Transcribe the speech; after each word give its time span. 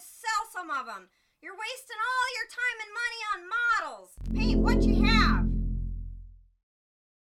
sell 0.00 0.46
some 0.52 0.70
of 0.70 0.86
them. 0.86 1.08
You're 1.42 1.52
wasting 1.52 1.98
all 2.00 2.26
your 2.36 2.48
time 2.56 2.78
and 2.80 2.92
money 2.96 3.20
on 3.34 3.40
models. 3.84 4.10
Paint 4.34 4.60
what 4.60 4.82
you 4.82 5.04
have. 5.04 5.46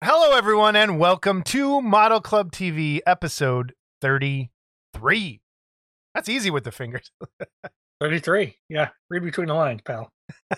Hello, 0.03 0.37
everyone, 0.37 0.75
and 0.75 0.99
welcome 0.99 1.43
to 1.45 1.81
Model 1.81 2.21
Club 2.21 2.51
TV 2.51 3.01
episode 3.07 3.75
33. 4.01 5.41
That's 6.15 6.29
easy 6.29 6.51
with 6.51 6.65
the 6.65 6.73
fingers. 6.73 7.13
33. 8.01 8.57
Yeah. 8.69 8.89
Read 9.09 9.23
between 9.23 9.47
the 9.47 9.55
lines, 9.55 9.81
pal. 9.83 10.11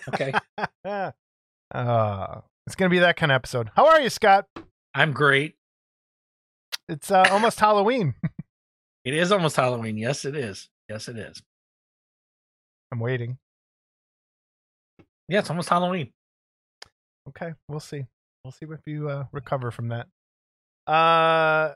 Okay. 0.07 0.33
uh, 0.85 1.11
it's 2.65 2.75
going 2.75 2.89
to 2.89 2.93
be 2.93 2.99
that 2.99 3.17
kind 3.17 3.31
of 3.31 3.35
episode. 3.35 3.69
How 3.75 3.87
are 3.87 4.01
you, 4.01 4.09
Scott? 4.09 4.47
I'm 4.95 5.13
great. 5.13 5.55
It's 6.89 7.11
uh, 7.11 7.27
almost 7.31 7.59
Halloween. 7.59 8.15
It 9.05 9.13
is 9.13 9.31
almost 9.31 9.55
Halloween. 9.55 9.95
Yes, 9.95 10.25
it 10.25 10.35
is. 10.35 10.67
Yes, 10.89 11.07
it 11.07 11.17
is. 11.17 11.41
I'm 12.91 12.99
waiting. 12.99 13.37
Yeah, 15.29 15.39
it's 15.39 15.49
almost 15.49 15.69
Halloween. 15.69 16.11
Okay, 17.29 17.53
we'll 17.67 17.79
see. 17.81 18.05
We'll 18.45 18.51
see 18.53 18.65
if 18.69 18.79
you 18.85 19.09
uh, 19.09 19.25
recover 19.33 19.71
from 19.71 19.89
that. 19.89 20.07
Uh, 20.91 21.73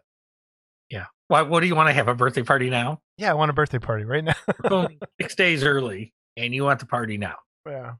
Yeah. 0.89 1.05
Why? 1.27 1.41
What 1.41 1.59
do 1.59 1.67
you 1.67 1.75
want 1.75 1.89
to 1.89 1.93
have 1.93 2.07
a 2.07 2.15
birthday 2.15 2.43
party 2.43 2.69
now? 2.69 3.01
yeah, 3.17 3.31
I 3.31 3.33
want 3.33 3.49
a 3.51 3.53
birthday 3.53 3.79
party 3.79 4.05
right 4.05 4.23
now. 4.23 4.87
Six 5.21 5.35
days 5.35 5.63
early, 5.63 6.13
and 6.37 6.53
you 6.55 6.63
want 6.63 6.79
the 6.79 6.85
party 6.85 7.17
now. 7.17 7.35
yeah, 7.67 7.93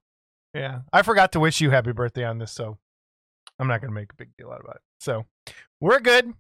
yeah. 0.53 0.79
I 0.93 1.01
forgot 1.01 1.33
to 1.33 1.39
wish 1.39 1.59
you 1.61 1.69
happy 1.69 1.91
birthday 1.91 2.23
on 2.23 2.37
this, 2.39 2.51
so 2.53 2.77
I'm 3.59 3.67
not 3.67 3.81
going 3.81 3.91
to 3.91 3.95
make 3.95 4.11
a 4.13 4.15
big 4.15 4.29
deal 4.37 4.49
out 4.51 4.61
about 4.61 4.77
it. 4.77 4.81
So 5.01 5.25
we're 5.81 5.99
good. 5.99 6.33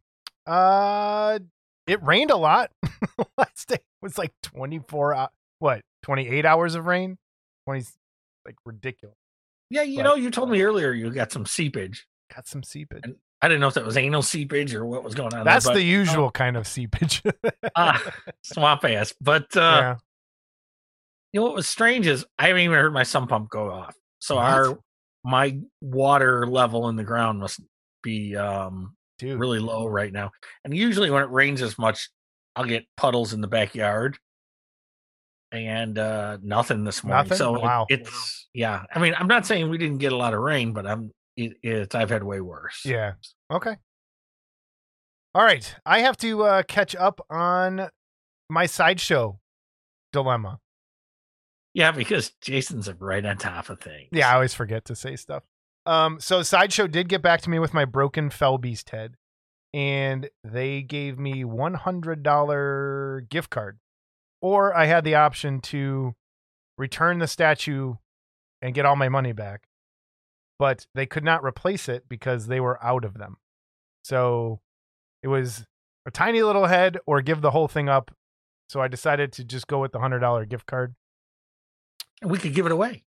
Uh, 0.47 1.39
it 1.87 2.01
rained 2.03 2.31
a 2.31 2.37
lot 2.37 2.71
last 3.37 3.67
day. 3.67 3.75
It 3.75 3.83
was 4.01 4.17
like 4.17 4.31
24, 4.43 5.13
hou- 5.15 5.27
what, 5.59 5.81
28 6.03 6.45
hours 6.45 6.75
of 6.75 6.85
rain? 6.85 7.17
20, 7.65 7.85
like 8.45 8.55
ridiculous. 8.65 9.15
Yeah, 9.69 9.83
you 9.83 9.97
But, 9.97 10.03
know, 10.03 10.15
you 10.15 10.31
told 10.31 10.49
me 10.49 10.61
earlier 10.61 10.91
you 10.91 11.09
got 11.11 11.31
some 11.31 11.45
seepage. 11.45 12.05
Got 12.33 12.47
some 12.47 12.63
seepage. 12.63 13.01
And 13.03 13.15
I 13.41 13.47
didn't 13.47 13.61
know 13.61 13.67
if 13.67 13.73
that 13.75 13.85
was 13.85 13.97
anal 13.97 14.21
seepage 14.21 14.73
or 14.75 14.85
what 14.85 15.03
was 15.03 15.15
going 15.15 15.33
on. 15.33 15.45
That's 15.45 15.65
there, 15.65 15.75
the 15.75 15.83
usual 15.83 16.29
kind 16.31 16.57
of 16.57 16.67
seepage. 16.67 17.21
Ah, 17.75 18.01
swamp 18.43 18.83
ass. 18.85 19.13
But 19.21 19.55
uh, 19.55 19.59
yeah. 19.59 19.95
you 21.33 21.39
know 21.39 21.45
what 21.45 21.55
was 21.55 21.67
strange 21.69 22.05
is 22.07 22.25
I 22.37 22.47
haven't 22.47 22.61
even 22.63 22.77
heard 22.77 22.93
my 22.93 23.03
sump 23.03 23.29
pump 23.29 23.49
go 23.49 23.71
off. 23.71 23.95
So 24.19 24.35
What? 24.35 24.43
our 24.45 24.79
my 25.23 25.57
water 25.81 26.45
level 26.47 26.89
in 26.89 26.95
the 26.95 27.03
ground 27.03 27.39
must 27.39 27.59
be 28.03 28.35
um 28.35 28.95
Dude. 29.19 29.39
really 29.39 29.59
low 29.59 29.85
right 29.87 30.11
now. 30.11 30.31
And 30.63 30.75
usually 30.75 31.09
when 31.11 31.23
it 31.23 31.29
rains 31.29 31.61
as 31.61 31.77
much, 31.77 32.09
I'll 32.55 32.65
get 32.65 32.85
puddles 32.97 33.33
in 33.33 33.41
the 33.41 33.47
backyard. 33.47 34.17
And 35.51 35.97
uh 35.99 36.37
nothing 36.41 36.83
this 36.85 37.03
morning. 37.03 37.25
Nothing? 37.29 37.37
So 37.37 37.55
it- 37.87 37.99
it's 38.01 38.47
yeah. 38.53 38.83
I 38.93 38.99
mean, 38.99 39.13
I'm 39.17 39.27
not 39.27 39.45
saying 39.45 39.69
we 39.69 39.77
didn't 39.77 39.97
get 39.97 40.11
a 40.13 40.17
lot 40.17 40.33
of 40.33 40.39
rain, 40.39 40.71
but 40.73 40.85
I'm 40.87 41.11
it, 41.35 41.53
it's 41.61 41.93
I've 41.95 42.09
had 42.09 42.23
way 42.23 42.39
worse. 42.41 42.81
Yeah. 42.85 43.13
Okay. 43.51 43.75
All 45.33 45.43
right. 45.43 45.73
I 45.85 45.99
have 45.99 46.17
to 46.17 46.43
uh, 46.43 46.63
catch 46.63 46.95
up 46.95 47.21
on 47.29 47.89
my 48.49 48.65
sideshow 48.65 49.39
dilemma. 50.11 50.59
Yeah, 51.73 51.91
because 51.91 52.31
Jason's 52.41 52.91
right 52.99 53.25
on 53.25 53.37
top 53.37 53.69
of 53.69 53.79
things. 53.79 54.09
Yeah, 54.11 54.29
I 54.29 54.33
always 54.35 54.53
forget 54.53 54.83
to 54.85 54.95
say 54.95 55.15
stuff. 55.15 55.43
Um, 55.85 56.19
so 56.19 56.43
sideshow 56.43 56.87
did 56.87 57.07
get 57.07 57.21
back 57.21 57.39
to 57.41 57.49
me 57.49 57.59
with 57.59 57.73
my 57.73 57.85
broken 57.85 58.29
fell 58.29 58.57
beast 58.57 58.89
head, 58.89 59.15
and 59.73 60.29
they 60.43 60.81
gave 60.81 61.17
me 61.17 61.45
one 61.45 61.75
hundred 61.75 62.23
dollar 62.23 63.25
gift 63.29 63.49
card, 63.51 63.79
or 64.41 64.75
I 64.75 64.85
had 64.85 65.03
the 65.03 65.15
option 65.15 65.59
to 65.61 66.15
return 66.77 67.19
the 67.19 67.27
statue 67.27 67.95
and 68.61 68.73
get 68.73 68.85
all 68.85 68.95
my 68.95 69.09
money 69.09 69.33
back, 69.33 69.63
but 70.59 70.85
they 70.95 71.05
could 71.05 71.23
not 71.23 71.43
replace 71.43 71.87
it 71.89 72.05
because 72.09 72.47
they 72.47 72.59
were 72.59 72.83
out 72.83 73.05
of 73.05 73.15
them. 73.17 73.37
So 74.03 74.59
it 75.23 75.27
was 75.27 75.65
a 76.05 76.11
tiny 76.11 76.41
little 76.41 76.65
head 76.65 76.97
or 77.05 77.21
give 77.21 77.41
the 77.41 77.51
whole 77.51 77.67
thing 77.67 77.87
up. 77.89 78.11
So 78.69 78.81
I 78.81 78.87
decided 78.87 79.31
to 79.33 79.43
just 79.43 79.67
go 79.67 79.79
with 79.79 79.91
the 79.91 79.99
hundred 79.99 80.19
dollar 80.19 80.45
gift 80.45 80.65
card 80.65 80.95
And 82.21 82.31
we 82.31 82.37
could 82.37 82.53
give 82.55 82.65
it 82.65 82.71
away. 82.71 83.03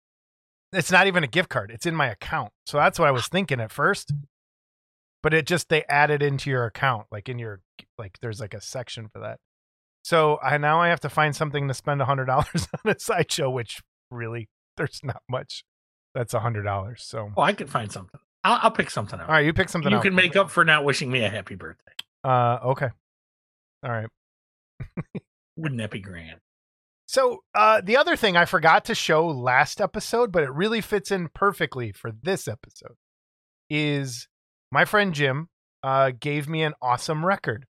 it's 0.72 0.90
not 0.90 1.06
even 1.06 1.22
a 1.22 1.26
gift 1.28 1.48
card 1.50 1.70
it's 1.70 1.84
in 1.86 1.94
my 1.94 2.06
account 2.08 2.52
so 2.64 2.78
that's 2.78 2.98
what 2.98 3.08
i 3.08 3.10
was 3.10 3.26
thinking 3.28 3.60
at 3.60 3.72
first 3.72 4.12
but 5.22 5.34
it 5.34 5.44
just 5.46 5.68
they 5.68 5.82
added 5.88 6.22
into 6.22 6.48
your 6.48 6.64
account 6.64 7.06
like 7.10 7.28
in 7.28 7.38
your 7.38 7.60
like 7.98 8.16
there's 8.22 8.40
like 8.40 8.54
a 8.54 8.60
section 8.60 9.08
for 9.08 9.18
that 9.20 9.38
so 10.02 10.38
i 10.42 10.56
now 10.58 10.80
i 10.80 10.88
have 10.88 11.00
to 11.00 11.08
find 11.08 11.34
something 11.36 11.68
to 11.68 11.74
spend 11.74 12.00
a 12.00 12.04
hundred 12.04 12.24
dollars 12.26 12.66
on 12.84 12.92
a 12.92 12.98
sideshow 12.98 13.50
which 13.50 13.80
really 14.10 14.48
there's 14.76 15.00
not 15.02 15.22
much 15.28 15.64
that's 16.14 16.34
a 16.34 16.40
hundred 16.40 16.62
dollars 16.62 17.02
so 17.04 17.30
Oh, 17.36 17.42
I 17.42 17.52
could 17.52 17.70
find 17.70 17.90
something. 17.92 18.18
I'll, 18.42 18.58
I'll 18.62 18.70
pick 18.70 18.90
something 18.90 19.20
out. 19.20 19.26
all 19.28 19.32
right 19.34 19.44
you 19.44 19.52
pick 19.52 19.68
something 19.68 19.90
you 19.90 19.98
out 19.98 20.02
can 20.02 20.14
make 20.14 20.34
up 20.36 20.50
for 20.50 20.64
not 20.64 20.84
wishing 20.84 21.10
me 21.10 21.22
a 21.24 21.28
happy 21.28 21.54
birthday. 21.54 21.92
uh 22.24 22.58
okay 22.64 22.88
all 23.84 23.90
right 23.90 24.08
Wouldn't 25.56 25.80
that 25.80 25.90
be 25.90 26.00
grand? 26.00 26.38
So 27.06 27.42
uh, 27.54 27.82
the 27.84 27.96
other 27.98 28.16
thing 28.16 28.36
I 28.36 28.44
forgot 28.46 28.86
to 28.86 28.94
show 28.94 29.26
last 29.26 29.80
episode, 29.80 30.32
but 30.32 30.42
it 30.42 30.50
really 30.52 30.80
fits 30.80 31.10
in 31.10 31.28
perfectly 31.34 31.92
for 31.92 32.12
this 32.22 32.48
episode, 32.48 32.94
is 33.68 34.28
my 34.72 34.84
friend 34.86 35.12
Jim 35.12 35.48
uh, 35.82 36.12
gave 36.18 36.48
me 36.48 36.62
an 36.62 36.72
awesome 36.80 37.26
record, 37.26 37.66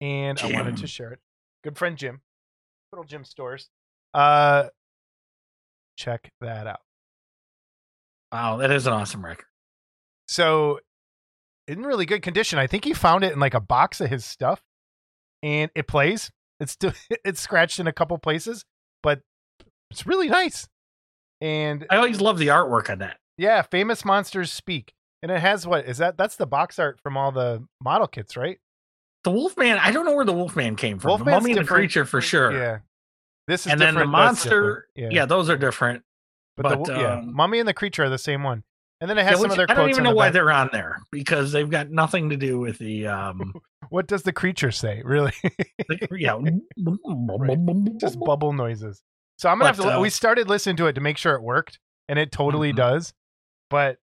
and 0.00 0.40
I 0.40 0.50
wanted 0.52 0.78
to 0.78 0.86
share 0.88 1.12
it. 1.12 1.20
Good 1.62 1.76
friend 1.76 1.96
Jim, 1.96 2.20
little 2.92 3.04
Jim 3.04 3.24
Stores. 3.24 3.68
Uh, 4.14 4.68
check 5.96 6.30
that 6.40 6.66
out. 6.66 6.80
Wow, 8.32 8.56
that 8.58 8.70
is 8.70 8.86
an 8.86 8.92
awesome 8.92 9.24
record. 9.24 9.46
So 10.28 10.80
in 11.70 11.84
really 11.84 12.04
good 12.04 12.22
condition. 12.22 12.58
I 12.58 12.66
think 12.66 12.84
he 12.84 12.92
found 12.92 13.22
it 13.24 13.32
in 13.32 13.38
like 13.38 13.54
a 13.54 13.60
box 13.60 14.00
of 14.00 14.10
his 14.10 14.24
stuff, 14.24 14.60
and 15.42 15.70
it 15.74 15.86
plays. 15.86 16.30
It's 16.58 16.72
still 16.72 16.92
it's 17.24 17.40
scratched 17.40 17.78
in 17.78 17.86
a 17.86 17.92
couple 17.92 18.18
places, 18.18 18.64
but 19.02 19.20
it's 19.90 20.06
really 20.06 20.28
nice. 20.28 20.68
And 21.40 21.86
I 21.88 21.96
always 21.96 22.20
love 22.20 22.38
the 22.38 22.48
artwork 22.48 22.90
on 22.90 22.98
that. 22.98 23.18
yeah, 23.38 23.62
famous 23.62 24.04
monsters 24.04 24.52
speak, 24.52 24.92
and 25.22 25.30
it 25.30 25.40
has 25.40 25.66
what 25.66 25.86
is 25.86 25.98
that? 25.98 26.18
That's 26.18 26.36
the 26.36 26.46
box 26.46 26.78
art 26.78 26.98
from 27.02 27.16
all 27.16 27.32
the 27.32 27.64
model 27.82 28.08
kits, 28.08 28.36
right? 28.36 28.58
The 29.24 29.30
Wolfman, 29.30 29.78
I 29.78 29.90
don't 29.90 30.04
know 30.06 30.14
where 30.14 30.24
the 30.24 30.32
Wolfman 30.32 30.76
came 30.76 30.98
from. 30.98 31.10
Wolfman's 31.10 31.26
the 31.26 31.30
Mummy 31.48 31.52
and 31.58 31.60
the. 31.60 31.70
Creature 31.70 32.04
for 32.06 32.20
sure. 32.20 32.52
Yeah, 32.52 32.78
this 33.46 33.66
is 33.66 33.72
and 33.72 33.80
then 33.80 33.88
the 33.94 34.00
different, 34.00 34.10
monster, 34.12 34.86
different. 34.96 35.14
yeah. 35.14 35.26
those 35.26 35.50
are 35.50 35.56
different. 35.58 36.02
but, 36.56 36.68
the, 36.70 36.76
but, 36.76 36.88
yeah, 37.00 37.14
um, 37.18 37.34
mummy 37.34 37.58
and 37.58 37.68
the 37.68 37.74
creature 37.74 38.04
are 38.04 38.08
the 38.08 38.18
same 38.18 38.42
one. 38.42 38.62
And 39.02 39.08
then 39.08 39.16
it 39.16 39.22
has 39.24 39.38
Yeah, 39.38 39.42
some 39.42 39.50
other 39.52 39.66
I 39.68 39.74
don't 39.74 39.88
even 39.88 40.04
know 40.04 40.10
the 40.10 40.16
why 40.16 40.26
back. 40.26 40.32
they're 40.34 40.50
on 40.50 40.68
there 40.72 40.98
because 41.10 41.52
they've 41.52 41.68
got 41.70 41.90
nothing 41.90 42.28
to 42.30 42.36
do 42.36 42.58
with 42.58 42.78
the 42.78 43.06
um 43.06 43.54
What 43.88 44.06
does 44.06 44.22
the 44.24 44.32
creature 44.32 44.70
say? 44.70 45.00
Really? 45.04 45.32
the- 45.42 46.08
yeah 46.18 46.38
just 47.98 48.18
bubble 48.24 48.52
noises. 48.52 49.02
So 49.38 49.48
I'm 49.48 49.58
gonna 49.58 49.70
But, 49.72 49.76
have 49.84 49.92
to. 49.94 49.98
uh, 49.98 50.00
we 50.00 50.10
started 50.10 50.48
listening 50.48 50.76
to 50.76 50.86
it 50.86 50.92
to 50.94 51.00
make 51.00 51.16
sure 51.16 51.34
it 51.34 51.42
worked, 51.42 51.78
and 52.08 52.18
it 52.18 52.30
totally 52.30 52.72
Mhm. 52.72 52.76
does. 52.76 53.14
But 53.70 53.96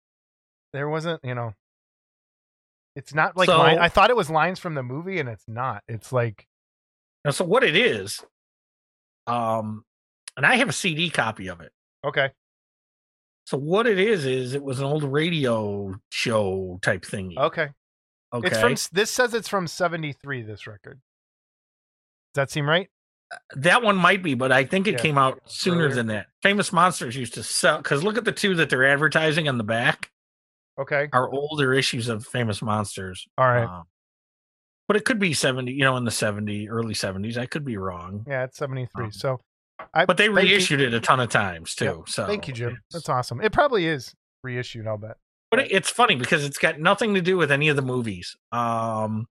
there 0.72 0.88
wasn't, 0.88 1.24
you 1.24 1.34
know, 1.34 1.54
it's 2.98 3.14
not 3.14 3.36
like 3.36 3.46
So- 3.46 3.58
line, 3.58 3.78
I 3.78 3.88
thought 3.88 4.10
it 4.10 4.16
was 4.16 4.28
lines 4.28 4.58
from 4.58 4.74
the 4.74 4.82
movie, 4.82 5.18
and 5.20 5.28
it's 5.28 5.46
not. 5.48 5.82
It's 5.88 6.12
like 6.12 6.46
so 7.30 7.44
what 7.44 7.62
it 7.64 7.76
is, 7.76 8.24
um, 9.26 9.84
and 10.36 10.44
I 10.46 10.56
have 10.56 10.68
a 10.68 10.72
CD 10.72 11.10
copy 11.10 11.48
of 11.48 11.60
it. 11.60 11.72
okay, 12.04 12.30
So 13.46 13.56
what 13.58 13.86
it 13.86 13.98
is 13.98 14.24
is 14.26 14.54
it 14.54 14.62
was 14.62 14.78
an 14.78 14.84
old 14.86 15.04
radio 15.04 15.94
show 16.10 16.78
type 16.82 17.04
thing. 17.04 17.34
okay. 17.38 17.70
Okay. 18.32 18.48
It's 18.48 18.60
from. 18.60 18.74
This 18.92 19.10
says 19.10 19.32
it's 19.32 19.48
from 19.48 19.66
'73. 19.66 20.42
This 20.42 20.66
record. 20.66 21.00
Does 22.34 22.42
that 22.42 22.50
seem 22.50 22.68
right? 22.68 22.88
that 23.56 23.82
one 23.82 23.96
might 23.96 24.22
be, 24.22 24.32
but 24.34 24.50
I 24.52 24.64
think 24.64 24.86
it 24.86 24.92
Yeah. 24.92 24.98
came 25.00 25.18
out 25.18 25.40
sooner 25.44 25.82
Earlier. 25.84 25.94
than 25.94 26.06
that. 26.08 26.28
Famous 26.42 26.72
Monsters 26.72 27.14
used 27.16 27.34
to 27.34 27.42
sell 27.42 27.76
because 27.78 28.02
look 28.02 28.16
at 28.18 28.24
the 28.24 28.32
two 28.32 28.54
that 28.56 28.70
they're 28.70 28.86
advertising 28.86 29.48
on 29.50 29.58
the 29.58 29.64
back 29.64 30.10
Okay. 30.78 31.08
are 31.12 31.28
older 31.30 31.74
issues 31.74 32.08
of 32.08 32.24
Famous 32.26 32.62
Monsters. 32.62 33.26
All 33.36 33.46
right. 33.48 33.64
Um, 33.64 33.84
but 34.86 34.96
it 34.96 35.04
could 35.04 35.18
be 35.18 35.34
70, 35.34 35.72
you 35.72 35.80
know, 35.84 35.96
in 35.96 36.04
the 36.04 36.10
70, 36.10 36.68
early 36.70 36.94
70s. 36.94 37.36
I 37.36 37.46
could 37.46 37.64
be 37.64 37.76
wrong. 37.76 38.24
Yeah, 38.26 38.44
it's 38.44 38.56
'73. 38.58 39.04
um, 39.06 39.12
so, 39.12 39.40
I. 39.92 40.06
But 40.06 40.16
they 40.16 40.28
thank 40.28 40.48
you- 40.48 40.54
reissued 40.56 40.80
it 40.80 40.94
a 40.94 41.00
ton 41.00 41.20
of 41.20 41.28
times 41.30 41.74
too. 41.74 41.84
Yep. 41.84 42.08
So 42.08 42.26
Thank 42.26 42.48
you, 42.48 42.54
Jim. 42.54 42.78
That's 42.92 43.08
awesome. 43.08 43.40
It 43.42 43.52
probably 43.52 43.86
is 43.86 44.14
reissued. 44.42 44.86
I'll 44.86 44.96
bet. 44.98 45.16
But 45.50 45.60
it, 45.60 45.72
it's 45.72 45.90
funny 45.90 46.14
because 46.14 46.44
it's 46.44 46.58
got 46.58 46.78
nothing 46.80 47.14
to 47.14 47.20
do 47.20 47.36
with 47.36 47.50
any 47.52 47.68
of 47.68 47.76
the 47.76 47.82
movies. 47.82 48.36
Um, 48.52 49.26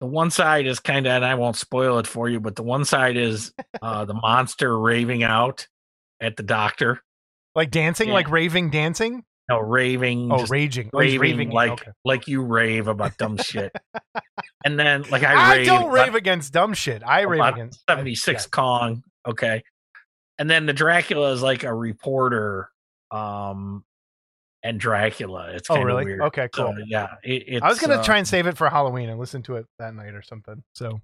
the 0.00 0.06
one 0.06 0.30
side 0.30 0.66
is 0.66 0.80
kind 0.80 1.06
of, 1.06 1.12
and 1.12 1.24
I 1.24 1.34
won't 1.34 1.56
spoil 1.56 1.98
it 1.98 2.06
for 2.06 2.28
you, 2.28 2.40
but 2.40 2.56
the 2.56 2.62
one 2.62 2.84
side 2.84 3.16
is 3.16 3.52
uh, 3.82 4.04
the 4.06 4.14
monster 4.14 4.76
raving 4.78 5.22
out 5.22 5.68
at 6.20 6.36
the 6.36 6.42
doctor. 6.42 7.00
Like 7.54 7.70
dancing, 7.70 8.08
Yeah. 8.08 8.14
like 8.14 8.30
raving 8.30 8.70
dancing. 8.70 9.24
No, 9.50 9.58
raving, 9.60 10.30
Oh, 10.32 10.46
raging. 10.46 10.90
Oh, 10.94 10.98
raving, 11.00 11.20
raving. 11.20 11.50
like 11.50 11.72
okay. 11.72 11.90
like 12.04 12.28
you 12.28 12.42
rave 12.42 12.86
about 12.88 13.16
dumb 13.18 13.36
shit. 13.36 13.72
And 14.62 14.78
then, 14.78 15.04
like 15.10 15.22
I, 15.22 15.60
I, 15.60 15.64
don't 15.64 15.90
rave 15.90 16.14
against 16.14 16.52
dumb 16.52 16.74
shit. 16.74 17.02
I 17.04 17.22
rave 17.22 17.40
against 17.42 17.80
76 17.88 18.46
Kong. 18.48 19.02
Okay. 19.26 19.62
and 20.38 20.50
then 20.50 20.66
the 20.66 20.74
Dracula 20.74 21.32
is 21.32 21.40
like 21.42 21.64
a 21.64 21.72
reporter, 21.74 22.68
um, 23.10 23.82
and 24.62 24.78
Dracula. 24.78 25.52
It's 25.52 25.70
Oh, 25.70 25.74
kind 25.76 25.82
of 25.82 25.86
really? 25.86 26.04
weird. 26.04 26.20
Okay, 26.22 26.48
So, 26.54 26.64
cool. 26.74 26.74
yeah, 26.86 27.14
it, 27.24 27.44
it's, 27.48 27.62
I 27.62 27.68
was 27.70 27.78
gonna 27.80 27.94
uh, 27.94 28.02
try 28.04 28.18
and 28.18 28.28
save 28.28 28.46
it 28.46 28.58
for 28.58 28.68
Halloween 28.68 29.08
and 29.08 29.18
listen 29.18 29.42
to 29.44 29.56
it 29.56 29.64
that 29.78 29.94
night 29.94 30.12
or 30.14 30.20
something. 30.22 30.62
So 30.74 31.00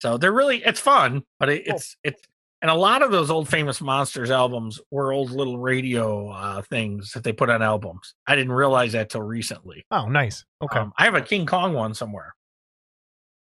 So 0.00 0.16
they're 0.16 0.32
really 0.32 0.62
it's 0.64 0.78
fun, 0.80 1.24
but 1.40 1.48
it, 1.48 1.66
Cool. 1.66 1.74
it's 1.76 1.96
it's 2.04 2.22
and 2.62 2.70
a 2.70 2.74
lot 2.74 3.02
of 3.02 3.10
those 3.10 3.30
old 3.30 3.48
famous 3.48 3.80
monsters 3.80 4.30
albums 4.30 4.80
were 4.90 5.12
old 5.12 5.30
little 5.30 5.58
radio 5.58 6.28
uh, 6.30 6.62
things 6.62 7.12
that 7.12 7.24
they 7.24 7.32
put 7.32 7.50
on 7.50 7.62
albums. 7.62 8.14
I 8.26 8.36
didn't 8.36 8.52
realize 8.52 8.92
that 8.92 9.10
till 9.10 9.22
recently. 9.22 9.86
oh, 9.90 10.06
nice. 10.08 10.44
Okay. 10.62 10.78
Um, 10.78 10.92
I 10.98 11.04
have 11.04 11.14
a 11.14 11.22
King 11.22 11.46
Kong 11.46 11.72
one 11.72 11.94
somewhere, 11.94 12.34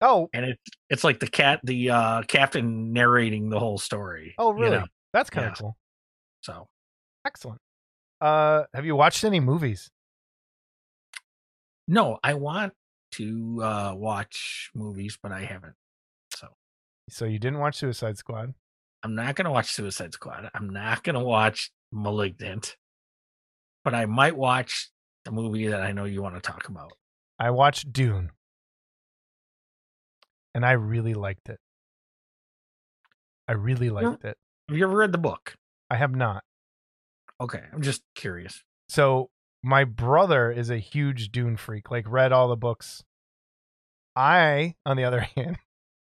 oh, 0.01 0.29
and 0.33 0.45
it's 0.45 0.61
it's 0.89 1.03
like 1.03 1.19
the 1.19 1.27
cat 1.27 1.59
the 1.63 1.89
uh, 1.89 2.21
captain 2.23 2.93
narrating 2.93 3.49
the 3.49 3.59
whole 3.59 3.77
story. 3.77 4.35
oh, 4.37 4.55
you 4.55 4.63
really? 4.63 4.77
know, 4.77 4.85
That's 5.13 5.29
kind 5.29 5.47
of 5.47 5.51
yeah. 5.53 5.61
cool. 5.61 5.77
So 6.41 6.67
Excellent. 7.25 7.59
Uh, 8.21 8.63
have 8.73 8.85
you 8.85 8.95
watched 8.95 9.23
any 9.23 9.39
movies? 9.39 9.89
no, 11.87 12.19
I 12.23 12.35
want 12.35 12.73
to 13.13 13.59
uh, 13.63 13.93
watch 13.95 14.69
movies, 14.75 15.17
but 15.21 15.31
I 15.31 15.41
haven't. 15.41 15.73
So 16.35 16.47
So 17.09 17.25
you 17.25 17.39
didn't 17.39 17.59
watch 17.59 17.77
Suicide 17.77 18.17
Squad? 18.17 18.53
I'm 19.03 19.15
not 19.15 19.35
gonna 19.35 19.51
watch 19.51 19.71
Suicide 19.71 20.13
Squad. 20.13 20.49
I'm 20.53 20.69
not 20.69 21.03
gonna 21.03 21.23
watch 21.23 21.71
Malignant, 21.91 22.75
but 23.83 23.93
I 23.95 24.05
might 24.05 24.35
watch 24.35 24.89
the 25.25 25.31
movie 25.31 25.67
that 25.67 25.81
I 25.81 25.91
know 25.91 26.05
you 26.05 26.21
want 26.21 26.35
to 26.35 26.41
talk 26.41 26.67
about. 26.67 26.91
I 27.39 27.51
watched 27.51 27.93
Dune, 27.93 28.31
and 30.53 30.65
I 30.65 30.73
really 30.73 31.13
liked 31.13 31.49
it. 31.49 31.59
I 33.47 33.53
really 33.53 33.89
liked 33.89 34.23
it. 34.25 34.37
Have 34.67 34.77
you 34.77 34.83
ever 34.83 34.95
read 34.95 35.11
the 35.11 35.17
book? 35.17 35.55
I 35.89 35.95
have 35.95 36.13
not. 36.13 36.43
Okay, 37.41 37.63
I'm 37.73 37.81
just 37.81 38.03
curious. 38.15 38.63
So 38.89 39.29
my 39.63 39.85
brother 39.85 40.51
is 40.51 40.69
a 40.69 40.77
huge 40.77 41.31
Dune 41.31 41.57
freak, 41.57 41.89
like 41.89 42.05
read 42.07 42.31
all 42.31 42.49
the 42.49 42.55
books. 42.55 43.03
I, 44.15 44.75
on 44.85 44.97
the 44.97 45.05
other 45.05 45.21
hand, 45.35 45.57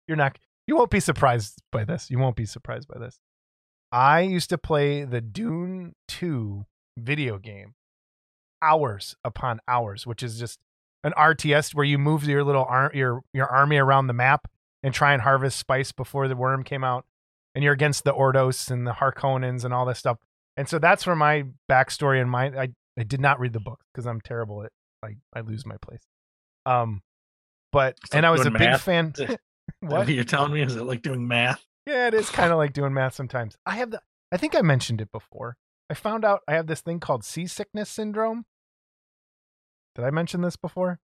you're 0.08 0.18
not 0.18 0.38
you 0.68 0.76
won't 0.76 0.92
be 0.92 1.00
surprised 1.00 1.62
by 1.72 1.86
this. 1.86 2.12
You 2.12 2.20
won't 2.20 2.36
be 2.36 2.46
surprised 2.46 2.88
by 2.88 3.00
this. 3.00 3.20
I 3.92 4.22
used 4.22 4.50
to 4.50 4.58
play 4.58 5.06
the 5.06 5.22
Dune 5.22 5.96
2 6.10 6.66
video 6.98 7.38
game 7.38 7.74
hours 8.62 9.16
upon 9.24 9.62
hours, 9.68 10.06
which 10.06 10.22
is 10.22 10.38
just 10.38 10.60
an 11.04 11.14
RTS 11.18 11.74
where 11.74 11.86
you 11.86 11.98
move 11.98 12.26
your 12.26 12.44
little 12.44 12.66
ar- 12.66 12.92
your 12.94 13.22
your 13.34 13.48
army 13.48 13.78
around 13.78 14.08
the 14.08 14.14
map 14.14 14.48
and 14.84 14.94
try 14.94 15.14
and 15.14 15.22
harvest 15.22 15.58
spice 15.58 15.92
before 15.92 16.28
the 16.28 16.36
worm 16.36 16.64
came 16.64 16.84
out. 16.84 17.06
And 17.56 17.64
you're 17.64 17.74
against 17.74 18.04
the 18.04 18.14
Ordos 18.14 18.70
and 18.70 18.86
the 18.86 18.92
Harkonnens 18.92 19.64
and 19.64 19.74
all 19.74 19.86
this 19.86 19.98
stuff. 19.98 20.18
And 20.58 20.68
so 20.68 20.80
that's 20.80 21.08
where 21.08 21.16
my 21.16 21.46
backstory 21.70 22.22
and 22.22 22.30
my 22.30 22.48
I, 22.48 22.70
I 23.00 23.04
did 23.04 23.22
not 23.22 23.40
read 23.40 23.54
the 23.54 23.60
book 23.60 23.80
because 23.92 24.06
I'm 24.06 24.22
terrible 24.22 24.64
at 24.64 24.72
like 25.02 25.18
I 25.34 25.42
lose 25.42 25.66
my 25.66 25.78
place. 25.78 26.02
Um 26.66 27.02
but 27.72 27.98
and 28.12 28.26
I 28.26 28.32
was 28.32 28.42
a 28.42 28.50
doing 28.50 28.60
big 28.60 28.80
fan 28.80 29.14
What 29.82 30.08
you're 30.08 30.24
telling 30.24 30.54
me 30.54 30.62
is 30.62 30.76
it 30.76 30.84
like 30.84 31.02
doing 31.02 31.28
math? 31.28 31.64
Yeah, 31.86 32.08
it 32.08 32.14
is 32.14 32.30
kind 32.30 32.52
of 32.52 32.58
like 32.58 32.74
doing 32.74 32.94
math 32.94 33.14
sometimes. 33.16 33.56
I 33.66 33.76
have 33.76 33.92
the 33.92 34.02
I 34.32 34.38
think 34.38 34.56
I 34.56 34.62
mentioned 34.62 35.02
it 35.02 35.12
before. 35.12 35.58
I 35.90 35.94
found 35.94 36.26
out 36.26 36.42
I 36.48 36.54
have 36.54 36.68
this 36.68 36.82
thing 36.82 37.00
called 37.00 37.24
seasickness 37.24 37.90
syndrome. 37.90 38.46
Did 39.96 40.04
I 40.04 40.12
mention 40.12 40.42
this 40.42 40.58
before? 40.58 41.00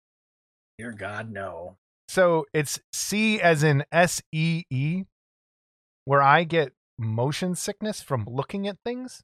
Dear 0.77 0.91
God, 0.91 1.31
no. 1.31 1.77
So 2.07 2.45
it's 2.53 2.79
C 2.91 3.39
as 3.39 3.63
in 3.63 3.85
S 3.91 4.21
E 4.31 4.63
E, 4.69 5.03
where 6.05 6.21
I 6.21 6.43
get 6.43 6.73
motion 6.97 7.55
sickness 7.55 8.01
from 8.01 8.25
looking 8.29 8.67
at 8.67 8.77
things. 8.83 9.23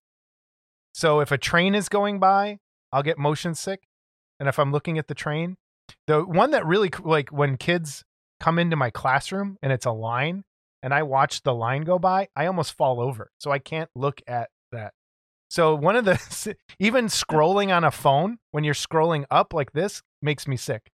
So 0.94 1.20
if 1.20 1.32
a 1.32 1.38
train 1.38 1.76
is 1.76 1.90
going 1.90 2.20
by, 2.20 2.60
I'll 2.92 3.04
get 3.04 3.18
motion 3.18 3.54
sick. 3.54 3.82
And 4.40 4.48
if 4.48 4.58
I'm 4.58 4.72
looking 4.72 4.98
at 4.98 5.08
the 5.08 5.14
train, 5.14 5.58
the 6.08 6.22
one 6.22 6.52
that 6.52 6.66
really 6.66 6.90
like 7.04 7.30
when 7.30 7.58
kids 7.58 8.04
come 8.40 8.60
into 8.60 8.76
my 8.76 8.90
classroom 8.90 9.58
and 9.62 9.72
it's 9.72 9.86
a 9.86 9.92
line 9.92 10.44
and 10.82 10.94
I 10.94 11.04
watch 11.04 11.44
the 11.44 11.54
line 11.54 11.82
go 11.84 12.00
by, 12.00 12.30
I 12.36 12.46
almost 12.46 12.74
fall 12.74 13.02
over. 13.02 13.32
So 13.38 13.52
I 13.52 13.60
can't 13.60 13.90
look 13.96 14.22
at 14.28 14.50
that. 14.72 14.94
So 15.50 15.76
one 15.76 15.96
of 15.96 16.06
the 16.06 16.56
even 16.80 17.06
scrolling 17.06 17.76
on 17.76 17.84
a 17.84 17.92
phone 17.92 18.38
when 18.52 18.64
you're 18.64 18.74
scrolling 18.74 19.26
up 19.30 19.54
like 19.54 19.74
this 19.74 20.02
makes 20.22 20.48
me 20.48 20.58
sick. 20.58 20.92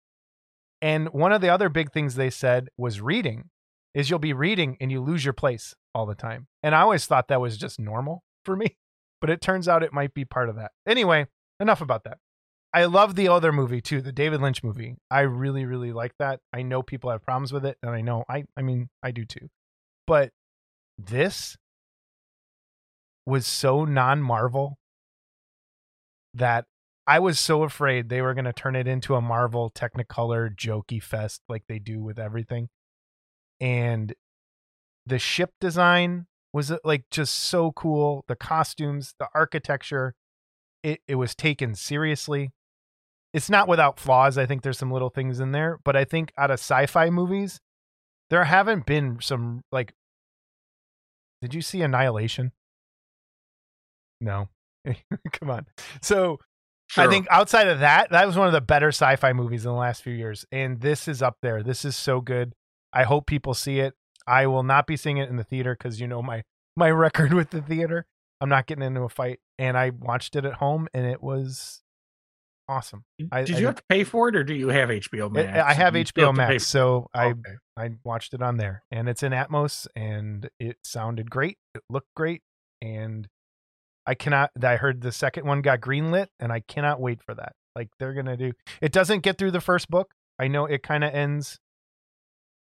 And 0.83 1.09
one 1.09 1.33
of 1.33 1.41
the 1.41 1.51
other 1.51 1.69
big 1.69 1.93
things 1.93 2.15
they 2.15 2.31
said 2.31 2.69
was 2.77 3.01
reading 3.01 3.51
is 3.95 4.09
you'll 4.09 4.19
be 4.19 4.33
reading 4.33 4.77
and 4.81 4.91
you 4.91 5.01
lose 5.01 5.25
your 5.25 5.35
place 5.35 5.75
all 5.95 6.07
the 6.07 6.15
time. 6.15 6.47
And 6.63 6.75
I 6.75 6.81
always 6.81 7.07
thought 7.07 7.29
that 7.29 7.41
was 7.41 7.59
just 7.59 7.79
normal 7.79 8.23
for 8.45 8.57
me, 8.57 8.77
but 9.21 9.31
it 9.31 9.41
turns 9.41 9.69
out 9.69 9.83
it 9.83 9.93
might 9.93 10.15
be 10.15 10.25
part 10.25 10.49
of 10.49 10.57
that. 10.57 10.73
Anyway, 10.87 11.27
enough 11.59 11.81
about 11.81 12.05
that. 12.05 12.19
I 12.73 12.85
love 12.85 13.17
the 13.17 13.29
other 13.29 13.53
movie 13.53 13.81
too, 13.81 14.01
the 14.01 14.13
David 14.13 14.41
Lynch 14.41 14.63
movie. 14.63 14.97
I 15.11 15.21
really, 15.21 15.65
really 15.65 15.93
like 15.93 16.13
that. 16.19 16.41
I 16.53 16.63
know 16.63 16.83
people 16.83 17.11
have 17.11 17.23
problems 17.23 17.53
with 17.53 17.65
it, 17.65 17.77
and 17.83 17.91
I 17.91 18.01
know 18.01 18.25
I 18.29 18.45
I 18.57 18.63
mean 18.63 18.89
I 19.03 19.11
do 19.11 19.25
too. 19.25 19.49
But 20.07 20.31
this 20.99 21.57
was 23.27 23.47
so 23.47 23.85
non-Marvel 23.85 24.77
that 26.35 26.67
I 27.07 27.19
was 27.19 27.41
so 27.41 27.65
afraid 27.65 28.09
they 28.09 28.23
were 28.23 28.35
going 28.35 28.45
to 28.45 28.53
turn 28.53 28.77
it 28.77 28.87
into 28.87 29.15
a 29.15 29.21
Marvel 29.21 29.71
Technicolor 29.71 30.55
jokey 30.55 31.03
fest 31.03 31.41
like 31.49 31.65
they 31.69 31.79
do 31.79 32.01
with 32.01 32.19
everything. 32.19 32.69
And 33.61 34.15
the 35.07 35.19
ship 35.19 35.51
design 35.61 36.27
was 36.53 36.71
uh, 36.71 36.79
like 36.85 37.05
just 37.11 37.35
so 37.35 37.73
cool. 37.73 38.25
The 38.29 38.37
costumes, 38.37 39.15
the 39.19 39.29
architecture, 39.35 40.15
it, 40.83 41.01
it 41.09 41.17
was 41.17 41.35
taken 41.35 41.75
seriously. 41.75 42.53
It's 43.33 43.51
not 43.51 43.69
without 43.69 43.99
flaws. 43.99 44.37
I 44.39 44.47
think 44.47 44.63
there's 44.63 44.79
some 44.79 44.91
little 44.91 45.11
things 45.11 45.41
in 45.41 45.53
there, 45.53 45.79
but 45.85 45.97
I 45.97 46.05
think 46.05 46.33
out 46.37 46.51
of 46.51 46.59
sci-fi 46.59 47.11
movies, 47.11 47.61
there 48.29 48.45
haven't 48.45 48.87
been 48.87 49.19
some 49.21 49.63
like 49.71 49.93
Did 51.43 51.55
you 51.55 51.63
see 51.63 51.83
Annihilation? 51.83 52.53
No. 54.21 54.49
Come 55.33 55.51
on. 55.51 55.67
So 56.03 56.39
I 56.97 57.07
think 57.07 57.27
outside 57.31 57.69
of 57.69 57.81
that, 57.81 58.11
that 58.11 58.27
was 58.27 58.37
one 58.37 58.49
of 58.49 58.53
the 58.53 58.61
better 58.61 58.89
sci-fi 58.89 59.33
movies 59.33 59.65
in 59.65 59.71
the 59.71 59.79
last 59.79 60.03
few 60.03 60.13
years, 60.13 60.45
and 60.51 60.81
this 60.81 61.07
is 61.07 61.23
up 61.23 61.37
there. 61.41 61.63
This 61.63 61.85
is 61.85 61.97
so 61.97 62.21
good. 62.21 62.53
I 62.93 63.05
hope 63.05 63.27
people 63.27 63.55
see 63.55 63.79
it. 63.79 63.95
I 64.27 64.47
will 64.47 64.65
not 64.65 64.87
be 64.87 64.97
seeing 64.97 65.19
it 65.19 65.29
in 65.29 65.37
the 65.37 65.45
theater 65.45 65.77
because 65.79 66.01
you 66.01 66.09
know 66.09 66.23
my 66.23 66.43
my 66.77 66.91
record 66.91 67.33
with 67.33 67.51
the 67.51 67.63
theater. 67.63 68.07
I'm 68.41 68.49
not 68.49 68.67
getting 68.67 68.85
into 68.85 69.03
a 69.03 69.09
fight, 69.09 69.39
and 69.59 69.77
I 69.77 69.91
watched 69.91 70.35
it 70.35 70.45
at 70.45 70.55
home, 70.55 70.89
and 70.95 71.07
it 71.07 71.23
was 71.23 71.83
awesome. 72.71 73.05
I- 73.33 73.43
Did 73.45 73.57
I 73.57 73.59
you 73.59 73.67
have 73.67 73.75
to 73.77 73.83
pay 73.89 74.05
for 74.05 74.29
it, 74.29 74.37
or 74.37 74.45
do 74.45 74.55
you 74.55 74.69
have 74.69 74.89
HBO 74.91 75.29
Max? 75.31 75.59
I 75.59 75.73
have 75.75 75.95
HBO 75.95 76.31
pay 76.33 76.37
Max, 76.37 76.67
so 76.67 77.09
I 77.13 77.27
Okay. 77.31 77.55
I 77.77 77.91
watched 78.05 78.33
it 78.35 78.43
on 78.43 78.57
there, 78.57 78.85
and 78.91 79.09
it's 79.09 79.23
in 79.23 79.33
Atmos, 79.33 79.87
and 79.97 80.49
it 80.59 80.77
sounded 80.85 81.31
great. 81.31 81.59
It 81.75 81.83
looked 81.91 82.15
great, 82.15 82.43
and 82.81 83.29
I 84.07 84.15
cannot. 84.15 84.51
I 84.63 84.77
heard 84.77 85.01
the 85.01 85.13
second 85.13 85.47
one 85.47 85.63
got 85.63 85.81
greenlit, 85.81 86.29
and 86.39 86.53
I 86.53 86.61
cannot 86.61 87.01
wait 87.01 87.23
for 87.23 87.35
that. 87.35 87.53
Like 87.75 87.89
they're 87.99 88.15
gonna 88.15 88.37
do. 88.37 88.53
It 88.81 88.93
doesn't 88.93 89.21
get 89.21 89.37
through 89.39 89.51
the 89.53 89.61
first 89.61 89.89
book. 89.91 90.13
I 90.39 90.49
know 90.49 90.67
it 90.67 90.83
kind 90.83 91.05
of 91.05 91.13
ends 91.15 91.59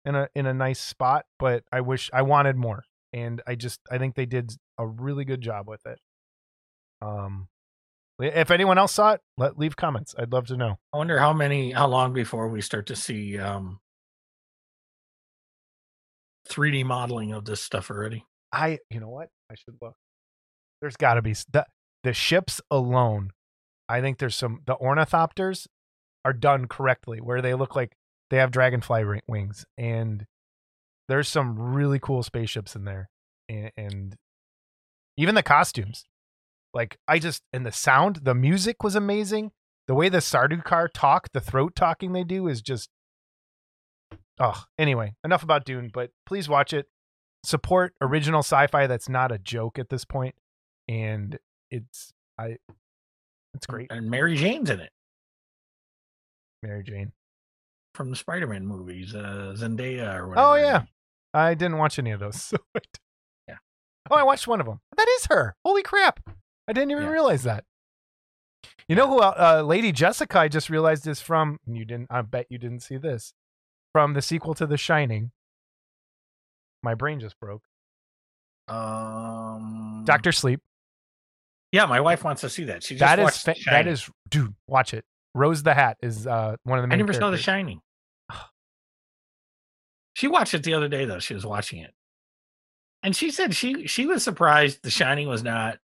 in 0.05 0.15
a 0.15 0.27
in 0.35 0.45
a 0.45 0.53
nice 0.53 0.79
spot, 0.79 1.25
but 1.37 1.63
I 1.71 1.81
wish 1.81 2.09
I 2.13 2.21
wanted 2.23 2.55
more, 2.55 2.83
and 3.13 3.41
I 3.47 3.55
just 3.55 3.79
I 3.91 3.97
think 3.97 4.15
they 4.15 4.25
did 4.25 4.51
a 4.77 4.87
really 4.87 5.25
good 5.25 5.41
job 5.41 5.67
with 5.67 5.85
it. 5.85 5.99
Um, 7.01 7.47
if 8.19 8.51
anyone 8.51 8.77
else 8.77 8.93
saw 8.93 9.13
it, 9.13 9.21
let 9.37 9.57
leave 9.57 9.75
comments. 9.75 10.13
I'd 10.17 10.31
love 10.31 10.47
to 10.47 10.57
know. 10.57 10.77
I 10.93 10.97
wonder 10.97 11.19
how 11.19 11.33
many, 11.33 11.71
how 11.71 11.87
long 11.87 12.13
before 12.13 12.49
we 12.49 12.61
start 12.61 12.87
to 12.87 12.95
see 12.95 13.37
um 13.37 13.79
3D 16.49 16.83
modeling 16.83 17.31
of 17.31 17.45
this 17.45 17.61
stuff 17.61 17.89
already. 17.89 18.25
I 18.51 18.79
you 18.89 18.99
know 18.99 19.09
what? 19.09 19.29
I 19.51 19.55
should 19.55 19.75
look. 19.81 19.95
There's 20.81 20.97
got 20.97 21.15
to 21.15 21.21
be 21.21 21.35
the 21.51 21.65
the 22.03 22.13
ships 22.13 22.61
alone. 22.71 23.31
I 23.87 24.01
think 24.01 24.17
there's 24.17 24.35
some 24.35 24.61
the 24.65 24.75
ornithopters 24.75 25.67
are 26.25 26.33
done 26.33 26.67
correctly 26.67 27.19
where 27.19 27.41
they 27.41 27.53
look 27.53 27.75
like 27.75 27.93
they 28.29 28.37
have 28.37 28.51
dragonfly 28.51 29.03
wings 29.27 29.65
and 29.77 30.25
there's 31.07 31.27
some 31.27 31.57
really 31.57 31.99
cool 31.99 32.21
spaceships 32.21 32.75
in 32.75 32.83
there 32.85 33.09
and, 33.47 33.71
and 33.77 34.15
even 35.17 35.35
the 35.35 35.43
costumes. 35.43 36.05
Like 36.73 36.97
I 37.07 37.19
just 37.19 37.43
and 37.53 37.65
the 37.65 37.71
sound, 37.71 38.21
the 38.23 38.35
music 38.35 38.83
was 38.83 38.95
amazing. 38.95 39.51
The 39.87 39.95
way 39.95 40.09
the 40.09 40.19
Sardukar 40.19 40.87
talk, 40.93 41.29
the 41.33 41.41
throat 41.41 41.75
talking 41.75 42.13
they 42.13 42.23
do 42.23 42.47
is 42.47 42.61
just 42.61 42.89
Oh, 44.39 44.63
anyway, 44.77 45.15
enough 45.23 45.43
about 45.43 45.65
Dune, 45.65 45.89
but 45.93 46.11
please 46.25 46.47
watch 46.47 46.71
it 46.73 46.87
support 47.45 47.93
original 48.01 48.39
sci-fi 48.39 48.85
that's 48.85 49.07
not 49.07 49.31
a 49.31 49.37
joke 49.37 49.79
at 49.79 49.87
this 49.87 50.03
point 50.03 50.35
and 50.89 51.39
it's 51.71 52.11
i 52.37 52.57
it's 53.53 53.65
great 53.65 53.87
And 53.89 54.09
Mary 54.09 54.35
Jane's 54.35 54.69
in 54.69 54.81
it 54.81 54.91
mary 56.61 56.83
jane 56.83 57.13
from 57.95 58.09
the 58.09 58.17
Spider-Man 58.17 58.67
movies, 58.67 59.15
uh, 59.15 59.55
Zendaya 59.57 60.15
or 60.15 60.27
whatever. 60.27 60.47
oh 60.47 60.55
yeah 60.55 60.81
i 61.33 61.53
didn't 61.53 61.77
watch 61.77 61.97
any 61.97 62.11
of 62.11 62.19
those 62.19 62.41
so 62.43 62.57
Yeah. 63.47 63.55
Oh, 64.11 64.15
I 64.17 64.23
watched 64.23 64.45
one 64.47 64.59
of 64.59 64.65
them. 64.65 64.81
That 64.97 65.07
is 65.07 65.27
her. 65.27 65.55
Holy 65.63 65.81
crap! 65.83 66.19
I 66.69 66.73
didn't 66.73 66.91
even 66.91 67.03
Yeah. 67.05 67.09
realize 67.09 67.43
that. 67.43 67.65
You 68.87 68.95
know 68.95 69.07
who? 69.07 69.19
Uh, 69.19 69.63
Lady 69.65 69.91
Jessica. 69.91 70.39
I 70.39 70.47
just 70.47 70.69
realized 70.69 71.07
is 71.07 71.19
from. 71.21 71.59
You 71.65 71.83
didn't. 71.83 72.07
I 72.11 72.21
bet 72.21 72.45
you 72.49 72.57
didn't 72.59 72.81
see 72.81 72.97
this. 72.97 73.33
From 73.91 74.13
the 74.13 74.21
sequel 74.21 74.53
to 74.55 74.67
The 74.67 74.77
Shining. 74.77 75.31
My 76.83 76.93
brain 76.93 77.19
just 77.19 77.39
broke. 77.39 77.63
Um, 78.67 80.03
Doctor 80.05 80.31
Sleep. 80.31 80.61
Yeah, 81.71 81.85
my 81.87 81.99
wife 82.01 82.23
wants 82.23 82.41
to 82.41 82.49
see 82.49 82.65
that. 82.65 82.83
She 82.83 82.95
just 82.95 82.99
That 82.99 83.19
is 83.19 83.23
watched 83.23 83.45
fa- 83.45 83.55
The 83.65 83.71
that 83.71 83.87
is 83.87 84.09
dude. 84.29 84.55
Watch 84.67 84.93
it. 84.93 85.05
Rose 85.35 85.61
the 85.63 85.73
Hat 85.73 85.97
is 86.01 86.25
uh 86.27 86.55
one 86.63 86.77
of 86.79 86.83
the 86.83 86.87
I 86.87 86.89
main. 86.89 86.99
never 86.99 87.13
saw 87.13 87.31
The. 87.31 87.37
Shining. 87.37 87.81
She 90.15 90.27
watched 90.27 90.53
it 90.53 90.63
the 90.63 90.73
other 90.73 90.89
day 90.89 91.05
though. 91.05 91.19
She 91.19 91.33
was 91.33 91.45
watching 91.45 91.79
it, 91.81 91.93
and 93.03 93.15
she 93.15 93.31
said 93.31 93.55
she 93.55 93.87
she 93.87 94.05
was 94.05 94.23
surprised 94.23 94.83
The 94.83 94.89
Shining 94.91 95.27
was 95.29 95.43
not 95.43 95.79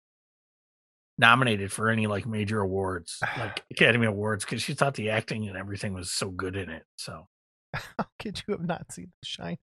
nominated 1.21 1.71
for 1.71 1.89
any 1.89 2.07
like 2.07 2.25
major 2.25 2.59
awards, 2.59 3.17
like 3.37 3.63
Academy 3.71 4.07
Awards, 4.07 4.43
because 4.43 4.61
she 4.61 4.73
thought 4.73 4.95
the 4.95 5.09
acting 5.11 5.47
and 5.47 5.55
everything 5.55 5.93
was 5.93 6.11
so 6.11 6.29
good 6.29 6.57
in 6.57 6.69
it. 6.69 6.83
So 6.97 7.27
How 7.73 8.05
could 8.19 8.41
you 8.45 8.53
have 8.55 8.65
not 8.65 8.91
seen 8.91 9.11
The 9.21 9.25
Shining? 9.27 9.57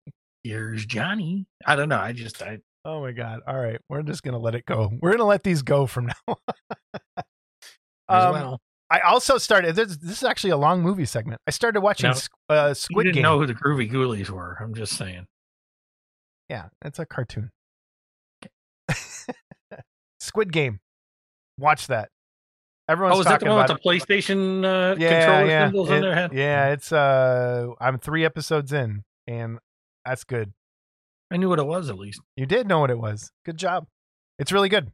here's 0.44 0.86
Johnny. 0.86 1.46
I 1.66 1.76
don't 1.76 1.90
know. 1.90 1.98
I 1.98 2.12
just 2.12 2.40
I 2.42 2.60
Oh 2.84 3.02
my 3.02 3.12
god! 3.12 3.40
All 3.46 3.58
right, 3.58 3.78
we're 3.90 4.00
just 4.02 4.22
gonna 4.22 4.38
let 4.38 4.54
it 4.54 4.64
go. 4.64 4.90
We're 5.02 5.10
gonna 5.10 5.24
let 5.24 5.42
these 5.42 5.60
go 5.60 5.84
from 5.86 6.06
now. 6.28 6.36
on. 8.08 8.26
Um, 8.26 8.32
well. 8.32 8.60
I 8.90 9.00
also 9.00 9.36
started. 9.36 9.76
This, 9.76 9.98
this 9.98 10.12
is 10.18 10.24
actually 10.24 10.50
a 10.50 10.56
long 10.56 10.80
movie 10.80 11.04
segment. 11.04 11.42
I 11.46 11.50
started 11.50 11.82
watching 11.82 12.10
No. 12.10 12.16
Uh, 12.48 12.74
you 12.88 13.02
didn't 13.02 13.14
Game. 13.16 13.22
know 13.24 13.38
who 13.38 13.44
the 13.44 13.52
Groovie 13.52 13.90
Goolies 13.90 14.30
were. 14.30 14.56
I'm 14.62 14.72
just 14.74 14.96
saying. 14.96 15.26
Yeah, 16.48 16.68
it's 16.82 16.98
a 16.98 17.04
cartoon. 17.04 17.50
Squid 20.20 20.52
Game. 20.52 20.80
Watch 21.58 21.88
that. 21.88 22.10
Everyone's 22.88 23.16
Oh, 23.16 23.20
is 23.20 23.26
that 23.26 23.32
talking 23.32 23.48
the 23.48 23.54
one 23.54 23.62
with 23.64 23.70
about 23.72 23.82
the. 23.82 23.88
PlayStation 23.90 24.64
uh, 24.64 24.96
Yeah, 24.98 25.18
controller 25.20 25.46
yeah, 25.46 25.66
symbols 25.66 25.90
it- 25.90 25.94
in 25.96 26.00
their 26.02 26.14
head? 26.14 26.32
yeah. 26.32 26.68
It's 26.72 26.92
uh, 26.92 27.66
I'm 27.80 27.98
three 27.98 28.24
episodes 28.24 28.72
in, 28.72 29.02
and 29.26 29.58
that's 30.06 30.24
good. 30.24 30.52
I 31.30 31.36
knew 31.36 31.50
what 31.50 31.58
it 31.58 31.66
was 31.66 31.90
at 31.90 31.98
least. 31.98 32.20
You 32.36 32.46
did 32.46 32.66
know 32.66 32.78
what 32.80 32.90
it 32.90 32.98
was. 32.98 33.30
Good 33.44 33.58
job. 33.58 33.86
It's 34.38 34.52
really 34.52 34.70
good. 34.70 34.90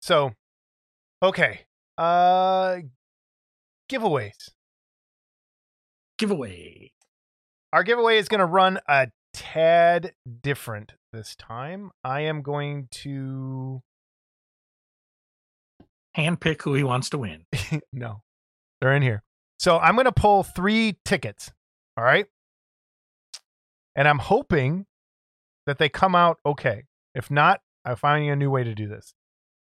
So, 0.00 0.32
okay. 1.22 1.62
Uh, 1.98 2.76
giveaways. 3.90 4.50
Giveaway. 6.18 6.92
Our 7.72 7.82
giveaway 7.82 8.18
is 8.18 8.28
going 8.28 8.40
to 8.40 8.46
run 8.46 8.78
a 8.86 9.08
tad 9.32 10.12
different 10.42 10.92
this 11.12 11.34
time. 11.34 11.90
I 12.04 12.20
am 12.20 12.42
going 12.42 12.88
to 13.02 13.82
Handpick 16.16 16.62
who 16.62 16.74
he 16.74 16.84
wants 16.84 17.10
to 17.10 17.18
win. 17.18 17.44
no, 17.92 18.22
they're 18.80 18.94
in 18.94 19.02
here. 19.02 19.22
So 19.58 19.78
I'm 19.78 19.94
going 19.94 20.06
to 20.06 20.12
pull 20.12 20.42
three 20.42 20.98
tickets. 21.04 21.52
All 21.96 22.04
right. 22.04 22.26
And 23.94 24.08
I'm 24.08 24.18
hoping 24.18 24.86
that 25.66 25.78
they 25.78 25.88
come 25.88 26.14
out 26.14 26.38
okay. 26.44 26.84
If 27.14 27.30
not, 27.30 27.60
I'm 27.84 27.96
finding 27.96 28.30
a 28.30 28.36
new 28.36 28.50
way 28.50 28.64
to 28.64 28.74
do 28.74 28.88
this 28.88 29.14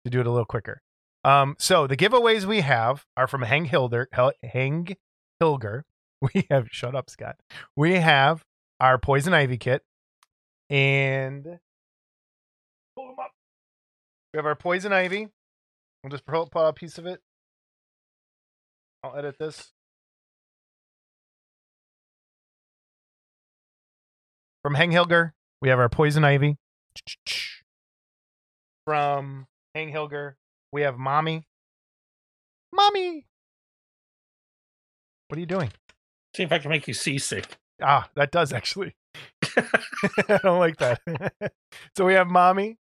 to 0.04 0.10
do 0.10 0.20
it 0.20 0.26
a 0.26 0.30
little 0.30 0.46
quicker. 0.46 0.80
Um, 1.24 1.56
so 1.58 1.86
the 1.86 1.96
giveaways 1.96 2.44
we 2.44 2.60
have 2.60 3.04
are 3.16 3.26
from 3.26 3.42
Hang 3.42 3.66
Hilder, 3.66 4.08
Hel- 4.12 4.32
Hang 4.42 4.96
Hilger. 5.42 5.82
We 6.34 6.46
have 6.50 6.68
shut 6.70 6.94
up, 6.94 7.08
Scott. 7.08 7.36
We 7.76 7.94
have 7.94 8.44
our 8.78 8.98
poison 8.98 9.32
ivy 9.32 9.56
kit, 9.56 9.82
and 10.68 11.58
pull 12.94 13.06
them 13.06 13.18
up. 13.18 13.30
We 14.34 14.36
have 14.36 14.44
our 14.44 14.54
poison 14.54 14.92
ivy. 14.92 15.28
I'll 16.02 16.10
just 16.10 16.24
pull, 16.24 16.48
out 16.56 16.68
a 16.68 16.72
piece 16.72 16.98
of 16.98 17.06
it. 17.06 17.20
I'll 19.04 19.16
edit 19.16 19.36
this. 19.38 19.72
From 24.62 24.74
Hang 24.74 24.90
Hilger, 24.90 25.32
we 25.60 25.68
have 25.68 25.78
our 25.78 25.88
poison 25.88 26.24
ivy. 26.24 26.56
From 28.86 29.46
Hang 29.74 29.92
Hilger, 29.92 30.34
we 30.72 30.82
have 30.82 30.98
mommy. 30.98 31.46
Mommy. 32.72 33.26
What 35.28 35.36
are 35.36 35.40
you 35.40 35.46
doing? 35.46 35.70
See 36.36 36.42
if 36.42 36.52
I 36.52 36.58
can 36.58 36.70
make 36.70 36.88
you 36.88 36.94
seasick. 36.94 37.56
Ah, 37.82 38.08
that 38.16 38.30
does 38.30 38.52
actually. 38.52 38.94
I 39.56 40.38
don't 40.42 40.58
like 40.58 40.76
that. 40.78 41.00
so 41.96 42.04
we 42.04 42.14
have 42.14 42.26
mommy 42.26 42.78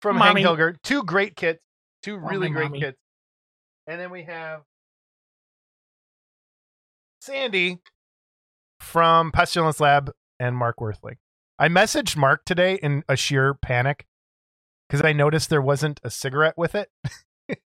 from 0.00 0.16
Mommy. 0.16 0.42
Hilger. 0.42 0.76
Two 0.82 1.02
great 1.04 1.36
kits. 1.36 1.60
Two 2.02 2.16
really 2.16 2.48
great 2.50 2.64
mommy. 2.64 2.80
kits. 2.80 2.98
And 3.86 4.00
then 4.00 4.10
we 4.10 4.24
have 4.24 4.62
Sandy 7.20 7.78
from 8.80 9.30
Pestilence 9.32 9.80
Lab 9.80 10.12
and 10.40 10.56
Mark 10.56 10.80
Worthling. 10.80 11.16
I 11.58 11.68
messaged 11.68 12.16
Mark 12.16 12.44
today 12.44 12.78
in 12.82 13.04
a 13.08 13.16
sheer 13.16 13.54
panic 13.54 14.06
because 14.88 15.04
I 15.04 15.12
noticed 15.12 15.48
there 15.50 15.62
wasn't 15.62 16.00
a 16.02 16.10
cigarette 16.10 16.54
with 16.56 16.74
it. 16.74 16.90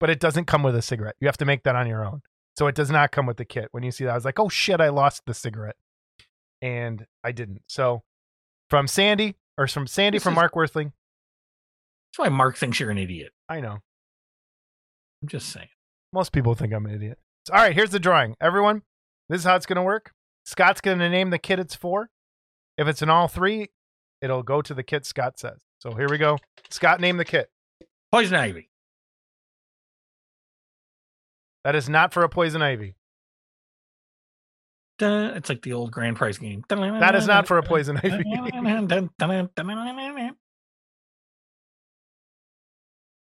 but 0.00 0.10
it 0.10 0.20
doesn't 0.20 0.44
come 0.46 0.62
with 0.62 0.76
a 0.76 0.82
cigarette. 0.82 1.16
You 1.20 1.28
have 1.28 1.38
to 1.38 1.44
make 1.44 1.62
that 1.64 1.76
on 1.76 1.86
your 1.86 2.04
own. 2.04 2.22
So 2.58 2.66
it 2.66 2.74
does 2.74 2.90
not 2.90 3.12
come 3.12 3.24
with 3.24 3.38
the 3.38 3.46
kit. 3.46 3.68
When 3.72 3.82
you 3.82 3.90
see 3.90 4.04
that, 4.04 4.10
I 4.10 4.14
was 4.14 4.24
like, 4.26 4.38
oh 4.38 4.48
shit, 4.50 4.80
I 4.80 4.90
lost 4.90 5.22
the 5.26 5.32
cigarette. 5.32 5.76
And 6.60 7.06
I 7.24 7.32
didn't. 7.32 7.62
So 7.66 8.02
from 8.68 8.86
Sandy, 8.86 9.36
or 9.56 9.66
from 9.66 9.86
Sandy 9.86 10.16
This 10.16 10.22
from 10.24 10.34
is- 10.34 10.36
Mark 10.36 10.54
Worthling, 10.54 10.92
That's 12.12 12.28
why 12.28 12.28
Mark 12.28 12.56
thinks 12.56 12.78
you're 12.78 12.90
an 12.90 12.98
idiot. 12.98 13.32
I 13.48 13.60
know. 13.60 13.78
I'm 15.22 15.28
just 15.28 15.48
saying. 15.48 15.68
Most 16.12 16.32
people 16.32 16.54
think 16.54 16.74
I'm 16.74 16.84
an 16.84 16.94
idiot. 16.94 17.18
So, 17.46 17.54
all 17.54 17.60
right, 17.60 17.74
here's 17.74 17.90
the 17.90 17.98
drawing. 17.98 18.36
Everyone, 18.40 18.82
this 19.28 19.40
is 19.40 19.44
how 19.44 19.56
it's 19.56 19.66
going 19.66 19.76
to 19.76 19.82
work. 19.82 20.12
Scott's 20.44 20.80
going 20.80 20.98
to 20.98 21.08
name 21.08 21.30
the 21.30 21.38
kit 21.38 21.58
it's 21.58 21.74
for. 21.74 22.10
If 22.76 22.86
it's 22.86 23.00
an 23.02 23.08
all 23.08 23.28
three, 23.28 23.70
it'll 24.20 24.42
go 24.42 24.60
to 24.60 24.74
the 24.74 24.82
kit 24.82 25.06
Scott 25.06 25.38
says. 25.38 25.60
So 25.78 25.94
here 25.94 26.08
we 26.10 26.18
go. 26.18 26.38
Scott, 26.70 27.00
name 27.00 27.16
the 27.16 27.24
kit. 27.24 27.50
Poison 28.12 28.34
ivy. 28.36 28.68
That 31.64 31.76
is 31.76 31.88
not 31.88 32.12
for 32.12 32.22
a 32.24 32.28
poison 32.28 32.60
ivy. 32.60 32.94
It's 35.00 35.48
like 35.48 35.62
the 35.62 35.72
old 35.72 35.90
grand 35.90 36.16
prize 36.16 36.38
game. 36.38 36.62
That 36.68 37.14
is 37.14 37.26
not 37.26 37.46
for 37.48 37.58
a 37.58 37.62
poison 37.62 37.96
ivy. 37.96 38.22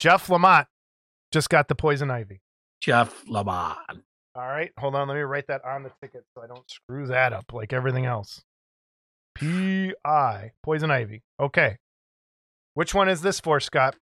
Jeff 0.00 0.28
Lamont 0.31 0.67
just 1.33 1.49
got 1.50 1.69
the 1.69 1.75
poison 1.75 2.11
ivy. 2.11 2.40
Jeff 2.81 3.25
Lamont. 3.28 4.05
All 4.35 4.47
right, 4.47 4.71
hold 4.78 4.95
on. 4.95 5.09
Let 5.09 5.14
me 5.14 5.21
write 5.23 5.49
that 5.49 5.64
on 5.64 5.83
the 5.83 5.90
ticket 6.00 6.25
so 6.35 6.43
I 6.43 6.47
don't 6.47 6.69
screw 6.71 7.09
that 7.09 7.33
up 7.33 7.52
like 7.52 7.73
everything 7.73 8.07
else. 8.07 8.43
P 9.35 9.93
I 10.05 10.52
poison 10.62 10.90
ivy. 10.90 11.23
Okay. 11.40 11.78
Which 12.75 12.95
one 12.95 13.09
is 13.09 13.23
this 13.23 13.40
for, 13.40 13.59
Scott? 13.59 13.97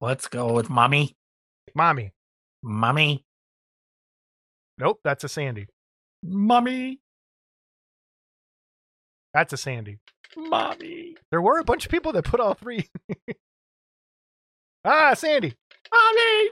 Let's 0.00 0.28
go 0.28 0.52
with 0.52 0.70
mommy. 0.70 1.16
Mommy. 1.74 2.12
Mommy. 2.62 3.24
Nope, 4.78 5.00
that's 5.02 5.24
a 5.24 5.28
Sandy. 5.28 5.66
Mommy. 6.22 7.00
That's 9.32 9.52
a 9.52 9.56
Sandy. 9.56 9.98
Mommy. 10.36 11.16
There 11.30 11.40
were 11.40 11.58
a 11.58 11.64
bunch 11.64 11.84
of 11.84 11.90
people 11.90 12.12
that 12.12 12.24
put 12.24 12.40
all 12.40 12.54
three. 12.54 12.88
ah, 14.84 15.14
Sandy. 15.14 15.54
Mommy. 15.92 16.50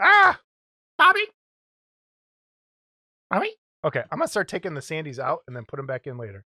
Ah. 0.00 0.40
Mommy. 0.98 1.22
Mommy. 3.32 3.50
Okay, 3.84 4.02
I'm 4.10 4.18
gonna 4.18 4.28
start 4.28 4.48
taking 4.48 4.74
the 4.74 4.80
Sandys 4.80 5.18
out 5.18 5.40
and 5.46 5.54
then 5.56 5.64
put 5.66 5.76
them 5.76 5.86
back 5.86 6.06
in 6.06 6.16
later. 6.16 6.44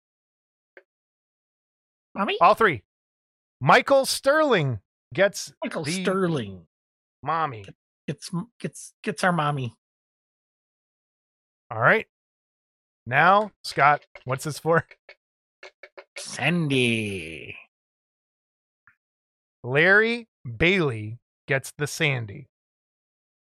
Mommy. 2.13 2.37
All 2.39 2.53
three. 2.55 2.83
Michael 3.61 4.05
Sterling 4.05 4.79
gets 5.13 5.51
Michael 5.63 5.83
the- 5.83 5.91
Sterling 6.03 6.67
mommy. 7.23 7.65
gets 8.07 8.29
gets 8.59 8.93
gets 9.03 9.23
our 9.23 9.31
mommy. 9.31 9.73
All 11.71 11.79
right. 11.79 12.07
Now, 13.07 13.51
Scott, 13.63 14.05
what's 14.25 14.43
this 14.45 14.59
for? 14.59 14.85
Sandy. 16.17 17.55
Larry 19.65 20.27
Bailey 20.45 21.17
gets 21.47 21.73
the 21.79 21.87
Sandy. 21.87 22.49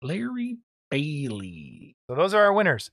Larry 0.00 0.57
Bailey. 0.90 1.97
So 2.09 2.16
those 2.16 2.33
are 2.33 2.45
our 2.45 2.52
winners. 2.54 2.90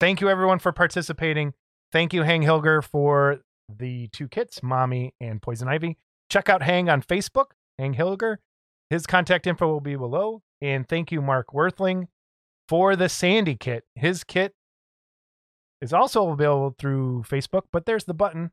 Thank 0.00 0.20
you 0.20 0.28
everyone 0.28 0.58
for 0.58 0.72
participating. 0.72 1.54
Thank 1.92 2.12
you, 2.12 2.22
Hang 2.24 2.42
Hilger, 2.42 2.82
for 2.82 3.38
the 3.68 4.08
two 4.08 4.26
kits, 4.26 4.60
Mommy 4.60 5.14
and 5.20 5.40
Poison 5.40 5.68
Ivy. 5.68 5.98
Check 6.28 6.48
out 6.48 6.64
Hang 6.64 6.88
on 6.88 7.00
Facebook, 7.00 7.52
Hang 7.78 7.94
Hilger. 7.94 8.38
His 8.90 9.06
contact 9.06 9.46
info 9.46 9.68
will 9.68 9.80
be 9.80 9.94
below. 9.94 10.42
And 10.60 10.88
thank 10.88 11.12
you, 11.12 11.22
Mark 11.22 11.54
Worthling, 11.54 12.08
for 12.68 12.96
the 12.96 13.08
Sandy 13.08 13.54
kit. 13.54 13.84
His 13.94 14.24
kit 14.24 14.52
is 15.80 15.92
also 15.92 16.30
available 16.30 16.74
through 16.76 17.22
Facebook, 17.28 17.66
but 17.72 17.86
there's 17.86 18.04
the 18.06 18.14
button. 18.14 18.50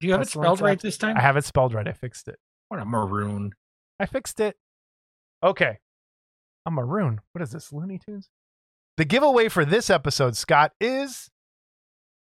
Do 0.00 0.06
you 0.06 0.12
have 0.12 0.22
it 0.22 0.28
spelled 0.28 0.60
right 0.60 0.80
this 0.80 0.98
time? 0.98 1.16
I 1.16 1.20
have 1.20 1.36
it 1.36 1.44
spelled 1.44 1.74
right. 1.74 1.86
I 1.86 1.92
fixed 1.92 2.28
it. 2.28 2.38
What 2.68 2.80
a 2.80 2.84
maroon. 2.84 3.52
I 3.98 4.06
fixed 4.06 4.40
it. 4.40 4.56
Okay. 5.42 5.78
A 6.66 6.70
maroon. 6.70 7.20
What 7.32 7.42
is 7.42 7.50
this? 7.50 7.72
Looney 7.72 7.98
Tunes? 7.98 8.28
The 8.96 9.04
giveaway 9.04 9.48
for 9.48 9.64
this 9.64 9.90
episode, 9.90 10.36
Scott, 10.36 10.72
is 10.80 11.30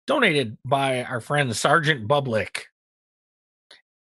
Donated 0.08 0.58
by 0.66 1.04
our 1.04 1.22
friend 1.22 1.56
Sergeant 1.56 2.08
Bublik, 2.08 2.64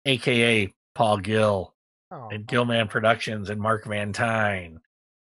aka 0.06 0.74
Paul 0.96 1.18
Gill 1.18 1.75
oh, 2.12 2.30
and 2.32 2.48
Gillman 2.48 2.88
Productions 2.88 3.50
and 3.50 3.60
Mark 3.60 3.86
Van 3.86 4.13
Tyne. 4.13 4.80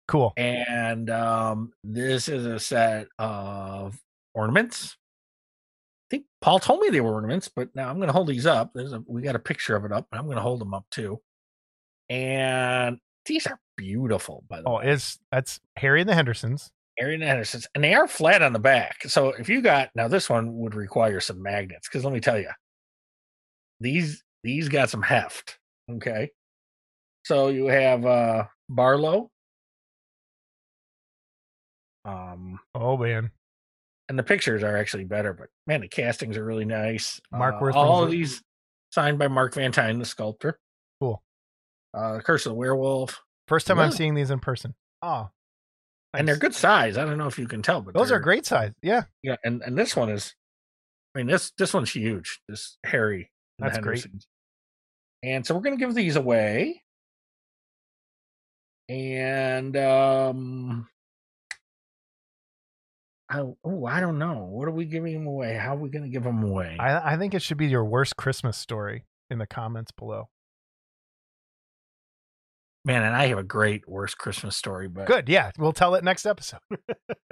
cool. 0.09 0.33
And 0.37 1.11
um, 1.11 1.73
this 1.85 2.29
is 2.29 2.47
a 2.47 2.59
set 2.59 3.09
of 3.19 4.01
ornaments. 4.35 4.97
I 6.07 6.17
think 6.17 6.27
Paul 6.41 6.59
told 6.59 6.81
me 6.81 6.91
they 6.91 7.01
were 7.01 7.15
ornaments, 7.15 7.49
but 7.49 7.75
now 7.75 7.89
I'm 7.89 7.97
going 7.97 8.09
to 8.09 8.13
hold 8.13 8.29
these 8.29 8.47
up. 8.47 8.73
There's 8.75 8.93
a 8.93 9.03
we 9.07 9.23
got 9.23 9.37
a 9.37 9.41
picture 9.41 9.75
of 9.77 9.85
it 9.85 9.93
up, 9.93 10.07
and 10.13 10.19
I'm 10.19 10.27
going 10.27 10.37
to 10.37 10.43
hold 10.43 10.61
them 10.61 10.75
up 10.75 10.85
too. 10.91 11.21
And 12.11 12.99
these 13.27 13.47
are 13.47 13.59
beautiful, 13.77 14.45
by 14.49 14.61
the 14.61 14.69
Oh, 14.69 14.77
way. 14.79 14.93
it's 14.93 15.19
that's 15.33 15.61
Harry 15.77 16.01
and 16.01 16.09
the 16.09 16.15
Hendersons. 16.15 16.71
Arian 16.99 17.23
Hendersons, 17.23 17.67
and 17.75 17.83
they 17.83 17.95
are 17.95 18.07
flat 18.07 18.43
on 18.43 18.53
the 18.53 18.59
back. 18.61 19.03
So 19.09 19.31
if 19.31 19.49
you 19.49 19.63
got 19.63 19.91
now, 19.97 20.07
this 20.07 20.31
one 20.31 20.55
would 20.59 20.75
require 20.77 21.19
some 21.21 21.43
magnets 21.43 21.89
because 21.89 22.05
let 22.05 22.13
me 22.13 22.21
tell 22.21 22.39
you, 22.39 22.51
these 23.81 24.23
these 24.45 24.69
got 24.69 24.91
some 24.91 25.03
heft. 25.03 25.59
Okay, 25.91 26.31
so 27.25 27.49
you 27.49 27.67
have 27.67 28.05
uh 28.07 28.45
Barlow, 28.69 29.31
um, 32.05 32.61
Oh 32.75 32.97
man. 32.97 33.31
And 34.09 34.19
the 34.19 34.23
pictures 34.23 34.63
are 34.63 34.77
actually 34.77 35.05
better, 35.05 35.33
but 35.33 35.49
man, 35.67 35.81
the 35.81 35.89
castings 35.89 36.37
are 36.37 36.45
really 36.45 36.65
nice. 36.65 37.21
Mark 37.33 37.57
Uh, 37.61 37.73
all 37.73 38.07
these 38.07 38.43
signed 38.93 39.19
by 39.19 39.29
Mark 39.29 39.55
Van 39.55 39.73
Tyne, 39.73 39.99
the 39.99 40.05
sculptor. 40.05 40.59
Cool. 41.01 41.23
Uh, 41.93 42.21
Curse 42.21 42.47
of 42.47 42.51
the 42.51 42.57
Werewolf, 42.57 43.21
First 43.47 43.67
time 43.67 43.79
I'm 43.79 43.91
seeing 43.93 44.15
these 44.15 44.31
in 44.31 44.41
person. 44.41 44.75
Oh. 45.03 45.29
and 46.15 46.27
they're 46.27 46.37
good 46.37 46.55
size. 46.55 46.97
I 46.97 47.05
don't 47.05 47.19
know 47.19 47.27
if 47.27 47.39
you 47.39 47.47
can 47.47 47.61
tell, 47.61 47.83
but 47.83 47.95
Those 47.95 48.11
are 48.13 48.19
great 48.21 48.47
size. 48.47 48.73
Yeah. 48.83 49.03
Yeah, 49.23 49.37
and 49.45 49.63
and 49.63 49.77
this 49.77 49.95
one 49.97 50.11
is, 50.11 50.35
I 51.15 51.19
mean 51.19 51.27
this 51.27 51.53
this 51.59 51.75
one's 51.75 51.91
huge. 51.91 52.41
This 52.49 52.79
Harry, 52.85 53.31
That's 53.59 53.79
great. 53.79 54.07
And 55.23 55.47
so 55.47 55.55
we're 55.55 55.61
gonna 55.63 55.77
give 55.77 55.95
these 55.95 56.17
away, 56.17 56.83
and 58.89 59.77
um, 59.77 60.89
I, 63.35 63.41
oh 63.65 63.87
I 63.87 64.01
don't 64.01 64.19
know. 64.19 64.47
What 64.49 64.69
are 64.69 64.73
we 64.73 64.85
giving 64.85 65.13
them 65.13 65.27
away? 65.27 65.55
How 65.55 65.75
are 65.75 65.79
we 65.79 65.89
gonna 65.89 66.09
give 66.09 66.23
them 66.23 66.43
away? 66.45 66.77
I, 66.79 67.15
I 67.15 67.17
think 67.17 67.35
it 67.35 67.43
should 67.43 67.57
be 67.57 67.67
your 67.67 67.85
worst 67.85 68.17
Christmas 68.17 68.57
story 68.57 69.05
in 69.29 69.39
the 69.39 69.47
comments 69.47 69.91
below. 69.91 70.29
Man, 72.85 73.03
and 73.03 73.17
I 73.17 73.27
have 73.29 73.39
a 73.39 73.43
great 73.43 73.89
worst 73.89 74.19
Christmas 74.19 74.57
story, 74.57 74.89
but 74.89 75.07
Good. 75.07 75.29
Yeah. 75.29 75.51
We'll 75.59 75.73
tell 75.73 75.95
it 75.95 76.05
next 76.05 76.27
episode. 76.27 76.61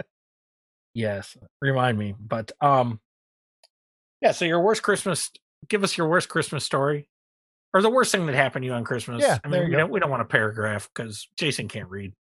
yes, 0.94 1.36
remind 1.60 1.98
me. 1.98 2.14
But 2.18 2.50
um, 2.60 3.00
yeah. 4.20 4.32
So 4.32 4.44
your 4.44 4.60
worst 4.60 4.82
Christmas. 4.82 5.30
Give 5.68 5.84
us 5.84 5.96
your 5.96 6.08
worst 6.08 6.28
Christmas 6.28 6.64
story. 6.64 7.08
Or 7.74 7.80
the 7.80 7.90
worst 7.90 8.10
thing 8.12 8.26
that 8.26 8.34
happened 8.34 8.64
to 8.64 8.66
you 8.66 8.72
on 8.72 8.82
Christmas. 8.82 9.22
Yeah, 9.22 9.38
I 9.44 9.48
there 9.48 9.60
mean, 9.60 9.62
you 9.62 9.64
we 9.68 9.70
go. 9.70 9.78
don't, 9.78 9.90
we 9.92 10.00
don't 10.00 10.10
want 10.10 10.22
a 10.22 10.26
paragraph 10.26 10.90
because 10.92 11.28
Jason 11.38 11.68
can't 11.68 11.88
read. 11.88 12.12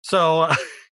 So, 0.00 0.42
uh, 0.42 0.54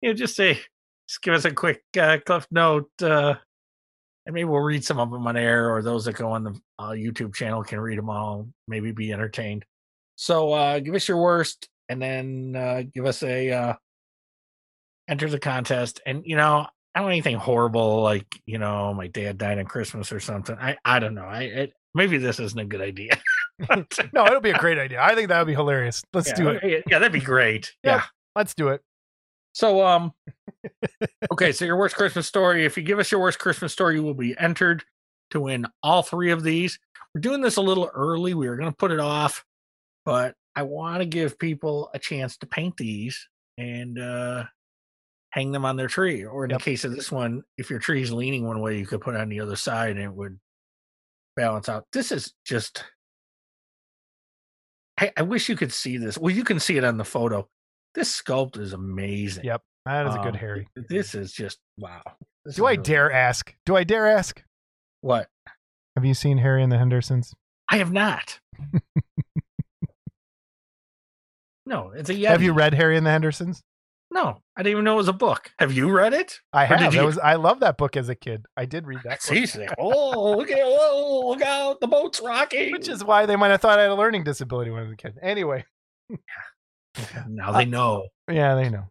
you 0.00 0.10
know, 0.10 0.14
just 0.14 0.36
say, 0.36 0.60
just 1.08 1.22
give 1.22 1.34
us 1.34 1.44
a 1.44 1.50
quick 1.50 1.82
uh, 1.98 2.18
cliff 2.24 2.46
note, 2.50 2.90
uh, 3.02 3.34
and 4.26 4.34
maybe 4.34 4.44
we'll 4.44 4.60
read 4.60 4.84
some 4.84 4.98
of 4.98 5.10
them 5.10 5.26
on 5.26 5.36
air, 5.36 5.74
or 5.74 5.82
those 5.82 6.04
that 6.04 6.14
go 6.14 6.32
on 6.32 6.44
the 6.44 6.60
uh, 6.78 6.90
YouTube 6.90 7.34
channel 7.34 7.62
can 7.62 7.80
read 7.80 7.98
them 7.98 8.10
all, 8.10 8.48
maybe 8.68 8.92
be 8.92 9.12
entertained. 9.12 9.64
So, 10.16 10.52
uh, 10.52 10.80
give 10.80 10.94
us 10.94 11.08
your 11.08 11.18
worst, 11.18 11.68
and 11.88 12.00
then 12.00 12.54
uh, 12.56 12.82
give 12.94 13.06
us 13.06 13.22
a 13.22 13.50
uh, 13.50 13.74
enter 15.08 15.28
the 15.28 15.38
contest. 15.38 16.00
And 16.06 16.22
you 16.24 16.36
know, 16.36 16.66
I 16.94 16.98
don't 16.98 17.04
want 17.04 17.12
anything 17.12 17.36
horrible 17.36 18.02
like 18.02 18.26
you 18.46 18.58
know, 18.58 18.94
my 18.94 19.08
dad 19.08 19.38
died 19.38 19.58
on 19.58 19.64
Christmas 19.66 20.12
or 20.12 20.20
something. 20.20 20.56
I 20.58 20.76
I 20.84 20.98
don't 20.98 21.14
know. 21.14 21.24
I 21.24 21.42
it, 21.42 21.72
maybe 21.94 22.18
this 22.18 22.40
isn't 22.40 22.58
a 22.58 22.64
good 22.64 22.80
idea. 22.80 23.12
no, 24.12 24.24
it'll 24.26 24.40
be 24.40 24.50
a 24.50 24.58
great 24.58 24.78
idea. 24.78 25.02
I 25.02 25.14
think 25.14 25.28
that 25.28 25.38
would 25.38 25.46
be 25.46 25.54
hilarious. 25.54 26.02
Let's 26.14 26.28
yeah, 26.28 26.34
do 26.34 26.48
it. 26.48 26.84
Yeah, 26.88 26.98
that'd 26.98 27.12
be 27.12 27.20
great. 27.20 27.74
Yep. 27.84 27.96
Yeah. 27.96 28.02
Let's 28.34 28.54
do 28.54 28.68
it. 28.68 28.82
So 29.52 29.84
um 29.86 30.12
okay, 31.32 31.52
so 31.52 31.64
your 31.64 31.76
worst 31.76 31.96
Christmas 31.96 32.26
story. 32.26 32.64
If 32.64 32.76
you 32.76 32.82
give 32.82 32.98
us 32.98 33.10
your 33.10 33.20
worst 33.20 33.38
Christmas 33.38 33.72
story, 33.72 33.96
you 33.96 34.02
will 34.02 34.14
be 34.14 34.36
entered 34.38 34.84
to 35.30 35.40
win 35.40 35.66
all 35.82 36.02
three 36.02 36.30
of 36.30 36.42
these. 36.42 36.78
We're 37.14 37.20
doing 37.20 37.40
this 37.40 37.56
a 37.56 37.62
little 37.62 37.90
early. 37.94 38.34
We 38.34 38.48
are 38.48 38.56
gonna 38.56 38.72
put 38.72 38.90
it 38.92 39.00
off, 39.00 39.44
but 40.04 40.34
I 40.56 40.62
want 40.62 41.00
to 41.00 41.06
give 41.06 41.38
people 41.38 41.90
a 41.94 41.98
chance 41.98 42.36
to 42.38 42.46
paint 42.46 42.76
these 42.76 43.28
and 43.58 43.98
uh 43.98 44.44
hang 45.30 45.52
them 45.52 45.64
on 45.64 45.76
their 45.76 45.88
tree. 45.88 46.24
Or 46.24 46.44
in 46.44 46.50
Yep. 46.50 46.60
the 46.60 46.64
case 46.64 46.84
of 46.84 46.94
this 46.94 47.10
one, 47.12 47.42
if 47.56 47.70
your 47.70 47.78
tree 47.78 48.02
is 48.02 48.12
leaning 48.12 48.46
one 48.46 48.60
way, 48.60 48.78
you 48.78 48.86
could 48.86 49.00
put 49.00 49.14
it 49.14 49.20
on 49.20 49.28
the 49.28 49.40
other 49.40 49.56
side 49.56 49.92
and 49.92 50.00
it 50.00 50.12
would 50.12 50.38
balance 51.36 51.68
out. 51.68 51.86
This 51.92 52.12
is 52.12 52.34
just 52.44 52.84
I, 54.98 55.12
I 55.16 55.22
wish 55.22 55.48
you 55.48 55.56
could 55.56 55.72
see 55.72 55.96
this. 55.96 56.18
Well, 56.18 56.34
you 56.34 56.44
can 56.44 56.60
see 56.60 56.76
it 56.76 56.84
on 56.84 56.96
the 56.98 57.04
photo. 57.04 57.48
This 57.94 58.20
sculpt 58.22 58.56
is 58.58 58.72
amazing. 58.72 59.44
Yep. 59.44 59.62
That 59.86 60.06
is 60.06 60.14
a 60.14 60.18
good 60.18 60.34
Um, 60.34 60.40
Harry. 60.40 60.68
This 60.88 61.14
is 61.14 61.32
just 61.32 61.58
wow. 61.78 62.02
This 62.44 62.56
Do 62.56 62.66
I 62.66 62.72
really- 62.72 62.82
dare 62.82 63.10
ask? 63.12 63.54
Do 63.66 63.76
I 63.76 63.84
dare 63.84 64.06
ask? 64.06 64.42
What? 65.00 65.28
Have 65.96 66.04
you 66.04 66.14
seen 66.14 66.38
Harry 66.38 66.62
and 66.62 66.70
the 66.70 66.78
Hendersons? 66.78 67.34
I 67.70 67.78
have 67.78 67.92
not. 67.92 68.38
no, 71.66 71.92
it's 71.94 72.10
a 72.10 72.14
Yeti. 72.14 72.26
Have 72.28 72.42
you 72.42 72.52
read 72.52 72.74
Harry 72.74 72.96
and 72.96 73.06
the 73.06 73.10
Hendersons? 73.10 73.62
No, 74.12 74.38
I 74.56 74.62
didn't 74.62 74.72
even 74.72 74.84
know 74.84 74.94
it 74.94 74.96
was 74.98 75.08
a 75.08 75.12
book. 75.12 75.52
Have 75.60 75.72
you 75.72 75.88
read 75.88 76.12
it? 76.12 76.40
I 76.52 76.64
have. 76.64 76.92
You- 76.94 77.04
was 77.04 77.16
I 77.18 77.34
love 77.36 77.60
that 77.60 77.76
book 77.78 77.96
as 77.96 78.08
a 78.08 78.14
kid. 78.16 78.44
I 78.56 78.64
did 78.64 78.86
read 78.86 79.00
that. 79.04 79.22
Seriously. 79.22 79.68
Oh, 79.78 80.36
look 80.36 80.50
at 80.50 80.58
oh, 80.60 81.22
look 81.28 81.42
out! 81.42 81.80
The 81.80 81.86
boat's 81.86 82.20
rocking. 82.20 82.72
Which 82.72 82.88
is 82.88 83.04
why 83.04 83.26
they 83.26 83.36
might 83.36 83.48
have 83.52 83.60
thought 83.60 83.78
I 83.78 83.82
had 83.82 83.90
a 83.92 83.94
learning 83.94 84.24
disability 84.24 84.70
when 84.70 84.80
I 84.80 84.82
was 84.84 84.92
a 84.92 84.96
kid. 84.96 85.16
Anyway, 85.22 85.64
now 87.28 87.52
they 87.52 87.64
know. 87.64 88.08
yeah, 88.30 88.54
they 88.54 88.68
know. 88.68 88.90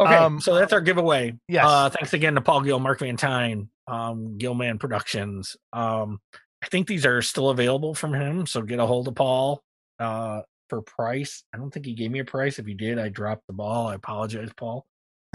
Okay, 0.00 0.14
Um, 0.14 0.40
so 0.40 0.54
that's 0.54 0.72
our 0.72 0.80
giveaway. 0.80 1.36
Yes. 1.46 1.64
Uh, 1.66 1.90
thanks 1.90 2.14
again 2.14 2.34
to 2.36 2.40
Paul 2.40 2.62
Gill, 2.62 2.78
Mark 2.78 3.00
Van 3.00 3.68
um, 3.86 4.38
Gilman 4.38 4.78
Productions. 4.78 5.56
Um, 5.74 6.20
I 6.62 6.68
think 6.68 6.86
these 6.86 7.04
are 7.04 7.20
still 7.20 7.50
available 7.50 7.94
from 7.94 8.14
him, 8.14 8.46
so 8.46 8.62
get 8.62 8.78
a 8.78 8.86
hold 8.86 9.08
of 9.08 9.14
Paul 9.14 9.62
uh, 9.98 10.40
for 10.70 10.80
price. 10.80 11.44
I 11.54 11.58
don't 11.58 11.70
think 11.70 11.84
he 11.84 11.92
gave 11.92 12.10
me 12.10 12.20
a 12.20 12.24
price. 12.24 12.58
If 12.58 12.64
he 12.66 12.74
did, 12.74 12.98
I 12.98 13.10
dropped 13.10 13.46
the 13.46 13.52
ball. 13.52 13.88
I 13.88 13.94
apologize, 13.94 14.50
Paul. 14.56 14.86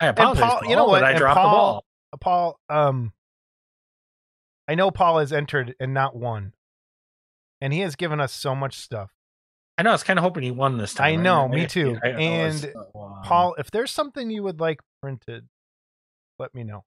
I 0.00 0.06
apologize, 0.08 0.42
Paul- 0.42 0.60
Paul, 0.60 0.68
you 0.70 0.76
know 0.76 0.86
what? 0.86 1.04
I 1.04 1.16
dropped 1.16 1.38
the 1.38 1.42
ball. 1.42 1.84
Uh, 2.12 2.16
Paul, 2.16 2.58
um, 2.68 3.12
I 4.66 4.74
know 4.74 4.90
Paul 4.90 5.18
has 5.18 5.32
entered 5.32 5.76
and 5.78 5.94
not 5.94 6.16
won, 6.16 6.52
and 7.60 7.72
he 7.72 7.80
has 7.80 7.94
given 7.94 8.20
us 8.20 8.32
so 8.32 8.56
much 8.56 8.76
stuff. 8.78 9.10
I 9.82 9.84
know. 9.84 9.90
I 9.90 9.94
was 9.94 10.04
kind 10.04 10.16
of 10.18 10.22
hoping 10.22 10.44
he 10.44 10.52
won 10.52 10.78
this 10.78 10.94
time. 10.94 11.06
I 11.06 11.16
know, 11.16 11.48
me 11.48 11.66
too. 11.66 11.98
I- 12.04 12.10
I 12.10 12.44
was, 12.46 12.62
And 12.62 12.74
uh, 12.76 12.98
um, 12.98 13.22
Paul, 13.24 13.56
if 13.58 13.68
there's 13.72 13.90
something 13.90 14.30
you 14.30 14.44
would 14.44 14.60
like 14.60 14.80
printed, 15.02 15.48
let 16.38 16.54
me 16.54 16.62
know. 16.62 16.84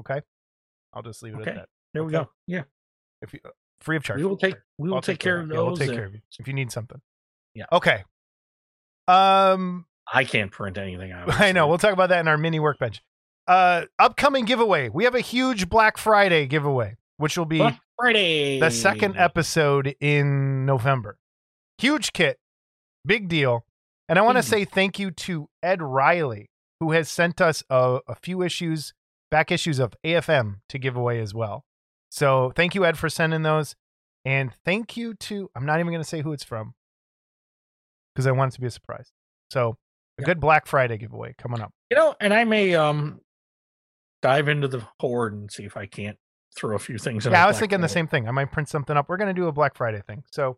Okay, 0.00 0.20
I'll 0.92 1.02
just 1.02 1.22
leave 1.24 1.34
it 1.34 1.40
Okay. 1.40 1.50
at 1.50 1.56
that. 1.56 1.68
there 1.92 2.04
we 2.04 2.12
go. 2.12 2.28
Yeah, 2.46 2.62
If 3.20 3.32
you, 3.34 3.40
uh, 3.44 3.48
free 3.80 3.96
of 3.96 4.04
charge. 4.04 4.18
we 4.20 4.24
will 4.26 4.36
take 4.36 4.54
we 4.78 4.88
will 4.88 4.96
I'll 4.96 5.02
take 5.02 5.18
care 5.18 5.40
of 5.40 5.48
Yeah, 5.48 5.56
we'll 5.56 5.76
take 5.76 5.90
uh, 5.90 5.94
care 5.94 6.04
of 6.04 6.14
you 6.14 6.20
if 6.38 6.46
you 6.46 6.54
need 6.54 6.70
something. 6.70 7.00
Yeah. 7.54 7.66
Okay. 7.72 8.04
Um, 9.08 9.86
I 10.12 10.22
can't 10.24 10.50
print 10.52 10.78
anything 10.78 11.10
out. 11.12 11.32
I 11.40 11.50
know. 11.52 11.66
We'll 11.66 11.78
talk 11.78 11.92
about 11.92 12.10
that 12.10 12.20
in 12.20 12.28
our 12.28 12.38
mini 12.38 12.60
workbench. 12.60 13.02
Uh, 13.48 13.86
upcoming 13.98 14.44
giveaway. 14.44 14.88
We 14.88 15.02
have 15.04 15.14
a 15.16 15.20
huge 15.20 15.68
Black 15.68 15.98
Friday 15.98 16.46
giveaway, 16.46 16.96
which 17.16 17.36
will 17.36 17.44
be 17.44 17.58
Black 17.58 17.80
Friday. 17.98 18.58
the 18.60 18.70
second 18.70 19.16
episode 19.16 19.94
in 20.00 20.64
November. 20.66 21.18
Huge 21.84 22.14
kit, 22.14 22.38
big 23.04 23.28
deal. 23.28 23.66
And 24.08 24.18
I 24.18 24.22
want 24.22 24.36
to 24.36 24.42
Huge. 24.42 24.48
say 24.50 24.64
thank 24.64 24.98
you 24.98 25.10
to 25.10 25.48
Ed 25.62 25.82
Riley, 25.82 26.50
who 26.80 26.92
has 26.92 27.10
sent 27.10 27.42
us 27.42 27.62
a, 27.68 28.00
a 28.08 28.14
few 28.14 28.40
issues, 28.42 28.94
back 29.30 29.52
issues 29.52 29.78
of 29.78 29.94
AFM 30.02 30.60
to 30.70 30.78
give 30.78 30.96
away 30.96 31.20
as 31.20 31.34
well. 31.34 31.64
So 32.10 32.52
thank 32.56 32.74
you, 32.74 32.86
Ed, 32.86 32.96
for 32.96 33.10
sending 33.10 33.42
those. 33.42 33.76
And 34.24 34.50
thank 34.64 34.96
you 34.96 35.12
to, 35.12 35.50
I'm 35.54 35.66
not 35.66 35.78
even 35.80 35.88
going 35.92 36.02
to 36.02 36.08
say 36.08 36.22
who 36.22 36.32
it's 36.32 36.42
from 36.44 36.72
because 38.14 38.26
I 38.26 38.32
want 38.32 38.52
it 38.52 38.54
to 38.54 38.60
be 38.62 38.66
a 38.66 38.70
surprise. 38.70 39.12
So 39.50 39.76
a 40.18 40.22
Yeah. 40.22 40.24
good 40.26 40.40
Black 40.40 40.66
Friday 40.66 40.96
giveaway 40.96 41.34
coming 41.36 41.60
up. 41.60 41.72
You 41.90 41.98
know, 41.98 42.14
and 42.18 42.32
I 42.32 42.44
may 42.44 42.74
um 42.76 43.20
dive 44.22 44.48
into 44.48 44.68
the 44.68 44.82
horde 45.00 45.34
and 45.34 45.52
see 45.52 45.64
if 45.64 45.76
I 45.76 45.84
can't 45.84 46.16
throw 46.56 46.76
a 46.76 46.78
few 46.78 46.96
things. 46.96 47.26
in 47.26 47.32
Yeah, 47.32 47.44
I 47.44 47.46
was 47.46 47.56
Black 47.56 47.60
thinking 47.60 47.80
the 47.82 47.88
same 47.90 48.06
thing. 48.06 48.26
I 48.26 48.30
might 48.30 48.50
print 48.52 48.70
something 48.70 48.96
up. 48.96 49.10
We're 49.10 49.18
going 49.18 49.34
to 49.34 49.38
do 49.38 49.48
a 49.48 49.52
Black 49.52 49.74
Friday 49.76 50.00
thing. 50.06 50.24
So, 50.30 50.56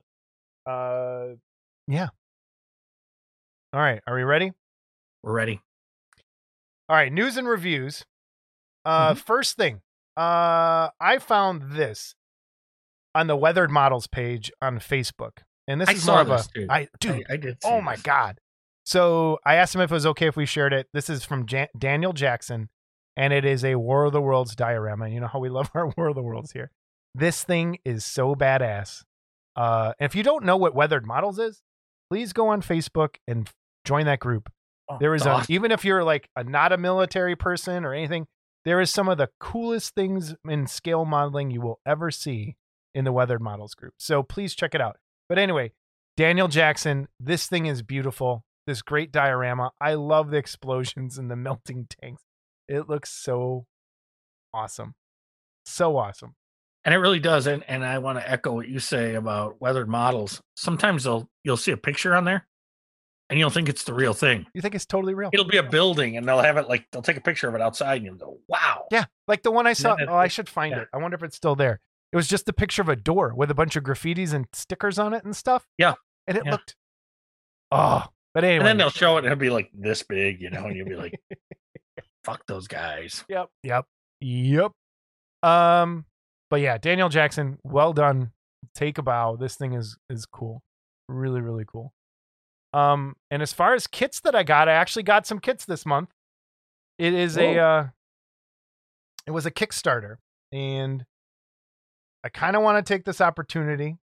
uh, 0.67 1.35
yeah. 1.89 2.09
All 3.73 3.81
right. 3.81 4.01
Are 4.07 4.15
we 4.15 4.23
ready? 4.23 4.53
We're 5.23 5.33
ready. 5.33 5.61
All 6.89 6.97
right. 6.97 7.13
News 7.13 7.37
and 7.37 7.49
reviews. 7.49 8.05
Uh, 8.85 9.11
Mm-hmm. 9.11 9.19
First 9.21 9.57
thing 9.57 9.81
Uh, 10.17 10.91
I 11.01 11.19
found 11.19 11.73
this 11.73 12.15
on 13.15 13.27
the 13.27 13.37
weathered 13.37 13.71
models 13.71 14.07
page 14.07 14.51
on 14.63 14.79
Facebook, 14.79 15.39
and 15.67 15.81
this 15.81 15.89
I 15.89 15.93
is 15.93 16.07
more 16.07 16.21
of 16.21 16.31
a 16.31 16.43
dude. 16.55 16.71
I 16.71 16.89
dude. 17.01 17.25
I, 17.29 17.35
I 17.35 17.37
did. 17.37 17.59
oh 17.65 17.81
my 17.81 17.95
this. 17.95 18.03
god! 18.03 18.39
So 18.85 19.39
I 19.45 19.57
asked 19.57 19.75
him 19.75 19.81
if 19.81 19.91
it 19.91 19.95
was 19.95 20.07
okay 20.07 20.27
if 20.29 20.37
we 20.37 20.47
shared 20.47 20.73
it. 20.73 20.87
This 20.93 21.11
is 21.11 21.25
from 21.25 21.47
Jan- 21.47 21.69
Daniel 21.77 22.13
Jackson, 22.13 22.69
and 23.17 23.33
it 23.33 23.45
is 23.45 23.65
a 23.65 23.75
War 23.77 24.05
of 24.05 24.13
the 24.13 24.21
Worlds 24.23 24.55
diorama. 24.55 25.09
You 25.09 25.21
know 25.21 25.27
how 25.27 25.39
we 25.41 25.49
love 25.49 25.71
our 25.75 25.89
War 25.97 26.09
of 26.09 26.15
the 26.15 26.23
Worlds 26.23 26.53
here. 26.53 26.71
This 27.15 27.43
thing 27.43 27.79
is 27.85 28.05
so 28.05 28.35
badass. 28.35 29.03
Uh, 29.57 29.93
and 29.99 30.07
if 30.11 30.15
you 30.15 30.23
don't 30.23 30.45
know 30.45 30.57
what 30.57 30.75
weathered 30.75 31.07
models 31.07 31.39
is, 31.39 31.63
please 32.11 32.33
go 32.33 32.49
on 32.49 32.63
Facebook 32.63 33.17
and 33.27 33.49
join 33.85 34.05
that 34.07 34.21
group. 34.21 34.51
Oh, 34.89 34.99
There 35.01 35.15
is 35.15 35.27
a, 35.27 35.45
even 35.49 35.73
if 35.73 35.85
you're 35.85 36.05
like 36.05 36.29
a 36.37 36.45
not 36.45 36.73
a 36.73 36.77
military 36.77 37.35
person 37.35 37.85
or 37.85 37.93
anything, 37.95 38.27
there 38.65 38.81
is 38.81 38.91
some 38.91 39.09
of 39.09 39.19
the 39.19 39.31
coolest 39.41 39.95
things 39.95 40.35
in 40.49 40.67
scale 40.67 41.05
modeling 41.05 41.51
you 41.51 41.61
will 41.61 41.81
ever 41.87 42.11
see 42.11 42.57
in 42.95 43.05
the 43.05 43.13
weathered 43.13 43.41
models 43.41 43.75
group. 43.75 43.95
So 43.99 44.23
please 44.23 44.55
check 44.55 44.75
it 44.75 44.81
out. 44.81 44.99
But 45.29 45.39
anyway, 45.39 45.73
Daniel 46.17 46.49
Jackson, 46.49 47.09
this 47.19 47.47
thing 47.47 47.67
is 47.67 47.83
beautiful. 47.83 48.45
This 48.67 48.83
great 48.83 49.13
diorama. 49.13 49.71
I 49.81 49.95
love 49.95 50.31
the 50.31 50.37
explosions 50.39 51.19
and 51.19 51.31
the 51.31 51.37
melting 51.49 51.87
tanks. 51.89 52.23
It 52.69 52.89
looks 52.89 53.11
so 53.11 53.67
awesome. 54.53 54.95
So 55.65 55.97
awesome. 55.97 56.35
And 56.87 56.95
it 56.95 56.99
really 56.99 57.21
does. 57.21 57.47
And 57.47 57.63
and 57.69 57.85
I 57.85 57.99
want 57.99 58.19
to 58.19 58.31
echo 58.31 58.55
what 58.55 58.69
you 58.69 58.79
say 58.79 59.15
about 59.17 59.61
weathered 59.61 59.89
models. 59.91 60.41
Sometimes 60.57 61.05
they'll 61.05 61.29
you'll 61.45 61.59
see 61.59 61.73
a 61.73 61.77
picture 61.77 62.15
on 62.17 62.25
there, 62.25 62.47
and 63.29 63.39
you'll 63.39 63.51
think 63.51 63.69
it's 63.69 63.85
the 63.85 63.93
real 63.93 64.15
thing. 64.15 64.47
You 64.55 64.63
think 64.63 64.75
it's 64.75 64.87
totally 64.87 65.13
real? 65.13 65.29
It'll 65.35 65.45
be 65.45 65.59
a 65.59 65.63
building, 65.63 66.17
and 66.17 66.27
they'll 66.27 66.41
have 66.41 66.57
it 66.57 66.69
like 66.69 66.87
they'll 66.93 67.03
take 67.03 67.19
a 67.19 67.21
picture 67.21 67.49
of 67.49 67.55
it 67.55 67.61
outside, 67.61 67.97
and 67.97 68.07
you'll 68.07 68.15
go, 68.15 68.39
"Wow!" 68.49 68.87
Yeah, 68.91 69.05
like 69.29 69.43
the 69.43 69.51
one 69.51 69.67
I 69.67 69.75
saw. 69.75 69.95
it- 69.97 70.09
Oh, 70.09 70.15
I 70.17 70.29
should 70.29 70.49
find 70.49 70.71
yeah. 70.73 70.83
it. 70.83 70.89
I 70.95 70.97
wonder 70.97 71.17
if 71.17 71.23
it's 71.23 71.37
still 71.37 71.57
there. 71.57 71.81
It 72.13 72.17
was 72.17 72.29
just 72.29 72.49
a 72.49 72.53
picture 72.55 72.81
of 72.81 72.89
a 72.89 72.97
door 72.97 73.35
with 73.37 73.51
a 73.51 73.55
bunch 73.55 73.77
of 73.77 73.83
graffitis 73.85 74.33
and 74.33 74.47
stickers 74.55 74.99
on 74.99 75.13
it 75.13 75.25
and 75.25 75.37
stuff. 75.37 75.67
Yeah. 75.77 75.95
and 76.29 76.39
it 76.39 76.45
Yeah. 76.47 76.53
looked. 76.53 76.75
Oh, 77.73 78.05
but 78.35 78.45
anyway. 78.45 78.59
And 78.59 78.67
then 78.67 78.77
they'll 78.79 78.91
show 78.91 79.17
it, 79.17 79.19
and 79.19 79.27
it'll 79.27 79.37
be 79.41 79.51
like 79.51 79.71
this 79.75 80.03
big, 80.03 80.41
you 80.41 80.51
know, 80.51 80.65
and 80.67 80.77
you'll 80.77 80.89
be 80.89 80.95
like, 80.97 81.15
"Fuck 82.25 82.47
those 82.47 82.69
guys." 82.69 83.25
Yep. 83.29 83.49
Yep. 83.65 83.85
Yep. 84.21 84.73
Um, 85.43 86.05
but 86.57 86.63
yeah, 86.63 86.79
Daniel 86.79 87.11
Jackson, 87.11 87.59
well 87.65 87.93
done. 87.93 88.31
Take 88.75 88.97
a 88.97 89.03
bow. 89.03 89.37
This 89.37 89.57
thing 89.57 89.75
is 89.75 89.99
is 90.09 90.25
cool. 90.25 90.63
Really, 91.07 91.43
really 91.43 91.67
cool. 91.67 91.93
Um, 92.73 93.15
and 93.31 93.43
as 93.43 93.53
far 93.53 93.75
as 93.75 93.87
kits 93.87 94.21
that 94.21 94.35
I 94.35 94.43
got, 94.43 94.67
I 94.67 94.73
actually 94.73 95.03
got 95.03 95.27
some 95.27 95.39
kits 95.39 95.67
this 95.67 95.85
month. 95.85 96.09
It 96.99 97.13
is 97.13 97.37
a 97.37 97.59
uh 97.59 97.87
it 99.27 99.33
was 99.33 99.45
a 99.45 99.51
Kickstarter, 99.51 100.17
and 100.51 101.05
I 102.25 102.31
kind 102.31 102.57
of 102.57 102.63
want 102.63 102.79
to 102.79 102.91
take 102.91 103.05
this 103.05 103.21
opportunity, 103.21 103.99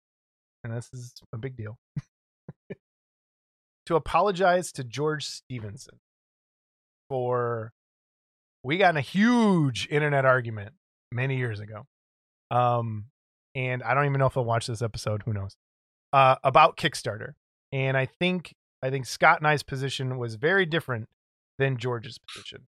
and 0.66 0.74
this 0.76 0.90
is 0.92 1.14
a 1.32 1.38
big 1.38 1.56
deal, 1.56 1.78
to 3.86 3.96
apologize 3.96 4.74
to 4.74 4.84
George 4.84 5.24
Stevenson 5.26 6.00
for 7.08 7.72
we 8.62 8.76
got 8.76 8.90
in 8.90 8.98
a 8.98 9.00
huge 9.00 9.88
internet 9.90 10.26
argument 10.26 10.74
many 11.14 11.38
years 11.38 11.62
ago. 11.62 11.86
Um, 12.52 13.06
and 13.56 13.82
I 13.82 13.94
don't 13.94 14.06
even 14.06 14.20
know 14.20 14.28
if 14.28 14.34
he'll 14.34 14.46
watch 14.46 14.68
this 14.68 14.82
episode. 14.82 15.24
Who 15.26 15.34
knows? 15.34 15.56
Uh, 16.14 16.36
about 16.44 16.78
Kickstarter. 16.78 17.34
And 17.72 17.98
I 17.98 18.06
think 18.06 18.54
I 18.84 18.90
think 18.90 19.06
Scott 19.06 19.40
and 19.40 19.48
I's 19.48 19.64
position 19.64 20.18
was 20.18 20.36
very 20.36 20.66
different 20.66 21.08
than 21.58 21.78
George's 21.78 22.18
position. 22.18 22.68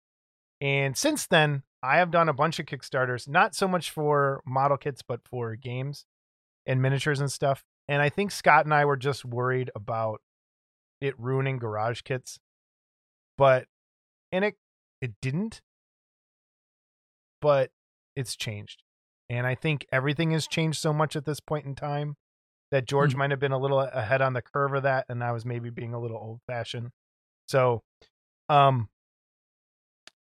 And 0.60 0.96
since 0.96 1.26
then, 1.26 1.62
I 1.82 1.98
have 1.98 2.10
done 2.10 2.28
a 2.28 2.34
bunch 2.34 2.58
of 2.58 2.66
Kickstarters, 2.66 3.28
not 3.28 3.54
so 3.54 3.68
much 3.68 3.90
for 3.90 4.42
model 4.46 4.78
kits, 4.78 5.02
but 5.02 5.20
for 5.28 5.54
games 5.54 6.06
and 6.64 6.80
miniatures 6.80 7.20
and 7.20 7.30
stuff. 7.30 7.62
And 7.88 8.00
I 8.00 8.08
think 8.08 8.30
Scott 8.30 8.64
and 8.64 8.72
I 8.72 8.84
were 8.84 8.96
just 8.96 9.24
worried 9.24 9.70
about 9.76 10.22
it 11.00 11.14
ruining 11.18 11.58
garage 11.58 12.00
kits. 12.02 12.38
But 13.36 13.66
and 14.32 14.44
it 14.44 14.54
it 15.02 15.12
didn't. 15.20 15.60
But 17.42 17.70
it's 18.14 18.34
changed. 18.34 18.82
And 19.28 19.46
I 19.46 19.54
think 19.54 19.86
everything 19.90 20.30
has 20.32 20.46
changed 20.46 20.78
so 20.80 20.92
much 20.92 21.16
at 21.16 21.24
this 21.24 21.40
point 21.40 21.66
in 21.66 21.74
time 21.74 22.16
that 22.70 22.86
George 22.86 23.14
Mhm. 23.14 23.18
might 23.18 23.30
have 23.30 23.40
been 23.40 23.52
a 23.52 23.58
little 23.58 23.80
ahead 23.80 24.20
on 24.22 24.32
the 24.32 24.42
curve 24.42 24.74
of 24.74 24.82
that 24.84 25.06
and 25.08 25.22
I 25.22 25.32
was 25.32 25.44
maybe 25.44 25.70
being 25.70 25.94
a 25.94 26.00
little 26.00 26.16
old 26.18 26.40
fashioned. 26.46 26.90
So 27.48 27.82
um 28.48 28.88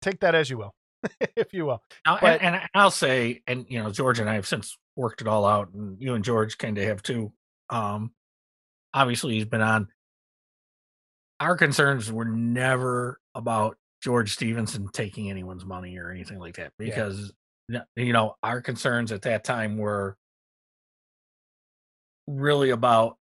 take 0.02 0.20
that 0.20 0.34
as 0.34 0.48
you 0.50 0.58
will, 0.58 0.74
if 1.36 1.52
you 1.52 1.66
will. 1.66 1.82
Now, 2.06 2.18
But- 2.20 2.40
and, 2.42 2.56
and 2.56 2.68
I'll 2.74 2.90
say, 2.90 3.42
and 3.46 3.66
you 3.68 3.82
know, 3.82 3.90
George 3.90 4.18
and 4.18 4.28
I 4.28 4.34
have 4.34 4.46
since 4.46 4.76
worked 4.96 5.20
it 5.20 5.26
all 5.28 5.44
out, 5.46 5.72
and 5.72 6.00
you 6.00 6.14
and 6.14 6.24
George 6.24 6.58
kind 6.58 6.76
of 6.78 6.84
have 6.84 7.02
too. 7.02 7.32
Um, 7.70 8.12
obviously, 8.92 9.34
he's 9.34 9.44
been 9.46 9.60
on. 9.62 9.88
Our 11.38 11.56
concerns 11.56 12.10
were 12.12 12.24
never 12.26 13.20
about 13.34 13.78
George 14.02 14.32
Stevenson 14.32 14.88
taking 14.92 15.30
anyone's 15.30 15.64
money 15.64 15.96
or 15.98 16.10
anything 16.10 16.38
like 16.38 16.56
that, 16.56 16.72
because 16.78 17.32
you 17.96 18.12
know 18.12 18.36
our 18.42 18.60
concerns 18.60 19.12
at 19.12 19.22
that 19.22 19.44
time 19.44 19.76
were 19.78 20.16
really 22.26 22.70
about 22.70 23.16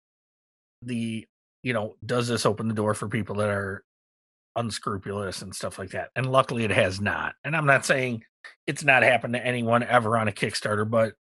the 0.81 1.27
you 1.63 1.73
know 1.73 1.95
does 2.05 2.27
this 2.27 2.45
open 2.45 2.67
the 2.67 2.73
door 2.73 2.93
for 2.93 3.07
people 3.07 3.35
that 3.35 3.49
are 3.49 3.83
unscrupulous 4.55 5.41
and 5.41 5.55
stuff 5.55 5.79
like 5.79 5.91
that? 5.91 6.09
And 6.15 6.31
luckily 6.31 6.63
it 6.63 6.71
has 6.71 6.99
not. 6.99 7.33
And 7.43 7.55
i'm 7.55 7.65
not 7.65 7.85
saying 7.85 8.23
it's 8.67 8.83
not 8.83 9.03
happened 9.03 9.33
to 9.33 9.45
anyone 9.45 9.83
ever 9.83 10.17
on 10.17 10.27
a 10.27 10.31
kickstarter 10.31 10.89
but 10.89 11.13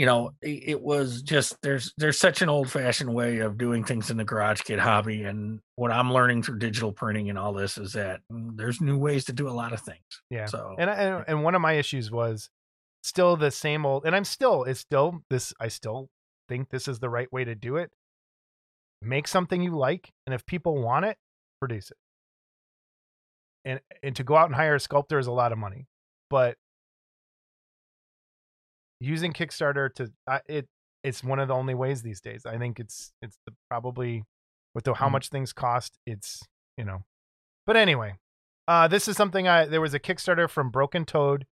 you 0.00 0.06
know 0.06 0.30
it, 0.40 0.62
it 0.72 0.80
was 0.80 1.20
just 1.20 1.56
there's 1.62 1.92
there's 1.98 2.18
such 2.18 2.40
an 2.40 2.48
old 2.48 2.70
fashioned 2.70 3.12
way 3.12 3.38
of 3.40 3.58
doing 3.58 3.84
things 3.84 4.10
in 4.10 4.16
the 4.16 4.24
garage 4.24 4.62
kit 4.62 4.78
hobby 4.78 5.24
and 5.24 5.60
what 5.76 5.90
i'm 5.90 6.10
learning 6.12 6.42
through 6.42 6.58
digital 6.58 6.90
printing 6.92 7.28
and 7.28 7.38
all 7.38 7.52
this 7.52 7.76
is 7.76 7.92
that 7.92 8.20
mm, 8.32 8.56
there's 8.56 8.80
new 8.80 8.96
ways 8.96 9.24
to 9.26 9.32
do 9.32 9.46
a 9.48 9.56
lot 9.62 9.72
of 9.74 9.80
things 9.80 10.22
Yeah. 10.30 10.46
so 10.46 10.74
And, 10.78 10.88
I- 10.88 10.94
and 10.94 11.24
and 11.28 11.44
one 11.44 11.54
of 11.54 11.60
my 11.60 11.74
issues 11.74 12.10
was 12.10 12.48
still 13.02 13.36
the 13.36 13.50
same 13.50 13.84
old 13.84 14.06
and 14.06 14.16
I'm 14.16 14.24
still 14.24 14.64
it's 14.64 14.80
still 14.80 15.22
this 15.28 15.52
I 15.60 15.68
still 15.68 16.08
think 16.48 16.70
this 16.70 16.88
is 16.88 16.98
the 17.00 17.10
right 17.10 17.30
way 17.32 17.44
to 17.44 17.54
do 17.54 17.76
it. 17.76 17.90
Make 19.02 19.28
something 19.28 19.60
you 19.62 19.76
like 19.76 20.10
and 20.26 20.34
if 20.34 20.46
people 20.46 20.80
want 20.82 21.04
it, 21.04 21.16
produce 21.60 21.90
it. 21.90 21.96
And 23.64 23.80
and 24.02 24.16
to 24.16 24.24
go 24.24 24.36
out 24.36 24.46
and 24.46 24.54
hire 24.54 24.74
a 24.76 24.80
sculptor 24.80 25.18
is 25.18 25.26
a 25.26 25.32
lot 25.32 25.52
of 25.52 25.58
money. 25.58 25.86
But 26.30 26.56
using 29.00 29.32
Kickstarter 29.32 29.92
to 29.94 30.12
I 30.28 30.40
it 30.46 30.66
it's 31.02 31.24
one 31.24 31.38
of 31.38 31.48
the 31.48 31.54
only 31.54 31.74
ways 31.74 32.02
these 32.02 32.20
days. 32.20 32.44
I 32.44 32.58
think 32.58 32.78
it's 32.78 33.12
it's 33.22 33.38
the, 33.46 33.54
probably 33.70 34.24
with 34.74 34.84
the, 34.84 34.94
how 34.94 35.08
Mm. 35.08 35.12
much 35.12 35.28
things 35.30 35.52
cost, 35.52 35.98
it's, 36.06 36.42
you 36.76 36.84
know. 36.84 36.98
But 37.66 37.76
anyway, 37.76 38.14
uh, 38.68 38.86
this 38.88 39.08
is 39.08 39.16
something 39.16 39.48
I 39.48 39.64
there 39.66 39.80
was 39.80 39.94
a 39.94 39.98
Kickstarter 40.00 40.48
from 40.48 40.70
Broken 40.70 41.04
Toad, 41.04 41.46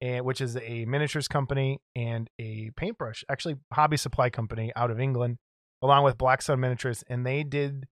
and 0.00 0.24
which 0.24 0.40
is 0.40 0.56
a 0.56 0.84
miniatures 0.86 1.28
company 1.28 1.80
and 1.96 2.28
a 2.38 2.70
paintbrush, 2.76 3.24
actually 3.28 3.56
hobby 3.72 3.96
supply 3.96 4.30
company 4.30 4.72
out 4.76 4.90
of 4.90 5.00
England, 5.00 5.38
along 5.82 6.04
with 6.04 6.16
Black 6.16 6.40
Sun 6.42 6.60
Miniatures, 6.60 7.02
and 7.08 7.26
they 7.26 7.42
did 7.42 7.86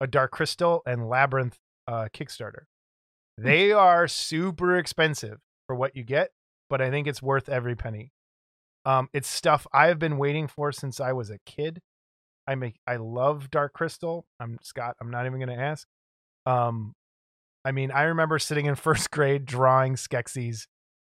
a 0.00 0.06
Dark 0.06 0.30
Crystal 0.32 0.82
and 0.86 1.08
Labyrinth 1.08 1.56
uh, 1.86 2.08
Kickstarter. 2.12 2.62
They 3.36 3.72
are 3.72 4.08
super 4.08 4.76
expensive 4.76 5.38
for 5.68 5.76
what 5.76 5.94
you 5.96 6.02
get, 6.02 6.30
but 6.68 6.80
I 6.82 6.90
think 6.90 7.06
it's 7.06 7.22
worth 7.22 7.48
every 7.48 7.76
penny. 7.76 8.10
Um, 8.84 9.08
it's 9.12 9.28
stuff 9.28 9.66
I've 9.72 9.98
been 9.98 10.16
waiting 10.18 10.46
for 10.48 10.72
since 10.72 11.00
I 11.00 11.12
was 11.12 11.30
a 11.30 11.38
kid. 11.46 11.80
I 12.46 12.54
make 12.54 12.76
I 12.86 12.96
love 12.96 13.50
Dark 13.50 13.72
Crystal. 13.74 14.24
I'm 14.40 14.58
Scott. 14.62 14.96
I'm 15.00 15.10
not 15.10 15.26
even 15.26 15.38
going 15.38 15.56
to 15.56 15.62
ask. 15.62 15.86
Um, 16.46 16.94
I 17.64 17.72
mean, 17.72 17.90
I 17.90 18.02
remember 18.04 18.38
sitting 18.38 18.66
in 18.66 18.74
first 18.76 19.10
grade 19.10 19.44
drawing 19.44 19.96
Skeksis 19.96 20.66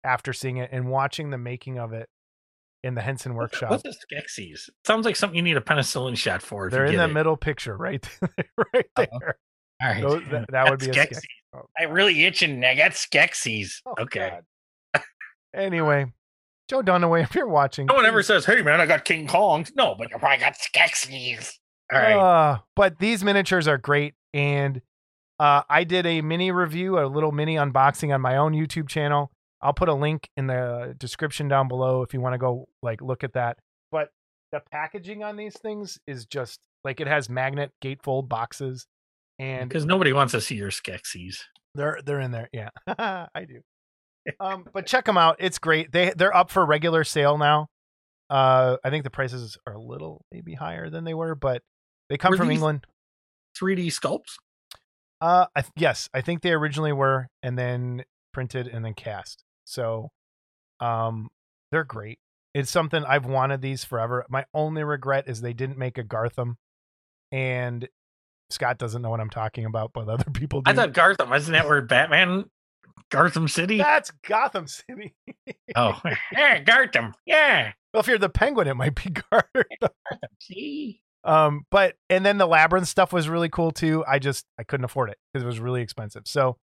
after 0.05 0.33
seeing 0.33 0.57
it 0.59 0.71
and 0.73 0.89
watching 0.89 1.31
the 1.31 1.37
making 1.39 1.79
of 1.79 1.93
it 1.93 2.09
in 2.85 2.95
the 2.95 3.01
Henson 3.03 3.35
workshop. 3.35 3.71
what's 3.71 3.85
a 3.85 3.89
Skeksis? 4.15 4.71
sounds 4.87 5.05
like 5.05 5.17
something 5.17 5.37
you 5.37 5.43
need 5.43 5.57
a 5.57 5.61
penicillin 5.61 6.17
shot 6.17 6.41
for 6.41 6.67
if 6.69 6.73
They're 6.73 6.85
in 6.87 6.97
the 6.97 7.05
it. 7.05 7.09
middle 7.13 7.37
picture, 7.37 7.77
right, 7.77 8.09
right 8.73 8.87
Uh-oh. 8.97 9.19
there. 9.19 9.39
all 9.83 9.89
right 9.89 10.03
Those- 10.03 10.23
that, 10.31 10.47
that 10.53 10.71
would 10.71 10.79
be 10.79 10.91
a 10.91 10.93
Skeksis. 10.95 11.21
Oh, 11.55 11.63
i 11.79 11.85
really 11.85 12.25
itching 12.25 12.65
i 12.65 12.75
got 12.77 12.93
Skeksis. 12.93 13.81
oh, 13.87 13.95
okay 14.01 14.39
anyway, 15.55 16.07
Joe 16.69 16.83
Dunaway, 16.83 17.23
if 17.23 17.35
you're 17.35 17.47
watching, 17.47 17.87
No 17.87 17.95
one 17.95 18.07
ever 18.07 18.23
says, 18.23 18.45
"Hey, 18.45 18.63
man, 18.63 18.81
I 18.81 18.87
got 18.87 19.05
King 19.05 19.27
Kong." 19.27 19.67
No, 19.77 19.95
but 19.95 20.11
you 20.11 20.19
probably 20.19 20.39
got 20.39 20.55
Skeksis. 20.55 21.53
All 21.93 21.99
right. 22.01 22.17
Uh, 22.17 22.59
but 22.75 22.99
these 22.99 23.23
miniatures 23.23 23.69
are 23.69 23.79
great, 23.79 24.15
and 24.35 24.81
uh, 25.39 25.63
I 25.69 25.85
did 25.85 26.07
a 26.07 26.23
mini 26.23 26.51
review, 26.51 26.99
a 26.99 27.07
little 27.07 27.31
mini 27.33 27.55
unboxing 27.57 28.13
on 28.13 28.21
my 28.21 28.37
own 28.37 28.53
YouTube 28.53 28.89
channel. 28.89 29.31
I'll 29.63 29.73
put 29.75 29.89
a 29.89 29.95
link 29.95 30.29
in 30.37 30.49
the 30.49 30.95
description 30.99 31.49
down 31.49 31.69
below 31.69 32.03
if 32.03 32.13
you 32.13 32.21
want 32.21 32.35
to 32.35 32.39
go 32.39 32.69
like 32.83 33.01
look 33.01 33.23
at 33.25 33.35
that. 33.35 33.59
But 33.93 34.11
the 34.53 34.61
packaging 34.73 35.23
on 35.23 35.37
these 35.37 35.57
things 35.59 35.99
is 36.07 36.27
just 36.27 36.61
like 36.85 37.01
it 37.01 37.07
has 37.07 37.29
magnet 37.29 37.71
gatefold 37.83 38.29
boxes, 38.29 38.87
and 39.39 39.69
because 39.69 39.85
nobody 39.87 40.13
wants 40.13 40.33
to 40.33 40.41
see 40.41 40.57
your 40.57 40.71
Skeksis. 40.71 41.39
they're 41.77 42.01
they're 42.05 42.21
in 42.21 42.33
there. 42.33 42.49
Yeah, 42.53 42.71
I 42.89 43.45
do. 43.47 43.61
Um, 44.41 44.67
but 44.73 44.87
check 44.87 45.05
them 45.05 45.17
out. 45.17 45.37
It's 45.39 45.59
great. 45.59 45.93
They 45.93 46.13
they're 46.17 46.37
up 46.37 46.51
for 46.51 46.65
regular 46.65 47.05
sale 47.05 47.39
now. 47.39 47.69
Uh, 48.29 48.77
I 48.85 48.91
think 48.91 49.05
the 49.05 49.11
prices 49.11 49.57
are 49.67 49.75
a 49.75 49.81
little 49.81 50.25
maybe 50.33 50.55
higher 50.55 50.91
than 50.91 51.05
they 51.05 51.15
were, 51.15 51.35
but 51.35 51.63
they 52.09 52.17
come 52.17 52.33
Were 52.33 52.37
from 52.37 52.51
England. 52.51 52.87
3D 53.61 53.87
sculpts. 53.87 54.37
Uh, 55.21 55.47
I, 55.55 55.63
th- 55.63 55.73
yes, 55.77 56.09
I 56.13 56.21
think 56.21 56.43
they 56.43 56.53
originally 56.53 56.93
were, 56.93 57.29
and 57.43 57.59
then 57.59 58.05
printed 58.35 58.67
and 58.67 58.85
then 58.85 58.95
cast. 58.95 59.45
So, 59.65 60.11
um, 60.81 61.29
they're 61.73 61.85
great. 61.85 62.19
It's 62.53 62.71
something 62.71 63.05
I've 63.05 63.27
wanted 63.27 63.63
these 63.63 63.85
forever. 63.85 64.27
My 64.29 64.45
only 64.53 64.85
regret 64.85 65.29
is 65.29 65.41
they 65.41 65.53
didn't 65.53 65.79
make 65.79 65.97
a 65.97 66.05
Garthim, 66.05 66.55
and 67.33 67.89
Scott 68.51 68.79
doesn't 68.79 69.01
know 69.03 69.11
what 69.11 69.21
I'm 69.21 69.31
talking 69.31 69.65
about, 69.65 69.93
but 69.93 70.09
other 70.09 70.25
people 70.33 70.63
do. 70.63 70.71
I 70.71 70.75
thought 70.75 70.93
Garthim 70.93 71.35
Isn't 71.35 71.53
that 71.53 71.67
where 71.67 71.81
Batman? 71.81 72.45
Gotham 73.11 73.49
City. 73.49 73.79
that's 73.79 74.11
Gotham 74.27 74.67
City. 74.67 75.15
Oh, 75.75 76.01
yeah, 76.33 76.59
Gotham. 76.61 77.15
Yeah. 77.25 77.73
well, 77.93 78.01
if 78.01 78.09
you're 78.09 78.19
the 78.19 78.29
Penguin, 78.29 78.67
it 78.69 78.75
might 78.75 78.95
be 78.95 79.11
Garthim. 79.33 79.65
See. 80.41 81.01
Um, 81.25 81.63
but 81.71 81.95
and 82.09 82.25
then 82.25 82.39
the 82.39 82.47
labyrinth 82.47 82.89
stuff 82.89 83.13
was 83.13 83.29
really 83.29 83.49
cool 83.49 83.73
too. 83.73 84.05
I 84.07 84.19
just 84.19 84.45
I 84.59 84.63
couldn't 84.65 84.85
afford 84.85 85.11
it 85.11 85.19
because 85.33 85.43
it 85.43 85.47
was 85.47 85.59
really 85.61 85.83
expensive. 85.83 86.23
So 86.27 86.57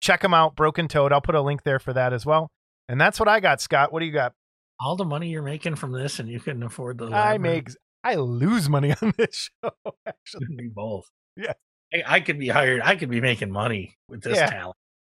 check 0.00 0.20
them 0.22 0.32
out, 0.34 0.54
Broken 0.56 0.86
Toad. 0.88 1.12
I'll 1.12 1.20
put 1.20 1.34
a 1.34 1.40
link 1.42 1.62
there 1.64 1.78
for 1.80 1.92
that 1.92 2.12
as 2.12 2.24
well. 2.24 2.50
And 2.88 3.00
that's 3.00 3.18
what 3.18 3.28
I 3.28 3.40
got, 3.40 3.60
Scott. 3.60 3.92
What 3.92 4.00
do 4.00 4.06
you 4.06 4.12
got? 4.12 4.32
All 4.80 4.96
the 4.96 5.04
money 5.04 5.28
you're 5.28 5.42
making 5.42 5.74
from 5.76 5.92
this, 5.92 6.18
and 6.20 6.28
you 6.28 6.40
couldn't 6.40 6.62
afford 6.62 6.98
the. 6.98 7.06
I 7.06 7.32
Labyrinth? 7.32 7.42
make 7.66 7.68
I 8.02 8.14
lose 8.14 8.68
money 8.68 8.94
on 9.02 9.12
this 9.18 9.50
show. 9.62 9.70
Actually, 10.06 10.68
both. 10.72 11.08
Yeah. 11.36 11.52
I, 11.92 12.02
I 12.16 12.20
could 12.20 12.38
be 12.38 12.48
hired. 12.48 12.80
I 12.82 12.94
could 12.96 13.10
be 13.10 13.20
making 13.20 13.50
money 13.50 13.96
with 14.08 14.22
this 14.22 14.36
Yeah. 14.38 14.46
talent. 14.46 14.76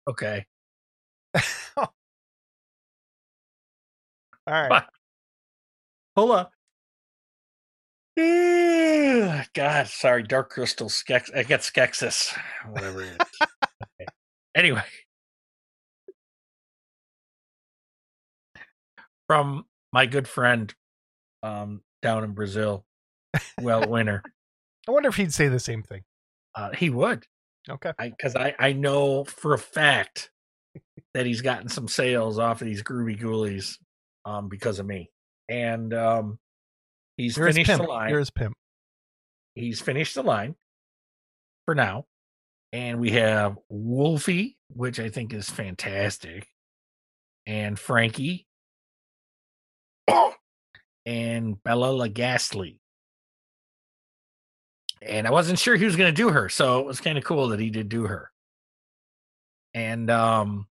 Okay. 0.07 0.45
all 1.77 1.87
right. 4.47 4.83
Hold 6.15 6.31
up. 6.31 6.51
God, 9.53 9.87
sorry, 9.87 10.23
Dark 10.23 10.49
Crystal 10.49 10.89
Skex. 10.89 11.35
I 11.35 11.43
get 11.43 11.61
Skeksis, 11.61 12.37
whatever 12.69 13.03
it 13.03 13.07
is. 13.07 13.47
Okay. 13.99 14.07
Anyway, 14.55 14.83
from 19.27 19.65
my 19.93 20.05
good 20.05 20.27
friend 20.27 20.73
um, 21.43 21.81
down 22.01 22.23
in 22.23 22.31
Brazil, 22.31 22.85
Well 23.61 23.87
winner. 23.87 24.23
I 24.87 24.91
wonder 24.91 25.09
if 25.09 25.15
he'd 25.15 25.33
say 25.33 25.47
the 25.47 25.59
same 25.59 25.83
thing. 25.83 26.01
uh, 26.55 26.71
he 26.71 26.89
would. 26.89 27.25
Okay. 27.69 27.91
because 27.99 28.35
I, 28.35 28.55
I 28.59 28.73
know 28.73 29.23
for 29.23 29.53
a 29.53 29.57
fact 29.59 30.31
that 31.13 31.25
he's 31.25 31.41
gotten 31.41 31.69
some 31.69 31.87
sales 31.87 32.39
off 32.39 32.61
of 32.61 32.67
these 32.67 32.83
groovie 32.83 33.19
goolies 33.19 33.77
um 34.25 34.49
because 34.49 34.79
of 34.79 34.85
me 34.85 35.09
and 35.49 35.93
um 35.93 36.39
he's 37.17 37.37
You're 37.37 37.47
finished 37.51 37.69
pimp. 37.69 37.81
the 37.83 37.87
line 37.87 38.09
You're 38.09 38.25
pimp. 38.25 38.55
he's 39.55 39.81
finished 39.81 40.15
the 40.15 40.23
line 40.23 40.55
for 41.65 41.75
now 41.75 42.05
and 42.73 42.99
we 42.99 43.11
have 43.11 43.57
wolfie 43.69 44.57
which 44.69 44.99
i 44.99 45.09
think 45.09 45.33
is 45.33 45.49
fantastic 45.49 46.47
and 47.45 47.77
frankie 47.77 48.47
and 51.05 51.61
bella 51.63 51.91
la 51.91 52.07
ghostly 52.07 52.80
and 55.01 55.27
I 55.27 55.31
wasn't 55.31 55.59
sure 55.59 55.75
he 55.75 55.85
was 55.85 55.95
going 55.95 56.13
to 56.13 56.15
do 56.15 56.29
her, 56.29 56.49
so 56.49 56.79
it 56.79 56.85
was 56.85 57.01
kind 57.01 57.17
of 57.17 57.23
cool 57.23 57.49
that 57.49 57.59
he 57.59 57.69
did 57.69 57.89
do 57.89 58.03
her. 58.03 58.31
And 59.73 60.09
um, 60.09 60.67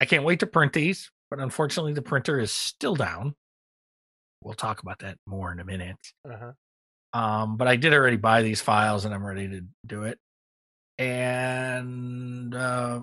I 0.00 0.04
can't 0.04 0.24
wait 0.24 0.40
to 0.40 0.46
print 0.46 0.72
these, 0.72 1.10
but 1.30 1.40
unfortunately, 1.40 1.92
the 1.92 2.02
printer 2.02 2.38
is 2.38 2.52
still 2.52 2.94
down. 2.94 3.34
We'll 4.42 4.54
talk 4.54 4.82
about 4.82 5.00
that 5.00 5.18
more 5.26 5.52
in 5.52 5.60
a 5.60 5.64
minute. 5.64 5.96
Uh-huh. 6.28 6.52
Um, 7.12 7.56
but 7.56 7.66
I 7.66 7.76
did 7.76 7.92
already 7.92 8.16
buy 8.16 8.42
these 8.42 8.60
files, 8.60 9.04
and 9.04 9.14
I'm 9.14 9.24
ready 9.24 9.48
to 9.48 9.62
do 9.86 10.04
it. 10.04 10.18
And 10.98 12.54
uh, 12.54 13.00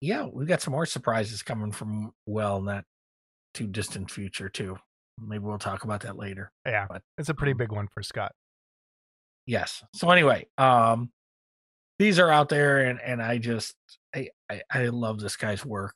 yeah, 0.00 0.26
we 0.26 0.46
got 0.46 0.62
some 0.62 0.72
more 0.72 0.86
surprises 0.86 1.42
coming 1.42 1.72
from 1.72 2.12
well, 2.26 2.62
not 2.62 2.84
too 3.52 3.66
distant 3.66 4.10
future 4.10 4.48
too. 4.48 4.78
Maybe 5.20 5.42
we'll 5.44 5.58
talk 5.58 5.82
about 5.84 6.02
that 6.02 6.16
later. 6.16 6.52
Yeah, 6.64 6.86
But, 6.88 7.02
it's 7.18 7.28
a 7.28 7.34
pretty 7.34 7.52
um, 7.52 7.58
big 7.58 7.72
one 7.72 7.88
for 7.92 8.02
Scott. 8.02 8.32
Yes. 9.48 9.82
So 9.94 10.10
anyway 10.10 10.46
um 10.58 11.10
these 11.98 12.18
are 12.20 12.30
out 12.30 12.48
there 12.48 12.82
and 12.82 13.00
and 13.00 13.20
i 13.20 13.38
just 13.38 13.74
i 14.14 14.28
i, 14.48 14.60
I 14.70 14.86
love 14.86 15.18
this 15.18 15.36
guy's 15.36 15.64
work 15.64 15.94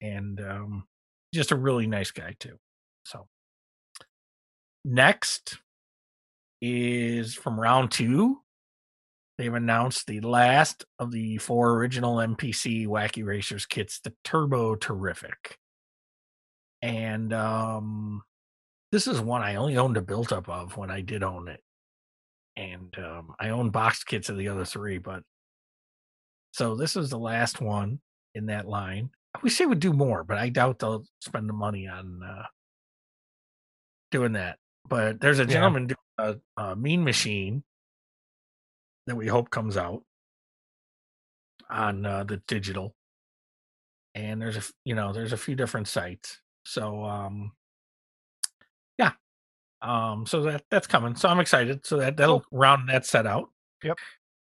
and 0.00 0.40
um 0.40 0.84
just 1.34 1.52
a 1.52 1.56
really 1.56 1.86
nice 1.86 2.10
guy 2.10 2.36
too. 2.38 2.58
So 3.04 3.26
next 4.84 5.58
is 6.62 7.34
from 7.34 7.60
round 7.60 7.90
two. 7.90 8.38
They've 9.36 9.52
announced 9.52 10.06
the 10.06 10.20
last 10.20 10.84
of 10.98 11.10
the 11.12 11.38
four 11.38 11.74
original 11.74 12.16
mpc 12.16 12.86
wacky 12.86 13.24
racers 13.24 13.66
kits 13.66 14.00
the 14.00 14.14
turbo 14.24 14.76
terrific. 14.76 15.58
And 16.80 17.32
um 17.32 18.22
this 18.92 19.06
is 19.08 19.20
one 19.20 19.42
i 19.42 19.56
only 19.56 19.76
owned 19.76 19.96
a 19.96 20.00
built 20.00 20.32
up 20.32 20.48
of 20.48 20.76
when 20.76 20.90
i 20.90 21.00
did 21.00 21.22
own 21.22 21.48
it 21.48 21.60
and 22.58 22.94
um, 22.98 23.34
I 23.40 23.50
own 23.50 23.70
boxed 23.70 24.06
kits 24.06 24.28
of 24.28 24.36
the 24.36 24.48
other 24.48 24.66
three, 24.66 24.98
but 24.98 25.22
so 26.52 26.74
this 26.76 26.96
is 26.96 27.10
the 27.10 27.18
last 27.18 27.60
one 27.60 28.00
in 28.34 28.46
that 28.46 28.66
line. 28.68 29.10
I 29.34 29.40
wish 29.42 29.58
they 29.58 29.66
would 29.66 29.80
do 29.80 29.92
more, 29.92 30.24
but 30.24 30.38
I 30.38 30.48
doubt 30.50 30.80
they'll 30.80 31.04
spend 31.20 31.48
the 31.48 31.54
money 31.54 31.86
on 31.86 32.22
uh, 32.22 32.46
doing 34.10 34.32
that. 34.32 34.58
But 34.88 35.20
there's 35.20 35.38
a 35.38 35.46
Yeah. 35.46 35.52
gentleman 35.52 35.88
doing 35.88 35.98
a, 36.18 36.36
a 36.62 36.76
Mean 36.76 37.04
Machine 37.04 37.64
that 39.06 39.16
we 39.16 39.26
hope 39.26 39.50
comes 39.50 39.76
out 39.76 40.02
on 41.70 42.06
uh, 42.06 42.24
the 42.24 42.38
digital, 42.48 42.94
and 44.14 44.40
there's 44.40 44.56
a 44.56 44.62
you 44.84 44.94
know 44.94 45.12
there's 45.12 45.32
a 45.32 45.36
few 45.36 45.54
different 45.54 45.88
sites. 45.88 46.40
So 46.64 47.04
um, 47.04 47.52
yeah, 47.52 47.67
um, 49.82 50.26
so 50.26 50.42
that 50.42 50.64
that's 50.70 50.86
coming. 50.86 51.14
So 51.14 51.28
I'm 51.28 51.40
excited. 51.40 51.86
So 51.86 51.98
that 51.98 52.16
that'll 52.16 52.44
round 52.50 52.88
that 52.88 53.06
set 53.06 53.26
out. 53.26 53.50
Yep. 53.82 53.98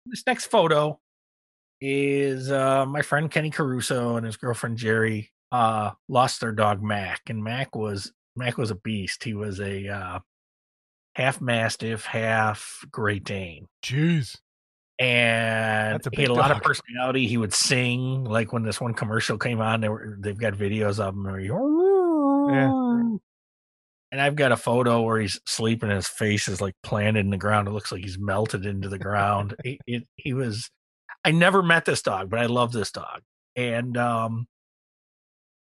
This 0.05 0.23
next 0.27 0.45
photo 0.47 0.99
is 1.79 2.51
uh 2.51 2.85
my 2.85 3.01
friend 3.01 3.29
Kenny 3.29 3.49
Caruso 3.49 4.15
and 4.15 4.25
his 4.25 4.37
girlfriend 4.37 4.77
Jerry 4.77 5.31
uh 5.51 5.91
lost 6.07 6.39
their 6.39 6.53
dog 6.53 6.81
Mac 6.81 7.21
and 7.27 7.43
Mac 7.43 7.75
was 7.75 8.11
Mac 8.35 8.57
was 8.57 8.71
a 8.71 8.75
beast. 8.75 9.23
He 9.23 9.33
was 9.33 9.59
a 9.59 9.87
uh 9.87 10.19
half 11.15 11.41
mastiff, 11.41 12.05
half 12.05 12.85
Great 12.91 13.23
Dane. 13.23 13.67
Jeez. 13.83 14.37
And 14.99 15.99
he 16.11 16.21
had 16.21 16.29
a 16.29 16.33
big 16.33 16.37
lot 16.37 16.51
of 16.51 16.61
personality. 16.61 17.27
He 17.27 17.37
would 17.37 17.53
sing 17.53 18.23
like 18.25 18.53
when 18.53 18.63
this 18.63 18.79
one 18.79 18.93
commercial 18.93 19.37
came 19.37 19.59
on, 19.59 19.81
they 19.81 19.89
were 19.89 20.17
they've 20.19 20.37
got 20.37 20.53
videos 20.53 20.99
of 20.99 21.15
him 21.15 21.23
where 21.23 21.39
he 21.39 21.49
and 24.13 24.21
I've 24.21 24.35
got 24.35 24.51
a 24.51 24.57
photo 24.57 25.01
where 25.01 25.19
he's 25.19 25.41
sleeping. 25.47 25.89
His 25.89 26.07
face 26.07 26.47
is 26.47 26.61
like 26.61 26.75
planted 26.83 27.21
in 27.21 27.31
the 27.31 27.37
ground. 27.37 27.67
It 27.67 27.71
looks 27.71 27.91
like 27.91 28.03
he's 28.03 28.19
melted 28.19 28.63
into 28.63 28.87
the 28.87 28.99
ground. 28.99 29.55
It, 29.63 30.03
he 30.17 30.33
was. 30.35 30.69
I 31.25 31.31
never 31.31 31.63
met 31.63 31.85
this 31.85 32.03
dog, 32.03 32.29
but 32.29 32.37
I 32.37 32.45
love 32.45 32.71
this 32.71 32.91
dog. 32.91 33.21
And 33.55 33.97
um, 33.97 34.45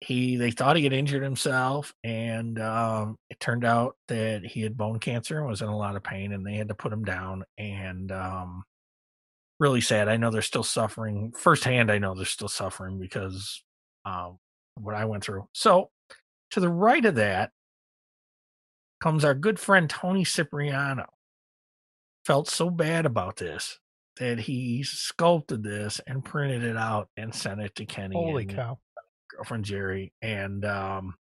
he, 0.00 0.36
they 0.36 0.50
thought 0.50 0.76
he 0.76 0.84
had 0.84 0.92
injured 0.92 1.22
himself, 1.22 1.94
and 2.04 2.60
um, 2.60 3.16
it 3.30 3.40
turned 3.40 3.64
out 3.64 3.96
that 4.08 4.44
he 4.44 4.60
had 4.60 4.76
bone 4.76 4.98
cancer 4.98 5.38
and 5.38 5.46
was 5.46 5.62
in 5.62 5.68
a 5.68 5.76
lot 5.76 5.96
of 5.96 6.02
pain, 6.02 6.34
and 6.34 6.46
they 6.46 6.56
had 6.56 6.68
to 6.68 6.74
put 6.74 6.92
him 6.92 7.04
down. 7.04 7.44
And 7.56 8.12
um, 8.12 8.64
really 9.58 9.80
sad. 9.80 10.08
I 10.08 10.18
know 10.18 10.30
they're 10.30 10.42
still 10.42 10.62
suffering 10.62 11.32
firsthand. 11.38 11.90
I 11.90 11.96
know 11.96 12.14
they're 12.14 12.26
still 12.26 12.48
suffering 12.48 12.98
because 12.98 13.62
um, 14.04 14.36
what 14.78 14.94
I 14.94 15.06
went 15.06 15.24
through. 15.24 15.48
So 15.54 15.88
to 16.50 16.60
the 16.60 16.68
right 16.68 17.04
of 17.06 17.14
that 17.14 17.50
comes 19.02 19.24
our 19.24 19.34
good 19.34 19.58
friend 19.58 19.90
Tony 19.90 20.24
Cipriano. 20.24 21.06
Felt 22.24 22.48
so 22.48 22.70
bad 22.70 23.04
about 23.04 23.36
this 23.36 23.80
that 24.18 24.38
he 24.38 24.84
sculpted 24.84 25.64
this 25.64 26.00
and 26.06 26.24
printed 26.24 26.62
it 26.62 26.76
out 26.76 27.08
and 27.16 27.34
sent 27.34 27.60
it 27.60 27.74
to 27.74 27.84
Kenny 27.84 28.14
Holy 28.14 28.44
and 28.44 28.54
cow. 28.54 28.78
girlfriend 29.28 29.64
Jerry. 29.64 30.12
And 30.22 30.64
um, 30.64 31.14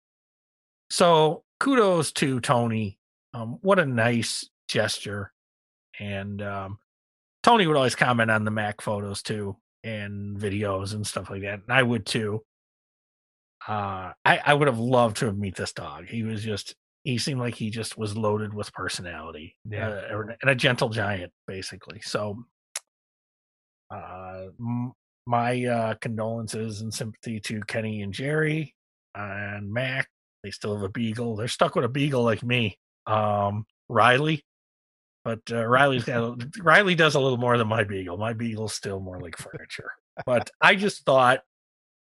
so 0.89 1.43
kudos 1.59 2.11
to 2.13 2.41
Tony. 2.41 2.97
Um, 3.33 3.59
what 3.61 3.79
a 3.79 3.85
nice 3.85 4.49
gesture. 4.67 5.31
And 5.99 6.41
um, 6.41 6.79
Tony 7.43 7.65
would 7.65 7.77
always 7.77 7.95
comment 7.95 8.29
on 8.29 8.43
the 8.43 8.51
Mac 8.51 8.81
photos 8.81 9.21
too 9.23 9.55
and 9.85 10.37
videos 10.37 10.93
and 10.93 11.07
stuff 11.07 11.29
like 11.29 11.43
that. 11.43 11.61
And 11.65 11.71
I 11.71 11.83
would 11.83 12.05
too. 12.05 12.43
Uh, 13.65 14.11
I, 14.25 14.41
I 14.45 14.53
would 14.53 14.67
have 14.67 14.79
loved 14.79 15.17
to 15.17 15.27
have 15.27 15.37
meet 15.37 15.55
this 15.55 15.71
dog. 15.73 16.07
He 16.07 16.23
was 16.23 16.43
just, 16.43 16.75
he 17.03 17.17
seemed 17.17 17.39
like 17.39 17.55
he 17.55 17.69
just 17.69 17.97
was 17.97 18.17
loaded 18.17 18.53
with 18.53 18.73
personality. 18.73 19.55
Yeah. 19.69 19.89
Uh, 19.89 20.23
and 20.41 20.49
a 20.49 20.55
gentle 20.55 20.89
giant, 20.89 21.31
basically. 21.47 22.01
So, 22.01 22.43
uh, 23.91 24.45
m- 24.59 24.93
my 25.25 25.65
uh, 25.65 25.93
condolences 25.95 26.81
and 26.81 26.93
sympathy 26.93 27.39
to 27.41 27.61
Kenny 27.61 28.01
and 28.01 28.13
Jerry 28.13 28.75
and 29.15 29.71
Mac. 29.71 30.07
They 30.43 30.51
still 30.51 30.75
have 30.75 30.83
a 30.83 30.89
beagle. 30.89 31.35
They're 31.35 31.47
stuck 31.47 31.75
with 31.75 31.85
a 31.85 31.89
beagle 31.89 32.23
like 32.23 32.43
me. 32.43 32.77
Um, 33.05 33.65
Riley, 33.89 34.43
but 35.25 35.41
uh, 35.51 35.65
Riley's 35.65 36.05
got 36.05 36.43
Riley 36.61 36.95
does 36.95 37.15
a 37.15 37.19
little 37.19 37.37
more 37.37 37.57
than 37.57 37.67
my 37.67 37.83
beagle. 37.83 38.17
My 38.17 38.33
beagle's 38.33 38.73
still 38.73 38.99
more 38.99 39.19
like 39.19 39.37
furniture. 39.37 39.91
but 40.25 40.49
I 40.61 40.75
just 40.75 41.05
thought, 41.05 41.41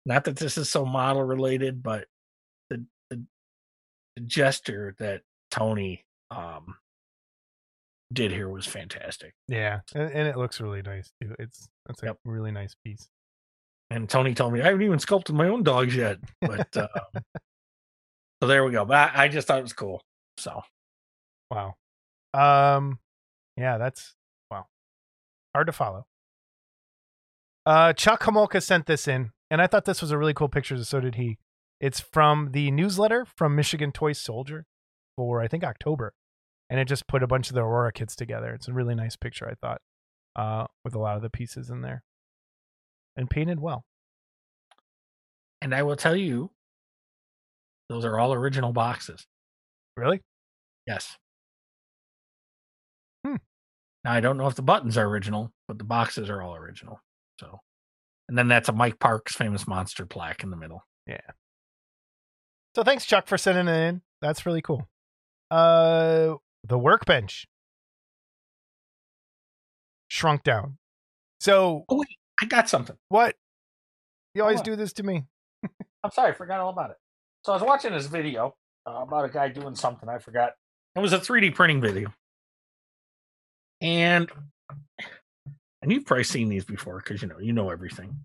not 0.06 0.24
that 0.26 0.38
this 0.38 0.58
is 0.58 0.69
so 0.69 0.86
model 0.86 1.24
related, 1.24 1.84
but 1.84 2.06
gesture 4.21 4.95
that 4.99 5.21
Tony 5.51 6.06
um 6.32 6.75
did 8.13 8.32
here 8.32 8.49
was 8.49 8.65
fantastic. 8.65 9.34
Yeah, 9.47 9.80
and, 9.93 10.12
and 10.12 10.28
it 10.28 10.38
looks 10.38 10.60
really 10.62 10.82
nice 10.82 11.12
too. 11.21 11.36
It's 11.39 11.67
that's 11.86 12.01
a 12.04 12.08
Yep. 12.08 12.17
really 12.25 12.51
nice 12.51 12.75
piece. 12.86 13.08
And 13.89 14.10
Tony 14.10 14.34
told 14.34 14.54
me 14.54 14.62
I 14.62 14.65
haven't 14.65 14.82
even 14.84 14.99
sculpted 14.99 15.36
my 15.36 15.47
own 15.47 15.63
dogs 15.63 15.95
yet. 15.95 16.17
But 16.41 16.75
um, 16.78 16.88
so 18.41 18.47
there 18.47 18.63
we 18.63 18.71
go. 18.71 18.86
But 18.86 19.12
I, 19.15 19.25
I 19.25 19.28
just 19.28 19.47
thought 19.47 19.60
it 19.60 19.63
was 19.63 19.73
cool. 19.73 20.01
So 20.38 20.62
Wow. 21.51 21.75
Um, 22.34 22.99
yeah, 23.58 23.78
that's 23.78 24.13
wow. 24.51 24.65
Hard 25.54 25.67
to 25.67 25.73
follow. 25.73 26.06
Uh, 27.65 27.93
Chuck 27.93 28.21
Homolka 28.23 28.62
sent 28.62 28.86
this 28.86 29.08
in, 29.08 29.32
and 29.49 29.62
I 29.62 29.67
thought 29.67 29.86
this 29.86 30.01
was 30.01 30.12
a 30.12 30.17
really 30.17 30.34
cool 30.34 30.49
picture. 30.49 30.82
So 30.84 30.99
did 30.99 31.15
he. 31.15 31.38
It's 31.79 31.99
from 31.99 32.51
the 32.51 32.71
newsletter 32.71 33.25
from 33.25 33.55
Michigan 33.55 33.91
Toy 33.91 34.13
Soldier 34.13 34.65
for 35.17 35.41
I 35.41 35.47
think 35.47 35.63
October, 35.63 36.13
and 36.69 36.79
it 36.79 36.85
just 36.85 37.07
put 37.07 37.23
a 37.23 37.27
bunch 37.27 37.49
of 37.49 37.55
the 37.55 37.61
Aurora 37.61 37.91
kits 37.91 38.15
together. 38.15 38.53
It's 38.53 38.67
a 38.67 38.73
really 38.73 38.95
nice 38.95 39.15
picture, 39.15 39.47
I 39.47 39.55
thought, 39.55 39.81
uh, 40.35 40.67
with 40.83 40.95
a 40.95 40.99
lot 40.99 41.15
of 41.17 41.21
the 41.21 41.29
pieces 41.29 41.69
in 41.69 41.81
there, 41.81 42.03
and 43.15 43.29
painted 43.29 43.59
well. 43.59 43.83
and 45.61 45.73
I 45.73 45.83
will 45.83 45.95
tell 45.95 46.15
you, 46.15 46.51
those 47.89 48.05
are 48.05 48.19
all 48.19 48.33
original 48.33 48.71
boxes. 48.73 49.25
Really? 49.97 50.21
Yes. 50.88 51.17
Hmm. 53.25 53.38
Now 54.03 54.13
I 54.13 54.19
don't 54.19 54.38
know 54.38 54.47
if 54.47 54.55
the 54.55 54.61
buttons 54.61 54.97
are 54.97 55.07
original, 55.07 55.51
but 55.67 55.77
the 55.77 55.83
boxes 55.83 56.29
are 56.29 56.41
all 56.41 56.55
original. 56.55 56.99
So, 57.39 57.59
and 58.29 58.38
then 58.38 58.47
that's 58.47 58.69
a 58.69 58.73
Mike 58.73 58.99
Parks 58.99 59.35
famous 59.35 59.67
monster 59.67 60.05
plaque 60.05 60.43
in 60.43 60.51
the 60.51 60.57
middle. 60.57 60.83
So 62.75 62.83
thanks, 62.83 63.05
Chuck, 63.05 63.27
for 63.27 63.38
sending 63.38 63.73
it 63.73 63.88
in. 63.88 64.01
That's 64.21 64.45
really 64.45 64.61
cool. 64.61 64.85
Uh, 65.49 66.35
the 66.67 66.77
workbench 66.77 67.47
shrunk 70.09 70.43
down. 70.43 70.77
So 71.39 71.85
I 72.41 72.45
got 72.47 72.67
something. 72.67 72.97
what? 73.07 73.35
You 74.33 74.41
always 74.41 74.59
do 74.59 74.75
this 74.75 74.91
to 74.93 75.03
me. 75.03 75.23
I'm 76.03 76.11
sorry, 76.11 76.31
I 76.31 76.33
forgot 76.33 76.59
all 76.59 76.69
about 76.69 76.89
it. 76.91 76.97
So 77.45 77.53
I 77.53 77.55
was 77.55 77.63
watching 77.63 77.93
this 77.93 78.07
video 78.07 78.55
uh, 78.85 79.03
about 79.03 79.23
a 79.23 79.29
guy 79.29 79.47
doing 79.47 79.75
something. 79.75 80.09
I 80.09 80.17
forgot. 80.17 80.53
It 80.97 80.99
was 80.99 81.13
a 81.13 81.19
3D 81.19 81.55
printing 81.55 81.79
video, 81.79 82.13
and 83.79 84.29
and 85.81 85.91
you've 85.91 86.05
probably 86.05 86.25
seen 86.25 86.49
these 86.49 86.65
before 86.65 86.97
because 86.97 87.21
you 87.21 87.29
know 87.29 87.39
you 87.39 87.53
know 87.53 87.69
everything. 87.69 88.19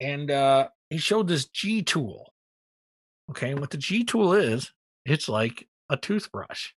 And 0.00 0.30
uh, 0.30 0.68
he 0.90 0.98
showed 0.98 1.26
this 1.26 1.46
G 1.46 1.82
tool. 1.82 2.31
Okay, 3.30 3.52
And 3.52 3.60
what 3.60 3.70
the 3.70 3.78
G 3.78 4.04
tool 4.04 4.32
is, 4.32 4.72
it's 5.04 5.28
like 5.28 5.68
a 5.88 5.96
toothbrush. 5.96 6.70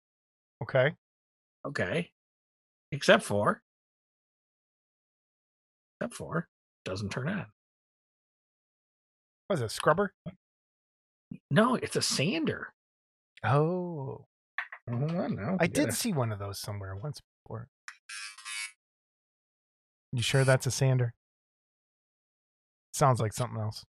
Okay. 0.61 0.91
Okay, 1.65 2.11
except 2.91 3.23
for 3.23 3.61
except 6.01 6.13
for 6.13 6.49
doesn't 6.83 7.09
turn 7.09 7.29
on. 7.29 7.45
What 9.47 9.55
is 9.55 9.61
it? 9.61 9.71
Scrubber? 9.71 10.13
No, 11.49 11.75
it's 11.75 11.95
a 11.95 12.01
sander. 12.01 12.73
Oh, 13.45 14.25
no, 14.87 15.57
I 15.59 15.67
did 15.67 15.93
see 15.93 16.11
one 16.11 16.31
of 16.31 16.39
those 16.39 16.59
somewhere 16.59 16.95
once 16.95 17.21
before. 17.45 17.67
You 20.11 20.21
sure 20.21 20.43
that's 20.43 20.67
a 20.67 20.71
sander? 20.71 21.13
Sounds 22.93 23.19
like 23.19 23.33
something 23.33 23.59
else. 23.59 23.83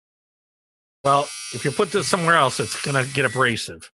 Well, 1.03 1.23
if 1.53 1.65
you 1.65 1.71
put 1.71 1.91
this 1.91 2.07
somewhere 2.07 2.35
else, 2.35 2.59
it's 2.59 2.81
gonna 2.81 3.05
get 3.05 3.25
abrasive. 3.25 3.91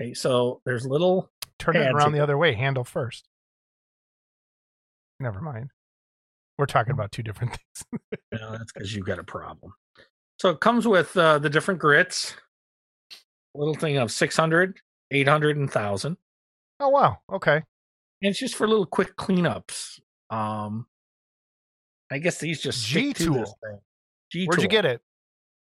Okay, 0.00 0.14
so 0.14 0.60
there's 0.64 0.86
little. 0.86 1.30
Turn 1.58 1.76
it 1.76 1.92
around 1.92 2.12
the 2.12 2.20
other 2.20 2.38
way. 2.38 2.54
Handle 2.54 2.84
first. 2.84 3.28
Never 5.20 5.40
mind. 5.40 5.70
We're 6.56 6.66
talking 6.66 6.92
about 6.92 7.10
two 7.12 7.22
different 7.22 7.52
things. 7.74 8.02
Know, 8.32 8.52
that's 8.52 8.72
because 8.72 8.94
you've 8.94 9.06
got 9.06 9.18
a 9.18 9.24
problem. 9.24 9.72
So 10.38 10.50
it 10.50 10.60
comes 10.60 10.86
with 10.86 11.16
uh, 11.16 11.38
the 11.38 11.50
different 11.50 11.80
grits. 11.80 12.34
Little 13.54 13.74
thing 13.74 13.96
of 13.96 14.12
600, 14.12 14.78
800, 15.10 15.56
and 15.56 15.66
1000. 15.66 16.16
oh 16.80 16.88
wow. 16.88 17.18
Okay. 17.32 17.56
And 17.56 18.30
it's 18.30 18.38
just 18.38 18.54
for 18.54 18.68
little 18.68 18.86
quick 18.86 19.16
cleanups. 19.16 20.00
Um, 20.30 20.86
I 22.10 22.18
guess 22.18 22.38
these 22.38 22.60
just 22.60 22.86
to 22.88 22.94
this 22.94 23.18
G-Tool. 23.18 23.44
thing. 23.44 23.78
G 24.30 24.46
Where'd 24.46 24.62
you 24.62 24.68
get 24.68 24.84
it? 24.84 25.00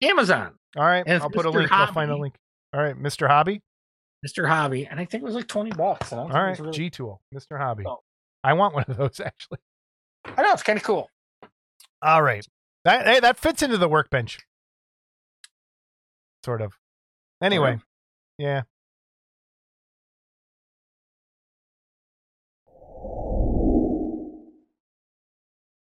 Amazon, 0.02 0.54
All 0.76 0.84
right. 0.84 1.08
I'll 1.08 1.30
put 1.30 1.46
a 1.46 1.50
Mr. 1.50 1.54
link. 1.56 1.72
I'll 1.72 1.94
find 1.94 2.10
a 2.12 2.18
link. 2.18 2.36
All 2.74 2.82
right, 2.82 2.96
Mr. 2.98 3.28
Hobby. 3.28 3.62
Mr. 4.26 4.48
Hobby, 4.48 4.86
and 4.86 5.00
I 5.00 5.06
think 5.06 5.24
it 5.24 5.26
was 5.26 5.36
like 5.36 5.48
20 5.48 5.72
bucks. 5.72 6.14
All 6.14 6.28
right, 6.30 6.58
really- 6.60 6.72
G 6.72 6.90
Tool, 6.90 7.22
Mr. 7.34 7.58
Hobby. 7.58 7.84
Oh. 7.88 8.00
I 8.44 8.54
want 8.54 8.74
one 8.74 8.86
of 8.88 8.98
those 8.98 9.20
actually. 9.26 9.60
I 10.26 10.42
know 10.44 10.52
it's 10.54 10.64
kind 10.64 10.78
of 10.78 10.84
cool. 10.84 11.10
All 12.02 12.22
right, 12.22 12.46
that 12.86 13.06
hey, 13.06 13.20
that 13.20 13.38
fits 13.40 13.62
into 13.62 13.78
the 13.78 13.88
workbench, 13.90 14.40
sort 16.44 16.62
of. 16.62 16.74
Anyway, 17.42 17.80
yeah. 18.38 18.64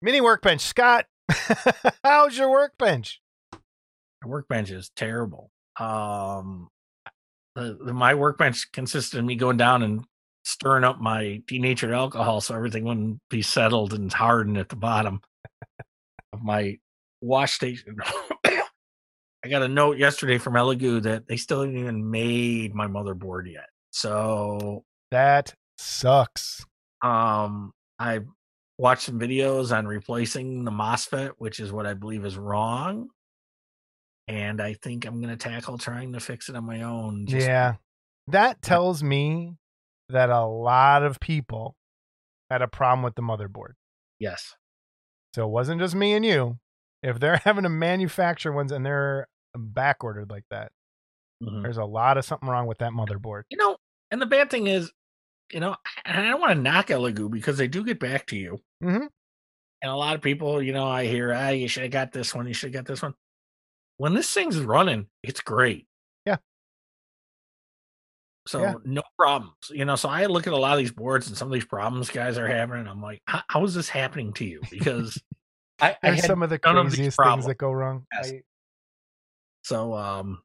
Mini 0.00 0.20
workbench, 0.20 0.60
Scott. 0.62 1.06
How's 2.04 2.36
your 2.36 2.50
workbench? 2.50 3.21
My 4.22 4.28
workbench 4.28 4.70
is 4.70 4.90
terrible. 4.94 5.50
Um, 5.78 6.68
the, 7.54 7.78
the- 7.84 7.92
my 7.92 8.14
workbench 8.14 8.70
consisted 8.72 9.18
of 9.18 9.24
me 9.24 9.34
going 9.36 9.56
down 9.56 9.82
and 9.82 10.04
stirring 10.44 10.84
up 10.84 11.00
my 11.00 11.40
denatured 11.46 11.92
alcohol 11.92 12.40
so 12.40 12.54
everything 12.54 12.84
wouldn't 12.84 13.18
be 13.30 13.42
settled 13.42 13.92
and 13.94 14.12
hardened 14.12 14.58
at 14.58 14.68
the 14.68 14.76
bottom 14.76 15.20
of 16.32 16.42
my 16.42 16.78
wash 17.20 17.52
station. 17.52 17.96
I 19.44 19.48
got 19.48 19.62
a 19.62 19.68
note 19.68 19.98
yesterday 19.98 20.38
from 20.38 20.54
Elegoo 20.54 21.02
that 21.02 21.26
they 21.26 21.36
still 21.36 21.60
haven't 21.62 21.76
even 21.76 22.08
made 22.10 22.74
my 22.74 22.86
motherboard 22.86 23.50
yet. 23.52 23.66
So 23.90 24.84
That 25.10 25.52
sucks. 25.78 26.64
um, 27.02 27.72
I 27.98 28.20
watched 28.78 29.02
some 29.02 29.18
videos 29.18 29.76
on 29.76 29.86
replacing 29.86 30.64
the 30.64 30.70
MOSFET, 30.70 31.32
which 31.38 31.58
is 31.60 31.72
what 31.72 31.86
I 31.86 31.94
believe 31.94 32.24
is 32.24 32.36
wrong. 32.36 33.08
And 34.32 34.62
I 34.62 34.72
think 34.74 35.04
I'm 35.04 35.20
going 35.20 35.36
to 35.36 35.36
tackle 35.36 35.76
trying 35.76 36.14
to 36.14 36.20
fix 36.20 36.48
it 36.48 36.56
on 36.56 36.64
my 36.64 36.80
own. 36.82 37.26
just- 37.26 37.46
Yeah. 37.46 37.74
That 38.28 38.62
tells 38.62 39.02
me 39.02 39.56
that 40.08 40.30
a 40.30 40.46
lot 40.46 41.02
of 41.02 41.20
people 41.20 41.76
had 42.50 42.62
a 42.62 42.68
problem 42.68 43.02
with 43.02 43.14
the 43.14 43.20
motherboard. 43.22 43.74
Yes. 44.18 44.54
So 45.34 45.44
it 45.44 45.50
wasn't 45.50 45.80
just 45.80 45.94
me 45.94 46.14
and 46.14 46.24
you. 46.24 46.58
If 47.02 47.20
they're 47.20 47.36
having 47.44 47.64
to 47.64 47.68
manufacture 47.68 48.52
ones 48.52 48.72
and 48.72 48.86
they're 48.86 49.28
back 49.54 50.02
ordered 50.02 50.30
like 50.30 50.44
that, 50.50 50.72
Mhm. 51.42 51.62
there's 51.62 51.76
a 51.76 51.84
lot 51.84 52.16
of 52.16 52.24
something 52.24 52.48
wrong 52.48 52.66
with 52.66 52.78
that 52.78 52.92
motherboard. 52.92 53.42
You 53.50 53.58
know, 53.58 53.76
and 54.10 54.22
the 54.22 54.26
bad 54.26 54.48
thing 54.48 54.66
is, 54.66 54.90
you 55.50 55.60
know, 55.60 55.76
and 56.06 56.18
I 56.18 56.30
don't 56.30 56.40
want 56.40 56.52
to 56.54 56.62
knock 56.62 56.86
Elegoo 56.86 57.30
because 57.30 57.58
they 57.58 57.68
do 57.68 57.84
get 57.84 57.98
back 58.00 58.26
to 58.28 58.36
you. 58.36 58.60
Mhm. 58.82 59.08
And 59.82 59.90
a 59.90 59.96
lot 59.96 60.14
of 60.14 60.22
people, 60.22 60.62
you 60.62 60.72
know, 60.72 60.86
I 60.86 61.04
hear, 61.06 61.34
ah, 61.34 61.48
you 61.48 61.66
should 61.68 61.82
have 61.82 61.92
got 61.92 62.12
this 62.12 62.34
one. 62.34 62.46
You 62.46 62.54
should 62.54 62.72
have 62.72 62.84
got 62.84 62.90
this 62.90 63.02
one. 63.02 63.14
When 63.98 64.14
this 64.14 64.32
thing's 64.32 64.58
running, 64.58 65.06
it's 65.22 65.40
great. 65.40 65.86
Yeah. 66.26 66.36
So 68.46 68.60
Yeah. 68.62 68.74
no 68.84 69.02
problems, 69.18 69.54
you 69.70 69.84
know. 69.84 69.96
So 69.96 70.08
I 70.08 70.26
look 70.26 70.46
at 70.46 70.52
a 70.52 70.56
lot 70.56 70.72
of 70.72 70.78
these 70.78 70.90
boards 70.92 71.28
and 71.28 71.36
some 71.36 71.48
of 71.48 71.52
these 71.52 71.64
problems 71.64 72.10
guys 72.10 72.38
are 72.38 72.48
having, 72.48 72.80
and 72.80 72.88
I'm 72.88 73.00
like, 73.02 73.22
how, 73.26 73.42
how 73.48 73.64
is 73.64 73.74
this 73.74 73.88
happening 73.88 74.32
to 74.34 74.44
you? 74.44 74.60
Because 74.70 75.20
I, 75.80 75.96
I 76.02 76.10
had 76.12 76.24
some 76.24 76.42
of 76.42 76.50
the 76.50 76.58
none 76.64 76.76
of 76.78 76.86
craziest 76.86 76.98
things 76.98 77.16
problems. 77.16 77.46
that 77.46 77.58
go 77.58 77.70
wrong. 77.70 78.06
Yes. 78.12 78.32
I, 78.32 78.40
so 79.64 79.94
um, 79.94 80.42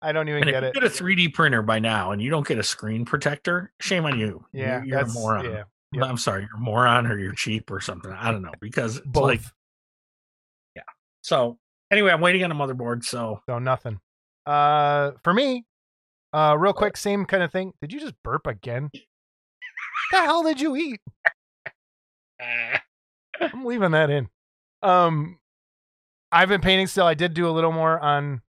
I 0.00 0.12
don't 0.12 0.28
even 0.28 0.42
get 0.44 0.62
you 0.62 0.68
it. 0.68 0.74
get 0.74 0.84
a 0.84 0.88
3D 0.88 1.34
printer 1.34 1.60
by 1.62 1.78
now 1.78 2.12
and 2.12 2.22
you 2.22 2.30
don't 2.30 2.46
get 2.46 2.58
a 2.58 2.62
screen 2.62 3.04
protector, 3.04 3.72
shame 3.80 4.06
on 4.06 4.18
you. 4.18 4.44
Yeah, 4.52 4.78
you're, 4.78 4.98
you're 4.98 4.98
a 5.00 5.12
moron. 5.12 5.44
yeah. 5.46 5.62
Yep. 5.94 6.04
I'm 6.06 6.16
sorry, 6.16 6.40
you're 6.50 6.56
a 6.56 6.58
moron 6.58 7.06
or 7.06 7.18
you're 7.18 7.34
cheap 7.34 7.70
or 7.70 7.78
something. 7.78 8.10
I 8.10 8.30
don't 8.32 8.40
know 8.40 8.52
because 8.62 8.96
it's 8.96 9.06
Both. 9.06 9.24
like 9.24 9.40
yeah. 10.74 10.82
so. 11.20 11.58
Anyway, 11.92 12.10
I'm 12.10 12.22
waiting 12.22 12.42
on 12.42 12.50
a 12.50 12.54
motherboard. 12.54 13.04
So 13.04 13.42
so 13.46 13.58
nothing. 13.58 14.00
Uh, 14.46 15.12
for 15.22 15.34
me, 15.34 15.66
uh, 16.32 16.56
real 16.58 16.72
quick, 16.72 16.96
same 16.96 17.26
kind 17.26 17.42
of 17.42 17.52
thing. 17.52 17.74
Did 17.82 17.92
you 17.92 18.00
just 18.00 18.14
burp 18.24 18.46
again? 18.46 18.90
the 20.10 20.18
hell 20.18 20.42
did 20.42 20.60
you 20.60 20.74
eat? 20.74 21.00
I'm 23.40 23.64
leaving 23.64 23.90
that 23.92 24.10
in. 24.10 24.28
um, 24.82 25.38
I've 26.32 26.48
been 26.48 26.62
painting 26.62 26.86
still. 26.86 27.06
I 27.06 27.14
did 27.14 27.34
do 27.34 27.46
a 27.46 27.50
little 27.52 27.72
more 27.72 28.00
on 28.00 28.40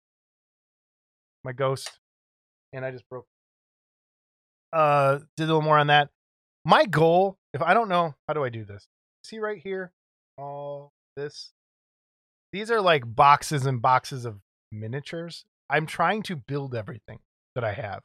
my 1.44 1.52
ghost, 1.52 1.92
and 2.72 2.86
I 2.86 2.92
just 2.92 3.08
broke. 3.10 3.26
Uh, 4.72 5.20
did 5.36 5.44
a 5.44 5.48
little 5.48 5.62
more 5.62 5.78
on 5.78 5.88
that. 5.88 6.10
My 6.64 6.86
goal, 6.86 7.38
if 7.54 7.62
I 7.62 7.74
don't 7.74 7.90
know, 7.90 8.16
how 8.28 8.34
do 8.34 8.44
I 8.44 8.50
do 8.50 8.64
this? 8.64 8.88
See 9.26 9.40
right 9.40 9.60
here, 9.62 9.92
all 10.38 10.94
this. 11.18 11.52
These 12.54 12.72
are 12.72 12.80
like 12.80 13.04
boxes 13.16 13.66
and 13.66 13.82
boxes 13.82 14.24
of 14.26 14.40
miniatures. 14.72 15.44
I'm 15.70 15.86
trying 15.86 16.24
to 16.24 16.36
build 16.38 16.74
everything 16.76 17.20
that 17.56 17.64
I 17.64 17.74
have 17.74 18.04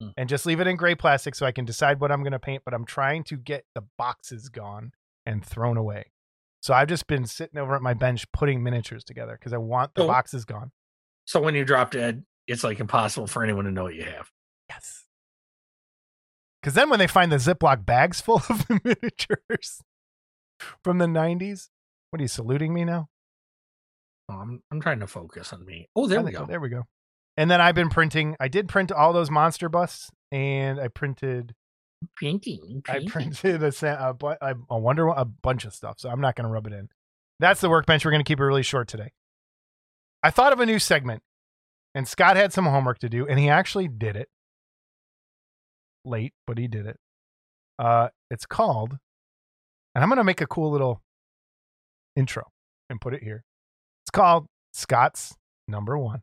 Hmm. 0.00 0.08
and 0.16 0.28
just 0.28 0.46
leave 0.46 0.60
it 0.60 0.66
in 0.66 0.76
gray 0.76 0.94
plastic 0.94 1.34
so 1.34 1.44
I 1.44 1.52
can 1.52 1.64
decide 1.64 2.00
what 2.00 2.10
I'm 2.12 2.22
going 2.22 2.32
to 2.32 2.38
paint. 2.38 2.62
But 2.64 2.72
I'm 2.72 2.84
trying 2.86 3.24
to 3.24 3.36
get 3.36 3.64
the 3.74 3.82
boxes 3.98 4.48
gone 4.48 4.92
and 5.26 5.44
thrown 5.44 5.76
away. 5.76 6.12
So 6.60 6.72
I've 6.72 6.88
just 6.88 7.06
been 7.08 7.26
sitting 7.26 7.58
over 7.58 7.74
at 7.74 7.82
my 7.82 7.94
bench 7.94 8.30
putting 8.32 8.62
miniatures 8.62 9.02
together 9.04 9.36
because 9.38 9.52
I 9.52 9.58
want 9.58 9.94
the 9.94 10.02
So- 10.02 10.06
boxes 10.06 10.44
gone. 10.44 10.70
So 11.24 11.40
when 11.40 11.54
you 11.56 11.64
drop 11.64 11.90
dead, 11.90 12.24
it's 12.46 12.64
like 12.64 12.78
impossible 12.80 13.26
for 13.26 13.42
anyone 13.44 13.64
to 13.64 13.70
know 13.72 13.84
what 13.84 13.94
you 13.94 14.04
have. 14.04 14.30
Yes. 14.68 15.04
Because 16.60 16.74
then 16.74 16.90
when 16.90 16.98
they 17.00 17.06
find 17.08 17.30
the 17.32 17.36
Ziploc 17.36 17.84
bags 17.84 18.20
full 18.20 18.36
of 18.48 18.66
the 18.68 18.80
miniatures 18.84 19.82
from 20.84 20.98
the 20.98 21.06
90s, 21.06 21.70
what 22.10 22.20
are 22.20 22.22
you 22.24 22.28
saluting 22.28 22.72
me 22.74 22.84
now? 22.84 23.08
Oh, 24.32 24.40
I'm 24.40 24.62
I'm 24.70 24.80
trying 24.80 25.00
to 25.00 25.06
focus 25.06 25.52
on 25.52 25.64
me. 25.64 25.88
Oh, 25.94 26.06
there 26.06 26.20
I 26.20 26.22
we 26.22 26.32
go. 26.32 26.46
There 26.46 26.60
we 26.60 26.68
go. 26.68 26.84
And 27.36 27.50
then 27.50 27.60
I've 27.60 27.74
been 27.74 27.88
printing. 27.88 28.36
I 28.40 28.48
did 28.48 28.68
print 28.68 28.92
all 28.92 29.12
those 29.12 29.30
monster 29.30 29.68
busts, 29.68 30.10
and 30.30 30.80
I 30.80 30.88
printed. 30.88 31.54
Painting. 32.18 32.82
I 32.88 33.04
printed 33.06 33.62
a, 33.62 33.70
sa- 33.70 34.10
a, 34.10 34.14
bu- 34.14 34.34
a, 34.40 34.54
a 34.70 34.78
Wonder 34.78 35.06
a 35.08 35.24
bunch 35.24 35.64
of 35.64 35.72
stuff. 35.72 36.00
So 36.00 36.10
I'm 36.10 36.20
not 36.20 36.34
going 36.34 36.46
to 36.46 36.50
rub 36.52 36.66
it 36.66 36.72
in. 36.72 36.88
That's 37.38 37.60
the 37.60 37.70
workbench. 37.70 38.04
We're 38.04 38.10
going 38.10 38.24
to 38.24 38.28
keep 38.28 38.40
it 38.40 38.44
really 38.44 38.64
short 38.64 38.88
today. 38.88 39.12
I 40.22 40.30
thought 40.30 40.52
of 40.52 40.60
a 40.60 40.66
new 40.66 40.78
segment, 40.78 41.22
and 41.94 42.06
Scott 42.06 42.36
had 42.36 42.52
some 42.52 42.66
homework 42.66 42.98
to 43.00 43.08
do, 43.08 43.26
and 43.26 43.38
he 43.38 43.48
actually 43.48 43.88
did 43.88 44.16
it. 44.16 44.28
Late, 46.04 46.34
but 46.46 46.58
he 46.58 46.66
did 46.66 46.86
it. 46.86 46.98
Uh, 47.78 48.08
it's 48.30 48.46
called, 48.46 48.98
and 49.94 50.02
I'm 50.02 50.08
going 50.08 50.18
to 50.18 50.24
make 50.24 50.40
a 50.40 50.46
cool 50.46 50.70
little 50.70 51.02
intro 52.16 52.50
and 52.90 53.00
put 53.00 53.14
it 53.14 53.22
here. 53.22 53.44
Called 54.12 54.46
Scott's 54.72 55.34
Number 55.68 55.96
One. 55.98 56.22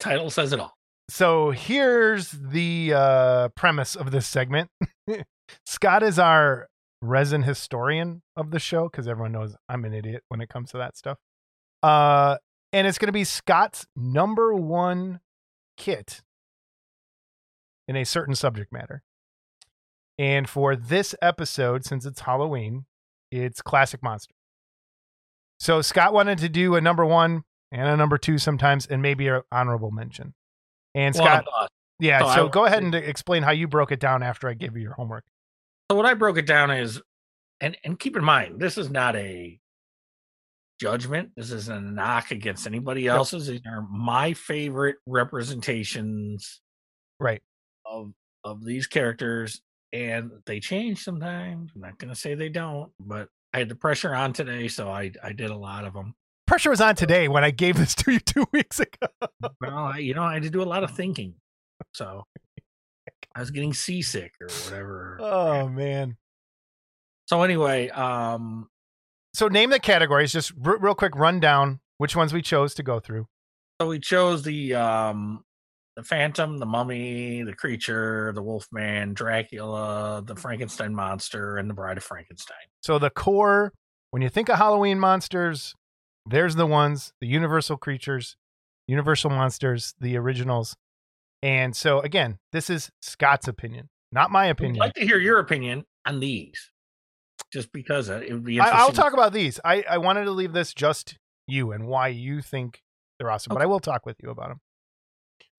Title 0.00 0.30
says 0.30 0.52
it 0.52 0.60
all. 0.60 0.74
so 1.10 1.50
here's 1.50 2.30
the 2.30 2.92
uh, 2.94 3.48
premise 3.50 3.96
of 3.96 4.10
this 4.10 4.26
segment. 4.26 4.70
Scott 5.66 6.02
is 6.02 6.18
our 6.18 6.68
resin 7.02 7.42
historian 7.42 8.22
of 8.36 8.50
the 8.50 8.58
show 8.58 8.88
because 8.88 9.08
everyone 9.08 9.32
knows 9.32 9.56
I'm 9.68 9.84
an 9.84 9.94
idiot 9.94 10.22
when 10.28 10.40
it 10.40 10.48
comes 10.48 10.70
to 10.70 10.78
that 10.78 10.96
stuff. 10.96 11.18
Uh, 11.82 12.36
and 12.72 12.86
it's 12.86 12.98
going 12.98 13.08
to 13.08 13.12
be 13.12 13.24
Scott's 13.24 13.86
number 13.96 14.54
one 14.54 15.20
kit 15.76 16.22
in 17.86 17.96
a 17.96 18.04
certain 18.04 18.34
subject 18.34 18.72
matter. 18.72 19.02
And 20.18 20.48
for 20.48 20.76
this 20.76 21.14
episode, 21.22 21.84
since 21.84 22.04
it's 22.04 22.20
Halloween, 22.20 22.86
it's 23.30 23.60
classic 23.62 24.02
monster. 24.02 24.34
So 25.60 25.82
Scott 25.82 26.12
wanted 26.12 26.38
to 26.38 26.48
do 26.48 26.74
a 26.76 26.80
number 26.80 27.04
one 27.04 27.42
and 27.72 27.88
a 27.88 27.96
number 27.96 28.16
two 28.18 28.38
sometimes, 28.38 28.86
and 28.86 29.02
maybe 29.02 29.28
an 29.28 29.42
honorable 29.52 29.90
mention. 29.90 30.34
And 30.94 31.14
Well, 31.14 31.24
Scott, 31.24 31.44
uh, 31.60 31.66
yeah. 31.98 32.20
Oh, 32.24 32.34
so 32.34 32.48
go 32.48 32.64
ahead 32.64 32.82
and 32.82 32.94
explain 32.94 33.42
how 33.42 33.50
you 33.50 33.66
broke 33.68 33.92
it 33.92 34.00
down 34.00 34.22
after 34.22 34.48
I 34.48 34.54
gave 34.54 34.76
you 34.76 34.82
your 34.82 34.94
homework. 34.94 35.24
so 35.90 35.96
what 35.96 36.06
I 36.06 36.14
broke 36.14 36.38
it 36.38 36.46
down 36.46 36.70
is, 36.70 37.00
and 37.60 37.76
and 37.84 37.98
keep 37.98 38.16
in 38.16 38.24
mind, 38.24 38.60
this 38.60 38.78
is 38.78 38.88
not 38.88 39.16
a 39.16 39.58
judgment. 40.80 41.30
This 41.36 41.50
isn't 41.50 41.76
a 41.76 41.80
knock 41.80 42.30
against 42.30 42.66
anybody 42.66 43.08
else's. 43.08 43.48
These 43.48 43.60
are 43.66 43.82
my 43.90 44.32
favorite 44.32 44.96
representations 45.06 46.60
Right. 47.20 47.42
of 47.84 48.12
of 48.44 48.64
these 48.64 48.86
characters, 48.86 49.60
and 49.92 50.30
they 50.46 50.60
change 50.60 51.02
sometimes. 51.02 51.70
I'm 51.74 51.80
not 51.80 51.98
going 51.98 52.12
to 52.12 52.18
say 52.18 52.34
they 52.34 52.48
don't, 52.48 52.90
but 53.00 53.28
I 53.54 53.58
had 53.58 53.68
the 53.68 53.74
pressure 53.74 54.14
on 54.14 54.32
today, 54.32 54.68
so 54.68 54.90
I 54.90 55.12
I 55.22 55.32
did 55.32 55.50
a 55.50 55.56
lot 55.56 55.84
of 55.84 55.94
them. 55.94 56.14
Pressure 56.46 56.70
was 56.70 56.80
on 56.80 56.94
today 56.94 57.28
when 57.28 57.44
I 57.44 57.50
gave 57.50 57.76
this 57.76 57.94
to 57.96 58.12
you 58.12 58.20
two 58.24 58.46
weeks 58.52 58.80
ago. 58.80 59.08
Well, 59.60 59.76
I, 59.76 59.98
you 59.98 60.14
know, 60.14 60.22
I 60.22 60.34
had 60.34 60.42
to 60.44 60.50
do 60.50 60.62
a 60.62 60.64
lot 60.64 60.84
of 60.84 60.90
thinking, 60.92 61.34
so 61.94 62.24
I 63.34 63.40
was 63.40 63.50
getting 63.50 63.72
seasick 63.74 64.32
or 64.40 64.48
whatever. 64.64 65.18
Oh 65.20 65.68
man. 65.68 66.16
So 67.26 67.42
anyway, 67.42 67.88
um, 67.90 68.68
So 69.34 69.48
name 69.48 69.68
the 69.70 69.78
categories. 69.78 70.32
Just 70.32 70.52
r- 70.64 70.78
real 70.78 70.94
quick 70.94 71.14
rundown. 71.14 71.80
Which 71.98 72.14
ones 72.16 72.32
we 72.32 72.42
chose 72.42 72.74
to 72.74 72.82
go 72.82 73.00
through. 73.00 73.26
so 73.80 73.88
we 73.88 73.98
chose 73.98 74.42
the 74.44 74.74
um 74.74 75.44
the 75.98 76.04
Phantom, 76.04 76.58
the 76.58 76.64
Mummy, 76.64 77.42
the 77.42 77.52
Creature, 77.52 78.30
the 78.36 78.40
Wolfman, 78.40 79.14
Dracula, 79.14 80.22
the 80.24 80.36
Frankenstein 80.36 80.94
monster, 80.94 81.56
and 81.56 81.68
the 81.68 81.74
Bride 81.74 81.96
of 81.96 82.04
Frankenstein. 82.04 82.56
So 82.84 83.00
the 83.00 83.10
core. 83.10 83.72
When 84.12 84.22
you 84.22 84.28
think 84.28 84.48
of 84.48 84.58
Halloween 84.58 85.00
monsters, 85.00 85.74
there's 86.24 86.54
the 86.54 86.66
ones, 86.66 87.12
the 87.20 87.26
universal 87.26 87.76
creatures, 87.76 88.36
universal 88.86 89.28
monsters, 89.28 89.96
the 90.00 90.16
originals. 90.16 90.76
And 91.42 91.74
so 91.74 91.98
again, 91.98 92.38
this 92.52 92.70
is 92.70 92.92
Scott's 93.02 93.48
opinion, 93.48 93.88
not 94.12 94.30
my 94.30 94.46
opinion. 94.46 94.80
I'd 94.80 94.86
like 94.86 94.94
to 94.94 95.04
hear 95.04 95.18
your 95.18 95.40
opinion 95.40 95.84
on 96.06 96.20
these, 96.20 96.70
just 97.52 97.72
because 97.72 98.08
uh, 98.08 98.22
it 98.24 98.32
would 98.32 98.44
be 98.44 98.60
I, 98.60 98.66
interesting. 98.66 98.86
I'll 98.86 98.92
talk 98.92 99.14
about 99.14 99.32
these. 99.32 99.58
I, 99.64 99.82
I 99.90 99.98
wanted 99.98 100.26
to 100.26 100.30
leave 100.30 100.52
this 100.52 100.72
just 100.72 101.18
you 101.48 101.72
and 101.72 101.88
why 101.88 102.06
you 102.06 102.40
think 102.40 102.82
they're 103.18 103.32
awesome, 103.32 103.52
but 103.52 103.62
I 103.62 103.66
will 103.66 103.80
talk 103.80 104.06
with 104.06 104.18
you 104.22 104.30
about 104.30 104.50
them. 104.50 104.60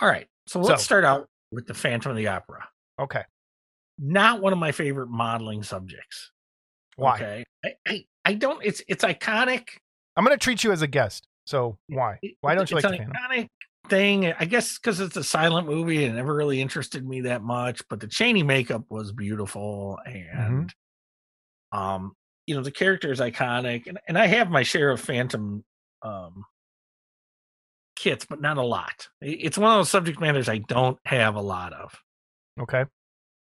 All 0.02 0.08
right, 0.10 0.28
so 0.48 0.60
let's 0.60 0.82
So- 0.82 0.86
start 0.86 1.04
out 1.06 1.28
with 1.52 1.68
the 1.68 1.74
Phantom 1.74 2.12
of 2.12 2.18
the 2.18 2.28
Opera. 2.28 2.68
Okay. 3.00 3.24
Not 3.98 4.42
one 4.42 4.54
of 4.54 4.60
my 4.60 4.72
favorite 4.72 5.10
modeling 5.10 5.64
subjects. 5.64 6.32
Why? 6.96 7.16
Okay, 7.16 7.44
I, 7.66 7.70
I, 7.88 8.06
I 8.26 8.34
don't. 8.34 8.64
It's 8.64 8.82
it's 8.88 9.04
iconic. 9.04 9.70
I'm 10.16 10.24
going 10.26 10.38
to 10.38 10.42
treat 10.44 10.64
you 10.64 10.72
as 10.72 10.82
a 10.82 10.88
guest. 10.88 11.28
So 11.46 11.78
why? 11.88 12.20
Why 12.42 12.56
don't 12.56 12.70
you 12.70 12.78
it's 12.78 12.84
like 12.86 12.96
the 12.98 13.02
an 13.04 13.12
Phantom? 13.12 13.32
iconic 13.32 13.90
thing? 13.90 14.34
I 14.40 14.46
guess 14.46 14.78
because 14.78 15.00
it's 15.00 15.18
a 15.18 15.24
silent 15.24 15.68
movie 15.68 16.04
and 16.06 16.14
it 16.14 16.18
never 16.18 16.34
really 16.36 16.62
interested 16.62 17.06
me 17.08 17.22
that 17.22 17.42
much. 17.42 17.82
But 17.90 18.00
the 18.02 18.08
Chaney 18.08 18.44
makeup 18.44 18.84
was 18.90 19.12
beautiful, 19.12 19.98
Mm-hmm. 20.08 20.42
and 20.42 20.74
um, 21.72 22.14
you 22.48 22.56
know 22.56 22.62
the 22.62 22.72
character 22.72 23.12
is 23.12 23.20
iconic, 23.20 23.88
and 23.88 24.00
and 24.08 24.18
I 24.18 24.28
have 24.28 24.50
my 24.50 24.64
share 24.64 24.92
of 24.92 25.02
Phantom 25.02 25.64
um 26.04 26.46
kits, 28.00 28.26
but 28.26 28.42
not 28.42 28.58
a 28.58 28.64
lot. 28.64 29.10
It's 29.22 29.58
one 29.58 29.72
of 29.72 29.78
those 29.78 29.90
subject 29.90 30.20
matters 30.22 30.48
I 30.48 30.60
don't 30.60 30.98
have 31.06 31.36
a 31.36 31.42
lot 31.42 31.74
of. 31.74 31.94
Okay. 32.60 32.86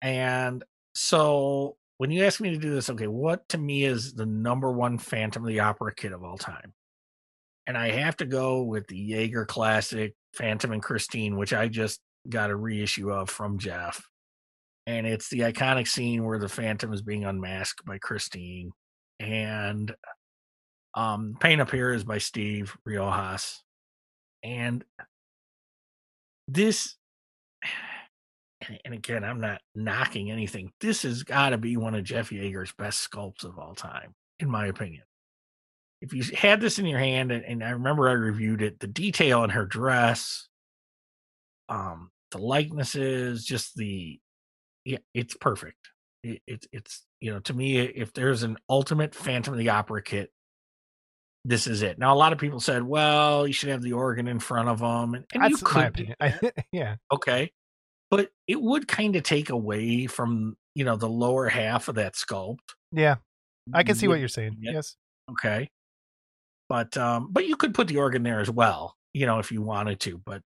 And 0.02 0.64
so 0.93 1.78
when 1.97 2.12
you 2.12 2.26
ask 2.26 2.41
me 2.41 2.50
to 2.52 2.58
do 2.58 2.74
this, 2.74 2.89
okay, 2.89 3.08
what 3.08 3.47
to 3.50 3.58
me 3.58 3.84
is 3.84 4.14
the 4.14 4.26
number 4.26 4.72
one 4.72 4.97
Phantom 4.97 5.43
of 5.43 5.47
the 5.47 5.60
Opera 5.60 5.93
kit 5.93 6.14
of 6.14 6.24
all 6.24 6.38
time? 6.38 6.74
And 7.68 7.78
I 7.78 7.91
have 7.91 8.18
to 8.18 8.26
go 8.26 8.64
with 8.64 8.88
the 8.88 9.12
Yeager 9.12 9.45
Classic 9.45 10.16
Phantom 10.34 10.72
and 10.72 10.82
Christine, 10.82 11.38
which 11.38 11.54
I 11.54 11.68
just 11.68 12.00
got 12.28 12.50
a 12.50 12.56
reissue 12.56 13.12
of 13.12 13.30
from 13.30 13.60
Jeff. 13.60 14.02
And 14.88 15.06
it's 15.06 15.30
the 15.30 15.41
iconic 15.41 15.88
scene 15.88 16.26
where 16.26 16.39
the 16.39 16.50
Phantom 16.50 16.91
is 16.93 17.04
being 17.04 17.26
unmasked 17.26 17.86
by 17.86 18.00
Christine. 18.00 18.72
And 19.20 19.93
um 20.95 21.36
paint 21.39 21.62
up 21.62 21.70
here 21.70 21.93
is 21.93 22.04
by 22.04 22.18
Steve 22.18 22.76
Riojas. 22.88 23.60
And 24.44 24.84
this 26.48 26.96
and, 28.86 28.94
again, 28.94 29.24
I'm 29.24 29.40
not 29.40 29.62
knocking 29.76 30.32
anything. 30.32 30.72
This 30.82 31.04
has 31.04 31.24
got 31.24 31.50
to 31.50 31.58
be 31.58 31.78
one 31.78 31.96
of 31.96 32.04
Jeff 32.04 32.32
Yeager's 32.32 32.74
best 32.78 33.10
sculpts 33.10 33.44
of 33.44 33.58
all 33.58 33.76
time, 33.76 34.14
in 34.40 34.50
my 34.50 34.68
opinion. 34.68 35.04
If 36.02 36.14
you 36.14 36.24
had 36.36 36.62
this 36.62 36.80
in 36.80 36.86
your 36.86 37.00
hand, 37.00 37.32
and, 37.32 37.44
and 37.44 37.64
I 37.64 37.72
remember 37.72 38.08
I 38.08 38.14
reviewed 38.14 38.62
it, 38.62 38.80
the 38.80 38.88
detail 38.88 39.44
in 39.44 39.50
her 39.50 39.66
dress, 39.66 40.48
um, 41.68 42.12
the 42.32 42.38
likenesses, 42.38 43.44
just 43.44 43.76
the, 43.76 44.20
yeah, 44.86 45.00
it's 45.14 45.36
perfect. 45.36 45.90
It, 46.24 46.42
it's 46.48 46.68
it's 46.74 47.06
you 47.22 47.32
know 47.32 47.40
to 47.42 47.54
me, 47.54 47.80
if 47.80 48.14
there's 48.14 48.44
an 48.44 48.58
ultimate 48.70 49.16
Phantom 49.16 49.54
of 49.54 49.58
the 49.58 49.70
Opera 49.70 50.02
kit, 50.02 50.32
this 51.50 51.68
is 51.68 51.82
it. 51.82 51.97
Now, 51.97 52.14
a 52.14 52.18
lot 52.18 52.32
of 52.32 52.39
people 52.39 52.60
said, 52.60 52.84
"Well, 52.84 53.45
you 53.47 53.54
should 53.54 53.70
have 53.70 53.82
the 53.82 53.93
organ 53.93 54.28
in 54.28 54.39
front 54.39 54.70
of 54.70 54.80
them," 54.80 55.16
and, 55.16 55.26
and 55.34 55.50
you 55.50 55.58
could 55.58 55.76
my 55.76 55.82
do 55.84 55.88
opinion. 55.88 56.16
that 56.20 56.54
I, 56.56 56.64
yeah. 56.72 56.95
okay 57.12 57.52
but 58.12 58.30
it 58.47 58.60
would 58.62 58.88
kind 58.88 59.16
of 59.16 59.24
take 59.24 59.50
away 59.50 60.08
from 60.08 60.58
you 60.76 60.84
know 60.84 60.95
the 60.95 61.10
lower 61.10 61.47
half 61.47 61.88
of 61.88 61.95
that 61.95 62.16
sculpt 62.16 62.58
Yeah. 62.91 63.16
I 63.74 63.84
can 63.84 63.95
see 63.95 64.08
what 64.08 64.20
you're 64.20 64.28
saying. 64.28 64.58
Yeah. 64.60 64.72
Yes. 64.74 64.95
okay 65.32 65.70
but 66.68 66.95
um 66.97 67.30
but 67.32 67.47
you 67.47 67.56
could 67.56 67.74
put 67.74 67.88
the 67.88 67.97
organ 67.97 68.24
there 68.24 68.39
as 68.39 68.50
well 68.50 68.95
you 69.14 69.26
know 69.26 69.39
if 69.39 69.52
you 69.52 69.62
wanted 69.62 70.00
to 70.02 70.18
but 70.26 70.41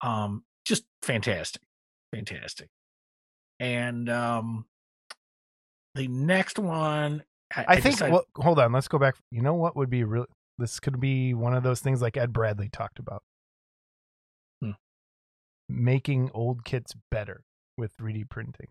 um 0.00 0.42
just 0.64 0.84
fantastic 1.02 1.62
fantastic 2.14 2.68
and 3.58 4.08
um 4.08 4.64
the 5.94 6.06
next 6.08 6.58
one, 6.58 7.24
I, 7.56 7.64
I, 7.68 7.80
think. 7.80 7.94
decided- 7.96 8.12
well, 8.12 8.24
hold 8.36 8.58
on. 8.58 8.72
Let's 8.72 8.88
go 8.88 8.98
back. 8.98 9.16
You 9.30 9.42
know 9.42 9.54
what 9.54 9.76
would 9.76 9.90
be 9.90 10.04
real? 10.04 10.26
This 10.58 10.78
could 10.78 11.00
be 11.00 11.34
one 11.34 11.54
of 11.54 11.62
those 11.62 11.80
things 11.80 12.02
like 12.02 12.16
Ed 12.16 12.32
Bradley 12.32 12.68
talked 12.68 12.98
about. 12.98 13.22
Hmm. 14.62 14.72
Making 15.68 16.30
old 16.34 16.64
kits 16.64 16.94
better 17.10 17.42
with 17.78 17.96
3D 17.96 18.28
printing. 18.28 18.68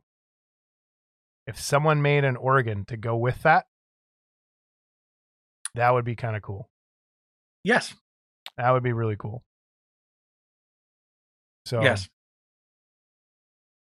If 1.47 1.59
someone 1.59 2.01
made 2.01 2.23
an 2.23 2.35
organ 2.35 2.85
to 2.85 2.95
go 2.97 3.17
with 3.17 3.41
that, 3.41 3.65
that 5.75 5.91
would 5.93 6.05
be 6.05 6.15
kind 6.15 6.35
of 6.35 6.41
cool. 6.43 6.69
yes, 7.63 7.95
That 8.57 8.71
would 8.71 8.83
be 8.83 8.93
really 8.93 9.15
cool. 9.17 9.43
So 11.65 11.81
yes. 11.81 12.07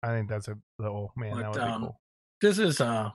I 0.02 0.08
think 0.10 0.30
that's 0.30 0.48
a 0.50 0.56
oh 0.82 1.12
man, 1.16 1.38
that 1.38 1.44
But, 1.44 1.52
would 1.54 1.56
be 1.68 1.72
um, 1.74 1.82
cool. 1.84 2.00
this 2.42 2.60
is 2.60 2.82
uh 2.82 3.12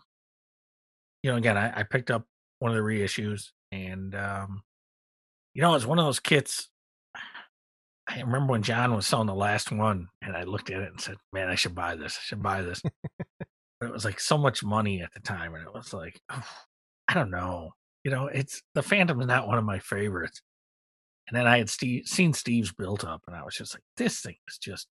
you 1.29 1.33
know 1.35 1.39
again 1.39 1.59
I, 1.59 1.81
I 1.81 1.83
picked 1.83 2.11
up 2.11 2.25
one 2.61 2.71
of 2.71 2.77
the 2.79 2.83
reissues 2.83 3.49
and 3.71 4.15
um 4.15 4.63
you 5.53 5.61
know 5.61 5.75
it's 5.75 5.85
one 5.85 5.99
of 5.99 6.07
those 6.07 6.21
kits 6.21 6.71
i 8.09 8.19
remember 8.21 8.53
when 8.53 8.63
john 8.63 8.95
was 8.95 9.07
selling 9.07 9.27
the 9.27 9.35
last 9.35 9.71
one 9.71 10.09
and 10.23 10.35
i 10.35 10.45
looked 10.45 10.71
at 10.71 10.81
it 10.81 10.91
and 10.91 10.99
said 10.99 11.17
man 11.35 11.51
i 11.51 11.55
should 11.55 11.75
buy 11.75 11.95
this 11.97 12.17
i 12.17 12.23
should 12.25 12.43
buy 12.43 12.63
this. 12.63 12.81
But 13.81 13.91
it 13.91 13.93
was 13.93 14.05
like 14.07 14.19
so 14.19 14.37
much 14.39 14.65
money 14.65 15.03
at 15.03 15.13
the 15.13 15.21
time 15.21 15.55
and 15.55 15.65
it 15.65 15.73
was 15.73 15.93
like 15.93 16.19
i 16.31 17.13
don't 17.15 17.31
know 17.31 17.73
you 18.05 18.11
know 18.11 18.27
it's 18.27 18.63
the 18.75 18.83
phantom 18.83 19.21
is 19.21 19.27
not 19.27 19.47
one 19.47 19.57
of 19.59 19.65
my 19.65 19.79
favorites. 19.79 20.41
And 21.29 21.37
then 21.37 21.47
i 21.47 21.59
had 21.59 21.69
steve 21.71 22.07
seen 22.07 22.33
steve's 22.33 22.73
built 22.73 23.05
up 23.05 23.21
and 23.29 23.37
i 23.37 23.45
was 23.45 23.55
just 23.55 23.75
like 23.75 23.85
this 23.99 24.21
thing 24.21 24.35
is 24.49 24.57
just 24.59 24.89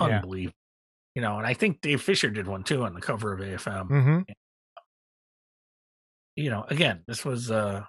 Yeah. 0.00 0.06
unbelievable 0.16 0.56
you 1.14 1.22
know 1.22 1.38
and 1.38 1.46
i 1.46 1.54
think 1.54 1.80
dave 1.80 2.02
fisher 2.02 2.28
did 2.30 2.48
one 2.48 2.64
too 2.64 2.82
on 2.84 2.94
the 2.94 3.00
cover 3.00 3.32
of 3.34 3.40
afm 3.40 3.86
hmm 3.86 4.20
you 6.36 6.50
know, 6.50 6.64
again, 6.68 7.02
this 7.06 7.24
was 7.24 7.50
uh 7.50 7.84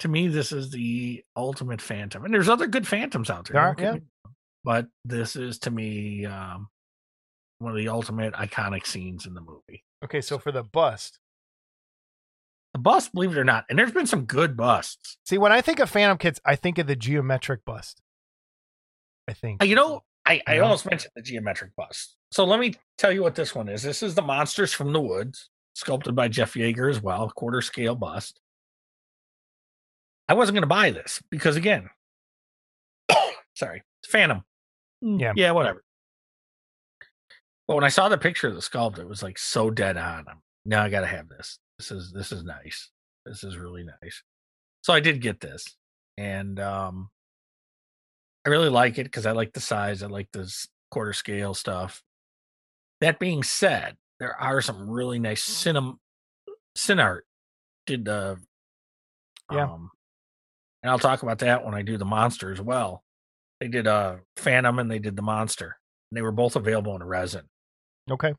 to 0.00 0.08
me, 0.08 0.28
this 0.28 0.50
is 0.52 0.70
the 0.70 1.22
ultimate 1.36 1.82
phantom. 1.82 2.24
And 2.24 2.32
there's 2.32 2.48
other 2.48 2.66
good 2.66 2.86
phantoms 2.86 3.28
out 3.28 3.48
there. 3.48 3.60
Are, 3.60 3.76
yeah. 3.78 3.96
But 4.64 4.86
this 5.04 5.36
is 5.36 5.58
to 5.60 5.70
me 5.70 6.26
um 6.26 6.68
one 7.58 7.72
of 7.72 7.76
the 7.78 7.88
ultimate 7.88 8.32
iconic 8.34 8.86
scenes 8.86 9.26
in 9.26 9.34
the 9.34 9.40
movie. 9.42 9.84
Okay, 10.02 10.20
so 10.22 10.38
for 10.38 10.50
the 10.52 10.62
bust, 10.62 11.18
The 12.72 12.78
bust, 12.80 13.12
believe 13.12 13.32
it 13.32 13.38
or 13.38 13.44
not, 13.44 13.66
and 13.68 13.78
there's 13.78 13.92
been 13.92 14.06
some 14.06 14.24
good 14.24 14.56
busts. 14.56 15.18
see 15.26 15.36
when 15.36 15.52
I 15.52 15.60
think 15.60 15.78
of 15.80 15.90
Phantom 15.90 16.16
Kids, 16.16 16.40
I 16.44 16.56
think 16.56 16.78
of 16.78 16.86
the 16.86 16.96
geometric 16.96 17.64
bust. 17.66 18.00
I 19.28 19.34
think 19.34 19.62
Uh, 19.62 19.66
You 19.66 19.74
know, 19.74 20.04
I, 20.24 20.40
I 20.46 20.54
Yeah. 20.56 20.60
almost 20.62 20.86
mentioned 20.86 21.12
the 21.14 21.22
geometric 21.22 21.74
bust. 21.76 22.16
So 22.32 22.44
let 22.44 22.60
me 22.60 22.74
tell 22.96 23.12
you 23.12 23.22
what 23.22 23.34
this 23.34 23.54
one 23.54 23.68
is. 23.68 23.82
This 23.82 24.02
is 24.02 24.14
the 24.14 24.22
Monsters 24.22 24.72
from 24.72 24.92
the 24.92 25.00
Woods, 25.00 25.50
sculpted 25.80 26.14
by 26.14 26.28
Jeff 26.28 26.54
Yeager 26.54 26.88
as 26.90 27.02
well, 27.02 27.30
quarter 27.30 27.60
scale 27.60 27.94
bust. 27.94 28.40
I 30.28 30.34
wasn't 30.34 30.54
going 30.54 30.62
to 30.62 30.68
buy 30.68 30.90
this 30.90 31.20
because, 31.30 31.56
again, 31.56 31.90
sorry, 33.56 33.82
Phantom. 34.06 34.44
Mm, 35.02 35.20
Yeah. 35.20 35.32
Yeah, 35.34 35.50
whatever. 35.52 35.82
But 37.66 37.74
when 37.74 37.84
I 37.84 37.88
saw 37.88 38.08
the 38.08 38.18
picture 38.18 38.48
of 38.48 38.54
the 38.54 38.60
sculpt, 38.60 38.98
it 38.98 39.08
was 39.08 39.22
like 39.22 39.38
so 39.38 39.70
dead 39.70 39.96
on. 39.96 40.24
I'm, 40.28 40.42
now 40.64 40.82
I 40.82 40.88
got 40.88 41.00
to 41.00 41.06
have 41.06 41.28
this. 41.28 41.58
This 41.78 41.90
is 41.90 42.12
this 42.12 42.32
is 42.32 42.44
nice. 42.44 42.90
This 43.24 43.44
is 43.44 43.56
really 43.56 43.84
nice. 43.84 44.22
So 44.82 44.92
I 44.92 45.00
did 45.00 45.20
get 45.20 45.40
this, 45.40 45.64
and 46.18 46.58
um, 46.58 47.10
I 48.44 48.50
really 48.50 48.68
like 48.68 48.98
it 48.98 49.04
because 49.04 49.24
I 49.24 49.32
like 49.32 49.52
the 49.52 49.60
size. 49.60 50.02
I 50.02 50.06
like 50.08 50.28
this 50.32 50.66
quarter 50.90 51.12
scale 51.12 51.54
stuff. 51.54 52.02
That 53.00 53.18
being 53.18 53.42
said, 53.42 53.96
there 54.20 54.36
are 54.40 54.60
some 54.60 54.88
really 54.88 55.18
nice 55.18 55.44
cinem 55.48 55.96
Cinart 56.78 57.22
did 57.86 58.04
the 58.04 58.38
Yeah. 59.50 59.64
um 59.64 59.90
and 60.82 60.90
I'll 60.90 60.98
talk 61.00 61.22
about 61.22 61.40
that 61.40 61.64
when 61.64 61.74
I 61.74 61.82
do 61.82 61.98
the 61.98 62.04
monster 62.06 62.52
as 62.52 62.60
well. 62.60 63.02
They 63.60 63.68
did 63.68 63.86
a 63.86 64.20
Phantom 64.36 64.78
and 64.78 64.90
they 64.90 64.98
did 64.98 65.14
the 65.16 65.20
monster. 65.22 65.76
And 66.10 66.16
they 66.16 66.22
were 66.22 66.32
both 66.32 66.56
available 66.56 66.94
in 66.96 67.02
resin. 67.02 67.48
okay. 68.10 68.34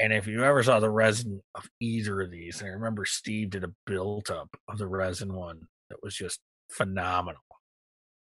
And 0.00 0.12
if 0.12 0.26
you 0.28 0.44
ever 0.44 0.62
saw 0.62 0.78
the 0.80 0.90
resin 0.90 1.40
of 1.56 1.68
either 1.80 2.20
of 2.20 2.30
these, 2.30 2.60
and 2.60 2.70
I 2.70 2.74
remember 2.74 3.04
Steve 3.04 3.50
did 3.50 3.64
a 3.64 3.72
build 3.86 4.30
up 4.30 4.48
of 4.68 4.78
the 4.78 4.86
resin 4.86 5.32
one 5.34 5.66
that 5.90 6.02
was 6.02 6.14
just 6.14 6.40
phenomenal. 6.70 7.40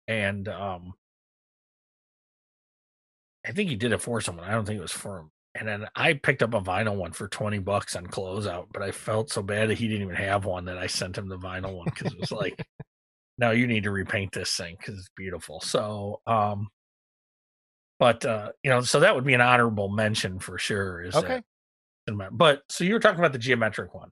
And 0.08 0.48
um 0.48 0.94
I 3.46 3.52
think 3.52 3.70
he 3.70 3.76
did 3.76 3.92
it 3.92 4.02
for 4.02 4.22
someone. 4.22 4.46
I 4.48 4.52
don't 4.52 4.66
think 4.66 4.78
it 4.80 4.82
was 4.82 4.92
for 4.92 5.20
him. 5.20 5.32
And 5.58 5.68
then 5.68 5.88
I 5.96 6.14
picked 6.14 6.44
up 6.44 6.54
a 6.54 6.60
vinyl 6.62 6.98
one 6.98 7.14
for 7.14 7.28
20 7.30 7.60
bucks 7.60 7.96
on 7.96 8.06
closeout, 8.08 8.68
but 8.74 8.82
I 8.84 8.92
felt 8.92 9.32
so 9.32 9.42
bad 9.42 9.70
that 9.70 9.78
he 9.78 9.88
didn't 9.88 10.04
even 10.04 10.16
have 10.16 10.44
one 10.46 10.66
that 10.66 10.78
I 10.78 10.88
sent 10.88 11.18
him 11.18 11.30
the 11.30 11.38
vinyl 11.38 11.78
one 11.78 11.86
because 11.86 12.12
it 12.12 12.20
was 12.20 12.32
like, 12.32 12.62
no, 13.38 13.52
you 13.52 13.66
need 13.66 13.84
to 13.84 13.92
repaint 13.92 14.34
this 14.34 14.54
thing 14.56 14.76
because 14.78 15.00
it's 15.00 15.10
beautiful. 15.16 15.62
So, 15.62 16.20
um, 16.28 16.68
but, 18.00 18.26
uh, 18.26 18.52
you 18.64 18.70
know, 18.70 18.82
so 18.82 19.00
that 19.00 19.16
would 19.16 19.24
be 19.24 19.34
an 19.34 19.40
honorable 19.42 19.88
mention 19.88 20.40
for 20.40 20.58
sure. 20.58 21.02
Is 21.04 21.14
that 21.14 21.24
Okay. 21.24 21.42
cinema- 22.08 22.32
But 22.32 22.64
so 22.70 22.84
you 22.84 22.94
were 22.94 23.00
talking 23.00 23.20
about 23.20 23.32
the 23.32 23.40
geometric 23.40 23.94
one, 23.94 24.10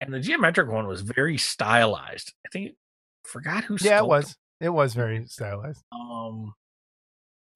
and 0.00 0.14
the 0.14 0.20
geometric 0.20 0.68
one 0.70 0.86
was 0.86 1.00
very 1.00 1.36
stylized. 1.38 2.32
I 2.46 2.50
think 2.52 2.76
forgot 3.24 3.64
who. 3.64 3.76
Yeah, 3.80 3.98
it 3.98 4.06
was. 4.06 4.36
It 4.60 4.68
was 4.68 4.94
very 4.94 5.26
stylized. 5.26 5.82
Um, 5.90 6.54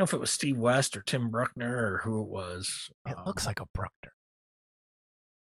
know 0.01 0.05
if 0.05 0.13
it 0.13 0.21
was 0.21 0.31
Steve 0.31 0.57
West 0.59 0.97
or 0.97 1.03
Tim 1.03 1.31
Bruckner 1.31 1.95
or 1.95 1.99
who 2.05 2.23
it 2.23 2.29
was. 2.29 2.91
It 3.09 3.17
looks 3.27 3.47
um, 3.47 3.51
like 3.51 3.61
a 3.61 3.67
Bruckner. 3.75 4.13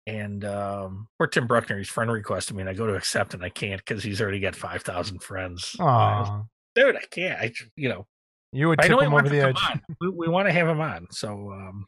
and 0.07 0.45
um, 0.45 1.09
or 1.21 1.27
Tim 1.27 1.47
Bruckner. 1.47 1.77
He's 1.79 1.89
friend 1.89 2.11
requested 2.11 2.57
me, 2.57 2.63
and 2.63 2.71
I 2.71 2.75
go 2.75 2.87
to 2.87 2.95
accept, 2.95 3.35
and 3.35 3.45
I 3.45 3.49
can't 3.51 3.85
because 3.85 4.03
he's 4.03 4.21
already 4.23 4.41
got 4.41 4.57
five 4.57 4.83
thousand 4.83 5.23
friends. 5.23 5.77
And 5.79 5.89
I 5.89 6.21
was, 6.21 6.29
Aw. 6.31 6.43
dude, 6.75 6.97
I 6.97 7.03
can't. 7.11 7.41
I 7.41 7.53
you 7.77 7.89
know 7.91 8.07
You 8.53 8.69
would 8.69 8.83
I 8.83 8.89
know 8.89 9.01
him 9.01 9.13
over 9.15 9.29
the 9.29 9.41
edge. 9.41 9.57
on. 9.71 9.83
We, 10.01 10.09
we 10.11 10.29
want 10.29 10.47
to 10.49 10.53
have 10.53 10.69
him 10.69 10.81
on, 10.81 11.07
so 11.11 11.51
um, 11.53 11.87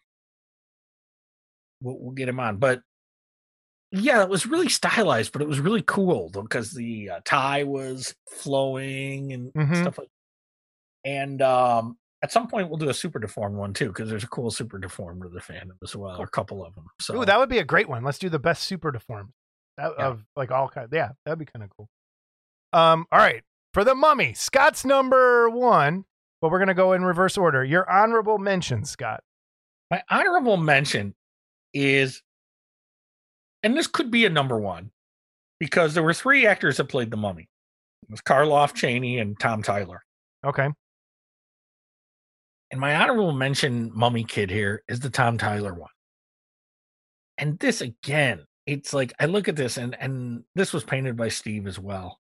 we'll, 1.80 1.98
we'll 1.98 2.12
get 2.14 2.28
him 2.28 2.40
on. 2.40 2.56
But 2.58 2.80
yeah, 3.92 4.22
it 4.22 4.28
was 4.28 4.46
really 4.46 4.68
stylized, 4.68 5.32
but 5.32 5.42
it 5.42 5.48
was 5.48 5.60
really 5.60 5.82
cool 5.86 6.28
because 6.30 6.72
the 6.72 7.10
uh, 7.10 7.20
tie 7.24 7.62
was 7.64 8.14
flowing 8.30 9.32
and 9.32 9.52
Mhm. 9.54 9.80
stuff 9.82 9.98
like. 9.98 10.08
And 11.04 11.40
um, 11.40 11.96
at 12.26 12.32
some 12.32 12.48
point, 12.48 12.68
we'll 12.68 12.78
do 12.78 12.88
a 12.88 12.94
super 12.94 13.18
deformed 13.18 13.56
one 13.56 13.72
too, 13.72 13.86
because 13.88 14.08
there's 14.10 14.24
a 14.24 14.28
cool 14.28 14.50
super 14.50 14.78
deformed 14.78 15.24
of 15.24 15.32
the 15.32 15.40
fandom 15.40 15.76
as 15.82 15.94
well, 15.94 16.16
or 16.20 16.24
a 16.24 16.28
couple 16.28 16.64
of 16.64 16.74
them. 16.74 16.86
So 17.00 17.20
Ooh, 17.20 17.24
that 17.24 17.38
would 17.38 17.48
be 17.48 17.58
a 17.58 17.64
great 17.64 17.88
one. 17.88 18.02
Let's 18.04 18.18
do 18.18 18.28
the 18.28 18.38
best 18.38 18.64
super 18.64 18.90
deformed 18.90 19.30
that, 19.76 19.92
Yeah. 19.98 20.06
of 20.06 20.24
like 20.34 20.50
all 20.50 20.68
kind. 20.68 20.88
Yeah, 20.92 21.10
that'd 21.24 21.38
be 21.38 21.44
kind 21.46 21.62
of 21.64 21.70
cool. 21.70 21.88
Um, 22.72 23.06
all 23.12 23.18
right, 23.18 23.42
for 23.74 23.84
the 23.84 23.94
mummy, 23.94 24.34
Scott's 24.34 24.84
number 24.84 25.48
one, 25.48 26.04
but 26.40 26.50
we're 26.50 26.58
gonna 26.58 26.74
go 26.74 26.92
in 26.92 27.04
reverse 27.04 27.36
order. 27.38 27.64
Your 27.64 27.88
honorable 27.90 28.38
mention, 28.38 28.84
Scott. 28.84 29.22
My 29.90 30.02
honorable 30.10 30.56
mention 30.56 31.14
is, 31.72 32.22
and 33.62 33.76
this 33.76 33.86
could 33.86 34.10
be 34.10 34.26
a 34.26 34.30
number 34.30 34.58
one, 34.58 34.90
because 35.60 35.94
there 35.94 36.02
were 36.02 36.14
three 36.14 36.46
actors 36.46 36.76
that 36.78 36.88
played 36.88 37.10
the 37.10 37.16
mummy. 37.16 37.48
It 38.02 38.10
was 38.10 38.20
Karloff, 38.20 38.74
Chaney, 38.74 39.18
and 39.18 39.38
Tom 39.38 39.62
Tyler. 39.62 40.02
Okay, 40.44 40.68
And 42.70 42.80
my 42.80 42.96
honorable 42.96 43.32
mention 43.32 43.90
mummy 43.94 44.24
kid 44.24 44.50
here 44.50 44.82
is 44.88 45.00
the 45.00 45.10
Tom 45.10 45.38
Tyler 45.38 45.72
one. 45.72 45.90
And 47.38 47.58
this 47.58 47.80
again, 47.80 48.44
it's 48.66 48.92
like 48.92 49.12
I 49.20 49.26
look 49.26 49.48
at 49.48 49.56
this 49.56 49.76
and 49.76 49.96
and 50.00 50.44
this 50.54 50.72
was 50.72 50.84
painted 50.84 51.16
by 51.16 51.28
Steve 51.28 51.66
as 51.66 51.78
well. 51.78 52.18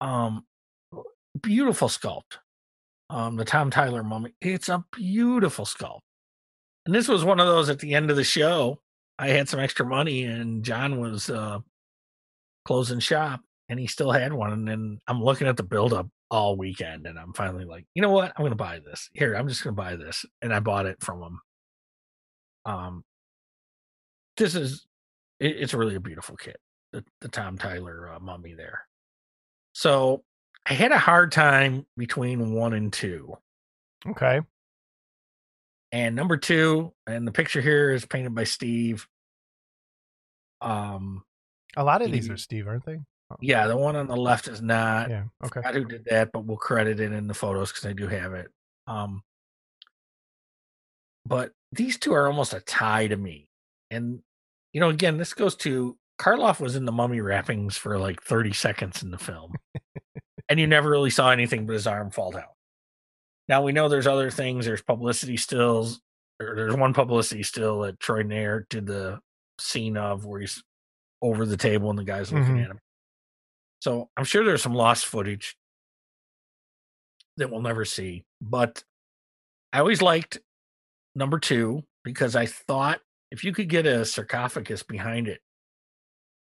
Um 0.00 0.44
beautiful 1.40 1.88
sculpt. 1.88 2.38
Um 3.08 3.36
the 3.36 3.44
Tom 3.44 3.70
Tyler 3.70 4.02
mummy. 4.02 4.34
It's 4.40 4.68
a 4.68 4.84
beautiful 4.92 5.64
sculpt. 5.64 6.00
And 6.86 6.94
this 6.94 7.08
was 7.08 7.24
one 7.24 7.40
of 7.40 7.46
those 7.46 7.70
at 7.70 7.78
the 7.78 7.94
end 7.94 8.10
of 8.10 8.16
the 8.16 8.24
show. 8.24 8.80
I 9.18 9.28
had 9.28 9.48
some 9.48 9.60
extra 9.60 9.86
money 9.86 10.24
and 10.24 10.62
John 10.64 11.00
was 11.00 11.30
uh 11.30 11.60
closing 12.66 13.00
shop 13.00 13.40
and 13.70 13.80
he 13.80 13.86
still 13.86 14.10
had 14.10 14.32
one. 14.34 14.68
And 14.68 15.00
I'm 15.06 15.22
looking 15.22 15.46
at 15.46 15.56
the 15.56 15.62
buildup 15.62 16.08
all 16.30 16.56
weekend 16.56 17.06
and 17.06 17.18
I'm 17.18 17.32
finally 17.32 17.64
like, 17.64 17.86
you 17.94 18.02
know 18.02 18.10
what? 18.10 18.32
I'm 18.36 18.44
gonna 18.44 18.54
buy 18.56 18.78
this. 18.80 19.10
Here, 19.12 19.34
I'm 19.34 19.48
just 19.48 19.64
gonna 19.64 19.74
buy 19.74 19.96
this. 19.96 20.24
And 20.42 20.54
I 20.54 20.60
bought 20.60 20.86
it 20.86 21.02
from 21.02 21.22
him. 21.22 21.40
Um 22.64 23.04
this 24.36 24.54
is 24.54 24.86
it, 25.40 25.56
it's 25.58 25.74
really 25.74 25.94
a 25.96 26.00
beautiful 26.00 26.36
kit. 26.36 26.58
The 26.92 27.04
the 27.20 27.28
Tom 27.28 27.58
Tyler 27.58 28.12
uh, 28.12 28.20
mummy 28.20 28.54
there. 28.54 28.86
So 29.72 30.24
I 30.66 30.74
had 30.74 30.92
a 30.92 30.98
hard 30.98 31.32
time 31.32 31.86
between 31.96 32.52
one 32.52 32.74
and 32.74 32.92
two. 32.92 33.34
okay, 34.06 34.40
And 35.92 36.14
number 36.14 36.36
two, 36.36 36.92
and 37.06 37.26
the 37.26 37.32
picture 37.32 37.60
here 37.60 37.92
is 37.92 38.04
painted 38.04 38.34
by 38.34 38.44
Steve. 38.44 39.06
Um, 40.60 41.24
a 41.76 41.84
lot 41.84 42.02
of 42.02 42.10
these 42.10 42.28
Mhm. 42.28 42.34
are 42.34 42.36
Steve, 42.36 42.66
aren't 42.68 42.84
they? 42.84 43.00
Yeah, 43.40 43.66
the 43.66 43.76
one 43.76 43.96
on 43.96 44.06
the 44.08 44.16
left 44.16 44.48
is 44.48 44.60
not. 44.60 45.10
Yeah. 45.10 45.24
Okay. 45.44 45.60
Forgot 45.60 45.74
who 45.74 45.84
did 45.84 46.04
that, 46.06 46.30
but 46.32 46.44
we'll 46.44 46.56
credit 46.56 46.98
it 47.00 47.12
in 47.12 47.26
the 47.28 47.34
photos 47.34 47.70
because 47.70 47.86
I 47.86 47.92
do 47.92 48.06
have 48.08 48.34
it. 48.34 48.48
Um, 48.86 49.22
but 51.26 51.52
these 51.72 51.98
two 51.98 52.12
are 52.12 52.26
almost 52.26 52.54
a 52.54 52.60
tie 52.60 53.06
to 53.06 53.16
me. 53.16 53.48
and 53.90 54.20
you 54.72 54.80
know, 54.80 54.88
again, 54.88 55.16
this 55.18 55.34
goes 55.34 55.56
to 55.56 55.96
Karloff 56.20 56.60
was 56.60 56.76
in 56.76 56.84
the 56.84 56.92
mummy 56.92 57.20
wrappings 57.20 57.76
for 57.76 57.98
like 57.98 58.22
30 58.22 58.52
seconds 58.52 59.02
in 59.02 59.10
the 59.10 59.18
film, 59.18 59.54
and 60.48 60.60
you 60.60 60.66
never 60.68 60.88
really 60.88 61.10
saw 61.10 61.30
anything 61.30 61.66
but 61.66 61.72
his 61.72 61.86
arm 61.88 62.10
fall 62.10 62.30
down. 62.30 62.44
Now 63.48 63.62
we 63.62 63.72
know 63.72 63.88
there's 63.88 64.06
other 64.06 64.30
things. 64.30 64.64
There's 64.66 64.82
publicity 64.82 65.36
stills. 65.36 66.00
Or 66.40 66.54
there's 66.54 66.74
one 66.76 66.94
publicity 66.94 67.42
still 67.42 67.80
that 67.80 68.00
Troy 68.00 68.22
Nair 68.22 68.64
did 68.70 68.86
the 68.86 69.18
scene 69.58 69.96
of 69.98 70.24
where 70.24 70.40
he's 70.40 70.62
over 71.20 71.44
the 71.44 71.56
table 71.56 71.90
and 71.90 71.98
the 71.98 72.04
guy's 72.04 72.32
looking 72.32 72.56
Mhm. 72.56 72.64
at 72.64 72.70
him. 72.70 72.78
So 73.80 74.08
I'm 74.16 74.24
sure 74.24 74.44
there's 74.44 74.62
some 74.62 74.74
lost 74.74 75.06
footage 75.06 75.56
that 77.38 77.50
we'll 77.50 77.62
never 77.62 77.84
see. 77.84 78.24
But 78.40 78.84
I 79.72 79.80
always 79.80 80.02
liked 80.02 80.38
number 81.14 81.38
two 81.38 81.82
because 82.04 82.36
I 82.36 82.46
thought 82.46 83.00
if 83.30 83.44
you 83.44 83.52
could 83.52 83.68
get 83.68 83.86
a 83.86 84.04
sarcophagus 84.04 84.82
behind 84.82 85.28
it, 85.28 85.40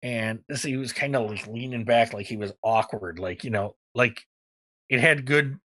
and 0.02 0.40
this 0.48 0.64
he 0.64 0.78
was 0.78 0.94
kind 0.94 1.16
of 1.16 1.30
like 1.30 1.48
leaning 1.48 1.86
back, 1.86 2.14
like 2.14 2.26
he 2.26 2.38
was 2.38 2.54
awkward, 2.64 3.20
like 3.20 3.44
you 3.44 3.50
know, 3.50 3.76
like 3.96 4.26
it 4.90 5.00
had 5.00 5.26
good 5.26 5.60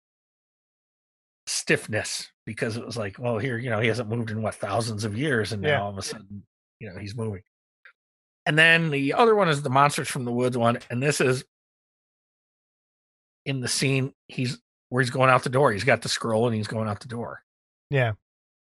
stiffness 1.47 2.31
because 2.45 2.77
it 2.77 2.85
was 2.85 2.97
like, 2.97 3.17
well, 3.19 3.37
here, 3.37 3.57
you 3.57 3.69
know, 3.69 3.79
he 3.79 3.87
hasn't 3.87 4.09
moved 4.09 4.31
in 4.31 4.41
what 4.41 4.55
thousands 4.55 5.05
of 5.05 5.17
years, 5.17 5.51
and 5.51 5.61
now 5.61 5.83
all 5.83 5.91
of 5.91 5.97
a 5.97 6.01
sudden, 6.01 6.43
you 6.79 6.89
know, 6.89 6.99
he's 6.99 7.15
moving. 7.15 7.41
And 8.45 8.57
then 8.57 8.89
the 8.89 9.13
other 9.13 9.35
one 9.35 9.47
is 9.49 9.61
the 9.61 9.69
monsters 9.69 10.09
from 10.09 10.25
the 10.25 10.31
woods 10.31 10.57
one, 10.57 10.79
and 10.89 11.01
this 11.01 11.21
is 11.21 11.45
in 13.45 13.59
the 13.61 13.67
scene 13.67 14.13
he's 14.27 14.59
where 14.89 15.01
he's 15.01 15.09
going 15.09 15.29
out 15.29 15.43
the 15.43 15.49
door. 15.49 15.71
He's 15.71 15.83
got 15.83 16.01
the 16.01 16.09
scroll 16.09 16.45
and 16.47 16.55
he's 16.55 16.67
going 16.67 16.87
out 16.87 16.99
the 16.99 17.07
door. 17.07 17.41
Yeah. 17.89 18.13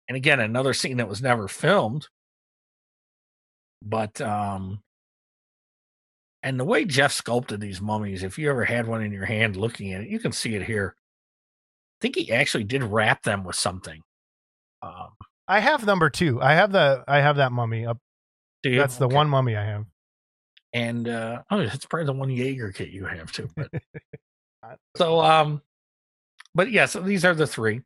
And 0.08 0.16
again, 0.16 0.40
another 0.40 0.74
scene 0.74 0.98
that 0.98 1.08
was 1.10 1.22
never 1.22 1.48
filmed. 1.48 2.08
But 3.82 4.22
um 4.22 4.82
and 6.42 6.60
the 6.60 6.66
way 6.66 6.84
Jeff 6.86 7.12
sculpted 7.14 7.62
these 7.62 7.80
mummies, 7.82 8.24
if 8.24 8.38
you 8.38 8.50
ever 8.50 8.66
had 8.66 8.88
one 8.88 9.02
in 9.02 9.12
your 9.14 9.26
hand 9.26 9.56
looking 9.56 9.94
at 9.94 10.02
it, 10.02 10.10
you 10.10 10.20
can 10.20 10.32
see 10.34 10.56
it 10.56 10.64
here. 10.64 10.96
I 10.98 11.98
think 12.02 12.16
he 12.16 12.32
actually 12.34 12.66
did 12.66 12.84
wrap 12.84 13.24
them 13.24 13.44
with 13.44 13.56
something. 13.56 14.02
Um 14.82 15.10
I 15.48 15.60
have 15.60 15.86
number 15.86 16.10
two. 16.10 16.42
I 16.42 16.54
have 16.54 16.72
the 16.72 17.04
I 17.08 17.20
have 17.20 17.36
that 17.38 17.52
mummy 17.52 17.86
up. 17.86 17.98
you? 18.64 18.78
That's 18.78 18.98
the 18.98 19.06
Okay. 19.06 19.16
one 19.16 19.30
mummy 19.30 19.56
I 19.58 19.66
have. 19.66 19.86
and 20.74 21.08
uh 21.08 21.42
oh 21.52 21.60
it's 21.60 21.86
probably 21.86 22.06
the 22.06 22.14
one 22.14 22.30
Yeager 22.30 22.74
kit 22.74 22.90
you 22.90 23.06
have 23.06 23.32
too. 23.32 23.50
But 23.56 23.70
so 24.96 25.20
um 25.22 25.62
but 26.56 26.72
yeah, 26.72 26.86
so 26.86 27.00
these 27.02 27.26
are 27.26 27.34
the 27.34 27.48
three. 27.48 27.82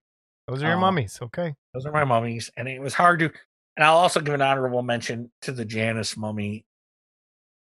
Those 0.48 0.62
are 0.64 0.68
your 0.68 0.76
Um, 0.76 0.82
mummies. 0.82 1.20
Okay. 1.22 1.56
Those 1.74 1.86
are 1.86 1.92
my 1.92 2.04
mummies, 2.04 2.50
and 2.58 2.68
it 2.68 2.80
was 2.82 2.94
hard 2.94 3.20
to. 3.20 3.26
And 3.78 3.84
I'll 3.86 3.98
also 3.98 4.20
give 4.20 4.34
an 4.34 4.42
honorable 4.42 4.82
mention 4.82 5.32
to 5.44 5.52
the 5.52 5.64
Janus 5.66 6.18
mummy. 6.18 6.66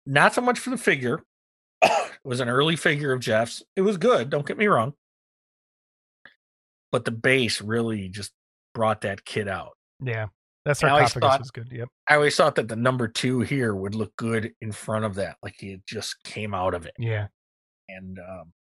Not 0.07 0.35
so 0.35 0.41
much 0.41 0.59
for 0.59 0.71
the 0.71 0.79
figure. 0.79 1.23
it 1.83 2.11
was 2.25 2.41
an 2.41 2.49
early 2.49 2.77
figure 2.77 3.13
of 3.13 3.21
Jeff's. 3.21 3.63
It 3.77 3.83
was 3.83 3.97
good. 3.99 4.31
Don't 4.31 4.47
get 4.47 4.57
me 4.57 4.67
wrong. 4.69 4.95
But 6.93 7.05
the 7.05 7.11
base 7.11 7.61
really 7.61 8.09
just 8.09 8.33
brought 8.75 9.03
that 9.03 9.25
kid 9.25 9.49
out. 9.49 9.73
Yeah. 10.03 10.27
That 10.65 10.77
sarcophagus 10.77 11.15
thought- 11.15 11.41
was 11.41 11.51
good. 11.51 11.69
Yep. 11.71 11.89
I 12.09 12.15
always 12.15 12.37
thought 12.37 12.55
that 12.57 12.69
the 12.69 12.77
number 12.77 13.09
two 13.09 13.41
here 13.41 13.75
would 13.75 13.95
look 13.95 14.15
good 14.17 14.53
in 14.61 14.73
front 14.73 15.05
of 15.05 15.15
that, 15.17 15.37
like 15.43 15.55
he 15.59 15.81
just 15.87 16.23
came 16.25 16.55
out 16.55 16.75
of 16.75 16.87
it. 16.87 16.95
Yeah. 16.99 17.27
And 17.89 18.19
um, 18.19 18.53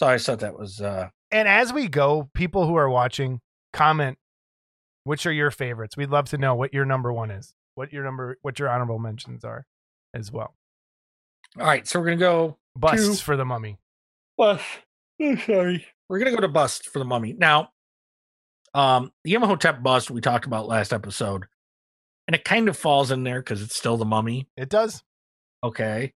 so 0.00 0.06
I 0.08 0.16
thought 0.18 0.40
that 0.40 0.58
was 0.58 0.80
uh, 0.80 1.08
And 1.30 1.46
as 1.46 1.72
we 1.74 1.86
go, 1.88 2.30
people 2.34 2.66
who 2.66 2.74
are 2.76 2.88
watching, 2.88 3.40
comment 3.74 4.16
which 5.04 5.26
are 5.26 5.32
your 5.32 5.50
favorites. 5.50 5.96
We'd 5.96 6.10
love 6.10 6.28
to 6.30 6.38
know 6.38 6.54
what 6.54 6.72
your 6.72 6.84
number 6.86 7.12
one 7.12 7.30
is. 7.30 7.52
What 7.74 7.92
your 7.92 8.02
number 8.04 8.38
what 8.42 8.58
your 8.58 8.68
honorable 8.70 8.98
mentions 8.98 9.44
are 9.44 9.66
as 10.14 10.32
well. 10.32 10.54
all 11.58 11.66
right. 11.66 11.86
So 11.86 11.98
we're 12.00 12.06
gonna 12.06 12.16
go 12.16 12.56
Busts 12.76 13.06
Two. 13.18 13.24
for 13.24 13.36
the 13.36 13.44
mummy. 13.44 13.78
bust. 14.38 14.64
Oh, 15.22 15.36
sorry. 15.36 15.86
We're 16.08 16.18
gonna 16.18 16.30
go 16.30 16.40
to 16.40 16.48
bust 16.48 16.88
for 16.88 16.98
the 16.98 17.04
mummy. 17.04 17.34
Now, 17.34 17.70
um, 18.74 19.12
the 19.24 19.34
Imhotep 19.34 19.82
bust 19.82 20.10
we 20.10 20.20
talked 20.22 20.46
about 20.46 20.66
last 20.66 20.92
episode, 20.94 21.44
and 22.26 22.34
it 22.34 22.44
kind 22.44 22.68
of 22.70 22.76
falls 22.76 23.10
in 23.10 23.22
there 23.22 23.40
because 23.40 23.60
it's 23.60 23.76
still 23.76 23.98
the 23.98 24.06
mummy. 24.06 24.48
It 24.56 24.70
does. 24.70 25.02
Okay. 25.62 26.14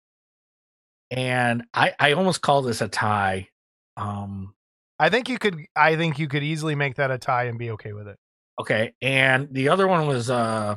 And 1.10 1.64
I 1.74 1.94
I 2.00 2.14
almost 2.14 2.42
call 2.42 2.62
this 2.62 2.82
a 2.82 2.88
tie. 2.88 3.50
Um, 3.98 4.54
I 5.00 5.10
think 5.10 5.30
you 5.30 5.38
could 5.40 5.58
I 5.76 5.96
think 5.96 6.20
you 6.20 6.28
could 6.28 6.44
easily 6.44 6.76
make 6.76 6.96
that 6.96 7.12
a 7.12 7.18
tie 7.18 7.46
and 7.46 7.58
be 7.60 7.72
okay 7.72 7.94
with 7.94 8.08
it. 8.08 8.18
okay. 8.60 8.94
And 9.02 9.48
the 9.52 9.70
other 9.70 9.88
one 9.88 10.08
was 10.08 10.30
uh 10.30 10.76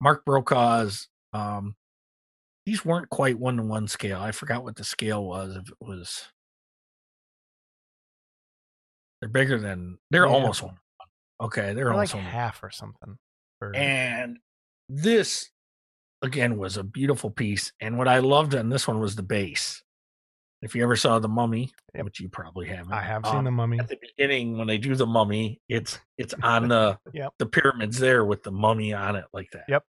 Mark 0.00 0.24
Brokaw's 0.24 1.08
um 1.32 1.76
these 2.66 2.84
weren't 2.84 3.10
quite 3.10 3.38
one 3.38 3.56
to 3.56 3.62
one 3.62 3.88
scale. 3.88 4.20
I 4.20 4.30
forgot 4.32 4.62
what 4.64 4.76
the 4.76 4.84
scale 4.84 5.24
was. 5.24 5.56
If 5.56 5.68
it 5.68 5.74
was 5.80 6.24
they're 9.20 9.28
bigger 9.28 9.58
than 9.58 9.98
they're 10.10 10.26
Yeah. 10.26 10.32
almost 10.32 10.62
one. 10.62 10.78
Okay, 11.40 11.72
they're 11.74 11.86
like 11.86 11.94
almost 11.94 12.14
one. 12.14 12.24
half 12.24 12.62
or 12.62 12.70
something. 12.70 13.18
Or- 13.60 13.74
And 13.76 14.38
this 14.88 15.50
again 16.22 16.56
was 16.56 16.76
a 16.76 16.84
beautiful 16.84 17.30
piece. 17.30 17.72
And 17.80 17.98
what 17.98 18.08
I 18.08 18.18
loved 18.20 18.54
on 18.54 18.68
this 18.68 18.86
one 18.88 19.00
was 19.00 19.16
the 19.16 19.22
base. 19.22 19.82
If 20.62 20.76
you 20.76 20.84
ever 20.84 20.94
saw 20.96 21.18
the 21.18 21.28
mummy, 21.28 21.72
Yep. 21.94 22.04
which 22.04 22.20
you 22.20 22.28
probably 22.28 22.68
haven't, 22.68 22.92
I 22.92 23.02
have 23.02 23.26
seen 23.26 23.36
um, 23.38 23.44
the 23.44 23.50
mummy. 23.50 23.80
at 23.80 23.88
the 23.88 23.98
beginning 24.00 24.56
when 24.58 24.68
they 24.68 24.78
do 24.78 24.94
the 24.94 25.06
mummy, 25.06 25.60
it's 25.68 25.98
it's 26.18 26.34
on 26.42 26.68
the 26.68 26.98
Yep. 27.12 27.32
the 27.38 27.46
pyramids 27.46 27.98
there 27.98 28.24
with 28.24 28.42
the 28.44 28.52
mummy 28.52 28.92
on 28.94 29.16
it 29.16 29.24
like 29.32 29.48
that. 29.52 29.64
Yep. 29.68 29.82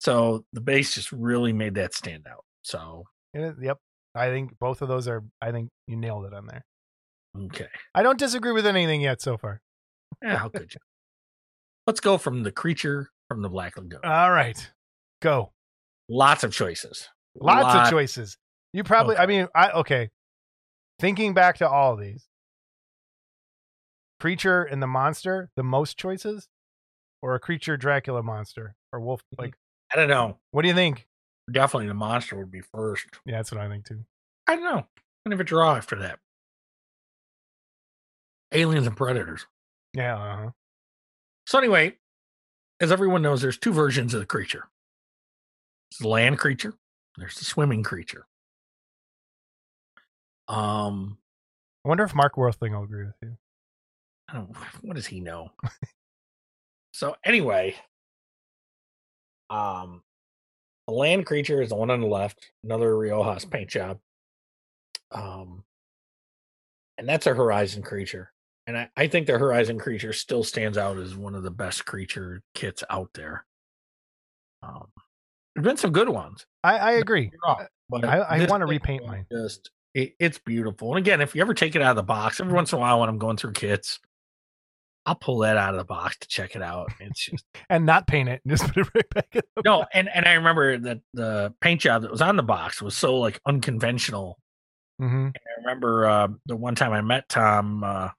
So 0.00 0.44
the 0.52 0.60
base 0.60 0.94
just 0.94 1.10
really 1.12 1.52
made 1.52 1.74
that 1.76 1.94
stand 1.94 2.26
out. 2.30 2.44
So 2.62 3.04
It 3.32 3.54
yep. 3.62 3.78
I 4.14 4.28
think 4.28 4.52
both 4.60 4.82
of 4.82 4.88
those 4.88 5.08
are 5.08 5.24
I 5.40 5.50
think 5.50 5.70
you 5.86 5.96
nailed 5.96 6.26
it 6.26 6.34
on 6.34 6.46
there. 6.46 6.64
okay, 7.46 7.68
I 7.94 8.02
don't 8.02 8.18
disagree 8.18 8.52
with 8.52 8.66
anything 8.66 9.00
yet 9.00 9.20
so 9.22 9.36
far. 9.38 9.60
yeah, 10.22 10.36
how 10.36 10.48
could 10.48 10.72
you? 10.74 10.80
Let's 11.86 12.00
go 12.00 12.16
from 12.18 12.42
the 12.42 12.52
creature 12.52 13.10
from 13.28 13.42
the 13.42 13.48
Black 13.48 13.76
Lagoon. 13.76 14.00
All 14.04 14.30
right. 14.30 14.70
Go. 15.20 15.52
Lots 16.08 16.44
of 16.44 16.52
choices. 16.52 17.08
Lots 17.34 17.64
Lot- 17.64 17.84
of 17.86 17.90
choices. 17.90 18.36
You 18.74 18.82
probably, 18.82 19.16
I 19.16 19.26
mean, 19.26 19.46
I, 19.54 19.70
okay. 19.70 20.10
Thinking 20.98 21.32
back 21.32 21.58
to 21.58 21.68
all 21.68 21.92
of 21.92 22.00
these, 22.00 22.26
creature 24.18 24.64
and 24.64 24.82
the 24.82 24.88
monster, 24.88 25.48
the 25.54 25.62
most 25.62 25.96
choices, 25.96 26.48
or 27.22 27.36
a 27.36 27.40
creature 27.40 27.76
Dracula 27.76 28.20
monster 28.20 28.74
or 28.92 28.98
wolf? 28.98 29.20
Mm-hmm. 29.20 29.42
Like, 29.42 29.54
I 29.92 29.96
don't 29.96 30.08
know. 30.08 30.38
what 30.50 30.62
do 30.62 30.68
you 30.68 30.74
think? 30.74 31.06
Definitely 31.50 31.86
the 31.86 31.94
monster 31.94 32.36
would 32.36 32.50
be 32.50 32.62
first. 32.62 33.06
Yeah, 33.24 33.36
that's 33.36 33.52
what 33.52 33.60
I 33.60 33.68
think 33.68 33.86
too. 33.86 34.04
I 34.48 34.56
don't 34.56 34.64
know. 34.64 34.86
Kind 35.24 35.32
of 35.32 35.40
a 35.40 35.44
draw 35.44 35.76
after 35.76 35.94
that. 36.00 36.18
Aliens 38.50 38.88
and 38.88 38.96
predators. 38.96 39.46
Yeah. 39.94 40.16
Uh-huh. 40.16 40.50
So 41.46 41.58
anyway, 41.58 41.94
as 42.80 42.90
everyone 42.90 43.22
knows, 43.22 43.40
there's 43.40 43.58
two 43.58 43.72
versions 43.72 44.14
of 44.14 44.20
the 44.20 44.26
creature. 44.26 44.64
There's 45.92 46.00
the 46.00 46.08
land 46.08 46.38
creature. 46.38 46.74
There's 47.16 47.36
the 47.36 47.44
swimming 47.44 47.84
creature. 47.84 48.26
Um, 50.48 51.18
I 51.84 51.88
wonder 51.88 52.04
if 52.04 52.14
Mark 52.14 52.36
Worthling 52.36 52.72
will 52.72 52.84
agree 52.84 53.04
with 53.06 53.14
you. 53.22 53.36
I 54.28 54.34
don't, 54.34 54.56
what 54.82 54.96
does 54.96 55.06
he 55.06 55.20
know? 55.20 55.50
so 56.92 57.16
anyway, 57.24 57.74
um, 59.50 60.02
a 60.88 60.92
land 60.92 61.26
creature 61.26 61.62
is 61.62 61.70
the 61.70 61.76
one 61.76 61.90
on 61.90 62.00
the 62.00 62.06
left, 62.06 62.50
another 62.62 62.92
Riojas 62.92 63.48
paint 63.50 63.70
job. 63.70 63.98
Um, 65.10 65.64
and 66.98 67.08
that's 67.08 67.26
a 67.26 67.34
Horizon 67.34 67.82
creature. 67.82 68.30
And 68.66 68.78
I, 68.78 68.90
I 68.96 69.08
think 69.08 69.26
the 69.26 69.38
Horizon 69.38 69.78
creature 69.78 70.12
still 70.12 70.42
stands 70.42 70.78
out 70.78 70.96
as 70.98 71.14
one 71.14 71.34
of 71.34 71.42
the 71.42 71.50
best 71.50 71.84
creature 71.84 72.42
kits 72.54 72.82
out 72.88 73.10
there. 73.14 73.44
Um, 74.62 74.86
there's 75.54 75.66
been 75.66 75.76
some 75.76 75.92
good 75.92 76.08
ones. 76.08 76.46
I, 76.62 76.78
I 76.78 76.92
agree. 76.92 77.30
Wrong, 77.44 77.66
But 77.90 78.04
I- 78.06 78.18
I 78.20 78.46
wanna 78.46 78.66
repaint 78.66 79.06
mine. 79.06 79.26
Just 79.30 79.70
it, 79.94 80.14
it's 80.18 80.38
beautiful. 80.38 80.90
And 80.90 80.98
again, 80.98 81.20
if 81.20 81.34
you 81.34 81.40
ever 81.40 81.54
take 81.54 81.74
it 81.76 81.82
out 81.82 81.90
of 81.90 81.96
the 81.96 82.02
box, 82.02 82.40
every 82.40 82.52
once 82.52 82.72
in 82.72 82.78
a 82.78 82.80
while 82.80 83.00
when 83.00 83.08
I'm 83.08 83.18
going 83.18 83.36
through 83.36 83.52
kits, 83.52 84.00
I'll 85.06 85.14
pull 85.14 85.38
that 85.40 85.56
out 85.56 85.74
of 85.74 85.78
the 85.78 85.84
box 85.84 86.16
to 86.18 86.28
check 86.28 86.56
it 86.56 86.62
out. 86.62 86.90
It's 86.98 87.26
just 87.26 87.44
And 87.70 87.84
not 87.86 88.06
paint 88.06 88.28
it. 88.28 88.40
Just 88.46 88.64
put 88.72 88.78
it 88.86 88.88
right 88.94 89.10
back 89.10 89.28
in 89.32 89.42
the 89.56 89.62
no, 89.64 89.84
and 89.92 90.08
and 90.08 90.26
I 90.26 90.34
remember 90.34 90.78
that 90.78 91.00
the 91.12 91.54
paint 91.60 91.80
job 91.82 92.02
that 92.02 92.10
was 92.10 92.22
on 92.22 92.36
the 92.36 92.42
box 92.42 92.80
was 92.82 92.96
so 92.96 93.18
like 93.18 93.40
unconventional. 93.46 94.38
Mm-hmm. 95.00 95.28
I 95.34 95.60
remember 95.60 96.06
uh, 96.06 96.28
the 96.46 96.56
one 96.56 96.74
time 96.74 96.92
I 96.92 97.00
met 97.00 97.28
Tom 97.28 97.82
uh, 97.84 98.10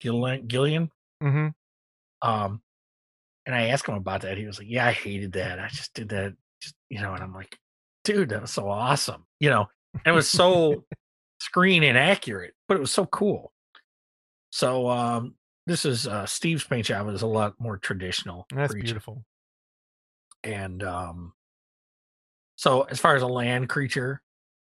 Gillian, 0.00 0.48
Gillian, 0.48 0.90
Mm-hmm. 1.22 1.48
um, 2.28 2.62
and 3.46 3.54
I 3.54 3.68
asked 3.68 3.86
him 3.86 3.94
about 3.94 4.22
that. 4.22 4.38
He 4.38 4.46
was 4.46 4.58
like, 4.58 4.68
"Yeah, 4.70 4.86
I 4.86 4.92
hated 4.92 5.32
that. 5.32 5.58
I 5.58 5.68
just 5.68 5.92
did 5.94 6.08
that, 6.08 6.34
just 6.62 6.74
you 6.88 7.00
know." 7.02 7.12
And 7.12 7.22
I'm 7.22 7.34
like, 7.34 7.58
"Dude, 8.04 8.30
that 8.30 8.40
was 8.40 8.50
so 8.50 8.68
awesome," 8.68 9.26
you 9.38 9.50
know. 9.50 9.68
And 9.94 10.06
it 10.06 10.12
was 10.12 10.28
so 10.28 10.84
screen 11.40 11.82
inaccurate, 11.82 12.54
but 12.68 12.76
it 12.76 12.80
was 12.80 12.92
so 12.92 13.06
cool. 13.06 13.52
So 14.50 14.88
um, 14.88 15.34
this 15.66 15.84
is 15.84 16.06
uh, 16.06 16.26
Steve's 16.26 16.64
paint 16.64 16.86
job 16.86 17.08
is 17.08 17.22
a 17.22 17.26
lot 17.26 17.54
more 17.58 17.78
traditional. 17.78 18.46
That's 18.54 18.72
creature. 18.72 18.84
beautiful. 18.84 19.24
And 20.42 20.82
um, 20.82 21.32
so 22.56 22.82
as 22.82 22.98
far 22.98 23.16
as 23.16 23.22
a 23.22 23.28
land 23.28 23.68
creature, 23.68 24.22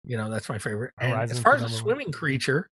you 0.04 0.16
know 0.16 0.30
that's 0.30 0.48
my 0.48 0.58
favorite. 0.58 0.92
And 1.00 1.14
as 1.14 1.38
far 1.38 1.54
as 1.54 1.62
a 1.62 1.64
number 1.64 1.74
one. 1.74 1.82
swimming 1.82 2.12
creature, 2.12 2.70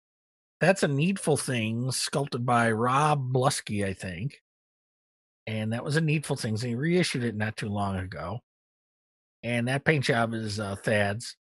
that's 0.60 0.82
a 0.82 0.88
needful 0.88 1.36
thing 1.36 1.90
sculpted 1.90 2.44
by 2.44 2.70
Rob 2.70 3.32
Blusky, 3.32 3.84
I 3.84 3.94
think. 3.94 4.42
And 5.46 5.72
that 5.72 5.82
was 5.82 5.96
a 5.96 6.00
needful 6.00 6.36
thing. 6.36 6.56
He 6.56 6.74
reissued 6.74 7.24
it 7.24 7.34
not 7.34 7.56
too 7.56 7.68
long 7.68 7.96
ago. 7.96 8.40
And 9.42 9.68
that 9.68 9.84
paint 9.84 10.04
job 10.04 10.34
is 10.34 10.60
uh, 10.60 10.76
Thad's. 10.76 11.36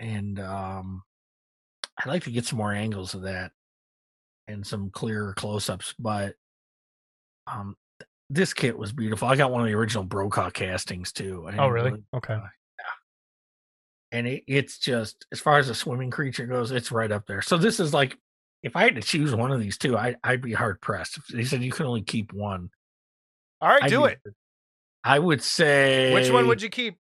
And 0.00 0.40
um, 0.40 1.02
I'd 1.98 2.08
like 2.08 2.24
to 2.24 2.30
get 2.30 2.46
some 2.46 2.58
more 2.58 2.72
angles 2.72 3.14
of 3.14 3.22
that 3.22 3.52
and 4.48 4.66
some 4.66 4.90
clearer 4.90 5.34
close-ups. 5.34 5.94
But 5.98 6.34
um, 7.46 7.76
this 8.30 8.54
kit 8.54 8.76
was 8.76 8.92
beautiful. 8.92 9.28
I 9.28 9.36
got 9.36 9.52
one 9.52 9.60
of 9.60 9.66
the 9.66 9.74
original 9.74 10.02
Brokaw 10.04 10.50
castings 10.50 11.12
too. 11.12 11.48
Oh, 11.58 11.68
really? 11.68 12.02
Okay. 12.14 12.38
and 14.12 14.26
it, 14.26 14.44
it's 14.46 14.78
just 14.78 15.26
as 15.30 15.38
far 15.40 15.58
as 15.58 15.68
a 15.68 15.74
swimming 15.74 16.10
creature 16.10 16.46
goes, 16.46 16.70
it's 16.72 16.90
right 16.90 17.12
up 17.12 17.26
there. 17.26 17.42
So 17.42 17.56
this 17.58 17.78
is 17.78 17.92
like, 17.94 18.16
if 18.62 18.76
I 18.76 18.82
had 18.84 18.94
to 18.96 19.02
choose 19.02 19.34
one 19.34 19.52
of 19.52 19.60
these 19.60 19.78
two, 19.78 19.96
I, 19.96 20.16
I'd 20.24 20.42
be 20.42 20.52
hard 20.52 20.80
pressed. 20.80 21.18
If 21.18 21.26
they 21.28 21.44
said 21.44 21.62
you 21.62 21.72
can 21.72 21.86
only 21.86 22.02
keep 22.02 22.32
one, 22.32 22.70
All 23.60 23.68
right, 23.68 23.82
I'd 23.84 23.90
do 23.90 24.06
be- 24.06 24.12
it. 24.12 24.20
I 25.04 25.18
would 25.18 25.42
say 25.42 26.12
Which 26.12 26.30
one 26.30 26.46
would 26.46 26.60
you 26.60 26.68
keep? 26.68 26.96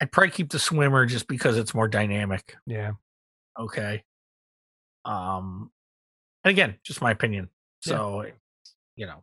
I'd 0.00 0.12
probably 0.12 0.30
keep 0.30 0.50
the 0.50 0.58
swimmer 0.58 1.06
just 1.06 1.26
because 1.26 1.56
it's 1.56 1.74
more 1.74 1.88
dynamic. 1.88 2.56
Yeah. 2.66 2.92
Okay. 3.58 4.04
Um, 5.04 5.70
and 6.44 6.50
again, 6.50 6.76
just 6.84 7.00
my 7.00 7.10
opinion. 7.10 7.48
Yeah. 7.86 7.94
So, 7.94 8.26
you 8.96 9.06
know, 9.06 9.22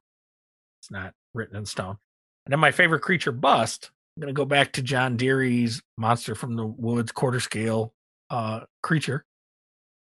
it's 0.81 0.89
not 0.91 1.13
written 1.33 1.55
in 1.55 1.65
stone. 1.65 1.97
And 2.45 2.51
then 2.51 2.59
my 2.59 2.71
favorite 2.71 3.01
creature 3.01 3.31
bust. 3.31 3.91
I'm 4.15 4.21
gonna 4.21 4.33
go 4.33 4.45
back 4.45 4.73
to 4.73 4.81
John 4.81 5.17
Deere's 5.17 5.81
monster 5.97 6.35
from 6.35 6.55
the 6.55 6.65
woods 6.65 7.11
quarter 7.11 7.39
scale 7.39 7.93
uh 8.29 8.61
creature. 8.83 9.25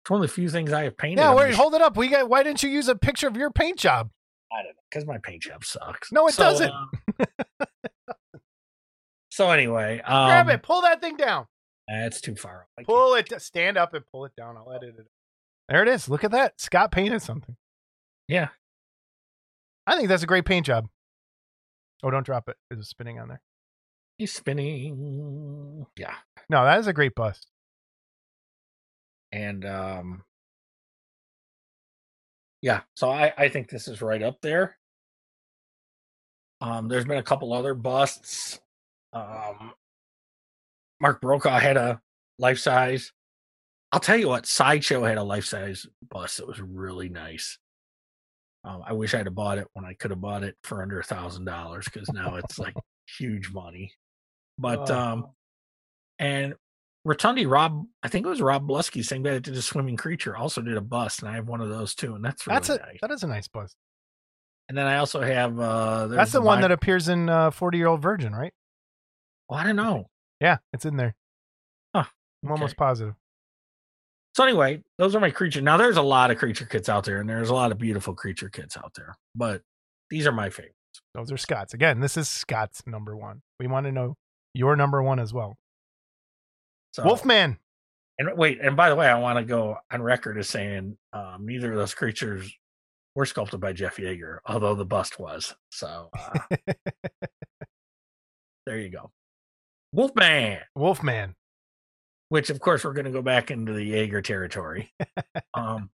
It's 0.04 0.10
one 0.10 0.22
of 0.22 0.28
the 0.28 0.34
few 0.34 0.50
things 0.50 0.72
I 0.72 0.84
have 0.84 0.98
painted. 0.98 1.22
Yeah, 1.22 1.36
wait, 1.36 1.54
hold 1.54 1.74
it 1.76 1.82
up. 1.82 1.98
We 1.98 2.08
got 2.08 2.30
why 2.30 2.44
didn't 2.44 2.64
you 2.64 2.70
use 2.70 2.88
a 2.88 2.96
picture 2.96 3.28
of 3.28 3.36
your 3.36 3.52
paint 3.52 3.78
job? 3.80 4.10
I 4.52 4.64
don't 4.64 4.68
know 4.76 4.82
because 4.90 5.06
my 5.06 5.18
paint 5.18 5.42
job 5.44 5.66
sucks. 5.66 6.12
No, 6.12 6.28
it 6.28 6.38
doesn't. 6.38 6.72
um, 6.72 6.90
so 9.38 9.52
anyway, 9.52 10.02
um, 10.02 10.28
Grab 10.28 10.50
it, 10.50 10.64
pull 10.64 10.82
that 10.82 11.00
thing 11.02 11.16
down. 11.16 11.46
That's 11.88 12.20
too 12.20 12.36
far. 12.36 12.68
I 12.78 12.82
can't- 12.82 12.88
Pull 12.88 13.14
it 13.16 13.32
stand 13.42 13.78
up 13.78 13.94
and 13.94 14.04
pull 14.12 14.26
it 14.26 14.34
down. 14.36 14.58
I'll 14.58 14.72
edit 14.74 14.96
it. 15.00 15.08
There 15.70 15.84
it 15.84 15.88
is. 15.88 16.10
Look 16.10 16.24
at 16.24 16.32
that. 16.32 16.60
Scott 16.60 16.92
painted 16.92 17.22
something. 17.22 17.56
Yeah, 18.28 18.50
I 19.86 19.96
think 19.96 20.10
that's 20.10 20.24
a 20.24 20.28
great 20.28 20.46
paint 20.46 20.66
job. 20.66 20.88
Oh, 22.04 22.10
don't 22.12 22.26
drop 22.26 22.50
it. 22.50 22.58
It's 22.72 22.90
spinning 22.90 23.20
on 23.20 23.28
there. 23.30 23.42
he's 24.18 24.34
spinning. 24.34 25.86
Yeah, 25.98 26.16
No, 26.50 26.64
that 26.66 26.80
is 26.80 26.88
a 26.88 26.94
great 26.94 27.16
bust. 27.16 27.48
and 29.32 29.64
um, 29.66 30.24
yeah. 32.62 32.82
So 32.96 33.10
I 33.10 33.34
I 33.38 33.50
think 33.50 33.70
this 33.70 33.88
is 33.88 34.02
right 34.02 34.22
up 34.24 34.42
there. 34.42 34.78
Um, 36.60 36.88
there's 36.88 37.06
been 37.06 37.18
a 37.20 37.24
couple 37.24 37.54
other 37.54 37.74
busts. 37.76 38.60
Um, 39.14 39.74
Mark 41.00 41.22
Brokaw 41.22 41.60
had 41.60 41.78
a 41.78 42.02
life 42.40 42.60
size. 42.60 43.12
I'll 43.92 44.00
tell 44.00 44.18
you 44.18 44.28
what, 44.28 44.46
Sideshow 44.46 45.04
had 45.04 45.18
a 45.18 45.24
life 45.24 45.46
size 45.46 45.86
bust 46.10 46.38
that 46.38 46.48
was 46.48 46.60
really 46.60 47.10
nice. 47.10 47.58
Um, 48.64 48.84
I 48.86 48.94
wish 48.94 49.14
I'd 49.14 49.28
have 49.28 49.36
bought 49.36 49.60
it 49.60 49.68
when 49.74 49.86
I 49.86 49.94
could 49.94 50.12
have 50.12 50.20
bought 50.20 50.44
it 50.44 50.56
for 50.64 50.82
under 50.82 51.00
a 51.00 51.04
thousand 51.04 51.46
dollars 51.46 51.86
because 51.86 52.12
now 52.12 52.36
it's 52.36 52.60
like 52.60 52.74
huge 53.18 53.52
money. 53.52 53.94
But 54.58 54.90
Oh. 54.92 54.98
um, 55.00 55.28
and 56.20 56.56
Rotundi 57.08 57.50
Rob, 57.50 57.86
I 58.04 58.10
think 58.10 58.26
it 58.26 58.30
was 58.30 58.42
Rob 58.42 58.68
Blusky, 58.68 59.06
same 59.06 59.24
guy 59.24 59.32
that 59.36 59.44
did 59.44 59.56
a 59.56 59.62
swimming 59.62 59.96
creature, 59.96 60.36
also 60.36 60.62
did 60.62 60.76
a 60.76 60.82
bust, 60.82 61.22
and 61.22 61.30
I 61.30 61.36
have 61.36 61.48
one 61.48 61.62
of 61.62 61.70
those 61.70 61.96
too, 61.96 62.16
and 62.16 62.26
that's 62.26 62.46
really 62.46 62.56
That's 62.56 62.70
a 62.70 62.78
nice. 62.80 62.98
that 63.02 63.12
is 63.12 63.24
a 63.24 63.28
nice 63.28 63.48
bust. 63.48 63.78
And 64.68 64.78
then 64.78 64.86
I 64.88 64.98
also 64.98 65.22
have 65.22 65.58
uh, 65.58 66.08
That's 66.08 66.34
the 66.34 66.42
one 66.42 66.58
Bi- 66.58 66.64
that 66.64 66.72
appears 66.74 67.08
in 67.08 67.30
uh, 67.30 67.52
Forty 67.52 67.78
Year 67.78 67.88
Old 67.88 68.02
Virgin, 68.02 68.34
right? 68.36 68.52
Well, 69.50 69.60
I 69.60 69.64
don't 69.64 69.76
know. 69.76 70.10
Yeah, 70.40 70.58
it's 70.74 70.86
in 70.86 70.98
there. 70.98 71.16
Huh, 71.96 72.06
I'm 72.44 72.52
almost 72.52 72.78
positive. 72.78 73.16
So 74.36 74.44
anyway, 74.44 74.84
those 75.00 75.16
are 75.16 75.20
my 75.20 75.32
creature. 75.32 75.62
Now 75.62 75.78
there's 75.78 75.98
a 75.98 76.02
lot 76.02 76.30
of 76.30 76.38
creature 76.38 76.66
kits 76.66 76.90
out 76.90 77.06
there, 77.06 77.20
and 77.20 77.30
there's 77.30 77.50
a 77.50 77.56
lot 77.56 77.72
of 77.72 77.80
beautiful 77.80 78.14
creature 78.14 78.50
kits 78.50 78.78
out 78.78 78.94
there, 78.96 79.18
but 79.34 79.64
these 80.10 80.28
are 80.28 80.32
my 80.32 80.50
favorites. 80.50 80.76
Those 81.16 81.32
are 81.32 81.38
Scott's. 81.38 81.74
Again, 81.74 82.00
this 82.00 82.18
is 82.18 82.30
Scott's 82.30 82.84
number 82.86 83.16
one. 83.18 83.42
We 83.60 83.68
want 83.68 83.88
to 83.88 83.92
know 83.92 84.16
your 84.54 84.76
number 84.76 85.02
one 85.02 85.20
as 85.20 85.34
well. 85.34 85.58
So, 86.94 87.04
Wolfman. 87.04 87.58
And 88.20 88.30
wait, 88.36 88.60
and 88.62 88.76
by 88.76 88.90
the 88.90 88.96
way, 88.96 89.08
I 89.08 89.20
want 89.20 89.38
to 89.40 89.44
go 89.44 89.78
on 89.92 90.02
record 90.02 90.38
as 90.38 90.50
saying 90.50 90.98
um, 91.14 91.46
neither 91.46 91.72
of 91.72 91.78
those 91.78 91.94
creatures 91.94 92.52
were 93.16 93.26
sculpted 93.26 93.60
by 93.60 93.74
Jeff 93.74 93.98
Yeager, 93.98 94.38
although 94.46 94.76
the 94.76 94.86
bust 94.86 95.20
was. 95.20 95.56
So 95.72 96.10
uh, 96.18 96.40
there 98.66 98.80
you 98.80 98.90
go. 98.90 99.12
Wolfman, 99.92 100.60
Wolfman. 100.76 101.36
which 102.30 102.50
of 102.50 102.60
course 102.60 102.84
we're 102.84 102.94
going 102.94 103.06
to 103.06 103.12
go 103.12 103.22
back 103.22 103.52
into 103.52 103.74
the 103.74 103.94
Yeager 103.94 104.24
territory. 104.24 104.92
um, 105.54 105.90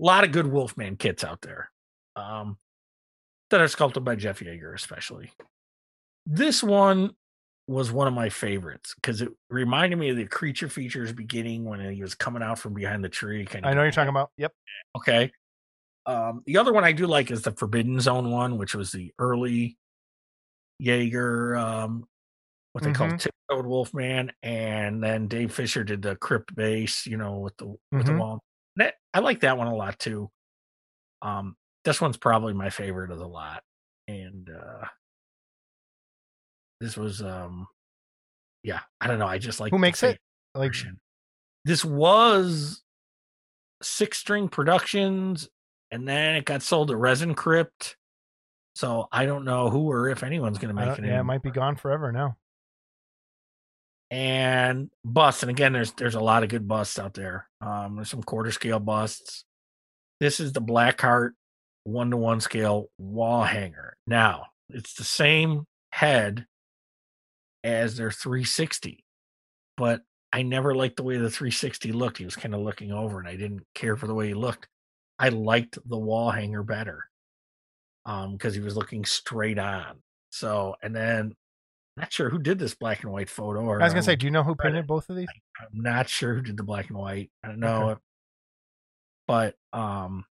a 0.00 0.04
lot 0.04 0.24
of 0.24 0.32
good 0.32 0.46
Wolfman 0.46 0.96
kits 0.96 1.24
out 1.24 1.40
there 1.40 1.70
um, 2.16 2.58
that 3.50 3.60
are 3.60 3.68
sculpted 3.68 4.04
by 4.04 4.14
Jeff 4.14 4.40
Yeager, 4.40 4.74
especially. 4.74 5.30
This 6.26 6.62
one 6.62 7.10
was 7.66 7.90
one 7.90 8.06
of 8.06 8.14
my 8.14 8.28
favorites 8.28 8.94
because 8.94 9.20
it 9.22 9.28
reminded 9.50 9.98
me 9.98 10.10
of 10.10 10.16
the 10.16 10.24
creature 10.26 10.68
features 10.68 11.12
beginning 11.12 11.64
when 11.64 11.80
he 11.92 12.02
was 12.02 12.14
coming 12.14 12.42
out 12.42 12.58
from 12.58 12.74
behind 12.74 13.02
the 13.04 13.08
tree. 13.08 13.44
Kind 13.44 13.66
I 13.66 13.74
know 13.74 13.82
you're 13.82 13.92
talking 13.92 14.08
about. 14.08 14.30
Yep. 14.38 14.52
Okay. 14.96 15.30
Um, 16.06 16.42
the 16.46 16.56
other 16.56 16.72
one 16.72 16.84
I 16.84 16.92
do 16.92 17.06
like 17.06 17.30
is 17.30 17.42
the 17.42 17.52
Forbidden 17.52 18.00
Zone 18.00 18.30
one, 18.30 18.56
which 18.56 18.74
was 18.74 18.92
the 18.92 19.12
early 19.18 19.76
Yeager, 20.82 21.60
um, 21.60 22.06
what 22.72 22.84
they 22.84 22.92
call 22.92 23.08
Mhm. 23.08 23.18
tiptoed 23.20 23.66
Wolfman, 23.66 24.32
and 24.42 25.02
then 25.02 25.26
Dave 25.28 25.52
Fisher 25.54 25.84
did 25.84 26.02
the 26.02 26.16
Crypt 26.16 26.54
base, 26.54 27.06
you 27.06 27.16
know, 27.16 27.38
with 27.38 27.56
the 27.56 27.66
with 27.92 28.06
the 28.06 28.12
Mhm. 28.12 28.18
wall. 28.18 28.44
That 28.76 28.94
I 29.14 29.20
like 29.20 29.40
that 29.40 29.56
one 29.58 29.66
a 29.66 29.74
lot 29.74 29.98
too. 29.98 30.30
Um, 31.22 31.56
this 31.84 32.00
one's 32.00 32.16
probably 32.16 32.52
my 32.54 32.70
favorite 32.70 33.10
of 33.10 33.18
the 33.18 33.26
lot, 33.28 33.64
and 34.06 34.48
uh, 34.50 34.86
this 36.80 36.96
was 36.96 37.22
um, 37.22 37.66
yeah, 38.62 38.80
I 39.00 39.06
don't 39.06 39.18
know, 39.18 39.26
I 39.26 39.38
just 39.38 39.60
like 39.60 39.70
Who 39.72 39.78
makes 39.78 40.02
it? 40.02 40.20
Like. 40.54 40.72
This 41.64 41.84
was 41.84 42.82
Six 43.82 44.18
String 44.18 44.48
Productions, 44.48 45.48
and 45.90 46.06
then 46.08 46.36
it 46.36 46.44
got 46.44 46.62
sold 46.62 46.88
to 46.88 46.96
Resin 46.96 47.34
Crypt. 47.34 47.96
So 48.74 49.08
I 49.10 49.26
don't 49.26 49.44
know 49.44 49.70
who 49.70 49.90
or 49.90 50.08
if 50.08 50.22
anyone's 50.22 50.58
going 50.58 50.74
to 50.74 50.80
make 50.86 50.98
it. 50.98 51.04
yeah, 51.04 51.20
it 51.20 51.24
might 51.24 51.42
be 51.42 51.50
gone 51.50 51.74
forever 51.76 52.12
now. 52.12 52.36
And 54.10 54.90
busts, 55.04 55.42
and 55.42 55.50
again, 55.50 55.72
there's 55.72 55.92
there's 55.92 56.14
a 56.14 56.20
lot 56.20 56.42
of 56.42 56.48
good 56.48 56.66
busts 56.66 56.98
out 56.98 57.14
there. 57.14 57.46
Um, 57.60 57.96
there's 57.96 58.10
some 58.10 58.22
quarter 58.22 58.50
scale 58.50 58.80
busts. 58.80 59.44
This 60.20 60.40
is 60.40 60.52
the 60.52 60.62
Blackheart 60.62 61.32
one 61.84 62.10
to 62.10 62.16
one 62.16 62.40
scale 62.40 62.86
wall 62.98 63.44
hanger. 63.44 63.96
Now 64.06 64.46
it's 64.70 64.94
the 64.94 65.04
same 65.04 65.64
head 65.92 66.46
as 67.64 67.96
their 67.96 68.10
360, 68.10 69.04
but 69.76 70.02
I 70.32 70.42
never 70.42 70.74
liked 70.74 70.96
the 70.96 71.02
way 71.02 71.16
the 71.16 71.30
360 71.30 71.92
looked. 71.92 72.18
He 72.18 72.24
was 72.24 72.36
kind 72.36 72.54
of 72.54 72.60
looking 72.60 72.92
over, 72.92 73.18
and 73.18 73.28
I 73.28 73.36
didn't 73.36 73.64
care 73.74 73.96
for 73.96 74.06
the 74.06 74.14
way 74.14 74.28
he 74.28 74.34
looked. 74.34 74.68
I 75.18 75.30
liked 75.30 75.78
the 75.86 75.98
wall 75.98 76.30
hanger 76.30 76.62
better 76.62 77.04
um 78.06 78.32
because 78.32 78.54
he 78.54 78.60
was 78.60 78.76
looking 78.76 79.04
straight 79.04 79.58
on. 79.58 79.98
So, 80.30 80.76
and 80.82 80.94
then 80.94 81.34
not 81.98 82.12
sure 82.12 82.30
who 82.30 82.38
did 82.38 82.58
this 82.58 82.74
black 82.74 83.02
and 83.02 83.12
white 83.12 83.28
photo. 83.30 83.60
Or 83.60 83.80
I 83.80 83.84
was 83.84 83.92
gonna 83.92 84.02
say, 84.02 84.12
um, 84.12 84.18
do 84.18 84.26
you 84.26 84.30
know 84.30 84.42
who 84.42 84.54
painted 84.54 84.86
both 84.86 85.08
of 85.10 85.16
these? 85.16 85.28
I'm 85.60 85.82
not 85.82 86.08
sure 86.08 86.34
who 86.34 86.42
did 86.42 86.56
the 86.56 86.62
black 86.62 86.88
and 86.88 86.98
white. 86.98 87.30
I 87.44 87.48
don't 87.48 87.60
know, 87.60 87.90
Okay. 87.90 88.00
but 89.26 89.54
um, 89.72 90.24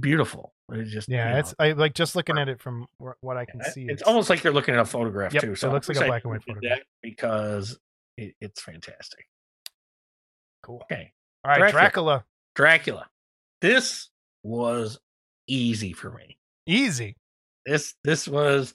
beautiful. 0.00 0.52
It's 0.72 0.90
just 0.90 1.08
Yeah, 1.08 1.32
know, 1.32 1.38
it's 1.40 1.54
I 1.58 1.72
like 1.72 1.94
just 1.94 2.16
looking 2.16 2.38
at 2.38 2.48
it 2.48 2.60
from 2.60 2.86
what 3.20 3.36
I 3.36 3.44
can 3.44 3.60
I- 3.62 3.68
see. 3.68 3.86
It's 3.88 4.02
almost 4.02 4.30
like 4.30 4.42
you're 4.42 4.52
looking 4.52 4.74
at 4.74 4.80
a 4.80 4.84
photograph 4.84 5.34
Yep, 5.34 5.42
too. 5.42 5.54
So 5.54 5.68
it 5.68 5.72
looks 5.72 5.88
like 5.88 5.98
a 5.98 6.06
black 6.06 6.24
and 6.24 6.32
white 6.32 6.42
photograph. 6.42 6.78
because 7.02 7.78
it, 8.16 8.34
it's 8.40 8.62
fantastic. 8.62 9.26
cool. 10.62 10.80
Okay, 10.90 11.12
All 11.44 11.50
right, 11.50 11.58
Dracula. 11.70 11.72
Dracula. 11.74 12.24
Dracula. 12.54 13.06
This 13.60 14.08
was 14.42 14.98
easy 15.46 15.92
for 15.92 16.10
me. 16.10 16.38
Easy. 16.66 17.16
This 17.66 17.94
this 18.04 18.26
was 18.26 18.74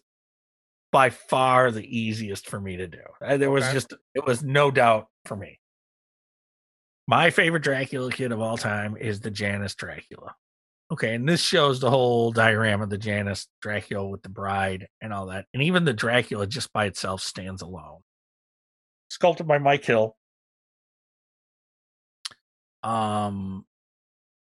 by 0.92 1.10
far 1.10 1.72
the 1.72 1.84
easiest 1.86 2.48
for 2.48 2.60
me 2.60 2.78
to 2.78 2.88
do. 2.88 3.02
Uh, 3.22 3.38
There 3.38 3.52
was 3.52 3.64
Okay. 3.66 3.74
just 3.74 3.94
it 4.16 4.26
was 4.26 4.44
no 4.44 4.72
doubt 4.72 5.08
for 5.26 5.36
me. 5.36 5.60
My 7.08 7.30
favorite 7.32 7.64
Dracula 7.64 8.12
kid 8.12 8.32
of 8.32 8.40
all 8.40 8.58
time 8.58 8.96
is 8.98 9.20
the 9.20 9.32
Janus 9.32 9.76
Dracula. 9.76 10.36
Okay, 10.92 11.14
and 11.14 11.30
this 11.30 11.42
shows 11.42 11.80
the 11.80 11.90
whole 11.90 12.32
diorama 12.32 12.84
of 12.84 12.90
the 12.90 12.98
Janus 12.98 13.48
Dracula 13.62 14.08
with 14.08 14.24
the 14.24 14.30
bride 14.30 14.88
and 15.02 15.14
all 15.14 15.28
that. 15.28 15.46
And 15.54 15.62
even 15.64 15.86
the 15.86 15.94
Dracula 15.94 16.48
just 16.48 16.74
by 16.74 16.86
itself 16.86 17.22
stands 17.22 17.62
alone. 17.62 18.02
Sculpted 19.12 19.48
by 19.48 19.58
Mike 19.60 19.86
Hill. 19.86 20.16
Um 22.84 23.66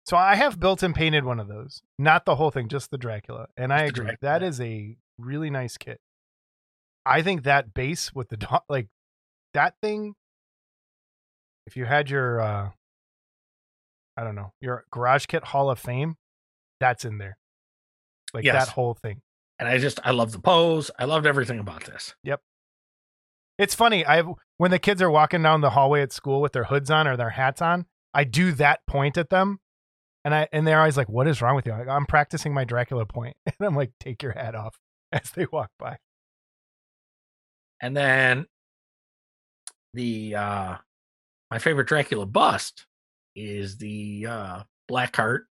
So 0.07 0.17
I 0.17 0.35
have 0.35 0.59
built 0.61 0.83
and 0.83 0.95
painted 0.95 1.25
one 1.25 1.41
of 1.41 1.49
those. 1.49 1.83
Not 1.99 2.25
the 2.25 2.37
whole 2.37 2.51
thing, 2.51 2.69
just 2.69 2.91
the 2.91 2.99
Dracula. 2.99 3.47
And 3.57 3.73
I 3.73 3.85
agree. 3.85 4.07
Dracula. 4.07 4.19
That 4.23 4.43
is 4.43 4.61
a 4.61 4.97
really 5.19 5.51
nice 5.51 5.77
kit. 5.77 6.01
I 7.07 7.23
think 7.23 7.43
that 7.45 7.75
base 7.75 8.15
with 8.15 8.29
the 8.29 8.37
dog 8.37 8.63
like 8.69 8.89
that 9.53 9.75
thing 9.83 10.15
if 11.67 11.77
you 11.77 11.85
had 11.85 12.11
your 12.11 12.41
uh 12.41 12.71
I 14.17 14.23
don't 14.25 14.35
know, 14.37 14.53
your 14.61 14.85
garage 14.93 15.27
kit 15.27 15.43
hall 15.45 15.71
of 15.71 15.79
fame, 15.79 16.17
that's 16.81 17.05
in 17.05 17.19
there. 17.19 17.37
Like 18.33 18.45
Yes. 18.45 18.67
that 18.67 18.73
whole 18.75 18.95
thing. 18.95 19.23
and 19.59 19.69
I 19.69 19.79
just 19.79 19.99
I 20.05 20.11
love 20.13 20.33
the 20.33 20.39
pose. 20.39 20.91
I 20.99 21.05
loved 21.05 21.27
everything 21.27 21.59
about 21.59 21.85
this. 21.85 22.15
Yep. 22.25 22.41
It's 23.59 23.75
funny. 23.75 24.05
I 24.07 24.23
when 24.57 24.71
the 24.71 24.79
kids 24.79 25.01
are 25.03 25.11
walking 25.11 25.43
down 25.43 25.61
the 25.61 25.71
hallway 25.71 26.03
at 26.03 26.13
school 26.13 26.41
with 26.41 26.53
their 26.53 26.65
hoods 26.65 26.91
on 26.91 27.07
or 27.07 27.17
their 27.17 27.31
hats 27.31 27.63
on, 27.63 27.87
I 28.13 28.25
do 28.25 28.53
that 28.53 28.81
point 28.87 29.17
at 29.17 29.31
them, 29.31 29.61
and 30.25 30.35
I 30.35 30.49
and 30.53 30.67
they're 30.67 30.79
always 30.81 30.97
like, 30.97 31.09
"What 31.09 31.29
is 31.29 31.41
wrong 31.41 31.55
with 31.55 31.65
you?" 31.67 31.73
I'm, 31.73 31.79
like, 31.81 31.89
I'm 31.89 32.07
practicing 32.07 32.53
my 32.53 32.65
Dracula 32.65 33.07
point, 33.07 33.37
and 33.47 33.55
I'm 33.61 33.77
like, 33.77 33.93
"Take 34.01 34.23
your 34.25 34.33
hat 34.33 34.55
off" 34.57 34.79
as 35.13 35.31
they 35.31 35.47
walk 35.53 35.71
by. 35.79 35.99
And 37.81 37.97
then 37.97 38.47
the 39.95 40.35
uh 40.35 40.77
my 41.51 41.59
favorite 41.59 41.87
Dracula 41.87 42.27
bust 42.27 42.87
is 43.37 43.77
the 43.79 44.27
uh 44.29 44.63
Black 44.89 45.17
Heart 45.17 45.47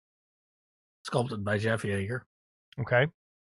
sculpted 1.03 1.43
by 1.43 1.57
Jeff 1.57 1.83
Yeager. 1.83 2.21
Okay, 2.79 3.07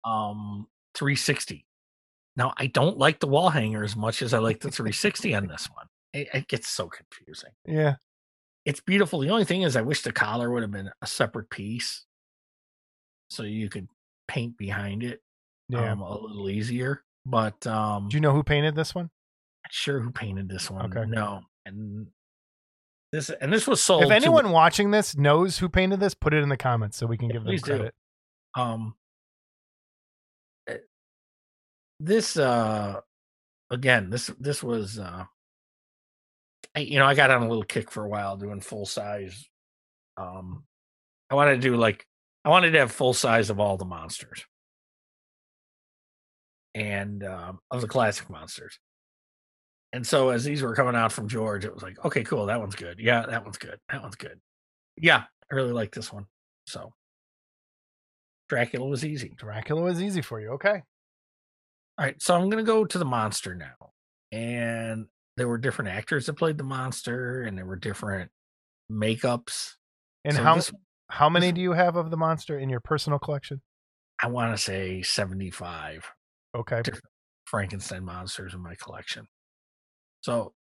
Um 0.04 0.66
360. 0.94 1.66
Now 2.36 2.54
I 2.56 2.66
don't 2.66 2.98
like 2.98 3.20
the 3.20 3.26
wall 3.26 3.50
hanger 3.50 3.84
as 3.84 3.96
much 3.96 4.22
as 4.22 4.32
I 4.32 4.38
like 4.38 4.60
the 4.60 4.70
360 4.70 5.34
on 5.34 5.46
this 5.46 5.68
one. 5.74 5.86
It, 6.12 6.28
it 6.34 6.48
gets 6.48 6.68
so 6.68 6.88
confusing. 6.88 7.50
yeah, 7.66 7.96
It's 8.64 8.80
beautiful. 8.80 9.20
The 9.20 9.30
only 9.30 9.44
thing 9.44 9.62
is 9.62 9.76
I 9.76 9.82
wish 9.82 10.02
the 10.02 10.12
collar 10.12 10.50
would 10.50 10.62
have 10.62 10.72
been 10.72 10.90
a 11.02 11.06
separate 11.06 11.50
piece 11.50 12.04
so 13.28 13.44
you 13.44 13.68
could 13.68 13.88
paint 14.26 14.56
behind 14.56 15.04
it 15.04 15.20
yeah. 15.68 15.92
um, 15.92 16.00
a 16.00 16.18
little 16.18 16.50
easier. 16.50 17.04
But 17.30 17.64
um 17.66 18.08
do 18.08 18.16
you 18.16 18.20
know 18.20 18.32
who 18.32 18.42
painted 18.42 18.74
this 18.74 18.94
one? 18.94 19.04
not 19.64 19.72
sure 19.72 20.00
who 20.00 20.10
painted 20.10 20.48
this 20.48 20.70
one. 20.70 20.86
Okay. 20.96 21.08
No. 21.08 21.42
And 21.66 22.08
this 23.12 23.30
and 23.30 23.52
this 23.52 23.66
was 23.66 23.82
sold 23.82 24.02
if 24.02 24.08
to- 24.08 24.14
anyone 24.14 24.50
watching 24.50 24.90
this 24.90 25.16
knows 25.16 25.58
who 25.58 25.68
painted 25.68 26.00
this, 26.00 26.14
put 26.14 26.32
it 26.34 26.42
in 26.42 26.48
the 26.48 26.56
comments 26.56 26.96
so 26.96 27.06
we 27.06 27.16
can 27.16 27.28
Yeah, 27.28 27.34
give 27.34 27.42
them 27.44 27.50
please 27.50 27.62
do. 27.62 27.76
credit. 27.76 27.94
um 28.56 28.94
eh, 30.68 30.78
this 32.00 32.36
uh 32.36 33.00
again 33.70 34.10
this 34.10 34.28
this 34.40 34.62
was 34.62 34.98
uh 34.98 35.24
I, 36.74 36.80
you 36.80 36.98
know 36.98 37.06
i 37.06 37.14
got 37.14 37.30
on 37.30 37.42
a 37.42 37.48
little 37.48 37.62
kick 37.64 37.90
for 37.90 38.04
a 38.04 38.08
while 38.08 38.36
doing 38.36 38.60
full 38.60 38.86
size 38.86 39.48
um 40.16 40.64
i 41.30 41.34
wanted 41.34 41.56
to 41.56 41.60
do 41.60 41.76
like 41.76 42.06
i 42.44 42.48
wanted 42.48 42.70
to 42.72 42.78
have 42.78 42.90
full 42.92 43.12
size 43.14 43.50
of 43.50 43.58
all 43.60 43.76
the 43.76 43.84
monsters 43.84 44.44
and 46.74 47.24
um 47.24 47.58
of 47.70 47.80
the 47.80 47.88
classic 47.88 48.28
monsters 48.30 48.78
and 49.92 50.06
so 50.06 50.28
as 50.28 50.44
these 50.44 50.62
were 50.62 50.74
coming 50.74 50.94
out 50.94 51.10
from 51.12 51.26
george 51.28 51.64
it 51.64 51.74
was 51.74 51.82
like 51.82 52.02
okay 52.04 52.22
cool 52.22 52.46
that 52.46 52.60
one's 52.60 52.76
good 52.76 52.98
yeah 53.00 53.26
that 53.26 53.42
one's 53.44 53.58
good 53.58 53.78
that 53.90 54.02
one's 54.02 54.14
good 54.16 54.40
yeah 54.96 55.24
i 55.50 55.54
really 55.54 55.72
like 55.72 55.92
this 55.92 56.12
one 56.12 56.26
so 56.66 56.92
dracula 58.48 58.86
was 58.86 59.04
easy 59.04 59.32
Dracula 59.36 59.82
was 59.82 60.02
easy 60.02 60.22
for 60.22 60.40
you. 60.40 60.50
Okay, 60.50 60.82
all 61.98 62.04
right, 62.04 62.20
so 62.20 62.34
I'm 62.34 62.48
gonna 62.50 62.62
go 62.62 62.84
to 62.84 62.98
the 62.98 63.04
monster 63.04 63.54
now, 63.54 63.92
and 64.32 65.06
there 65.36 65.48
were 65.48 65.58
different 65.58 65.90
actors 65.90 66.26
that 66.26 66.34
played 66.34 66.58
the 66.58 66.64
monster, 66.64 67.42
and 67.42 67.56
there 67.56 67.66
were 67.66 67.76
different 67.76 68.30
makeups. 68.90 69.74
and 70.24 70.36
So 70.36 70.42
how 70.42 70.54
this- 70.56 70.72
how 71.08 71.28
many 71.28 71.50
do 71.52 71.60
you 71.60 71.72
have 71.72 71.96
of 71.96 72.10
the 72.10 72.16
monster 72.16 72.58
in 72.58 72.68
your 72.68 72.80
personal 72.80 73.18
collection? 73.18 73.62
I 74.22 74.28
want 74.28 74.56
to 74.56 74.62
say 74.62 75.02
75 75.02 76.10
Okay, 76.54 76.82
Frankenstein 77.46 78.04
monsters 78.04 78.54
in 78.54 78.60
my 78.60 78.74
collection. 78.76 79.26
So 80.22 80.52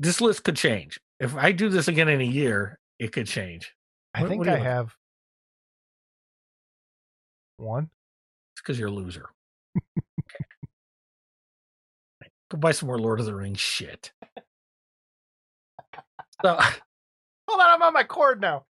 this 0.00 0.20
list 0.20 0.44
could 0.44 0.56
change. 0.56 1.00
If 1.20 1.34
I 1.36 1.52
do 1.52 1.68
this 1.68 1.88
again 1.88 2.08
in 2.08 2.20
a 2.20 2.24
year, 2.24 2.78
it 2.98 3.12
could 3.12 3.26
change. 3.26 3.74
I 4.14 4.20
What- 4.22 4.28
think 4.28 4.38
what 4.40 4.48
I 4.48 4.58
have 4.58 4.94
one. 7.56 7.90
It's 8.54 8.60
because 8.60 8.78
you're 8.78 8.88
a 8.88 8.92
loser. 8.92 9.30
Go 12.50 12.58
buy 12.58 12.72
some 12.72 12.88
more 12.88 12.98
Lord 12.98 13.18
of 13.20 13.24
the 13.26 13.34
Rings 13.34 13.60
shit. 13.60 14.12
So 16.44 16.58
Hold 17.48 17.60
on, 17.60 17.70
I'm 17.70 17.82
on 17.82 17.92
my 17.94 18.04
cord 18.04 18.40
now. 18.40 18.66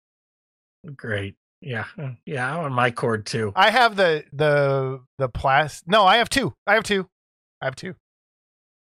great. 0.96 1.36
Yeah. 1.62 1.86
uh, 1.98 2.12
Yeah, 2.26 2.52
I'm 2.58 2.66
on 2.66 2.74
my 2.74 2.92
cord 2.92 3.26
too. 3.26 3.52
I 3.56 3.72
have 3.72 3.96
the 3.96 4.24
the 4.34 5.02
the 5.18 5.30
plas. 5.30 5.84
No, 5.88 6.06
I 6.06 6.18
have 6.18 6.30
two. 6.30 6.54
I 6.66 6.76
have 6.76 6.84
two. 6.84 7.08
I 7.62 7.66
have 7.66 7.76
two, 7.76 7.96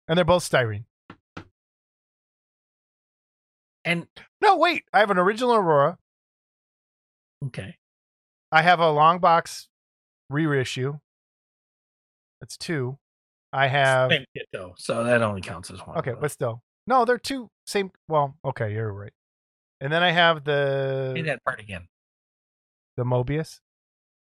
and 0.09 0.17
they're 0.19 0.25
both 0.25 0.43
styrene. 0.49 0.85
And 3.85 4.07
No, 4.43 4.57
wait. 4.57 4.85
I 4.93 4.99
have 5.01 5.11
an 5.11 5.19
original 5.19 5.55
Aurora. 5.55 5.97
okay. 7.47 7.77
I 8.53 8.63
have 8.63 8.81
a 8.81 8.91
long 8.91 9.19
box 9.19 9.69
reissue. 10.31 10.99
That's 12.41 12.57
two. 12.57 12.99
I 13.53 13.69
have 13.69 14.11
Same 14.11 14.25
kit 14.37 14.47
though, 14.53 14.75
so 14.77 15.05
that 15.05 15.23
only 15.23 15.41
counts 15.41 15.71
as 15.71 15.79
one. 15.87 15.97
okay, 15.99 16.13
but 16.21 16.31
still, 16.31 16.61
no, 16.87 17.05
they're 17.05 17.19
two 17.19 17.49
same. 17.67 17.91
Well, 18.09 18.37
okay, 18.45 18.73
you're 18.73 18.93
right. 18.93 19.13
And 19.81 19.93
then 19.93 20.03
I 20.03 20.11
have 20.11 20.39
say 20.39 20.43
the 20.47 21.23
that 21.27 21.45
part 21.45 21.61
again. 21.61 21.87
The 22.97 23.05
Mobius. 23.05 23.61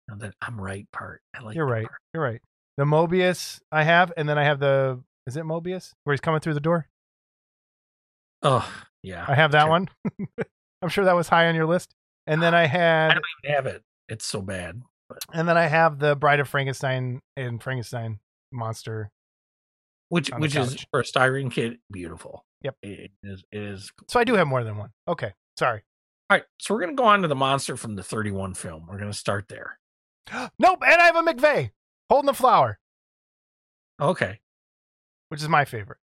No, 0.07 0.17
that 0.17 0.35
I'm 0.41 0.59
right 0.59 0.87
part. 0.91 1.21
I 1.35 1.41
like. 1.41 1.55
You're 1.55 1.65
right. 1.65 1.85
part. 1.85 1.99
You're 2.13 2.23
right. 2.23 2.41
The 2.77 2.83
Mobius 2.83 3.59
I 3.71 3.83
have, 3.83 4.11
and 4.17 4.27
then 4.27 4.37
I 4.37 4.43
have 4.43 4.59
the 4.59 5.01
is 5.27 5.37
it 5.37 5.43
Mobius 5.43 5.91
where 6.03 6.13
he's 6.13 6.21
coming 6.21 6.39
through 6.39 6.53
the 6.53 6.59
door? 6.59 6.87
Oh 8.43 8.69
yeah. 9.01 9.25
I 9.27 9.35
have 9.35 9.51
that 9.53 9.69
one. 9.69 9.89
I'm 10.81 10.89
sure 10.89 11.05
that 11.05 11.15
was 11.15 11.27
high 11.27 11.47
on 11.47 11.55
your 11.55 11.65
list. 11.65 11.93
And 12.27 12.41
then 12.41 12.53
I 12.53 12.63
I 12.63 12.65
had, 12.65 13.07
don't 13.09 13.23
even 13.43 13.55
have 13.55 13.65
it. 13.65 13.83
It's 14.09 14.25
so 14.25 14.41
bad. 14.41 14.81
and 15.33 15.47
then 15.47 15.57
I 15.57 15.65
have 15.67 15.99
the 15.99 16.15
Bride 16.15 16.39
of 16.39 16.47
Frankenstein 16.47 17.21
and 17.35 17.61
Frankenstein 17.61 18.19
monster. 18.51 19.11
Which 20.09 20.29
which 20.37 20.55
is 20.55 20.85
for 20.91 20.99
a 20.99 21.03
styrene 21.03 21.51
kit, 21.51 21.79
beautiful. 21.91 22.45
Yep. 22.61 22.75
It 22.83 23.11
is 23.23 23.43
it 23.51 23.61
is 23.61 23.91
So 24.07 24.19
I 24.19 24.23
do 24.23 24.35
have 24.35 24.47
more 24.47 24.63
than 24.63 24.77
one. 24.77 24.91
Okay, 25.07 25.33
sorry. 25.57 25.83
All 26.29 26.37
right. 26.37 26.43
So 26.59 26.73
we're 26.73 26.81
gonna 26.81 26.93
go 26.93 27.05
on 27.05 27.21
to 27.21 27.27
the 27.27 27.35
monster 27.35 27.77
from 27.77 27.95
the 27.95 28.03
31 28.03 28.53
film. 28.55 28.87
We're 28.87 28.97
gonna 28.99 29.13
start 29.13 29.47
there. 29.47 29.79
Nope, 30.59 30.83
and 30.85 31.01
I 31.01 31.05
have 31.05 31.15
a 31.15 31.21
McVeigh 31.21 31.71
holding 32.09 32.27
the 32.27 32.33
flower, 32.33 32.79
Okay. 34.01 34.39
which 35.29 35.41
is 35.41 35.49
my 35.49 35.65
favorite. 35.65 35.99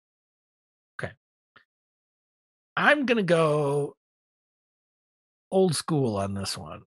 Okay. 1.00 1.12
I'm 2.76 3.06
gonna 3.06 3.22
go 3.22 3.94
old 5.50 5.74
school 5.74 6.16
on 6.16 6.34
this 6.34 6.58
one. 6.58 6.82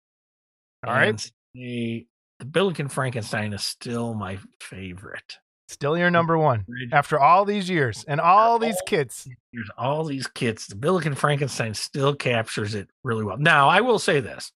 All 0.87 0.93
right, 0.95 1.31
the 1.55 2.07
Billiken 2.51 2.89
Frankenstein 2.89 3.53
is 3.53 3.65
still 3.65 4.15
my 4.15 4.39
favorite. 4.61 5.37
Still 5.71 5.97
your 5.97 6.11
number 6.11 6.37
one 6.37 6.65
after 6.93 7.19
all 7.19 7.45
these 7.45 7.69
years 7.71 8.05
and 8.09 8.21
all 8.21 8.59
these 8.59 8.77
kids. 8.87 9.29
There's 9.53 9.71
all 9.79 10.05
these 10.05 10.27
kits. 10.27 10.67
The 10.67 10.77
Billiken 10.77 11.15
Frankenstein 11.15 11.75
still 11.75 12.15
captures 12.15 12.75
it 12.75 12.89
really 13.05 13.25
well. 13.25 13.39
Now, 13.39 13.69
I 13.69 13.81
will 13.81 13.99
say 13.99 14.21
this 14.21 14.53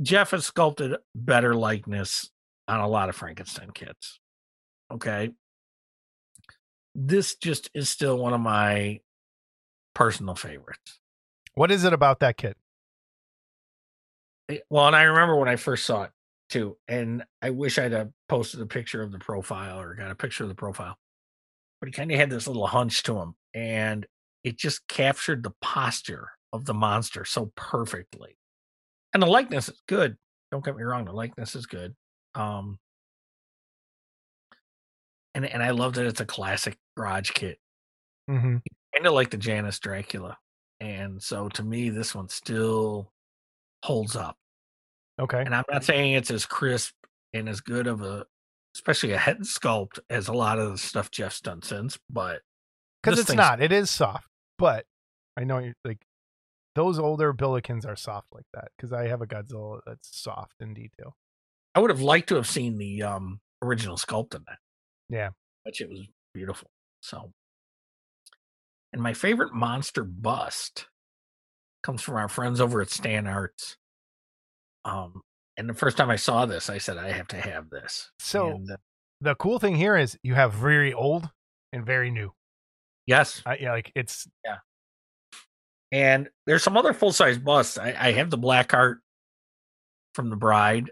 Jeff 0.00 0.30
has 0.32 0.46
sculpted 0.46 0.96
better 1.14 1.54
likeness 1.54 2.30
on 2.68 2.80
a 2.80 2.88
lot 2.88 3.08
of 3.08 3.16
Frankenstein 3.16 3.70
kits. 3.72 4.20
Okay. 4.92 5.30
This 6.94 7.36
just 7.36 7.70
is 7.74 7.88
still 7.88 8.16
one 8.18 8.32
of 8.32 8.40
my 8.40 9.00
personal 9.94 10.34
favorites. 10.34 11.00
What 11.54 11.70
is 11.70 11.84
it 11.84 11.92
about 11.92 12.20
that 12.20 12.36
kid? 12.36 12.54
Eh, 14.48 14.58
Well, 14.70 14.86
and 14.86 14.96
I 14.96 15.02
remember 15.02 15.36
when 15.36 15.48
I 15.48 15.56
first 15.56 15.84
saw 15.84 16.02
it 16.04 16.10
too, 16.48 16.78
and 16.88 17.24
I 17.42 17.50
wish 17.50 17.78
I'd 17.78 17.92
have 17.92 18.10
posted 18.28 18.60
a 18.60 18.66
picture 18.66 19.02
of 19.02 19.12
the 19.12 19.18
profile 19.18 19.80
or 19.80 19.94
got 19.94 20.10
a 20.10 20.14
picture 20.16 20.44
of 20.44 20.48
the 20.48 20.54
profile. 20.54 20.96
But 21.80 21.88
he 21.88 21.92
kind 21.92 22.10
of 22.12 22.18
had 22.18 22.30
this 22.30 22.46
little 22.46 22.66
hunch 22.66 23.02
to 23.04 23.18
him, 23.18 23.36
and 23.54 24.06
it 24.44 24.56
just 24.58 24.86
captured 24.88 25.42
the 25.42 25.52
posture 25.60 26.30
of 26.52 26.64
the 26.64 26.74
monster 26.74 27.24
so 27.24 27.52
perfectly. 27.56 28.38
And 29.14 29.22
the 29.22 29.26
likeness 29.26 29.68
is 29.68 29.82
good. 29.88 30.16
Don't 30.52 30.64
get 30.64 30.76
me 30.76 30.82
wrong, 30.84 31.04
the 31.06 31.12
likeness 31.12 31.54
is 31.56 31.66
good. 31.66 31.96
Um, 32.34 32.78
and 35.34 35.44
and 35.46 35.62
I 35.62 35.70
love 35.70 35.94
that 35.94 36.06
it's 36.06 36.20
a 36.20 36.26
classic 36.26 36.78
garage 36.96 37.30
kit, 37.30 37.58
Mm-hmm. 38.28 38.56
kind 38.94 39.06
of 39.06 39.12
like 39.12 39.30
the 39.30 39.36
Janus 39.36 39.78
Dracula. 39.78 40.38
And 40.80 41.22
so 41.22 41.48
to 41.50 41.62
me, 41.62 41.90
this 41.90 42.14
one 42.14 42.28
still 42.28 43.12
holds 43.84 44.16
up. 44.16 44.38
Okay. 45.18 45.40
And 45.40 45.54
I'm 45.54 45.64
not 45.70 45.84
saying 45.84 46.12
it's 46.12 46.30
as 46.30 46.44
crisp 46.46 46.94
and 47.32 47.48
as 47.48 47.60
good 47.60 47.86
of 47.86 48.02
a, 48.02 48.26
especially 48.74 49.12
a 49.12 49.18
head 49.18 49.40
sculpt 49.40 49.98
as 50.10 50.28
a 50.28 50.32
lot 50.32 50.58
of 50.58 50.72
the 50.72 50.78
stuff 50.78 51.10
Jeff's 51.10 51.40
done 51.40 51.62
since, 51.62 51.98
but 52.10 52.42
Because 53.02 53.18
it's 53.18 53.32
not. 53.32 53.62
It 53.62 53.72
is 53.72 53.90
soft, 53.90 54.28
but 54.58 54.84
I 55.36 55.44
know 55.44 55.58
you 55.58 55.72
like 55.84 56.02
those 56.74 56.98
older 56.98 57.32
Billikens 57.32 57.86
are 57.86 57.96
soft 57.96 58.28
like 58.32 58.44
that. 58.52 58.68
Because 58.76 58.92
I 58.92 59.08
have 59.08 59.22
a 59.22 59.26
Godzilla 59.26 59.80
that's 59.86 60.08
soft 60.20 60.54
in 60.60 60.74
detail. 60.74 61.16
I 61.74 61.80
would 61.80 61.90
have 61.90 62.02
liked 62.02 62.28
to 62.28 62.34
have 62.36 62.46
seen 62.46 62.76
the 62.78 63.02
um 63.02 63.40
original 63.62 63.96
sculpt 63.96 64.34
in 64.34 64.42
that. 64.46 64.58
Yeah. 65.08 65.30
which 65.62 65.80
it 65.80 65.88
was 65.88 66.00
beautiful. 66.34 66.70
So 67.00 67.32
and 68.92 69.02
my 69.02 69.14
favorite 69.14 69.52
monster 69.54 70.04
bust 70.04 70.86
comes 71.82 72.02
from 72.02 72.16
our 72.16 72.28
friends 72.28 72.60
over 72.60 72.80
at 72.80 72.90
Stan 72.90 73.26
Arts. 73.26 73.76
Um 74.86 75.20
and 75.58 75.68
the 75.68 75.74
first 75.74 75.96
time 75.96 76.10
I 76.10 76.16
saw 76.16 76.46
this, 76.46 76.70
I 76.70 76.78
said 76.78 76.96
I 76.98 77.10
have 77.12 77.28
to 77.28 77.36
have 77.40 77.68
this. 77.70 78.10
So 78.18 78.50
And, 78.52 78.70
uh, 78.70 78.76
the 79.20 79.34
cool 79.34 79.58
thing 79.58 79.74
here 79.76 79.96
is 79.96 80.18
you 80.22 80.34
have 80.34 80.52
very 80.54 80.92
old 80.94 81.28
and 81.72 81.84
very 81.84 82.10
new. 82.10 82.32
yes, 83.06 83.42
I, 83.46 83.56
yeah, 83.58 83.72
like 83.72 83.92
it's 83.94 84.26
Yeah. 84.44 84.58
And 85.92 86.28
there's 86.46 86.62
some 86.62 86.76
other 86.76 86.92
full 86.92 87.12
size 87.12 87.38
busts. 87.38 87.78
I, 87.78 87.94
I 87.98 88.12
have 88.12 88.30
the 88.30 88.38
Blackheart 88.38 88.96
from 90.14 90.30
the 90.30 90.36
bride 90.36 90.90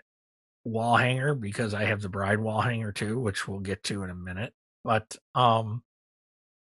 wall 0.64 0.96
hanger 0.96 1.34
because 1.34 1.74
I 1.74 1.84
have 1.84 2.00
the 2.00 2.08
bride 2.08 2.40
wall 2.40 2.60
hanger 2.60 2.92
too, 2.92 3.18
which 3.18 3.46
we'll 3.48 3.60
get 3.60 3.82
to 3.84 4.02
in 4.04 4.10
a 4.10 4.14
minute. 4.14 4.52
But 4.84 5.16
um, 5.34 5.82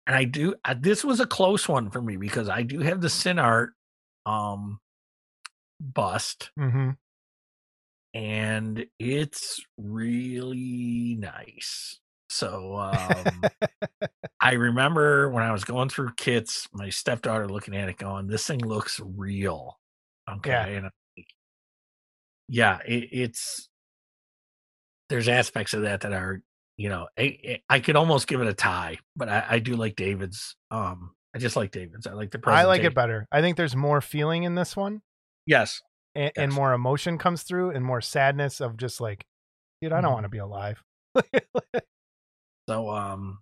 and 0.06 0.14
I 0.16 0.24
do. 0.24 0.54
Uh, 0.64 0.74
this 0.78 1.04
was 1.04 1.20
a 1.20 1.26
close 1.26 1.68
one 1.68 1.90
for 1.90 2.02
me 2.02 2.16
because 2.16 2.48
I 2.48 2.62
do 2.62 2.80
have 2.80 3.00
the 3.00 3.10
sin 3.10 3.38
art 3.38 3.70
um 4.26 4.78
bust, 5.80 6.50
mhm. 6.58 6.96
And 8.14 8.86
it's 8.98 9.60
really 9.78 11.16
nice. 11.18 11.98
So 12.28 12.76
um, 12.76 13.42
I 14.40 14.52
remember 14.52 15.30
when 15.30 15.42
I 15.42 15.52
was 15.52 15.64
going 15.64 15.88
through 15.88 16.12
kits, 16.16 16.68
my 16.72 16.88
stepdaughter 16.90 17.48
looking 17.48 17.76
at 17.76 17.88
it, 17.88 17.98
going, 17.98 18.26
"This 18.28 18.46
thing 18.46 18.60
looks 18.60 19.00
real." 19.04 19.78
Okay, 20.30 20.50
Yeah. 20.50 20.66
and 20.66 20.84
like, 21.16 21.26
yeah, 22.48 22.78
it, 22.86 23.08
it's 23.12 23.68
there's 25.08 25.28
aspects 25.28 25.74
of 25.74 25.82
that 25.82 26.02
that 26.02 26.12
are, 26.12 26.40
you 26.76 26.88
know, 26.88 27.08
I, 27.18 27.60
I 27.68 27.80
could 27.80 27.96
almost 27.96 28.28
give 28.28 28.40
it 28.40 28.46
a 28.46 28.54
tie, 28.54 28.98
but 29.16 29.28
I, 29.28 29.44
I 29.50 29.58
do 29.58 29.74
like 29.74 29.96
David's. 29.96 30.54
Um, 30.70 31.14
I 31.34 31.38
just 31.38 31.56
like 31.56 31.72
David's. 31.72 32.06
I 32.06 32.12
like 32.12 32.30
the. 32.30 32.40
I 32.46 32.64
like 32.64 32.82
it 32.84 32.94
better. 32.94 33.26
I 33.32 33.40
think 33.40 33.56
there's 33.56 33.74
more 33.76 34.00
feeling 34.00 34.44
in 34.44 34.54
this 34.54 34.76
one, 34.76 35.02
Yes, 35.46 35.82
and, 36.14 36.32
and 36.36 36.52
more 36.52 36.72
emotion 36.72 37.18
comes 37.18 37.42
through, 37.42 37.70
and 37.70 37.84
more 37.84 38.00
sadness 38.00 38.60
of 38.60 38.76
just 38.76 39.00
like, 39.00 39.24
dude, 39.80 39.92
I 39.92 40.00
don't 40.00 40.10
Mhm. 40.10 40.14
want 40.14 40.24
to 40.24 40.28
be 40.30 40.38
alive. 40.38 40.82
So 42.68 42.90
um 42.90 43.38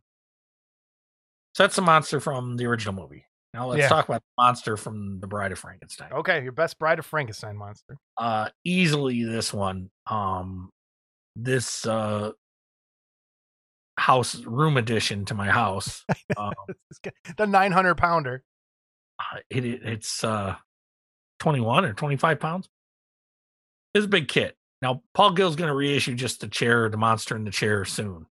so 1.55 1.65
that's 1.65 1.77
the 1.77 1.83
monster 1.83 2.21
from 2.21 2.57
the 2.57 2.67
original 2.67 2.95
movie. 2.95 3.25
Now 3.53 3.67
let's 3.69 3.81
Yeah. 3.81 3.89
talk 3.89 4.09
about 4.09 4.23
the 4.23 4.43
monster 4.43 4.77
from 4.77 5.21
the 5.21 5.27
Bride 5.27 5.53
of 5.53 5.59
Frankenstein. 5.59 6.13
okay, 6.13 6.43
your 6.43 6.53
best 6.53 6.79
Bride 6.79 6.99
of 6.99 7.07
Frankenstein 7.07 7.57
monster. 7.57 7.97
Uh 8.17 8.49
easily 8.65 9.25
this 9.25 9.53
one. 9.53 9.91
Um 10.07 10.71
this 11.37 11.85
uh 11.87 12.33
house 13.99 14.37
room 14.45 14.77
addition 14.77 15.25
to 15.27 15.35
my 15.35 15.51
house. 15.51 16.05
um, 16.37 16.53
the 17.37 17.47
900 17.47 17.97
pounder. 17.97 18.45
uh, 19.19 19.39
it, 19.51 19.65
it 19.65 19.81
it's 19.83 20.23
uh 20.25 20.55
21 21.39 21.85
or 21.85 21.93
25 21.95 22.41
pounds. 22.41 22.69
It's 23.95 24.05
a 24.07 24.09
big 24.09 24.29
kit. 24.29 24.57
Now 24.83 25.03
Paul 25.15 25.33
Gill's 25.33 25.57
gonna 25.57 25.75
reissue 25.75 26.15
just 26.15 26.41
the 26.41 26.49
chair, 26.49 26.89
the 26.89 26.97
monster 26.97 27.37
in 27.37 27.45
the 27.45 27.51
chair 27.51 27.85
soon. 27.85 28.27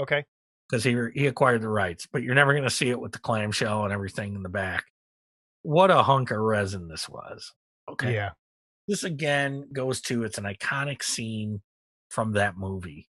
Okay. 0.00 0.24
because 0.68 0.84
he 0.84 0.96
he 1.14 1.26
acquired 1.26 1.62
the 1.62 1.68
rights, 1.68 2.06
but 2.10 2.22
you're 2.22 2.34
never 2.34 2.52
going 2.52 2.64
to 2.64 2.70
see 2.70 2.90
it 2.90 3.00
with 3.00 3.12
the 3.12 3.18
clamshell 3.18 3.84
and 3.84 3.92
everything 3.92 4.34
in 4.34 4.42
the 4.42 4.48
back. 4.48 4.84
What 5.62 5.90
a 5.90 6.02
hunk 6.02 6.30
of 6.30 6.38
resin 6.38 6.88
this 6.88 7.08
was. 7.08 7.52
Okay. 7.90 8.14
Yeah. 8.14 8.30
This 8.86 9.04
again 9.04 9.66
goes 9.72 10.00
to 10.02 10.24
it's 10.24 10.38
an 10.38 10.44
iconic 10.44 11.02
scene 11.02 11.62
from 12.10 12.32
that 12.32 12.56
movie. 12.56 13.08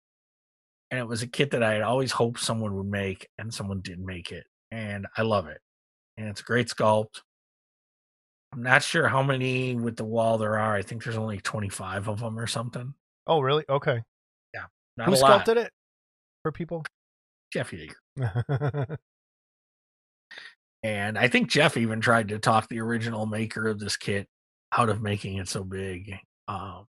And 0.90 0.98
it 0.98 1.06
was 1.06 1.22
a 1.22 1.26
kit 1.26 1.50
that 1.50 1.62
I 1.62 1.74
had 1.74 1.82
always 1.82 2.12
hoped 2.12 2.40
someone 2.40 2.74
would 2.76 2.86
make, 2.86 3.28
and 3.38 3.52
someone 3.52 3.80
did 3.82 4.00
make 4.00 4.32
it. 4.32 4.46
And 4.70 5.06
I 5.16 5.22
love 5.22 5.46
it. 5.46 5.60
And 6.16 6.28
it's 6.28 6.40
a 6.40 6.44
great 6.44 6.68
sculpt. 6.68 7.20
I'm 8.52 8.62
not 8.62 8.82
sure 8.82 9.08
how 9.08 9.22
many 9.22 9.74
with 9.76 9.96
the 9.96 10.04
wall 10.04 10.38
there 10.38 10.58
are. 10.58 10.74
I 10.74 10.82
think 10.82 11.04
there's 11.04 11.18
only 11.18 11.38
25 11.38 12.08
of 12.08 12.20
them 12.20 12.38
or 12.38 12.46
something. 12.46 12.94
Oh, 13.26 13.40
really? 13.40 13.64
Okay. 13.68 14.02
Not 14.98 15.06
Who 15.06 15.12
a 15.12 15.14
lot. 15.14 15.18
sculpted 15.18 15.58
it 15.58 15.72
for 16.42 16.50
people? 16.50 16.84
Jeff 17.52 17.70
Yeager. 17.70 18.96
And 20.84 21.18
I 21.18 21.26
think 21.26 21.50
Jeff 21.50 21.76
even 21.76 22.00
tried 22.00 22.28
to 22.28 22.38
talk 22.38 22.68
the 22.68 22.78
original 22.78 23.26
maker 23.26 23.66
of 23.66 23.80
this 23.80 23.96
kit 23.96 24.28
out 24.76 24.88
of 24.88 25.02
making 25.02 25.38
it 25.38 25.48
so 25.48 25.64
big. 25.64 26.14
Um, 26.46 26.86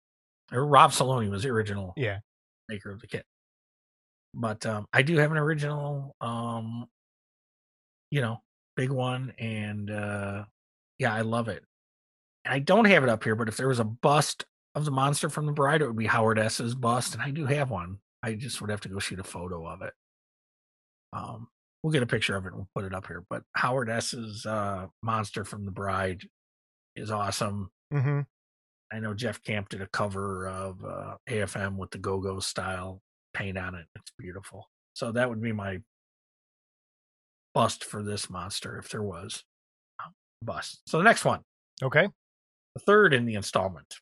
or 0.53 0.67
Rob 0.67 0.91
Saloni 0.91 1.31
was 1.31 1.45
the 1.45 1.51
original 1.51 1.93
yeah. 1.97 2.19
maker 2.69 2.91
of 2.91 3.01
the 3.01 3.07
kit. 3.07 3.25
But 4.35 4.67
um, 4.67 4.87
I 4.93 5.03
do 5.03 5.17
have 5.19 5.31
an 5.31 5.39
original, 5.39 6.17
um, 6.21 6.87
you 8.11 8.21
know, 8.21 8.39
big 8.75 8.91
one, 8.91 9.33
and 9.39 9.89
uh, 9.89 10.45
yeah, 10.99 11.13
I 11.15 11.23
love 11.23 11.49
it. 11.49 11.63
And 12.45 12.55
I 12.55 12.59
don't 12.59 12.87
have 12.87 13.03
it 13.03 13.09
up 13.09 13.25
here, 13.25 13.35
but 13.35 13.49
if 13.49 13.57
there 13.57 13.69
was 13.69 13.81
a 13.81 13.85
bust 13.85 14.45
of 14.75 14.85
the 14.85 14.91
monster 14.91 15.29
from 15.29 15.47
the 15.47 15.53
bride, 15.53 15.83
it 15.83 15.87
would 15.87 15.97
be 15.97 16.07
Howard 16.07 16.39
S's 16.39 16.75
bust, 16.75 17.15
and 17.15 17.23
I 17.23 17.31
do 17.31 17.47
have 17.47 17.71
one. 17.71 17.99
I 18.23 18.35
just 18.35 18.61
would 18.61 18.71
have 18.71 18.81
to 18.83 18.89
go 18.89 18.99
shoot 18.99 19.21
a 19.21 19.25
photo 19.25 19.67
of 19.67 19.83
it. 19.83 19.93
Um, 21.13 21.49
we'll 21.83 21.93
get 21.93 22.03
a 22.03 22.07
picture 22.07 22.37
of 22.37 22.45
it 22.45 22.49
and 22.49 22.57
we'll 22.57 22.69
put 22.75 22.85
it 22.85 22.95
up 22.95 23.07
here. 23.07 23.25
But 23.29 23.43
Howard 23.55 23.89
S's 23.89 24.45
uh, 24.45 24.87
monster 25.03 25.45
from 25.45 25.65
the 25.65 25.71
bride 25.71 26.23
is 26.95 27.11
awesome. 27.11 27.71
hmm 27.93 28.21
I 28.93 29.01
know 29.01 29.15
Jeff 29.15 29.43
Camp 29.43 29.69
did 29.69 29.83
a 29.83 29.89
cover 29.89 30.47
of 30.49 30.85
uh, 30.85 31.17
AFM 31.29 31.77
with 31.77 31.91
the 31.91 31.99
Gogos 31.99 32.45
style 32.45 33.03
paint 33.35 33.59
on 33.59 33.75
it. 33.75 33.87
It's 33.97 34.13
beautiful. 34.17 34.71
So 34.95 35.11
that 35.13 35.29
would 35.29 35.43
be 35.43 35.53
my 35.53 35.81
bust 37.53 37.85
for 37.85 38.03
this 38.03 38.31
monster 38.31 38.79
if 38.79 38.89
there 38.89 39.03
was 39.03 39.43
bust. 40.43 40.81
So 40.87 40.99
the 40.99 41.05
next 41.05 41.25
one, 41.25 41.41
Okay. 41.83 42.09
the 42.75 42.81
third 42.81 43.15
in 43.15 43.25
the 43.25 43.35
installment. 43.35 43.97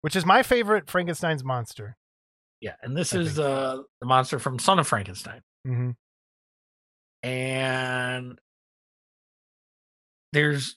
Which 0.00 0.14
is 0.16 0.24
my 0.24 0.42
favorite 0.42 0.88
Frankenstein's 0.88 1.42
monster. 1.42 1.96
Yeah, 2.60 2.74
and 2.82 2.96
this 2.96 3.14
I 3.14 3.18
is 3.18 3.38
uh, 3.38 3.82
the 4.00 4.06
monster 4.06 4.38
from 4.38 4.58
Son 4.58 4.78
of 4.78 4.86
Frankenstein. 4.86 5.42
hmm 5.64 5.90
And 7.22 8.38
there's 10.32 10.76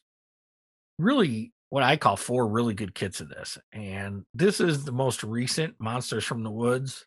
really 0.99 1.51
what 1.69 1.83
I 1.83 1.97
call 1.97 2.17
four 2.17 2.47
really 2.47 2.73
good 2.73 2.93
kits 2.93 3.21
of 3.21 3.29
this. 3.29 3.57
And 3.71 4.23
this 4.33 4.59
is 4.59 4.83
the 4.85 4.91
most 4.91 5.23
recent 5.23 5.75
Monsters 5.79 6.23
from 6.25 6.43
the 6.43 6.51
Woods. 6.51 7.05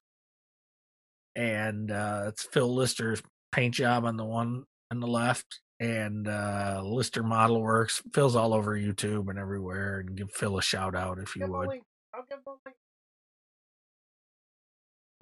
And 1.36 1.90
uh, 1.90 2.26
it's 2.28 2.44
Phil 2.44 2.72
Lister's 2.72 3.22
paint 3.52 3.74
job 3.74 4.04
on 4.04 4.16
the 4.16 4.24
one 4.24 4.64
on 4.90 5.00
the 5.00 5.06
left. 5.06 5.60
And 5.80 6.28
uh, 6.28 6.80
Lister 6.84 7.22
Model 7.22 7.60
Works. 7.60 8.02
Phil's 8.12 8.36
all 8.36 8.54
over 8.54 8.76
YouTube 8.78 9.28
and 9.28 9.38
everywhere. 9.38 10.00
And 10.00 10.16
give 10.16 10.30
Phil 10.30 10.56
a 10.58 10.62
shout 10.62 10.94
out 10.94 11.18
if 11.18 11.34
you 11.36 11.46
would. 11.46 11.80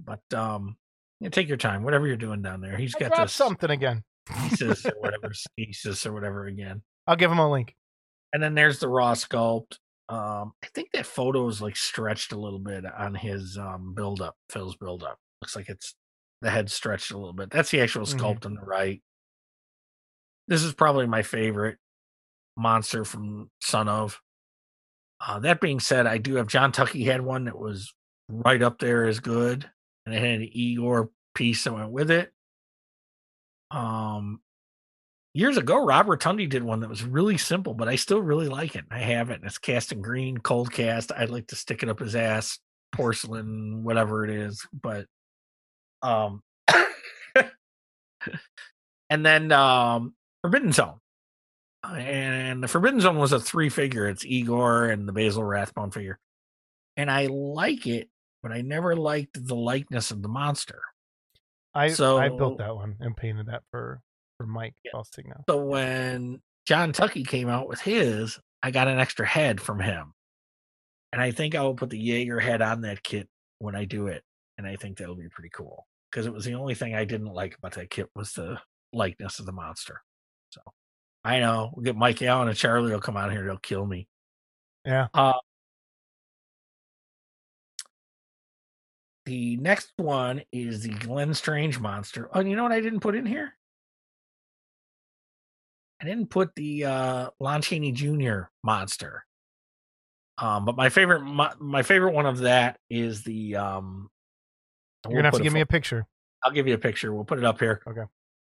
But 0.05 0.21
um, 0.33 0.75
yeah, 1.19 1.29
take 1.29 1.47
your 1.47 1.57
time, 1.57 1.83
whatever 1.83 2.07
you're 2.07 2.17
doing 2.17 2.41
down 2.41 2.61
there. 2.61 2.77
He's 2.77 2.93
I 2.95 2.99
got 3.07 3.15
this 3.17 3.33
something 3.33 3.69
again. 3.69 4.03
thesis 4.29 4.85
or 4.85 4.93
whatever, 4.99 5.31
thesis 5.57 6.05
or 6.05 6.13
whatever 6.13 6.45
again. 6.45 6.81
I'll 7.07 7.15
give 7.15 7.31
him 7.31 7.39
a 7.39 7.49
link. 7.49 7.73
And 8.33 8.41
then 8.41 8.55
there's 8.55 8.79
the 8.79 8.87
raw 8.89 9.13
sculpt. 9.13 9.77
Um, 10.09 10.51
I 10.63 10.67
think 10.75 10.89
that 10.93 11.05
photo 11.05 11.47
is 11.47 11.61
like 11.61 11.77
stretched 11.77 12.33
a 12.33 12.39
little 12.39 12.59
bit 12.59 12.83
on 12.85 13.15
his 13.15 13.57
um 13.57 13.93
build 13.95 14.21
up, 14.21 14.35
Phil's 14.49 14.75
build 14.75 15.03
up. 15.03 15.17
Looks 15.41 15.55
like 15.55 15.69
it's 15.69 15.95
the 16.41 16.49
head 16.49 16.69
stretched 16.69 17.11
a 17.11 17.17
little 17.17 17.33
bit. 17.33 17.49
That's 17.49 17.71
the 17.71 17.79
actual 17.81 18.05
Mhm. 18.05 18.19
sculpt 18.19 18.45
on 18.45 18.55
the 18.55 18.61
right. 18.61 19.01
This 20.47 20.63
is 20.63 20.73
probably 20.73 21.07
my 21.07 21.21
favorite 21.21 21.77
monster 22.57 23.05
from 23.05 23.49
Son 23.61 23.87
of. 23.87 24.19
Uh, 25.25 25.39
that 25.39 25.61
being 25.61 25.79
said, 25.79 26.05
I 26.05 26.17
do 26.17 26.35
have 26.35 26.47
John 26.47 26.71
Tucky 26.71 27.03
had 27.05 27.21
one 27.21 27.45
that 27.45 27.57
was 27.57 27.93
right 28.27 28.61
up 28.61 28.79
there 28.79 29.05
as 29.05 29.19
good, 29.19 29.69
and 30.05 30.13
it 30.13 30.19
had 30.19 30.41
an 30.41 30.49
Igor 30.51 31.09
piece 31.33 31.63
that 31.63 31.73
went 31.73 31.91
with 31.91 32.11
it. 32.11 32.31
Um, 33.71 34.41
years 35.33 35.57
ago, 35.57 35.83
Rob 35.83 36.07
Rotundi 36.07 36.47
did 36.49 36.63
one 36.63 36.81
that 36.81 36.89
was 36.89 37.03
really 37.03 37.37
simple, 37.37 37.73
but 37.73 37.87
I 37.87 37.95
still 37.95 38.21
really 38.21 38.49
like 38.49 38.75
it. 38.75 38.85
I 38.91 38.99
have 38.99 39.29
it, 39.29 39.35
and 39.35 39.45
it's 39.45 39.57
cast 39.57 39.91
in 39.91 40.01
green, 40.01 40.37
cold 40.37 40.71
cast. 40.71 41.11
I'd 41.11 41.29
like 41.29 41.47
to 41.47 41.55
stick 41.55 41.83
it 41.83 41.89
up 41.89 41.99
his 41.99 42.15
ass, 42.15 42.59
porcelain, 42.91 43.83
whatever 43.83 44.25
it 44.25 44.29
is. 44.29 44.67
But, 44.73 45.05
um, 46.01 46.41
and 49.09 49.25
then 49.25 49.51
um, 49.51 50.13
Forbidden 50.43 50.73
Zone. 50.73 50.99
Uh, 51.83 51.93
and 51.93 52.63
the 52.63 52.67
Forbidden 52.67 53.01
Zone 53.01 53.17
was 53.17 53.31
a 53.31 53.39
three 53.39 53.69
figure. 53.69 54.07
It's 54.07 54.25
Igor 54.25 54.85
and 54.85 55.07
the 55.07 55.13
Basil 55.13 55.43
Rathbone 55.43 55.91
figure, 55.91 56.19
and 56.95 57.09
I 57.09 57.25
like 57.27 57.87
it, 57.87 58.09
but 58.41 58.51
I 58.51 58.61
never 58.61 58.95
liked 58.95 59.47
the 59.47 59.55
likeness 59.55 60.11
of 60.11 60.21
the 60.21 60.29
monster. 60.29 60.81
I 61.73 61.89
I 62.17 62.29
built 62.29 62.59
that 62.59 62.75
one 62.75 62.95
and 62.99 63.17
painted 63.17 63.47
that 63.47 63.63
for 63.71 64.01
for 64.37 64.45
Mike 64.45 64.75
Yeah. 64.85 64.91
So 65.49 65.65
when 65.65 66.41
John 66.65 66.93
Tucky 66.93 67.23
came 67.23 67.49
out 67.49 67.67
with 67.67 67.81
his, 67.81 68.39
I 68.61 68.71
got 68.71 68.87
an 68.87 68.99
extra 68.99 69.25
head 69.25 69.59
from 69.59 69.79
him, 69.79 70.13
and 71.11 71.21
I 71.21 71.31
think 71.31 71.55
I 71.55 71.63
will 71.63 71.75
put 71.75 71.89
the 71.89 71.99
Yeager 72.01 72.41
head 72.41 72.61
on 72.61 72.81
that 72.81 73.03
kit 73.03 73.27
when 73.59 73.75
I 73.75 73.83
do 73.85 74.07
it, 74.07 74.23
and 74.57 74.65
I 74.65 74.77
think 74.77 74.97
that'll 74.97 75.15
be 75.15 75.29
pretty 75.29 75.49
cool 75.49 75.85
because 76.11 76.27
it 76.27 76.33
was 76.33 76.45
the 76.45 76.55
only 76.55 76.75
thing 76.75 76.95
I 76.95 77.03
didn't 77.03 77.33
like 77.33 77.57
about 77.57 77.73
that 77.73 77.89
kit 77.89 78.09
was 78.15 78.33
the 78.33 78.59
likeness 78.93 79.39
of 79.39 79.45
the 79.45 79.51
monster. 79.51 80.01
I 81.23 81.39
know 81.39 81.71
we'll 81.73 81.83
get 81.83 81.95
Mike 81.95 82.21
Allen 82.21 82.49
and 82.49 82.57
Charlie 82.57 82.91
will 82.91 82.99
come 82.99 83.17
out 83.17 83.31
here, 83.31 83.45
they'll 83.45 83.57
kill 83.57 83.85
me. 83.85 84.07
Yeah. 84.85 85.07
Uh, 85.13 85.33
the 89.25 89.55
next 89.57 89.93
one 89.97 90.41
is 90.51 90.83
the 90.83 90.89
Glenn 90.89 91.33
Strange 91.33 91.79
monster. 91.79 92.29
Oh, 92.33 92.41
you 92.41 92.55
know 92.55 92.63
what 92.63 92.73
I 92.73 92.81
didn't 92.81 92.99
put 92.99 93.15
in 93.15 93.25
here? 93.25 93.53
I 96.01 96.05
didn't 96.05 96.29
put 96.29 96.53
the 96.55 96.83
uh, 96.83 97.29
Lon 97.39 97.61
Chaney 97.61 97.93
Jr. 97.93 98.41
monster. 98.61 99.25
Um, 100.37 100.65
but 100.65 100.75
my 100.75 100.89
favorite, 100.89 101.21
my, 101.21 101.53
my 101.59 101.83
favorite 101.83 102.13
one 102.13 102.25
of 102.25 102.39
that 102.39 102.77
is 102.89 103.23
the. 103.23 103.55
Um, 103.55 104.09
You're 105.05 105.15
gonna 105.15 105.27
have 105.27 105.35
to 105.35 105.43
give 105.43 105.53
me 105.53 105.61
a 105.61 105.65
picture. 105.65 106.05
I'll 106.43 106.51
give 106.51 106.67
you 106.67 106.73
a 106.73 106.79
picture. 106.79 107.13
We'll 107.13 107.23
put 107.23 107.37
it 107.37 107.45
up 107.45 107.59
here. 107.59 107.81
Okay. 107.87 108.03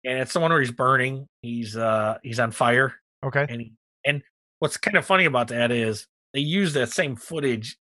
And 0.07 0.19
it's 0.19 0.33
the 0.33 0.39
one 0.39 0.51
where 0.51 0.61
he's 0.61 0.71
burning. 0.71 1.27
He's 1.41 1.75
uh 1.75 2.17
he's 2.23 2.39
on 2.39 2.51
fire 2.51 2.95
Okay. 3.23 3.45
and 3.49 3.61
he, 3.61 3.73
and 4.05 4.21
what's 4.59 4.77
kind 4.77 4.95
of 4.95 5.05
funny 5.05 5.25
about 5.25 5.49
that 5.49 5.71
is 5.71 6.07
they 6.33 6.39
use 6.39 6.73
that 6.73 6.89
same 6.89 7.15
footage 7.15 7.77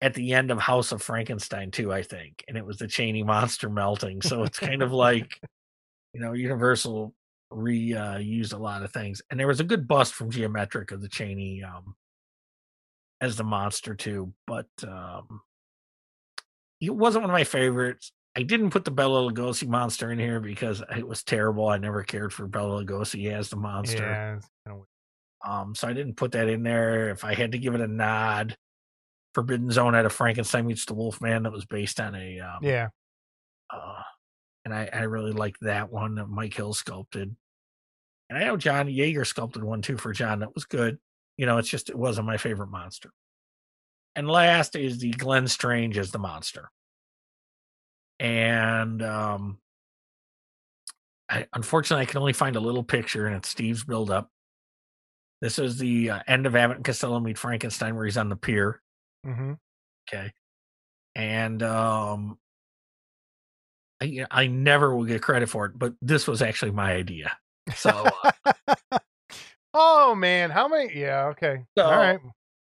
at 0.00 0.14
the 0.14 0.34
end 0.34 0.50
of 0.50 0.58
House 0.58 0.92
of 0.92 1.02
Frankenstein 1.02 1.70
too, 1.70 1.92
I 1.92 2.02
think, 2.02 2.44
and 2.48 2.56
it 2.56 2.66
was 2.66 2.78
the 2.78 2.88
Chaney 2.88 3.22
monster 3.22 3.68
melting. 3.70 4.20
So 4.22 4.42
it's 4.42 4.58
kind 4.58 4.82
of 4.82 4.92
like, 4.92 5.40
you 6.12 6.20
know, 6.20 6.32
Universal 6.32 7.14
re 7.50 7.94
uh, 7.94 8.18
used 8.18 8.52
a 8.52 8.58
lot 8.58 8.82
of 8.82 8.92
things, 8.92 9.22
and 9.30 9.38
there 9.38 9.46
was 9.46 9.60
a 9.60 9.64
good 9.64 9.86
bust 9.88 10.14
from 10.14 10.30
Geometric 10.30 10.90
of 10.90 11.00
the 11.00 11.08
Chaney 11.08 11.62
um, 11.62 11.94
as 13.20 13.36
the 13.36 13.44
monster 13.44 13.94
too, 13.94 14.32
but 14.46 14.66
um, 14.86 15.40
it 16.80 16.94
wasn't 16.94 17.22
one 17.22 17.30
of 17.30 17.34
my 17.34 17.44
favorites. 17.44 18.12
I 18.34 18.42
didn't 18.42 18.70
put 18.70 18.84
the 18.84 18.90
Bela 18.90 19.30
Lugosi 19.30 19.68
monster 19.68 20.10
in 20.10 20.18
here 20.18 20.40
because 20.40 20.82
it 20.96 21.06
was 21.06 21.22
terrible. 21.22 21.68
I 21.68 21.76
never 21.78 22.02
cared 22.02 22.32
for 22.32 22.46
Bela 22.46 22.82
Lugosi 22.84 23.30
as 23.30 23.50
the 23.50 23.56
monster. 23.56 23.98
Yeah. 24.06 24.36
it's 24.36 24.48
kinda 24.64 24.76
weird. 24.78 24.86
Um, 25.44 25.74
so 25.74 25.88
I 25.88 25.92
didn't 25.92 26.14
put 26.16 26.32
that 26.32 26.48
in 26.48 26.62
there. 26.62 27.10
If 27.10 27.24
I 27.24 27.34
had 27.34 27.52
to 27.52 27.58
give 27.58 27.74
it 27.74 27.80
a 27.80 27.86
nod, 27.88 28.56
Forbidden 29.34 29.70
Zone 29.70 29.94
had 29.94 30.06
a 30.06 30.10
Frankenstein 30.10 30.66
meets 30.66 30.84
the 30.86 30.94
Wolfman 30.94 31.42
that 31.42 31.52
was 31.52 31.64
based 31.64 31.98
on 32.00 32.14
a 32.14 32.40
um, 32.40 32.58
Yeah. 32.62 32.88
uh, 33.70 34.02
and 34.64 34.72
I, 34.72 34.88
I 34.92 35.02
really 35.02 35.32
liked 35.32 35.58
that 35.62 35.90
one 35.90 36.14
that 36.14 36.28
Mike 36.28 36.54
Hill 36.54 36.72
sculpted. 36.74 37.34
And 38.30 38.38
I 38.38 38.44
know 38.44 38.56
John 38.56 38.86
Yeager 38.86 39.26
sculpted 39.26 39.64
one 39.64 39.82
too 39.82 39.96
for 39.98 40.12
John 40.12 40.38
that 40.40 40.54
was 40.54 40.64
good. 40.64 40.98
You 41.36 41.46
know, 41.46 41.58
it's 41.58 41.68
just 41.68 41.90
it 41.90 41.98
wasn't 41.98 42.26
my 42.28 42.36
favorite 42.36 42.70
monster. 42.70 43.10
And 44.14 44.28
last 44.28 44.76
is 44.76 44.98
the 44.98 45.10
Glenn 45.10 45.48
Strange 45.48 45.98
as 45.98 46.12
the 46.12 46.18
monster. 46.18 46.70
And 48.22 49.02
um 49.02 49.58
I 51.28 51.46
unfortunately 51.52 52.02
I 52.02 52.06
can 52.06 52.18
only 52.18 52.32
find 52.32 52.54
a 52.56 52.60
little 52.60 52.84
picture 52.84 53.26
and 53.26 53.34
it's 53.36 53.48
Steve's 53.48 53.82
build 53.84 54.10
up. 54.10 54.30
This 55.40 55.58
is 55.58 55.76
the 55.78 56.10
uh, 56.10 56.20
end 56.28 56.46
of 56.46 56.54
Abbott 56.54 56.76
and 56.76 56.84
Costello 56.84 57.18
meet 57.18 57.36
Frankenstein 57.36 57.96
where 57.96 58.04
he's 58.04 58.16
on 58.16 58.28
the 58.28 58.36
pier. 58.36 58.80
hmm 59.24 59.54
Okay. 60.08 60.32
And 61.16 61.62
um 61.64 62.38
I, 64.00 64.24
I 64.30 64.46
never 64.46 64.94
will 64.96 65.04
get 65.04 65.20
credit 65.22 65.48
for 65.48 65.66
it, 65.66 65.78
but 65.78 65.94
this 66.00 66.26
was 66.28 66.42
actually 66.42 66.70
my 66.72 66.92
idea. 66.92 67.32
So 67.76 67.90
uh, 68.50 68.98
oh 69.74 70.14
man, 70.14 70.50
how 70.50 70.68
many? 70.68 70.96
Yeah. 70.98 71.26
Okay. 71.28 71.64
So- 71.76 71.84
All 71.84 71.96
right. 71.96 72.20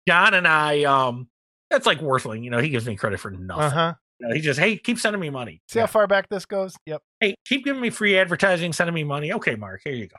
John 0.08 0.34
and 0.34 0.46
I, 0.48 0.84
um, 0.84 1.28
it's 1.70 1.86
like 1.86 2.00
Worthling, 2.00 2.42
you 2.42 2.50
know, 2.50 2.58
he 2.58 2.68
gives 2.70 2.86
me 2.86 2.96
credit 2.96 3.20
for 3.20 3.30
nothing. 3.30 3.62
Uh 3.64 3.70
huh. 3.70 3.94
You 4.20 4.28
know, 4.28 4.34
he 4.34 4.40
just, 4.40 4.60
hey, 4.60 4.76
keep 4.76 4.98
sending 4.98 5.20
me 5.20 5.30
money. 5.30 5.62
See 5.68 5.78
Yeah. 5.78 5.82
how 5.86 5.92
far 5.92 6.06
back 6.06 6.28
this 6.28 6.44
goes? 6.46 6.74
Yep. 6.86 7.02
Hey, 7.20 7.34
keep 7.46 7.64
giving 7.64 7.80
me 7.80 7.90
free 7.90 8.18
advertising, 8.18 8.72
sending 8.72 8.94
me 8.94 9.04
money. 9.04 9.32
Okay, 9.32 9.54
Mark, 9.56 9.80
here 9.84 9.94
you 9.94 10.08
go. 10.08 10.16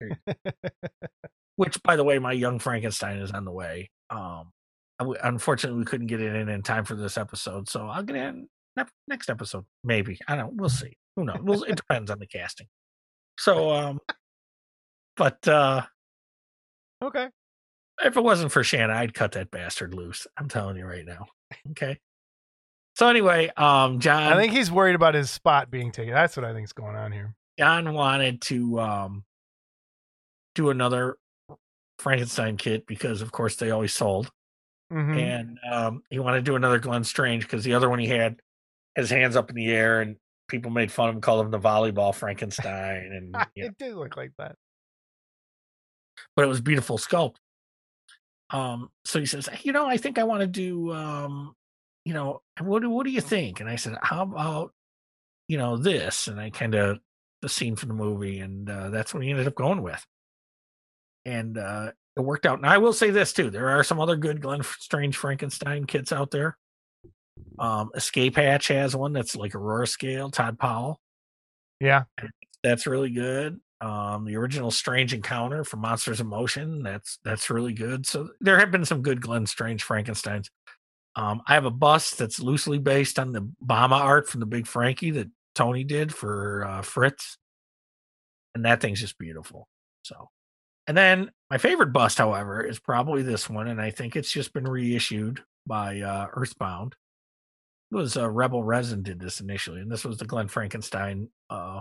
Here 0.00 0.08
you 0.26 0.32
go. 0.34 0.52
Which, 1.56 1.80
by 1.82 1.96
the 1.96 2.04
way, 2.04 2.18
my 2.18 2.32
young 2.32 2.58
Frankenstein 2.58 3.18
is 3.18 3.30
on 3.30 3.44
the 3.44 3.52
way. 3.52 3.90
Um, 4.10 4.50
w- 4.98 5.18
unfortunately, 5.22 5.78
we 5.78 5.84
couldn't 5.84 6.06
get 6.08 6.20
it 6.20 6.34
in 6.34 6.48
in 6.48 6.62
time 6.62 6.84
for 6.84 6.94
this 6.96 7.16
episode, 7.16 7.68
so 7.68 7.86
I'll 7.86 8.02
get 8.02 8.16
it 8.16 8.20
in 8.20 8.48
ne- 8.76 8.84
next 9.08 9.28
episode, 9.30 9.64
maybe. 9.84 10.18
I 10.26 10.36
don't. 10.36 10.46
know. 10.46 10.52
We'll 10.62 10.68
see. 10.70 10.96
Who 11.16 11.24
knows? 11.24 11.38
We'll, 11.42 11.62
it 11.64 11.76
depends 11.76 12.10
on 12.10 12.18
the 12.18 12.26
casting. 12.26 12.66
So, 13.38 13.70
um, 13.70 14.00
but 15.16 15.46
uh, 15.46 15.82
Okay. 17.02 17.28
if 18.04 18.16
it 18.16 18.24
wasn't 18.24 18.50
for 18.50 18.64
Shanna, 18.64 18.94
I'd 18.94 19.14
cut 19.14 19.32
that 19.32 19.50
bastard 19.52 19.94
loose. 19.94 20.26
I'm 20.36 20.48
telling 20.48 20.76
you 20.76 20.86
right 20.86 21.04
now. 21.06 21.26
Okay. 21.70 21.98
So 22.96 23.08
anyway, 23.08 23.50
um, 23.56 23.98
John, 24.00 24.22
I 24.32 24.36
think 24.36 24.52
he's 24.52 24.70
worried 24.70 24.94
about 24.94 25.14
his 25.14 25.30
spot 25.30 25.70
being 25.70 25.90
taken. 25.90 26.14
That's 26.14 26.36
what 26.36 26.44
I 26.44 26.52
think's 26.52 26.72
going 26.72 26.94
on 26.96 27.10
here. 27.12 27.34
John 27.58 27.92
wanted 27.92 28.40
to 28.42 28.80
um 28.80 29.24
do 30.54 30.70
another 30.70 31.16
Frankenstein 31.98 32.56
kit 32.56 32.86
because, 32.86 33.20
of 33.22 33.32
course, 33.32 33.56
they 33.56 33.70
always 33.70 33.92
sold, 33.92 34.30
Mhm. 34.92 35.16
and 35.18 35.58
um, 35.70 36.02
he 36.10 36.18
wanted 36.20 36.38
to 36.38 36.42
do 36.42 36.54
another 36.56 36.78
Glenn 36.78 37.02
Strange 37.04 37.42
because 37.44 37.64
the 37.64 37.74
other 37.74 37.88
one 37.90 37.98
he 37.98 38.06
had 38.08 38.40
his 38.94 39.10
hands 39.10 39.34
up 39.34 39.50
in 39.50 39.56
the 39.56 39.66
air 39.72 40.00
and 40.00 40.16
people 40.48 40.70
made 40.70 40.92
fun 40.92 41.08
of 41.08 41.14
him, 41.16 41.20
called 41.20 41.44
him 41.44 41.50
the 41.50 41.58
volleyball 41.58 42.14
Frankenstein, 42.14 43.10
and 43.12 43.34
you 43.56 43.64
know, 43.64 43.68
It 43.70 43.78
did 43.78 43.94
look 43.96 44.16
like 44.16 44.32
that. 44.38 44.54
but 46.36 46.44
it 46.44 46.48
was 46.48 46.60
beautiful 46.60 46.98
sculpt. 46.98 47.36
Um, 48.50 48.90
so 49.04 49.18
he 49.18 49.26
says, 49.26 49.48
you 49.62 49.72
know, 49.72 49.86
I 49.86 49.96
think 49.96 50.18
I 50.18 50.24
want 50.24 50.42
to 50.42 50.46
do, 50.46 50.92
um, 50.92 51.56
you 52.04 52.14
know, 52.14 52.42
what 52.60 52.82
do 52.82 52.90
what 52.90 53.04
do 53.06 53.12
you 53.12 53.20
think? 53.20 53.60
And 53.60 53.68
I 53.68 53.76
said, 53.76 53.96
how 54.02 54.22
about, 54.22 54.72
you 55.48 55.58
know, 55.58 55.76
this? 55.76 56.28
And 56.28 56.40
I 56.40 56.50
kind 56.50 56.74
of 56.74 56.98
the 57.42 57.48
scene 57.48 57.76
from 57.76 57.88
the 57.88 57.94
movie, 57.94 58.40
and 58.40 58.68
uh, 58.70 58.90
that's 58.90 59.12
what 59.12 59.22
he 59.22 59.30
ended 59.30 59.46
up 59.46 59.54
going 59.54 59.82
with. 59.82 60.04
And 61.24 61.56
uh, 61.58 61.92
it 62.16 62.20
worked 62.20 62.46
out. 62.46 62.58
And 62.58 62.66
I 62.66 62.78
will 62.78 62.92
say 62.92 63.10
this 63.10 63.32
too: 63.32 63.50
there 63.50 63.70
are 63.70 63.84
some 63.84 64.00
other 64.00 64.16
good 64.16 64.40
Glenn 64.40 64.62
Strange 64.62 65.16
Frankenstein 65.16 65.84
kits 65.86 66.12
out 66.12 66.30
there. 66.30 66.56
Um, 67.58 67.90
Escape 67.94 68.36
Hatch 68.36 68.68
has 68.68 68.94
one 68.94 69.12
that's 69.12 69.36
like 69.36 69.54
Aurora 69.54 69.86
scale. 69.86 70.30
Todd 70.30 70.58
Powell 70.58 71.00
Yeah. 71.80 72.04
that's 72.62 72.86
really 72.86 73.10
good. 73.10 73.60
Um, 73.80 74.24
the 74.24 74.36
original 74.36 74.70
Strange 74.70 75.12
Encounter 75.12 75.64
from 75.64 75.80
Monsters 75.80 76.20
of 76.20 76.26
Motion, 76.26 76.82
that's 76.82 77.18
that's 77.24 77.50
really 77.50 77.72
good. 77.74 78.06
So 78.06 78.30
there 78.40 78.58
have 78.58 78.70
been 78.70 78.84
some 78.84 79.02
good 79.02 79.20
Glenn 79.20 79.46
Strange 79.46 79.82
Frankenstein's. 79.82 80.50
Um, 81.16 81.42
I 81.46 81.54
have 81.54 81.64
a 81.64 81.70
bust 81.70 82.18
that's 82.18 82.40
loosely 82.40 82.78
based 82.78 83.18
on 83.18 83.32
the 83.32 83.48
Bama 83.64 84.00
art 84.00 84.28
from 84.28 84.40
the 84.40 84.46
Big 84.46 84.66
Frankie 84.66 85.12
that 85.12 85.28
Tony 85.54 85.84
did 85.84 86.12
for 86.12 86.64
uh, 86.64 86.82
Fritz, 86.82 87.38
and 88.54 88.64
that 88.64 88.80
thing's 88.80 89.00
just 89.00 89.18
beautiful. 89.18 89.68
So, 90.02 90.28
and 90.86 90.96
then 90.96 91.30
my 91.50 91.58
favorite 91.58 91.92
bust, 91.92 92.18
however, 92.18 92.62
is 92.62 92.80
probably 92.80 93.22
this 93.22 93.48
one, 93.48 93.68
and 93.68 93.80
I 93.80 93.90
think 93.90 94.16
it's 94.16 94.32
just 94.32 94.52
been 94.52 94.66
reissued 94.66 95.40
by 95.66 96.00
uh, 96.00 96.26
Earthbound. 96.32 96.96
It 97.92 97.96
was 97.96 98.16
uh, 98.16 98.28
Rebel 98.28 98.64
Resin 98.64 99.02
did 99.02 99.20
this 99.20 99.40
initially, 99.40 99.80
and 99.80 99.90
this 99.90 100.04
was 100.04 100.18
the 100.18 100.24
Glenn 100.24 100.48
Frankenstein 100.48 101.28
uh, 101.48 101.80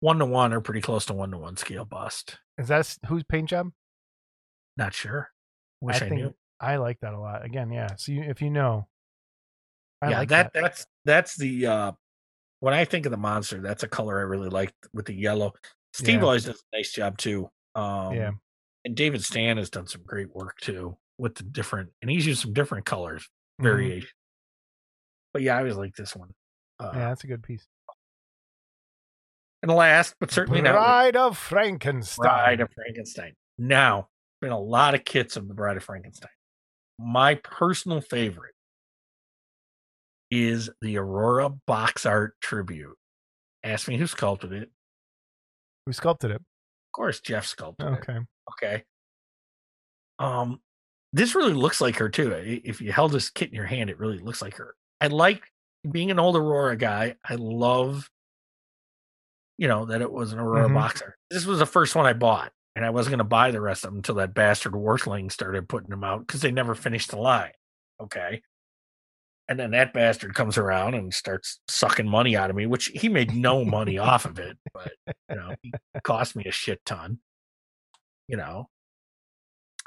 one 0.00 0.18
to 0.18 0.26
one 0.26 0.52
or 0.52 0.60
pretty 0.60 0.80
close 0.80 1.06
to 1.06 1.14
one 1.14 1.32
to 1.32 1.38
one 1.38 1.56
scale 1.56 1.84
bust. 1.84 2.38
Is 2.58 2.68
that 2.68 2.96
whose 3.06 3.24
paint 3.24 3.48
job? 3.48 3.70
Not 4.76 4.94
sure. 4.94 5.30
Wish 5.80 5.96
I, 5.96 5.98
think 6.00 6.12
knew. 6.12 6.34
I 6.60 6.76
like 6.76 7.00
that 7.00 7.12
a 7.14 7.18
lot. 7.20 7.44
Again, 7.44 7.70
yeah. 7.70 7.96
So 7.96 8.12
you, 8.12 8.22
if 8.22 8.40
you 8.40 8.50
know, 8.50 8.86
I 10.02 10.10
yeah, 10.10 10.18
like 10.20 10.28
that, 10.30 10.52
that's 10.52 10.86
that's 11.04 11.36
the 11.36 11.66
uh 11.66 11.92
when 12.60 12.72
I 12.74 12.84
think 12.84 13.06
of 13.06 13.10
the 13.12 13.18
monster, 13.18 13.60
that's 13.60 13.82
a 13.82 13.88
color 13.88 14.18
I 14.18 14.22
really 14.22 14.48
like 14.48 14.72
with 14.94 15.06
the 15.06 15.14
yellow. 15.14 15.52
Steve 15.92 16.16
Yeah. 16.20 16.22
always 16.24 16.44
does 16.44 16.62
a 16.72 16.76
nice 16.76 16.92
job 16.92 17.18
too. 17.18 17.50
Um 17.74 18.14
Yeah. 18.14 18.30
and 18.84 18.94
David 18.96 19.22
Stan 19.24 19.56
has 19.58 19.70
done 19.70 19.86
some 19.86 20.02
great 20.04 20.34
work 20.34 20.58
too 20.60 20.96
with 21.18 21.34
the 21.34 21.42
different 21.44 21.90
and 22.02 22.10
he's 22.10 22.26
used 22.26 22.42
some 22.42 22.52
different 22.52 22.86
colors 22.86 23.28
Mhm. 23.60 23.64
variation. 23.64 24.08
But 25.32 25.42
yeah, 25.42 25.56
I 25.56 25.58
always 25.58 25.76
like 25.76 25.94
this 25.94 26.16
one. 26.16 26.34
Uh, 26.78 26.90
Yeah, 26.94 27.08
that's 27.08 27.24
a 27.24 27.26
good 27.26 27.42
piece. 27.42 27.66
And 29.62 29.72
last, 29.72 30.14
but 30.20 30.30
certainly 30.30 30.60
not 30.62 30.72
Bride 30.72 31.16
of 31.16 31.36
Frankenstein. 31.36 32.22
Bride 32.24 32.60
of 32.60 32.70
Frankenstein. 32.72 33.34
Now, 33.58 34.08
been 34.40 34.52
a 34.52 34.58
lot 34.60 34.94
of 34.94 35.04
kits 35.04 35.36
of 35.36 35.48
the 35.48 35.54
Bride 35.54 35.76
of 35.78 35.82
Frankenstein. 35.84 36.30
My 36.98 37.34
personal 37.36 38.00
favorite 38.00 38.54
is 40.30 40.70
the 40.80 40.96
Aurora 40.98 41.50
box 41.50 42.04
art 42.06 42.34
tribute. 42.40 42.96
Ask 43.62 43.88
me 43.88 43.96
who 43.96 44.06
sculpted 44.06 44.52
it. 44.52 44.70
Who 45.86 45.92
sculpted 45.92 46.30
it? 46.30 46.36
Of 46.36 46.92
course, 46.92 47.20
Jeff 47.20 47.46
sculpted 47.46 47.86
it. 47.86 47.90
Okay. 47.90 48.18
Okay. 48.52 48.84
Um, 50.18 50.60
this 51.12 51.34
really 51.34 51.52
looks 51.52 51.80
like 51.80 51.96
her 51.96 52.08
too. 52.08 52.32
If 52.32 52.80
you 52.80 52.92
held 52.92 53.12
this 53.12 53.30
kit 53.30 53.48
in 53.48 53.54
your 53.54 53.66
hand, 53.66 53.90
it 53.90 53.98
really 53.98 54.18
looks 54.18 54.40
like 54.42 54.54
her. 54.56 54.74
I 55.00 55.08
like 55.08 55.42
being 55.90 56.10
an 56.10 56.18
old 56.18 56.36
Aurora 56.36 56.76
guy. 56.76 57.16
I 57.24 57.34
love, 57.36 58.08
you 59.58 59.68
know, 59.68 59.84
that 59.86 60.00
it 60.02 60.10
was 60.10 60.32
an 60.32 60.38
Aurora 60.38 60.68
Mhm. 60.68 60.74
boxer. 60.74 61.16
This 61.30 61.44
was 61.46 61.58
the 61.58 61.66
first 61.66 61.94
one 61.94 62.06
I 62.06 62.12
bought, 62.14 62.52
and 62.76 62.84
I 62.84 62.90
wasn't 62.90 63.12
going 63.12 63.18
to 63.18 63.24
buy 63.24 63.50
the 63.50 63.60
rest 63.60 63.84
of 63.84 63.90
them 63.90 63.96
until 63.98 64.16
that 64.16 64.34
bastard 64.34 64.74
Worthling 64.74 65.30
started 65.32 65.68
putting 65.68 65.88
them 65.88 66.04
out 66.04 66.20
because 66.26 66.42
they 66.42 66.52
never 66.52 66.74
finished 66.74 67.10
the 67.10 67.16
line. 67.18 67.52
Okay. 68.00 68.42
And 69.48 69.58
then 69.58 69.70
that 69.70 69.94
bastard 69.94 70.34
comes 70.34 70.58
around 70.58 70.94
and 70.94 71.14
starts 71.14 71.60
sucking 71.68 72.08
money 72.08 72.36
out 72.36 72.50
of 72.50 72.56
me, 72.56 72.66
which 72.66 72.86
he 72.94 73.08
made 73.08 73.34
no 73.34 73.64
money 73.64 73.96
off 74.12 74.26
of 74.26 74.38
it, 74.38 74.58
but 74.74 74.92
you 75.30 75.36
know, 75.36 75.54
he 75.62 75.72
cost 76.04 76.36
me 76.36 76.44
a 76.44 76.52
shit 76.52 76.84
ton. 76.84 77.18
You 78.28 78.36
know. 78.36 78.68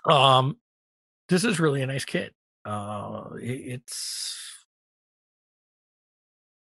Um 0.06 0.58
this 1.28 1.44
is 1.44 1.60
really 1.60 1.84
a 1.84 1.88
nice 1.88 2.06
kit. 2.06 2.34
Uh 2.66 3.30
it- 3.40 3.82
it's 3.82 4.36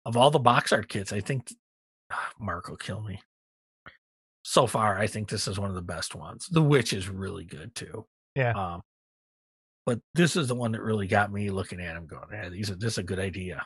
of 0.05 0.15
all 0.17 0.29
the 0.29 0.39
box 0.39 0.71
art 0.71 0.89
kits, 0.89 1.11
I 1.11 1.21
think 1.21 1.51
Mark 2.39 2.69
will 2.69 2.77
kill 2.77 3.01
me. 3.01 3.19
So 4.43 4.67
far, 4.67 4.97
I 4.99 5.07
think 5.07 5.29
this 5.29 5.47
is 5.47 5.57
one 5.59 5.69
of 5.69 5.75
the 5.75 5.81
best 5.81 6.15
ones. 6.15 6.47
The 6.51 6.61
Witch 6.61 6.91
is 6.93 7.07
really 7.09 7.45
good 7.45 7.73
too. 7.75 8.05
Yeah. 8.35 8.51
Um, 8.51 8.81
but 9.85 9.99
this 10.13 10.35
is 10.35 10.47
the 10.47 10.55
one 10.55 10.71
that 10.73 10.81
really 10.81 11.07
got 11.07 11.31
me 11.31 11.49
looking 11.49 11.79
at 11.81 11.95
him, 11.95 12.07
going, 12.07 12.27
"Yeah, 12.31 12.49
these 12.49 12.69
are 12.69 12.75
this 12.75 12.93
is 12.93 12.97
a 12.99 13.03
good 13.03 13.19
idea." 13.19 13.65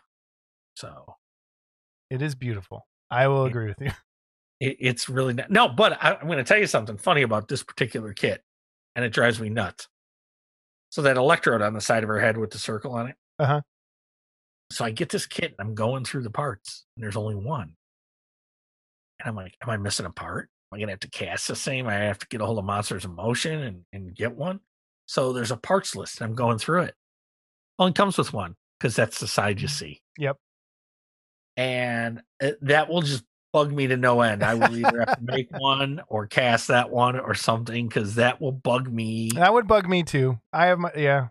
So 0.76 1.16
It 2.10 2.22
is 2.22 2.36
beautiful. 2.36 2.88
I 3.10 3.28
will 3.28 3.44
Yeah. 3.46 3.50
agree 3.50 3.68
with 3.68 3.82
you. 3.82 3.92
it, 4.60 4.78
it's 4.80 5.10
really 5.10 5.34
not, 5.34 5.50
no. 5.52 5.68
But 5.68 6.02
I, 6.04 6.14
I'm 6.16 6.26
going 6.28 6.38
to 6.38 6.44
tell 6.44 6.58
you 6.58 6.68
something 6.68 6.98
funny 6.98 7.22
about 7.24 7.48
this 7.48 7.64
particular 7.64 8.14
kit, 8.14 8.44
and 8.96 9.04
it 9.04 9.10
drives 9.14 9.40
me 9.42 9.50
nuts. 9.50 9.88
So 10.90 11.02
that 11.04 11.18
electrode 11.18 11.62
on 11.62 11.74
the 11.74 11.82
side 11.82 12.04
of 12.04 12.10
her 12.10 12.20
head 12.20 12.38
with 12.38 12.52
the 12.52 12.60
circle 12.60 12.94
on 12.94 13.08
it. 13.08 13.16
Uh-huh. 13.40 13.62
So 14.72 14.86
I 14.86 14.92
get 14.92 15.10
this 15.10 15.26
kit, 15.26 15.56
and 15.58 15.68
I'm 15.68 15.76
going 15.76 16.06
through 16.06 16.24
the 16.24 16.30
parts, 16.32 16.86
and 16.96 17.04
there's 17.04 17.18
only 17.18 17.36
one. 17.36 17.76
And 19.20 19.30
I'm 19.30 19.36
like, 19.36 19.56
"Am 19.62 19.70
I 19.70 19.78
missing 19.78 20.06
a 20.06 20.12
part? 20.12 20.50
Am 20.72 20.76
I 20.76 20.80
going 20.80 20.88
to 20.88 20.94
have 20.94 21.00
to 21.02 21.10
cast 21.10 21.48
the 21.48 21.56
same? 21.56 21.88
I 21.88 21.96
have 21.96 22.20
to 22.20 22.28
get 22.28 22.42
a 22.42 22.46
hold 22.46 22.60
of 22.60 22.66
Monsters 22.66 23.06
in 23.06 23.16
Motion 23.16 23.62
and, 23.62 23.84
and 23.94 24.16
get 24.16 24.36
one." 24.36 24.60
So 25.06 25.32
there's 25.34 25.52
a 25.52 25.58
parts 25.58 25.96
list, 25.96 26.20
and 26.20 26.30
I'm 26.30 26.36
going 26.36 26.58
through 26.58 26.84
it. 26.84 26.96
Only 27.80 27.94
comes 27.94 28.18
with 28.18 28.34
one 28.34 28.56
because 28.80 28.96
that's 28.96 29.20
the 29.20 29.28
side 29.28 29.62
you 29.62 29.68
mm-hmm. 29.68 29.74
see. 29.74 30.02
Yep. 30.18 30.38
And 31.56 32.22
it, 32.40 32.58
that 32.62 32.90
will 32.90 33.02
just 33.02 33.24
bug 33.54 33.72
me 33.72 33.88
to 33.88 33.98
no 33.98 34.22
end. 34.22 34.44
I 34.44 34.54
will 34.56 34.76
either 34.76 35.00
have 35.00 35.18
to 35.18 35.24
make 35.24 35.48
one 35.58 36.02
or 36.08 36.28
cast 36.28 36.68
that 36.68 36.90
one 36.90 37.20
or 37.20 37.34
something 37.34 37.88
because 37.88 38.16
that 38.16 38.42
will 38.42 38.52
bug 38.52 38.92
me. 38.92 39.32
That 39.36 39.54
would 39.54 39.68
bug 39.68 39.88
me 39.88 40.04
too. 40.04 40.40
I 40.54 40.68
have 40.68 40.80
my 40.80 40.92
yeah. 40.96 41.30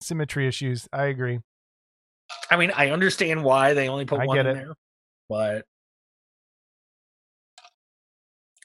Symmetry 0.00 0.46
issues. 0.46 0.88
I 0.92 1.04
agree. 1.04 1.40
I 2.50 2.56
mean, 2.56 2.72
I 2.74 2.90
understand 2.90 3.42
why 3.42 3.74
they 3.74 3.88
only 3.88 4.04
put 4.04 4.20
I 4.20 4.26
one 4.26 4.38
in 4.38 4.46
it. 4.46 4.54
there, 4.54 4.74
but 5.28 5.66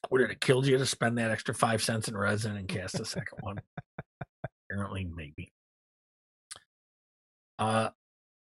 would 0.10 0.22
it 0.22 0.30
have 0.30 0.40
killed 0.40 0.66
you 0.66 0.78
to 0.78 0.86
spend 0.86 1.18
that 1.18 1.32
extra 1.32 1.54
five 1.54 1.82
cents 1.82 2.08
in 2.08 2.18
resin 2.18 2.56
and 2.56 2.68
cast 2.68 3.00
a 3.00 3.06
second 3.06 3.38
one? 3.42 3.60
Apparently, 4.70 5.06
maybe. 5.06 5.52
Uh, 7.58 7.90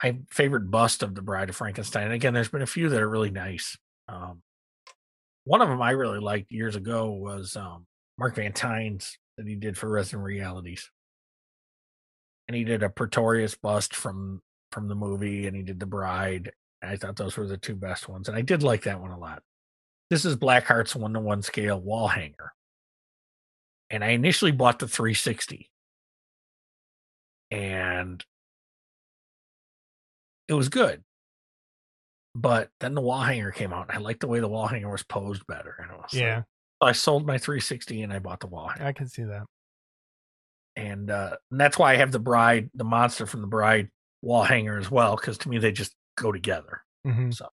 my 0.02 0.18
favorite 0.30 0.70
bust 0.70 1.02
of 1.02 1.14
the 1.14 1.22
Bride 1.22 1.50
of 1.50 1.56
Frankenstein. 1.56 2.04
And 2.04 2.12
again, 2.12 2.32
there's 2.32 2.48
been 2.48 2.62
a 2.62 2.66
few 2.66 2.88
that 2.88 3.02
are 3.02 3.08
really 3.08 3.30
nice. 3.30 3.76
Um, 4.08 4.42
one 5.44 5.62
of 5.62 5.68
them 5.68 5.82
I 5.82 5.90
really 5.90 6.20
liked 6.20 6.52
years 6.52 6.76
ago 6.76 7.10
was 7.10 7.56
um, 7.56 7.86
Mark 8.18 8.36
Van 8.36 8.52
Tyne's 8.52 9.18
that 9.36 9.46
he 9.46 9.56
did 9.56 9.76
for 9.76 9.88
Resident 9.88 10.22
Realities, 10.22 10.90
and 12.46 12.56
he 12.56 12.64
did 12.64 12.82
a 12.82 12.90
Pretorius 12.90 13.54
bust 13.54 13.94
from 13.94 14.42
from 14.70 14.88
the 14.88 14.94
movie, 14.94 15.46
and 15.46 15.56
he 15.56 15.62
did 15.62 15.80
the 15.80 15.86
Bride. 15.86 16.52
I 16.82 16.96
thought 16.96 17.16
those 17.16 17.36
were 17.36 17.46
the 17.46 17.56
two 17.56 17.74
best 17.74 18.08
ones, 18.08 18.28
and 18.28 18.36
I 18.36 18.42
did 18.42 18.62
like 18.62 18.82
that 18.84 19.00
one 19.00 19.10
a 19.10 19.18
lot. 19.18 19.42
This 20.10 20.24
is 20.24 20.36
Blackheart's 20.36 20.96
one 20.96 21.12
to 21.14 21.20
one 21.20 21.42
scale 21.42 21.80
wall 21.80 22.08
hanger, 22.08 22.52
and 23.90 24.02
I 24.04 24.08
initially 24.08 24.50
bought 24.52 24.80
the 24.80 24.88
360, 24.88 25.70
and 27.50 28.24
it 30.48 30.54
was 30.54 30.68
good. 30.68 31.02
But 32.34 32.70
then 32.80 32.94
the 32.94 33.00
wall 33.00 33.22
hanger 33.22 33.50
came 33.52 33.72
out, 33.72 33.88
and 33.88 33.96
I 33.98 34.00
liked 34.00 34.20
the 34.20 34.28
way 34.28 34.40
the 34.40 34.48
wall 34.48 34.66
hanger 34.68 34.90
was 34.90 35.02
posed 35.02 35.46
better. 35.46 35.74
And 35.80 35.90
it 35.90 35.96
was 35.96 36.12
like- 36.14 36.20
Yeah, 36.22 36.42
so 36.82 36.88
I 36.88 36.92
sold 36.92 37.26
my 37.26 37.38
360 37.38 38.02
and 38.02 38.12
I 38.12 38.18
bought 38.20 38.40
the 38.40 38.46
wall 38.46 38.68
hanger, 38.68 38.84
I 38.86 38.92
can 38.92 39.08
see 39.08 39.24
that. 39.24 39.46
and 40.76 41.10
uh, 41.10 41.36
and 41.50 41.60
that's 41.60 41.76
why 41.78 41.92
I 41.92 41.96
have 41.96 42.12
the 42.12 42.20
bride, 42.20 42.70
the 42.74 42.84
monster 42.84 43.26
from 43.26 43.40
the 43.42 43.48
bride 43.48 43.90
wall 44.22 44.44
hanger 44.44 44.78
as 44.78 44.90
well, 44.90 45.16
because 45.16 45.38
to 45.38 45.48
me 45.48 45.58
they 45.58 45.72
just 45.72 45.92
go 46.16 46.30
together. 46.32 46.82
hmm 47.04 47.30
So- 47.30 47.48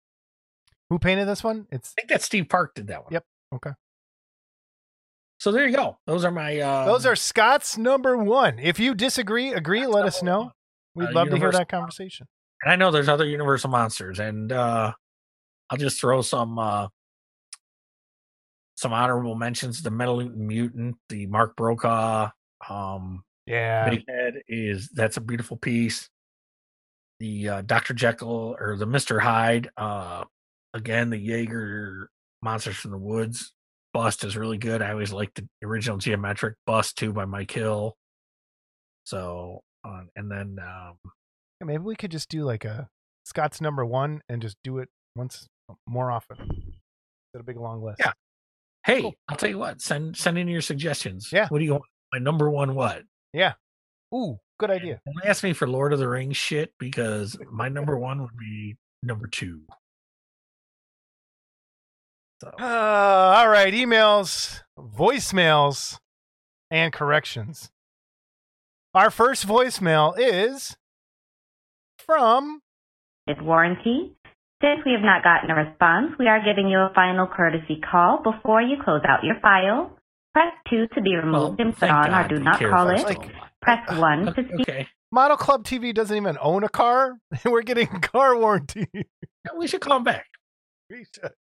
Who 0.93 0.99
painted 0.99 1.27
this 1.27 1.43
one? 1.43 1.65
It's 1.71 1.91
I 1.97 2.01
think 2.01 2.09
that 2.11 2.21
Steve 2.21 2.47
Park 2.49 2.75
did 2.75 2.85
that 2.89 3.03
one. 3.03 3.13
Yep, 3.13 3.25
okay. 3.55 3.71
So 5.39 5.51
there 5.51 5.65
you 5.67 5.75
go. 5.75 5.97
Those 6.05 6.23
are 6.23 6.29
my. 6.29 6.59
Um, 6.59 6.85
those 6.85 7.07
are 7.07 7.15
Scott's 7.15 7.79
number 7.79 8.15
one. 8.15 8.59
If 8.59 8.79
you 8.79 8.93
disagree, 8.93 9.53
agree, 9.53 9.79
Scott's 9.81 9.95
let 9.95 10.05
us 10.05 10.21
know. 10.21 10.39
one. 10.39 10.51
We'd 10.93 11.09
Uh, 11.09 11.13
love 11.13 11.29
to 11.31 11.37
hear 11.37 11.51
that 11.51 11.67
conversation. 11.67 12.27
And 12.61 12.71
I 12.71 12.75
know 12.75 12.91
there's 12.91 13.09
other 13.09 13.25
Universal 13.25 13.71
monsters, 13.71 14.19
and 14.19 14.51
uh, 14.51 14.93
I'll 15.71 15.77
just 15.79 15.99
throw 15.99 16.21
some 16.21 16.59
uh, 16.59 16.89
some 18.75 18.93
honorable 18.93 19.33
mentions. 19.33 19.81
The 19.81 19.89
Metal 19.89 20.23
Mutant, 20.29 20.97
the 21.09 21.25
Mark 21.25 21.55
Brokaw, 21.55 22.29
um, 22.69 23.23
Yeah, 23.47 23.89
Big 23.89 24.03
Head 24.07 24.43
is 24.47 24.89
that's 24.93 25.17
a 25.17 25.21
beautiful 25.21 25.57
piece. 25.57 26.07
The 27.19 27.49
uh, 27.49 27.61
Dr. 27.63 27.95
Jekyll 27.95 28.55
or 28.59 28.77
the 28.77 28.85
Mr. 28.85 29.19
Hyde, 29.19 29.71
uh, 29.75 30.25
again, 30.73 31.09
the 31.09 31.27
Yeager 31.27 32.05
Monsters 32.41 32.75
from 32.77 32.91
the 32.91 32.97
Woods 32.97 33.53
bust 33.93 34.23
is 34.23 34.35
really 34.35 34.57
good. 34.57 34.81
I 34.81 34.91
always 34.91 35.13
liked 35.13 35.35
the 35.35 35.47
original 35.65 35.97
geometric 35.97 36.55
bust 36.65 36.97
too 36.97 37.13
by 37.13 37.25
Mike 37.25 37.51
Hill. 37.51 37.95
So, 39.05 39.61
and 39.83 40.31
then 40.31 40.57
um, 40.59 40.97
Yeah, 41.61 41.65
maybe 41.65 41.83
we 41.83 41.95
could 41.95 42.11
just 42.11 42.29
do 42.29 42.43
like 42.43 42.65
a 42.65 42.87
Scott's 43.25 43.61
number 43.61 43.85
one 43.85 44.21
and 44.29 44.41
just 44.41 44.57
do 44.63 44.79
it 44.79 44.89
once 45.15 45.47
more 45.87 46.11
often. 46.11 46.37
Get 46.37 47.39
a 47.39 47.43
big 47.43 47.57
long 47.57 47.83
list. 47.83 47.99
Yeah. 47.99 48.13
hey, 48.85 49.01
Cool. 49.01 49.13
I'll 49.29 49.37
tell 49.37 49.49
you 49.49 49.59
what, 49.59 49.81
send 49.81 50.17
send 50.17 50.37
in 50.37 50.47
your 50.47 50.61
suggestions. 50.61 51.29
Yeah. 51.31 51.47
What 51.49 51.59
do 51.59 51.65
you 51.65 51.71
want? 51.73 51.83
My 52.11 52.19
number 52.19 52.49
one 52.49 52.75
what? 52.75 53.03
Yeah. 53.33 53.53
Ooh, 54.13 54.37
good 54.59 54.69
idea. 54.69 54.99
Don't 55.05 55.29
ask 55.29 55.43
me 55.43 55.53
for 55.53 55.67
Lord 55.67 55.93
of 55.93 55.99
the 55.99 56.07
Rings 56.07 56.37
shit 56.37 56.73
because 56.79 57.37
my 57.51 57.69
number 57.69 57.97
one 57.97 58.21
would 58.21 58.37
be 58.37 58.75
number 59.01 59.27
two. 59.27 59.61
So 62.43 62.51
Uh, 62.59 63.35
all 63.37 63.47
right, 63.47 63.73
emails, 63.73 64.61
voicemails, 64.77 65.97
and 66.69 66.91
corrections. 66.91 67.71
Our 68.93 69.09
first 69.09 69.47
voicemail 69.47 70.13
is 70.17 70.75
from 72.05 72.61
With 73.27 73.39
warranty. 73.41 74.15
Since 74.61 74.81
we 74.85 74.91
have 74.91 75.01
not 75.01 75.23
gotten 75.23 75.49
a 75.51 75.55
response, 75.55 76.11
we 76.19 76.27
are 76.27 76.43
giving 76.43 76.67
you 76.67 76.79
a 76.79 76.91
final 76.93 77.27
courtesy 77.27 77.79
call 77.89 78.21
before 78.23 78.61
you 78.61 78.75
close 78.83 79.01
out 79.07 79.23
your 79.23 79.39
file. 79.41 79.97
Press 80.33 80.53
2 80.69 80.87
to 80.95 81.01
be 81.01 81.15
removed 81.15 81.59
and 81.59 81.71
put 81.73 81.79
thank 81.81 81.93
on 81.93 82.13
our 82.13 82.23
God 82.23 82.29
do 82.29 82.39
not 82.43 82.59
call 82.59 82.87
for 82.87 82.93
it. 82.93 82.99
us 82.99 83.03
Like- 83.05 83.31
Press 83.61 83.87
1 83.99 84.25
to 84.25 84.31
Okay, 84.31 84.43
speak. 84.53 84.59
okay. 84.69 84.87
Model 85.11 85.37
Club 85.37 85.63
TV 85.63 85.93
doesn't 85.93 86.15
even 86.17 86.37
own 86.41 86.63
a 86.63 86.69
car. 86.69 87.19
We're 87.45 87.61
getting 87.61 87.87
car 87.87 88.35
warranty. 88.37 88.87
We 89.57 89.67
should 89.67 89.79
call 89.81 89.97
him 89.97 90.03
back. 90.03 90.25
We 90.89 91.05
should- 91.13 91.31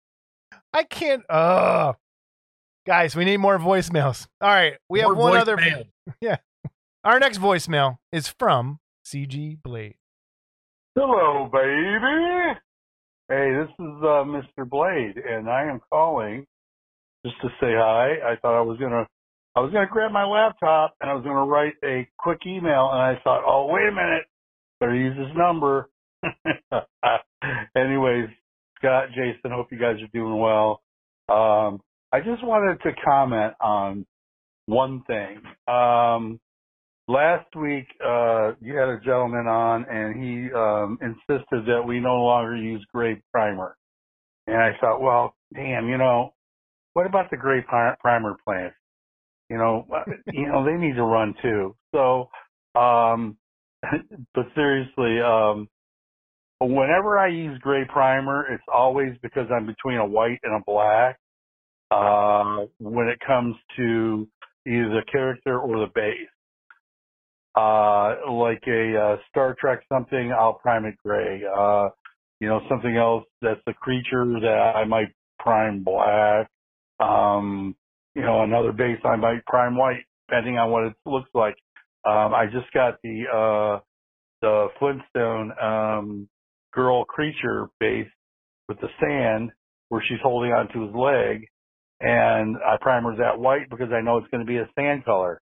I 0.72 0.82
can't. 0.84 1.22
Uh, 1.28 1.92
guys, 2.86 3.14
we 3.16 3.24
need 3.24 3.38
more 3.38 3.58
voicemails. 3.58 4.26
All 4.40 4.48
right, 4.48 4.74
we 4.88 5.00
have 5.00 5.16
one 5.16 5.36
other. 5.36 5.56
Yeah, 6.20 6.38
Our 7.04 7.20
next 7.20 7.38
voicemail 7.38 7.98
is 8.10 8.26
from 8.26 8.80
CG 9.06 9.62
Blade. 9.62 9.94
Hello, 10.96 11.48
baby. 11.52 12.58
Hey, 13.28 13.52
this 13.54 13.70
is 13.78 14.02
uh, 14.02 14.24
Mr. 14.26 14.68
Blade, 14.68 15.16
and 15.16 15.48
I 15.48 15.62
am 15.70 15.80
calling 15.90 16.44
just 17.24 17.40
to 17.42 17.48
say 17.60 17.72
hi. 17.76 18.14
I 18.32 18.36
thought 18.42 18.58
I 18.58 18.62
was 18.62 18.78
gonna, 18.78 19.06
I 19.54 19.60
was 19.60 19.72
gonna 19.72 19.86
grab 19.90 20.10
my 20.10 20.24
laptop 20.24 20.94
and 21.00 21.08
I 21.10 21.14
was 21.14 21.22
gonna 21.22 21.46
write 21.46 21.74
a 21.84 22.08
quick 22.18 22.40
email, 22.46 22.90
and 22.92 23.00
I 23.00 23.14
thought, 23.22 23.42
oh, 23.46 23.68
wait 23.72 23.86
a 23.88 23.92
minute, 23.92 24.24
better 24.80 24.94
use 24.94 25.16
this 25.16 25.34
number. 25.36 25.88
Anyways, 27.76 28.28
Scott, 28.82 29.08
Jason, 29.10 29.50
hope 29.52 29.68
you 29.70 29.78
guys 29.78 29.96
are 30.02 30.10
doing 30.12 30.38
well. 30.38 30.82
Um, 31.28 31.80
I 32.12 32.20
just 32.20 32.44
wanted 32.44 32.80
to 32.82 32.90
comment 33.04 33.54
on 33.60 34.06
one 34.66 35.02
thing. 35.06 35.40
Um, 35.72 36.40
last 37.08 37.48
week 37.56 37.86
uh 38.06 38.52
you 38.60 38.76
had 38.76 38.88
a 38.88 39.00
gentleman 39.04 39.48
on 39.48 39.84
and 39.90 40.22
he 40.22 40.52
um 40.52 40.96
insisted 41.02 41.66
that 41.66 41.82
we 41.84 41.98
no 41.98 42.22
longer 42.22 42.56
use 42.56 42.82
gray 42.94 43.20
primer 43.32 43.76
and 44.46 44.56
i 44.56 44.70
thought 44.80 45.02
well 45.02 45.34
damn 45.52 45.88
you 45.88 45.98
know 45.98 46.32
what 46.94 47.06
about 47.06 47.30
the 47.30 47.36
gray 47.36 47.62
primer 47.62 48.36
plants? 48.44 48.76
You 49.48 49.58
know, 49.58 49.86
uh, 49.92 50.04
you 50.32 50.46
know, 50.46 50.64
they 50.64 50.74
need 50.74 50.96
to 50.96 51.02
run 51.02 51.34
too. 51.42 51.76
So, 51.94 52.28
um, 52.78 53.36
but 54.34 54.46
seriously, 54.54 55.20
um, 55.20 55.68
whenever 56.66 57.18
I 57.18 57.28
use 57.28 57.58
gray 57.60 57.84
primer, 57.88 58.46
it's 58.52 58.64
always 58.72 59.12
because 59.22 59.46
I'm 59.54 59.66
between 59.66 59.98
a 59.98 60.06
white 60.06 60.40
and 60.42 60.54
a 60.54 60.64
black. 60.64 61.18
Uh, 61.90 62.66
when 62.78 63.08
it 63.08 63.18
comes 63.26 63.54
to 63.76 64.26
either 64.66 64.88
the 64.88 65.02
character 65.10 65.58
or 65.58 65.78
the 65.80 65.92
base, 65.94 66.28
uh, 67.54 68.14
like 68.32 68.62
a 68.66 68.96
uh, 68.96 69.16
Star 69.28 69.54
Trek 69.60 69.82
something, 69.92 70.32
I'll 70.32 70.54
prime 70.54 70.86
it 70.86 70.94
gray. 71.04 71.42
Uh, 71.44 71.88
you 72.40 72.48
know, 72.48 72.60
something 72.68 72.96
else 72.96 73.24
that's 73.42 73.60
a 73.66 73.74
creature 73.74 74.24
that 74.40 74.72
I 74.74 74.84
might 74.84 75.08
prime 75.38 75.84
black. 75.84 76.48
Um, 76.98 77.76
you 78.14 78.22
know, 78.22 78.42
another 78.42 78.72
base 78.72 78.98
I 79.04 79.16
might 79.16 79.44
prime 79.46 79.76
white, 79.76 80.04
depending 80.28 80.58
on 80.58 80.70
what 80.70 80.84
it 80.84 80.94
looks 81.04 81.30
like. 81.34 81.56
Um, 82.04 82.34
I 82.34 82.46
just 82.46 82.72
got 82.72 82.98
the 83.02 83.24
uh, 83.32 83.80
the 84.40 84.68
Flintstone 84.78 85.52
um, 85.60 86.28
girl 86.72 87.04
creature 87.04 87.68
base 87.80 88.08
with 88.68 88.78
the 88.80 88.88
sand 89.00 89.50
where 89.88 90.02
she's 90.08 90.18
holding 90.22 90.52
onto 90.52 90.86
his 90.86 90.94
leg, 90.94 91.46
and 92.00 92.56
I 92.56 92.76
primer 92.80 93.16
that 93.16 93.38
white 93.38 93.68
because 93.70 93.88
I 93.92 94.00
know 94.00 94.18
it's 94.18 94.28
going 94.30 94.44
to 94.44 94.50
be 94.50 94.58
a 94.58 94.68
sand 94.74 95.04
color. 95.04 95.40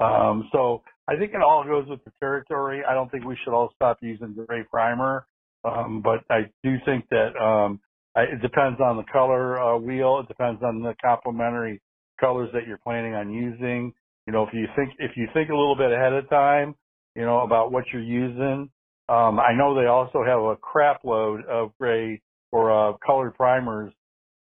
Um, 0.00 0.48
so 0.52 0.82
I 1.08 1.16
think 1.16 1.32
it 1.34 1.42
all 1.42 1.64
goes 1.64 1.88
with 1.88 2.04
the 2.04 2.12
territory. 2.20 2.82
I 2.88 2.94
don't 2.94 3.10
think 3.10 3.24
we 3.24 3.36
should 3.42 3.52
all 3.52 3.70
stop 3.74 3.98
using 4.00 4.34
gray 4.46 4.62
primer, 4.70 5.26
um, 5.64 6.02
but 6.02 6.20
I 6.30 6.42
do 6.62 6.76
think 6.84 7.06
that 7.10 7.36
um, 7.36 7.80
I, 8.14 8.22
it 8.22 8.42
depends 8.42 8.80
on 8.80 8.96
the 8.96 9.04
color 9.12 9.60
uh, 9.60 9.78
wheel. 9.78 10.20
It 10.20 10.28
depends 10.28 10.62
on 10.62 10.82
the 10.82 10.94
complementary 11.04 11.80
colors 12.20 12.50
that 12.52 12.66
you're 12.66 12.78
planning 12.78 13.14
on 13.14 13.32
using. 13.32 13.92
You 14.26 14.32
know, 14.32 14.42
if 14.44 14.52
you 14.52 14.66
think 14.76 14.90
if 14.98 15.12
you 15.16 15.28
think 15.32 15.50
a 15.50 15.56
little 15.56 15.76
bit 15.76 15.90
ahead 15.90 16.12
of 16.12 16.28
time, 16.28 16.74
you 17.16 17.22
know 17.22 17.40
about 17.40 17.72
what 17.72 17.84
you're 17.92 18.02
using. 18.02 18.70
Um, 19.08 19.40
I 19.40 19.54
know 19.54 19.74
they 19.74 19.86
also 19.86 20.22
have 20.22 20.40
a 20.40 20.56
crap 20.56 21.04
load 21.04 21.44
of 21.46 21.72
gray 21.78 22.20
or 22.52 22.70
uh, 22.70 22.96
colored 23.04 23.34
primers. 23.34 23.92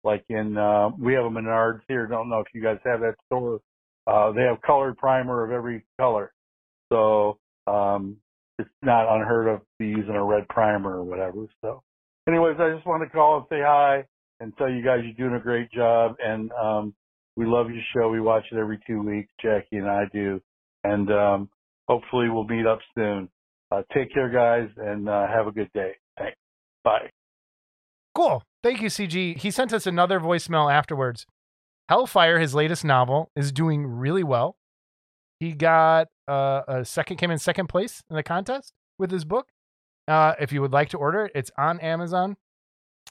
Like 0.04 0.24
in, 0.28 0.56
uh, 0.56 0.90
we 0.98 1.14
have 1.14 1.24
a 1.24 1.30
Menards 1.30 1.80
here. 1.88 2.06
Don't 2.06 2.28
know 2.28 2.40
if 2.40 2.46
you 2.54 2.62
guys 2.62 2.78
have 2.84 3.00
that 3.00 3.14
store. 3.26 3.60
Uh, 4.06 4.32
they 4.32 4.42
have 4.42 4.60
colored 4.62 4.96
primer 4.96 5.44
of 5.44 5.52
every 5.52 5.84
color. 5.98 6.32
So, 6.92 7.38
um, 7.66 8.16
it's 8.58 8.68
not 8.82 9.12
unheard 9.14 9.48
of 9.48 9.60
to 9.60 9.66
be 9.78 9.86
using 9.86 10.14
a 10.14 10.24
red 10.24 10.48
primer 10.48 10.98
or 10.98 11.04
whatever. 11.04 11.46
So 11.60 11.82
anyways, 12.28 12.56
I 12.58 12.74
just 12.74 12.86
want 12.86 13.02
to 13.02 13.08
call 13.10 13.38
and 13.38 13.46
say 13.48 13.60
hi 13.64 14.04
and 14.40 14.52
tell 14.56 14.68
you 14.68 14.84
guys 14.84 15.00
you're 15.04 15.28
doing 15.28 15.40
a 15.40 15.42
great 15.42 15.70
job. 15.70 16.16
And, 16.24 16.50
um, 16.52 16.94
we 17.36 17.46
love 17.46 17.70
your 17.70 17.82
show. 17.96 18.10
We 18.10 18.20
watch 18.20 18.44
it 18.52 18.58
every 18.58 18.78
two 18.86 19.02
weeks. 19.02 19.30
Jackie 19.40 19.76
and 19.76 19.88
I 19.88 20.04
do. 20.12 20.40
And, 20.84 21.10
um, 21.12 21.48
hopefully 21.88 22.28
we'll 22.28 22.44
meet 22.44 22.66
up 22.66 22.80
soon. 22.94 23.28
Uh, 23.72 23.82
take 23.94 24.12
care, 24.12 24.28
guys, 24.28 24.68
and 24.76 25.08
uh, 25.08 25.26
have 25.26 25.46
a 25.46 25.52
good 25.52 25.70
day. 25.72 25.92
Thanks. 26.18 26.36
Bye. 26.84 27.08
Cool. 28.14 28.42
Thank 28.62 28.82
you, 28.82 28.88
CG. 28.88 29.38
He 29.38 29.50
sent 29.50 29.72
us 29.72 29.86
another 29.86 30.20
voicemail 30.20 30.72
afterwards. 30.72 31.26
Hellfire, 31.88 32.38
his 32.38 32.54
latest 32.54 32.84
novel, 32.84 33.30
is 33.34 33.50
doing 33.50 33.86
really 33.86 34.22
well. 34.22 34.56
He 35.40 35.52
got 35.52 36.08
uh, 36.28 36.62
a 36.68 36.84
second, 36.84 37.16
came 37.16 37.30
in 37.30 37.38
second 37.38 37.68
place 37.68 38.02
in 38.10 38.16
the 38.16 38.22
contest 38.22 38.72
with 38.98 39.10
his 39.10 39.24
book. 39.24 39.48
Uh, 40.06 40.34
if 40.38 40.52
you 40.52 40.60
would 40.60 40.72
like 40.72 40.90
to 40.90 40.98
order 40.98 41.24
it, 41.24 41.32
it's 41.34 41.50
on 41.56 41.80
Amazon. 41.80 42.36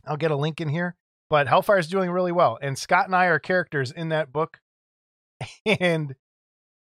I'll 0.05 0.17
get 0.17 0.31
a 0.31 0.35
link 0.35 0.61
in 0.61 0.69
here. 0.69 0.95
But 1.29 1.47
Hellfire 1.47 1.79
is 1.79 1.88
doing 1.88 2.11
really 2.11 2.31
well, 2.33 2.59
and 2.61 2.77
Scott 2.77 3.05
and 3.05 3.15
I 3.15 3.25
are 3.25 3.39
characters 3.39 3.91
in 3.91 4.09
that 4.09 4.31
book. 4.31 4.59
And 5.65 6.15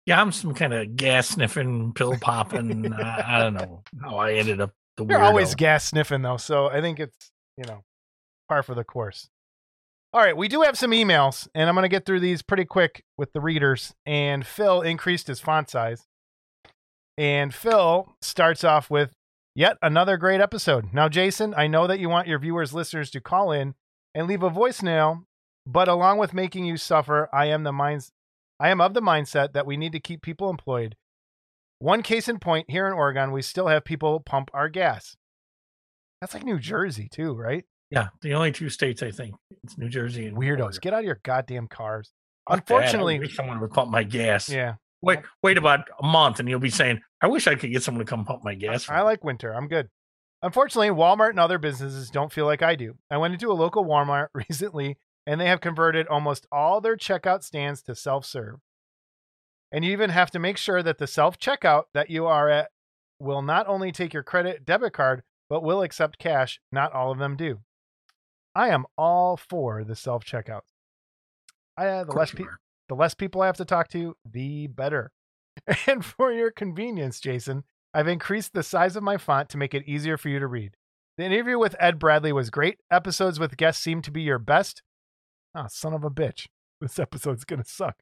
Yeah, 0.05 0.19
I'm 0.21 0.31
some 0.31 0.53
kind 0.53 0.73
of 0.73 0.95
gas 0.95 1.29
sniffing, 1.29 1.93
pill 1.93 2.17
popping. 2.19 2.91
uh, 2.93 3.23
I 3.25 3.39
don't 3.39 3.53
know 3.53 3.83
how 4.01 4.17
I 4.17 4.33
ended 4.33 4.59
up 4.59 4.71
the 4.97 5.05
You're 5.05 5.19
weirdo. 5.19 5.23
always 5.23 5.55
gas 5.55 5.85
sniffing 5.85 6.21
though, 6.21 6.37
so 6.37 6.67
I 6.67 6.81
think 6.81 6.99
it's 6.99 7.31
you 7.57 7.63
know 7.65 7.83
par 8.49 8.63
for 8.63 8.75
the 8.75 8.83
course. 8.83 9.29
All 10.13 10.21
right, 10.21 10.37
we 10.37 10.47
do 10.47 10.61
have 10.61 10.77
some 10.77 10.91
emails, 10.91 11.47
and 11.55 11.67
I'm 11.67 11.73
going 11.75 11.83
to 11.83 11.89
get 11.89 12.05
through 12.05 12.19
these 12.19 12.43
pretty 12.43 12.65
quick 12.65 13.03
with 13.17 13.33
the 13.33 13.41
readers. 13.41 13.93
And 14.05 14.45
Phil 14.45 14.81
increased 14.81 15.25
his 15.27 15.39
font 15.39 15.69
size, 15.71 16.05
and 17.17 17.53
Phil 17.53 18.13
starts 18.21 18.63
off 18.63 18.89
with 18.91 19.13
yet 19.55 19.77
another 19.81 20.17
great 20.17 20.41
episode. 20.41 20.93
Now, 20.93 21.09
Jason, 21.09 21.53
I 21.55 21.67
know 21.67 21.87
that 21.87 21.99
you 21.99 22.09
want 22.09 22.27
your 22.27 22.39
viewers, 22.39 22.73
listeners 22.73 23.09
to 23.11 23.21
call 23.21 23.51
in 23.51 23.73
and 24.13 24.27
leave 24.27 24.43
a 24.43 24.51
voicemail, 24.51 25.23
but 25.65 25.87
along 25.87 26.17
with 26.19 26.33
making 26.33 26.65
you 26.65 26.77
suffer, 26.77 27.27
I 27.33 27.45
am 27.47 27.63
the 27.63 27.71
minds, 27.71 28.11
I 28.59 28.69
am 28.69 28.81
of 28.81 28.93
the 28.93 29.01
mindset 29.01 29.53
that 29.53 29.65
we 29.65 29.77
need 29.77 29.91
to 29.93 29.99
keep 29.99 30.21
people 30.21 30.49
employed. 30.49 30.95
One 31.79 32.01
case 32.01 32.29
in 32.29 32.39
point 32.39 32.69
here 32.69 32.87
in 32.87 32.93
Oregon, 32.93 33.31
we 33.31 33.41
still 33.41 33.67
have 33.67 33.83
people 33.83 34.19
pump 34.19 34.49
our 34.53 34.69
gas. 34.69 35.15
That's 36.21 36.33
like 36.33 36.43
New 36.45 36.59
Jersey 36.59 37.09
too, 37.11 37.33
right? 37.33 37.65
Yeah, 37.89 38.07
the 38.21 38.33
only 38.33 38.51
two 38.51 38.69
states 38.69 39.03
I 39.03 39.11
think 39.11 39.35
it's 39.63 39.77
New 39.77 39.89
Jersey 39.89 40.25
and 40.25 40.37
Weirdos, 40.37 40.57
Florida. 40.57 40.79
get 40.81 40.93
out 40.93 40.99
of 40.99 41.05
your 41.05 41.19
goddamn 41.23 41.67
cars. 41.67 42.11
Fuck. 42.47 42.53
I 42.53 42.57
Unfortunately, 42.59 43.29
someone 43.29 43.59
would 43.59 43.71
pump 43.71 43.91
my 43.91 44.03
gas. 44.03 44.49
yeah, 44.49 44.75
Wait, 45.01 45.19
wait 45.43 45.57
about 45.57 45.81
a 46.01 46.05
month, 46.07 46.39
and 46.39 46.47
you'll 46.47 46.59
be 46.59 46.69
saying, 46.69 47.01
"I 47.21 47.27
wish 47.27 47.45
I 47.45 47.55
could 47.55 47.71
get 47.71 47.83
someone 47.83 48.05
to 48.05 48.09
come 48.09 48.23
pump 48.23 48.43
my 48.43 48.55
gas." 48.55 48.89
I 48.89 48.97
me." 48.99 49.03
like 49.03 49.23
winter. 49.23 49.53
I'm 49.53 49.67
good. 49.67 49.89
Unfortunately, 50.41 50.89
Walmart 50.89 51.31
and 51.31 51.39
other 51.39 51.57
businesses 51.57 52.09
don't 52.09 52.31
feel 52.31 52.45
like 52.45 52.61
I 52.61 52.75
do. 52.75 52.95
I 53.11 53.17
went 53.17 53.33
into 53.33 53.51
a 53.51 53.53
local 53.53 53.85
Walmart 53.85 54.27
recently, 54.33 54.97
and 55.25 55.39
they 55.39 55.47
have 55.47 55.61
converted 55.61 56.07
almost 56.07 56.47
all 56.51 56.81
their 56.81 56.97
checkout 56.97 57.43
stands 57.43 57.81
to 57.83 57.95
self 57.95 58.25
serve. 58.25 58.59
And 59.71 59.83
you 59.83 59.91
even 59.91 60.11
have 60.11 60.31
to 60.31 60.39
make 60.39 60.57
sure 60.57 60.83
that 60.83 60.97
the 60.97 61.07
self 61.07 61.39
checkout 61.39 61.83
that 61.93 62.09
you 62.09 62.25
are 62.25 62.49
at 62.49 62.69
will 63.19 63.41
not 63.41 63.67
only 63.67 63.91
take 63.91 64.13
your 64.13 64.23
credit 64.23 64.65
debit 64.65 64.93
card, 64.93 65.23
but 65.49 65.63
will 65.63 65.81
accept 65.81 66.19
cash. 66.19 66.59
Not 66.71 66.93
all 66.93 67.11
of 67.11 67.19
them 67.19 67.35
do. 67.35 67.59
I 68.55 68.69
am 68.69 68.85
all 68.97 69.37
for 69.37 69.83
the 69.83 69.95
self 69.95 70.23
checkouts. 70.23 70.61
I 71.77 71.87
uh, 71.87 72.03
the 72.03 72.11
less 72.11 72.31
people 72.31 72.53
the 72.89 72.95
less 72.95 73.13
people 73.13 73.41
I 73.41 73.47
have 73.47 73.57
to 73.57 73.65
talk 73.65 73.89
to, 73.89 74.15
the 74.29 74.67
better. 74.67 75.11
And 75.87 76.03
for 76.03 76.31
your 76.31 76.51
convenience, 76.51 77.19
Jason, 77.19 77.63
I've 77.93 78.07
increased 78.07 78.53
the 78.53 78.63
size 78.63 78.95
of 78.95 79.03
my 79.03 79.17
font 79.17 79.49
to 79.49 79.57
make 79.57 79.75
it 79.75 79.87
easier 79.87 80.17
for 80.17 80.29
you 80.29 80.39
to 80.39 80.47
read. 80.47 80.75
The 81.17 81.25
interview 81.25 81.59
with 81.59 81.75
Ed 81.79 81.99
Bradley 81.99 82.33
was 82.33 82.49
great. 82.49 82.79
Episodes 82.91 83.39
with 83.39 83.55
guests 83.55 83.83
seem 83.83 84.01
to 84.01 84.11
be 84.11 84.23
your 84.23 84.39
best. 84.39 84.81
Oh, 85.55 85.65
son 85.69 85.93
of 85.93 86.03
a 86.03 86.09
bitch. 86.09 86.47
This 86.81 86.99
episode's 86.99 87.45
to 87.45 87.63
suck. 87.63 87.95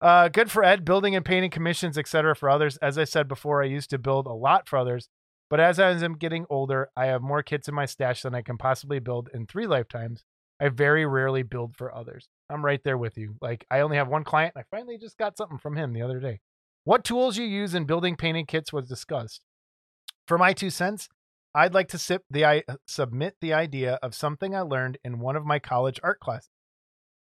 Uh, 0.00 0.28
good 0.28 0.50
for 0.50 0.64
Ed, 0.64 0.84
building 0.84 1.14
and 1.14 1.24
painting 1.24 1.50
commissions, 1.50 1.96
etc. 1.96 2.34
for 2.34 2.50
others. 2.50 2.76
As 2.78 2.98
I 2.98 3.04
said 3.04 3.28
before, 3.28 3.62
I 3.62 3.66
used 3.66 3.90
to 3.90 3.98
build 3.98 4.26
a 4.26 4.32
lot 4.32 4.68
for 4.68 4.76
others, 4.78 5.08
but 5.48 5.60
as 5.60 5.78
I 5.78 5.90
am 5.90 6.14
getting 6.14 6.44
older, 6.50 6.88
I 6.96 7.06
have 7.06 7.22
more 7.22 7.44
kits 7.44 7.68
in 7.68 7.74
my 7.74 7.86
stash 7.86 8.22
than 8.22 8.34
I 8.34 8.42
can 8.42 8.58
possibly 8.58 8.98
build 8.98 9.28
in 9.32 9.46
three 9.46 9.68
lifetimes. 9.68 10.24
I 10.60 10.68
very 10.70 11.06
rarely 11.06 11.42
build 11.44 11.76
for 11.76 11.94
others. 11.94 12.28
I'm 12.50 12.64
right 12.64 12.82
there 12.82 12.98
with 12.98 13.16
you. 13.16 13.36
Like 13.40 13.64
I 13.70 13.80
only 13.80 13.96
have 13.96 14.08
one 14.08 14.24
client. 14.24 14.54
And 14.56 14.64
I 14.64 14.76
finally 14.76 14.98
just 14.98 15.16
got 15.18 15.36
something 15.36 15.58
from 15.58 15.76
him 15.76 15.92
the 15.92 16.02
other 16.02 16.18
day. 16.18 16.40
What 16.84 17.04
tools 17.04 17.36
you 17.36 17.44
use 17.44 17.74
in 17.74 17.84
building 17.84 18.16
painting 18.16 18.46
kits 18.46 18.72
was 18.72 18.88
discussed. 18.88 19.42
For 20.26 20.36
my 20.36 20.52
two 20.52 20.70
cents, 20.70 21.08
I'd 21.54 21.74
like 21.74 21.88
to 21.88 21.98
sip 21.98 22.24
the, 22.30 22.44
I, 22.44 22.62
submit 22.86 23.36
the 23.40 23.52
idea 23.52 23.94
of 24.02 24.14
something 24.14 24.54
I 24.54 24.60
learned 24.60 24.98
in 25.04 25.20
one 25.20 25.36
of 25.36 25.46
my 25.46 25.58
college 25.58 25.98
art 26.02 26.20
classes. 26.20 26.50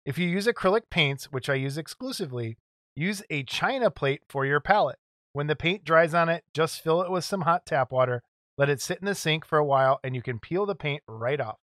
If 0.05 0.19
you 0.19 0.29
use 0.29 0.47
acrylic 0.47 0.83
paints, 0.91 1.27
which 1.33 1.49
I 1.49 1.55
use 1.55 1.77
exclusively, 1.77 2.59
use 2.95 3.23
a 3.29 3.43
china 3.43 3.91
plate 3.91 4.23
for 4.29 4.47
your 4.47 4.61
palette. 4.61 4.99
When 5.33 5.49
the 5.49 5.57
paint 5.57 5.85
dries 5.85 6.15
on 6.15 6.29
it, 6.29 6.45
just 6.55 6.81
fill 6.81 7.03
it 7.03 7.11
with 7.11 7.25
some 7.25 7.43
hot 7.43 7.67
tap 7.67 7.93
water, 7.93 8.23
let 8.57 8.71
it 8.71 8.81
sit 8.81 8.99
in 9.01 9.07
the 9.07 9.15
sink 9.15 9.45
for 9.45 9.59
a 9.59 9.65
while, 9.65 10.01
and 10.03 10.15
you 10.15 10.23
can 10.23 10.39
peel 10.39 10.65
the 10.65 10.75
paint 10.75 11.03
right 11.07 11.41
off. 11.41 11.59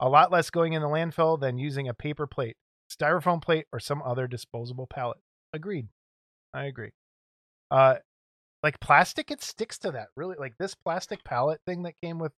A 0.00 0.08
lot 0.08 0.32
less 0.32 0.48
going 0.48 0.72
in 0.72 0.80
the 0.80 0.88
landfill 0.88 1.38
than 1.38 1.58
using 1.58 1.88
a 1.88 1.94
paper 1.94 2.26
plate, 2.26 2.56
styrofoam 2.90 3.42
plate, 3.42 3.66
or 3.72 3.80
some 3.80 4.00
other 4.02 4.26
disposable 4.26 4.86
palette. 4.86 5.18
Agreed. 5.52 5.88
I 6.54 6.64
agree. 6.64 6.92
Uh, 7.70 7.96
like 8.62 8.80
plastic, 8.80 9.30
it 9.30 9.42
sticks 9.42 9.78
to 9.78 9.92
that. 9.92 10.08
Really, 10.16 10.36
like 10.38 10.54
this 10.58 10.74
plastic 10.74 11.24
palette 11.24 11.60
thing 11.66 11.82
that 11.84 12.00
came 12.02 12.18
with 12.18 12.32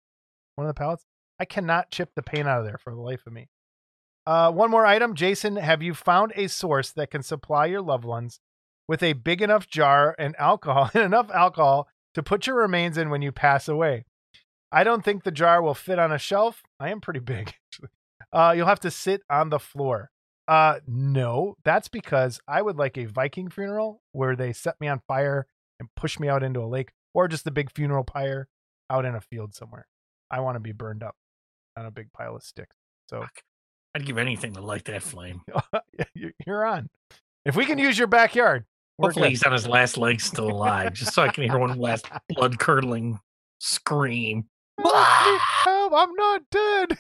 one 0.56 0.66
of 0.66 0.74
the 0.74 0.78
palettes, 0.78 1.04
I 1.38 1.44
cannot 1.44 1.90
chip 1.90 2.10
the 2.14 2.22
paint 2.22 2.48
out 2.48 2.60
of 2.60 2.66
there 2.66 2.78
for 2.78 2.94
the 2.94 3.00
life 3.00 3.26
of 3.26 3.32
me. 3.32 3.48
Uh, 4.26 4.52
one 4.52 4.70
more 4.70 4.84
item, 4.84 5.14
Jason. 5.14 5.56
Have 5.56 5.82
you 5.82 5.94
found 5.94 6.32
a 6.36 6.48
source 6.48 6.92
that 6.92 7.10
can 7.10 7.22
supply 7.22 7.66
your 7.66 7.80
loved 7.80 8.04
ones 8.04 8.40
with 8.86 9.02
a 9.02 9.14
big 9.14 9.40
enough 9.40 9.68
jar 9.68 10.14
and 10.18 10.36
alcohol 10.38 10.90
and 10.94 11.04
enough 11.04 11.30
alcohol 11.30 11.88
to 12.14 12.22
put 12.22 12.46
your 12.46 12.56
remains 12.56 12.98
in 12.98 13.08
when 13.10 13.22
you 13.22 13.32
pass 13.32 13.68
away? 13.68 14.04
I 14.70 14.84
don't 14.84 15.04
think 15.04 15.24
the 15.24 15.32
jar 15.32 15.62
will 15.62 15.74
fit 15.74 15.98
on 15.98 16.12
a 16.12 16.18
shelf. 16.18 16.62
I 16.78 16.90
am 16.90 17.00
pretty 17.00 17.20
big. 17.20 17.54
Uh, 18.32 18.52
you'll 18.56 18.66
have 18.66 18.78
to 18.78 18.92
sit 18.92 19.22
on 19.28 19.48
the 19.48 19.58
floor. 19.58 20.08
Uh, 20.46 20.78
no, 20.86 21.56
that's 21.64 21.88
because 21.88 22.40
I 22.46 22.62
would 22.62 22.76
like 22.76 22.96
a 22.96 23.06
Viking 23.06 23.50
funeral 23.50 24.02
where 24.12 24.36
they 24.36 24.52
set 24.52 24.80
me 24.80 24.86
on 24.86 25.00
fire 25.08 25.48
and 25.80 25.88
push 25.96 26.20
me 26.20 26.28
out 26.28 26.44
into 26.44 26.60
a 26.60 26.66
lake, 26.68 26.90
or 27.14 27.26
just 27.26 27.44
the 27.44 27.50
big 27.50 27.72
funeral 27.72 28.04
pyre 28.04 28.46
out 28.88 29.04
in 29.04 29.14
a 29.16 29.20
field 29.20 29.54
somewhere. 29.54 29.88
I 30.30 30.38
want 30.40 30.54
to 30.56 30.60
be 30.60 30.70
burned 30.72 31.02
up 31.02 31.16
on 31.76 31.86
a 31.86 31.90
big 31.90 32.12
pile 32.12 32.36
of 32.36 32.42
sticks. 32.44 32.76
So 33.08 33.24
I'd 33.96 34.06
give 34.06 34.18
anything 34.18 34.52
to 34.54 34.60
light 34.60 34.84
that 34.84 35.02
flame. 35.02 35.40
You- 36.14 36.32
You're 36.46 36.64
on. 36.64 36.88
If 37.44 37.56
we 37.56 37.64
can 37.66 37.78
use 37.78 37.98
your 37.98 38.06
backyard, 38.06 38.64
Hopefully 39.00 39.24
good. 39.26 39.30
he's 39.30 39.42
on 39.44 39.52
his 39.52 39.66
last 39.66 39.96
leg 39.96 40.20
still 40.20 40.50
alive, 40.50 40.92
just 40.92 41.14
so 41.14 41.22
I 41.22 41.28
can 41.28 41.44
hear 41.44 41.58
one 41.58 41.78
last 41.78 42.06
blood 42.28 42.58
curdling 42.58 43.18
scream. 43.58 44.44
Help, 44.84 45.92
I'm 45.96 46.14
not 46.14 46.42
dead. 46.50 46.98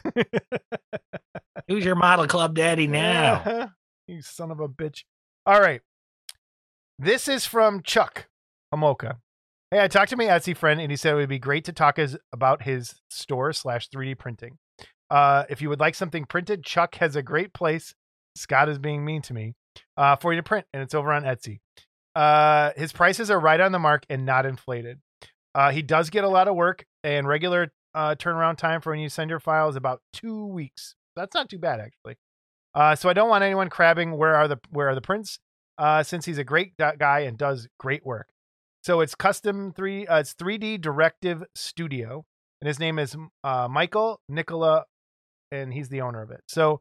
Who's 1.68 1.84
your 1.84 1.94
model 1.96 2.26
club 2.26 2.54
daddy 2.54 2.86
now? 2.86 3.70
you 4.06 4.22
son 4.22 4.50
of 4.50 4.60
a 4.60 4.68
bitch. 4.68 5.04
All 5.46 5.60
right. 5.60 5.82
This 6.98 7.28
is 7.28 7.44
from 7.46 7.82
Chuck 7.82 8.28
Hamoka. 8.72 9.16
Hey, 9.70 9.80
I 9.80 9.88
talked 9.88 10.10
to 10.10 10.16
my 10.16 10.24
Etsy 10.24 10.56
friend 10.56 10.80
and 10.80 10.90
he 10.90 10.96
said 10.96 11.12
it 11.12 11.16
would 11.16 11.28
be 11.28 11.38
great 11.38 11.64
to 11.66 11.72
talk 11.72 11.96
his, 11.96 12.16
about 12.32 12.62
his 12.62 13.00
store 13.08 13.52
slash 13.52 13.88
3D 13.88 14.18
printing. 14.18 14.58
Uh, 15.10 15.44
if 15.48 15.60
you 15.60 15.68
would 15.68 15.80
like 15.80 15.94
something 15.94 16.24
printed, 16.24 16.64
Chuck 16.64 16.94
has 16.96 17.16
a 17.16 17.22
great 17.22 17.52
place. 17.52 17.94
Scott 18.36 18.68
is 18.68 18.78
being 18.78 19.04
mean 19.04 19.22
to 19.22 19.34
me 19.34 19.54
uh, 19.96 20.16
for 20.16 20.32
you 20.32 20.40
to 20.40 20.42
print, 20.42 20.66
and 20.72 20.82
it's 20.82 20.94
over 20.94 21.12
on 21.12 21.24
Etsy. 21.24 21.58
Uh, 22.14 22.70
his 22.76 22.92
prices 22.92 23.30
are 23.30 23.40
right 23.40 23.60
on 23.60 23.72
the 23.72 23.78
mark 23.78 24.04
and 24.08 24.24
not 24.24 24.46
inflated. 24.46 24.98
Uh, 25.54 25.70
he 25.70 25.82
does 25.82 26.10
get 26.10 26.22
a 26.22 26.28
lot 26.28 26.46
of 26.46 26.54
work, 26.54 26.84
and 27.02 27.26
regular 27.26 27.72
uh, 27.94 28.14
turnaround 28.14 28.56
time 28.56 28.80
for 28.80 28.90
when 28.90 29.00
you 29.00 29.08
send 29.08 29.30
your 29.30 29.40
file 29.40 29.68
is 29.68 29.76
about 29.76 30.00
two 30.12 30.46
weeks. 30.46 30.94
That's 31.16 31.34
not 31.34 31.48
too 31.48 31.58
bad, 31.58 31.80
actually. 31.80 32.16
Uh, 32.72 32.94
so 32.94 33.08
I 33.08 33.12
don't 33.12 33.28
want 33.28 33.42
anyone 33.42 33.68
crabbing 33.68 34.16
where 34.16 34.36
are 34.36 34.46
the 34.46 34.60
where 34.70 34.88
are 34.88 34.94
the 34.94 35.00
prints, 35.00 35.40
since 36.04 36.24
he's 36.24 36.38
a 36.38 36.44
great 36.44 36.76
guy 36.76 37.20
and 37.20 37.36
does 37.36 37.66
great 37.78 38.06
work. 38.06 38.28
So 38.82 39.00
it's 39.00 39.14
custom 39.14 39.72
three. 39.72 40.06
Uh, 40.06 40.20
it's 40.20 40.34
3D 40.34 40.80
Directive 40.80 41.44
Studio, 41.54 42.24
and 42.60 42.68
his 42.68 42.78
name 42.78 42.98
is 42.98 43.16
uh, 43.44 43.68
Michael 43.70 44.20
Nicola, 44.28 44.84
and 45.52 45.72
he's 45.72 45.88
the 45.88 46.00
owner 46.00 46.22
of 46.22 46.30
it. 46.30 46.40
So 46.48 46.80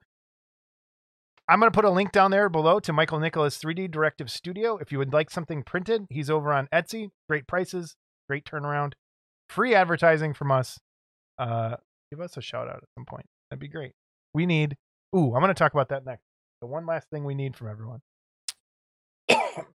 I'm 1.49 1.59
going 1.59 1.71
to 1.71 1.75
put 1.75 1.83
a 1.83 1.89
link 1.89 2.11
down 2.11 2.31
there 2.31 2.47
below 2.47 2.79
to 2.79 2.93
Michael 2.93 3.19
Nicola's 3.19 3.57
3D 3.57 3.91
Directive 3.91 4.31
Studio. 4.31 4.77
If 4.77 4.91
you 4.91 4.97
would 4.97 5.11
like 5.11 5.29
something 5.29 5.63
printed, 5.63 6.05
he's 6.09 6.29
over 6.29 6.53
on 6.53 6.67
Etsy. 6.73 7.09
Great 7.27 7.47
prices, 7.47 7.95
great 8.29 8.45
turnaround, 8.45 8.93
free 9.49 9.75
advertising 9.75 10.33
from 10.33 10.51
us. 10.51 10.79
Uh, 11.37 11.75
give 12.11 12.21
us 12.21 12.37
a 12.37 12.41
shout 12.41 12.69
out 12.69 12.77
at 12.77 12.89
some 12.97 13.05
point. 13.05 13.25
That'd 13.49 13.59
be 13.59 13.67
great. 13.67 13.91
We 14.33 14.45
need. 14.45 14.77
Ooh, 15.15 15.33
I'm 15.33 15.41
going 15.41 15.47
to 15.47 15.53
talk 15.53 15.73
about 15.73 15.89
that 15.89 16.05
next. 16.05 16.23
The 16.61 16.67
one 16.67 16.85
last 16.85 17.09
thing 17.09 17.25
we 17.25 17.35
need 17.35 17.57
from 17.57 17.67
everyone. 17.67 17.99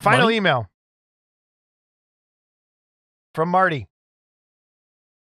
Final 0.00 0.24
Money? 0.24 0.36
email 0.36 0.68
from 3.34 3.48
Marty. 3.48 3.88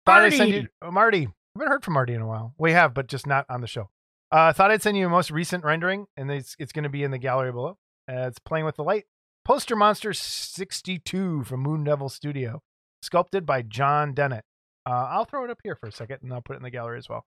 Thought 0.06 0.22
I'd 0.22 0.32
send 0.32 0.50
Marty! 0.50 0.62
you, 0.62 0.68
uh, 0.88 0.90
Marty. 0.90 1.18
I 1.26 1.30
haven't 1.58 1.68
heard 1.68 1.84
from 1.84 1.94
Marty 1.94 2.14
in 2.14 2.22
a 2.22 2.26
while. 2.26 2.54
We 2.58 2.72
have, 2.72 2.94
but 2.94 3.08
just 3.08 3.26
not 3.26 3.46
on 3.48 3.60
the 3.60 3.66
show. 3.66 3.90
Uh, 4.30 4.52
thought 4.52 4.70
I'd 4.70 4.82
send 4.82 4.96
you 4.96 5.06
a 5.06 5.10
most 5.10 5.30
recent 5.30 5.64
rendering, 5.64 6.06
and 6.16 6.30
it's 6.30 6.56
it's 6.58 6.72
going 6.72 6.84
to 6.84 6.88
be 6.88 7.02
in 7.02 7.10
the 7.10 7.18
gallery 7.18 7.52
below. 7.52 7.78
Uh, 8.10 8.26
it's 8.26 8.38
playing 8.38 8.64
with 8.64 8.76
the 8.76 8.84
light. 8.84 9.04
Poster 9.44 9.76
Monster 9.76 10.12
62 10.12 11.44
from 11.44 11.60
Moon 11.60 11.84
Devil 11.84 12.08
Studio, 12.08 12.62
sculpted 13.02 13.46
by 13.46 13.62
John 13.62 14.12
Dennett. 14.14 14.44
Uh, 14.86 15.08
I'll 15.10 15.24
throw 15.24 15.44
it 15.44 15.50
up 15.50 15.60
here 15.62 15.76
for 15.76 15.88
a 15.88 15.92
second, 15.92 16.18
and 16.22 16.32
I'll 16.32 16.42
put 16.42 16.54
it 16.54 16.58
in 16.58 16.62
the 16.62 16.70
gallery 16.70 16.98
as 16.98 17.08
well. 17.08 17.24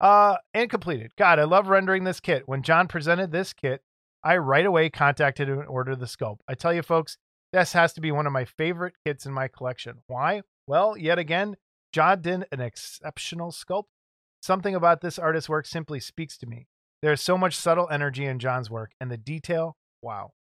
Uh, 0.00 0.36
and 0.52 0.68
completed. 0.68 1.12
God, 1.16 1.38
I 1.38 1.44
love 1.44 1.68
rendering 1.68 2.04
this 2.04 2.20
kit. 2.20 2.42
When 2.46 2.62
John 2.62 2.88
presented 2.88 3.30
this 3.30 3.52
kit, 3.52 3.82
I 4.24 4.36
right 4.36 4.66
away 4.66 4.90
contacted 4.90 5.48
him 5.48 5.58
and 5.58 5.68
ordered 5.68 6.00
the 6.00 6.06
sculpt. 6.06 6.38
I 6.48 6.54
tell 6.54 6.72
you, 6.72 6.82
folks, 6.82 7.18
this 7.52 7.72
has 7.72 7.92
to 7.94 8.00
be 8.00 8.10
one 8.10 8.26
of 8.26 8.32
my 8.32 8.44
favorite 8.44 8.94
kits 9.04 9.26
in 9.26 9.32
my 9.32 9.48
collection. 9.48 9.98
Why? 10.06 10.42
Well, 10.66 10.96
yet 10.96 11.18
again, 11.18 11.56
John 11.92 12.22
did 12.22 12.46
an 12.50 12.60
exceptional 12.60 13.52
sculpt. 13.52 13.84
Something 14.40 14.74
about 14.74 15.00
this 15.00 15.18
artist's 15.18 15.48
work 15.48 15.66
simply 15.66 16.00
speaks 16.00 16.36
to 16.38 16.46
me. 16.46 16.66
There 17.02 17.12
is 17.12 17.20
so 17.20 17.36
much 17.36 17.56
subtle 17.56 17.88
energy 17.90 18.24
in 18.24 18.38
John's 18.38 18.70
work, 18.70 18.92
and 19.00 19.10
the 19.10 19.16
detail, 19.16 19.76
wow. 20.00 20.32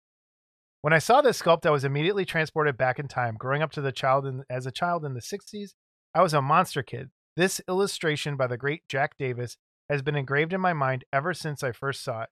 When 0.81 0.93
I 0.93 0.99
saw 0.99 1.21
this 1.21 1.41
sculpt, 1.41 1.65
I 1.65 1.71
was 1.71 1.83
immediately 1.83 2.25
transported 2.25 2.77
back 2.77 2.97
in 2.97 3.07
time. 3.07 3.35
Growing 3.37 3.61
up 3.61 3.71
to 3.73 3.81
the 3.81 3.91
child 3.91 4.25
in, 4.25 4.43
as 4.49 4.65
a 4.65 4.71
child 4.71 5.05
in 5.05 5.13
the 5.13 5.21
60s, 5.21 5.71
I 6.15 6.21
was 6.21 6.33
a 6.33 6.41
monster 6.41 6.81
kid. 6.81 7.09
This 7.35 7.61
illustration 7.67 8.35
by 8.37 8.47
the 8.47 8.57
great 8.57 8.81
Jack 8.89 9.17
Davis 9.17 9.57
has 9.89 10.01
been 10.01 10.15
engraved 10.15 10.53
in 10.53 10.61
my 10.61 10.73
mind 10.73 11.03
ever 11.11 11.33
since 11.33 11.63
I 11.63 11.71
first 11.71 12.03
saw 12.03 12.23
it. 12.23 12.29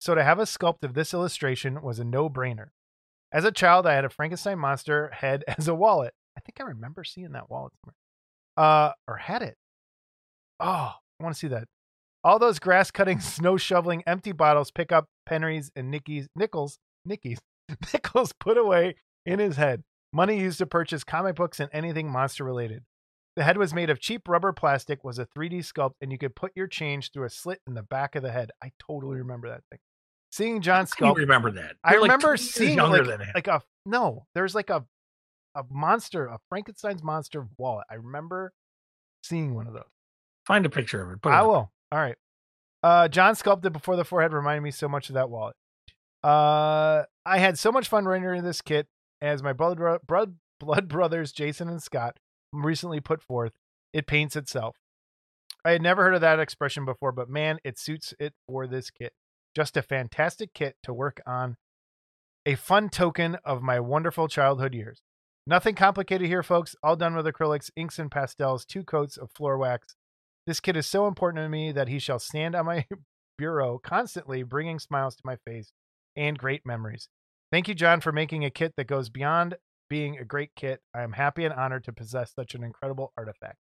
So 0.00 0.14
to 0.14 0.24
have 0.24 0.38
a 0.38 0.42
sculpt 0.42 0.82
of 0.82 0.94
this 0.94 1.14
illustration 1.14 1.82
was 1.82 1.98
a 1.98 2.04
no-brainer. 2.04 2.68
As 3.32 3.44
a 3.44 3.52
child, 3.52 3.86
I 3.86 3.94
had 3.94 4.04
a 4.04 4.10
Frankenstein 4.10 4.58
monster 4.58 5.10
head 5.12 5.44
as 5.58 5.68
a 5.68 5.74
wallet. 5.74 6.14
I 6.36 6.40
think 6.40 6.60
I 6.60 6.64
remember 6.64 7.04
seeing 7.04 7.32
that 7.32 7.50
wallet 7.50 7.72
somewhere. 7.82 7.94
Uh, 8.56 8.92
or 9.08 9.16
had 9.16 9.42
it. 9.42 9.56
Oh, 10.60 10.92
I 11.20 11.22
want 11.22 11.34
to 11.34 11.38
see 11.38 11.48
that. 11.48 11.64
All 12.24 12.38
those 12.38 12.58
grass 12.58 12.90
cutting, 12.90 13.20
snow 13.20 13.56
shoveling, 13.56 14.02
empty 14.06 14.32
bottles, 14.32 14.70
pick 14.70 14.92
up 14.92 15.06
pennies 15.26 15.70
and 15.74 15.90
Nicky's 15.90 16.28
nickels, 16.36 16.78
Nicky's 17.04 17.38
nickels 17.92 18.32
put 18.38 18.58
away 18.58 18.96
in 19.24 19.38
his 19.38 19.56
head. 19.56 19.82
Money 20.12 20.38
used 20.38 20.58
to 20.58 20.66
purchase 20.66 21.04
comic 21.04 21.36
books 21.36 21.58
and 21.58 21.70
anything 21.72 22.10
monster 22.10 22.44
related. 22.44 22.82
The 23.34 23.44
head 23.44 23.56
was 23.56 23.72
made 23.72 23.88
of 23.88 23.98
cheap 23.98 24.28
rubber 24.28 24.52
plastic, 24.52 25.02
was 25.02 25.18
a 25.18 25.24
3D 25.24 25.60
sculpt, 25.60 25.94
and 26.02 26.12
you 26.12 26.18
could 26.18 26.36
put 26.36 26.52
your 26.54 26.66
change 26.66 27.10
through 27.10 27.24
a 27.24 27.30
slit 27.30 27.60
in 27.66 27.72
the 27.72 27.82
back 27.82 28.14
of 28.14 28.22
the 28.22 28.30
head. 28.30 28.50
I 28.62 28.72
totally 28.78 29.16
remember 29.16 29.48
that 29.48 29.62
thing. 29.70 29.78
Seeing 30.32 30.62
John 30.62 30.86
How 30.86 30.90
can 30.96 31.06
you 31.06 31.12
sculpt, 31.12 31.16
remember 31.18 31.50
that? 31.52 31.76
I 31.84 31.92
You're 31.92 32.00
like 32.00 32.10
remember 32.10 32.28
20 32.28 32.42
seeing 32.42 32.76
younger 32.76 33.04
like, 33.04 33.34
like 33.34 33.46
a 33.48 33.62
no. 33.84 34.24
There's 34.34 34.54
like 34.54 34.70
a 34.70 34.84
a 35.54 35.64
monster, 35.70 36.26
a 36.26 36.38
Frankenstein's 36.48 37.02
monster 37.02 37.46
wallet. 37.58 37.84
I 37.90 37.96
remember 37.96 38.52
seeing 39.22 39.54
one 39.54 39.66
of 39.66 39.74
those. 39.74 39.84
Find 40.46 40.64
a 40.64 40.70
picture 40.70 41.02
of 41.02 41.12
it. 41.12 41.18
I 41.28 41.42
will. 41.42 41.70
All 41.92 41.98
right. 41.98 42.16
Uh, 42.82 43.08
John 43.08 43.34
sculpted 43.36 43.72
before 43.72 43.96
the 43.96 44.04
forehead 44.04 44.32
reminded 44.32 44.62
me 44.62 44.70
so 44.70 44.88
much 44.88 45.08
of 45.08 45.14
that 45.14 45.30
wallet. 45.30 45.54
Uh, 46.24 47.04
I 47.26 47.38
had 47.38 47.58
so 47.58 47.70
much 47.70 47.88
fun 47.88 48.06
rendering 48.06 48.42
this 48.42 48.60
kit 48.60 48.86
as 49.20 49.42
my 49.42 49.52
blood, 49.52 49.78
blood, 50.06 50.36
blood 50.60 50.88
brothers 50.88 51.32
Jason 51.32 51.68
and 51.68 51.82
Scott 51.82 52.16
recently 52.52 53.00
put 53.00 53.22
forth. 53.22 53.52
It 53.92 54.06
paints 54.06 54.34
itself. 54.34 54.76
I 55.64 55.72
had 55.72 55.82
never 55.82 56.02
heard 56.02 56.14
of 56.14 56.22
that 56.22 56.40
expression 56.40 56.84
before, 56.84 57.12
but 57.12 57.28
man, 57.28 57.58
it 57.62 57.78
suits 57.78 58.14
it 58.18 58.32
for 58.48 58.66
this 58.66 58.90
kit. 58.90 59.12
Just 59.54 59.76
a 59.76 59.82
fantastic 59.82 60.54
kit 60.54 60.76
to 60.82 60.92
work 60.92 61.20
on. 61.26 61.56
A 62.46 62.54
fun 62.54 62.88
token 62.88 63.36
of 63.44 63.62
my 63.62 63.78
wonderful 63.80 64.28
childhood 64.28 64.74
years. 64.74 65.02
Nothing 65.46 65.74
complicated 65.74 66.28
here, 66.28 66.42
folks. 66.42 66.76
All 66.82 66.96
done 66.96 67.14
with 67.14 67.26
acrylics, 67.26 67.70
inks, 67.76 67.98
and 67.98 68.10
pastels, 68.10 68.64
two 68.64 68.84
coats 68.84 69.16
of 69.16 69.30
floor 69.30 69.58
wax. 69.58 69.94
This 70.46 70.60
kit 70.60 70.76
is 70.76 70.86
so 70.86 71.06
important 71.06 71.44
to 71.44 71.48
me 71.48 71.72
that 71.72 71.88
he 71.88 71.98
shall 71.98 72.18
stand 72.18 72.54
on 72.54 72.66
my 72.66 72.86
bureau 73.38 73.78
constantly, 73.78 74.42
bringing 74.42 74.78
smiles 74.78 75.16
to 75.16 75.22
my 75.24 75.36
face 75.44 75.72
and 76.16 76.38
great 76.38 76.64
memories. 76.64 77.08
Thank 77.50 77.68
you, 77.68 77.74
John, 77.74 78.00
for 78.00 78.12
making 78.12 78.44
a 78.44 78.50
kit 78.50 78.74
that 78.76 78.86
goes 78.86 79.10
beyond 79.10 79.56
being 79.90 80.18
a 80.18 80.24
great 80.24 80.50
kit. 80.56 80.80
I 80.94 81.02
am 81.02 81.12
happy 81.12 81.44
and 81.44 81.52
honored 81.52 81.84
to 81.84 81.92
possess 81.92 82.32
such 82.34 82.54
an 82.54 82.64
incredible 82.64 83.12
artifact. 83.16 83.58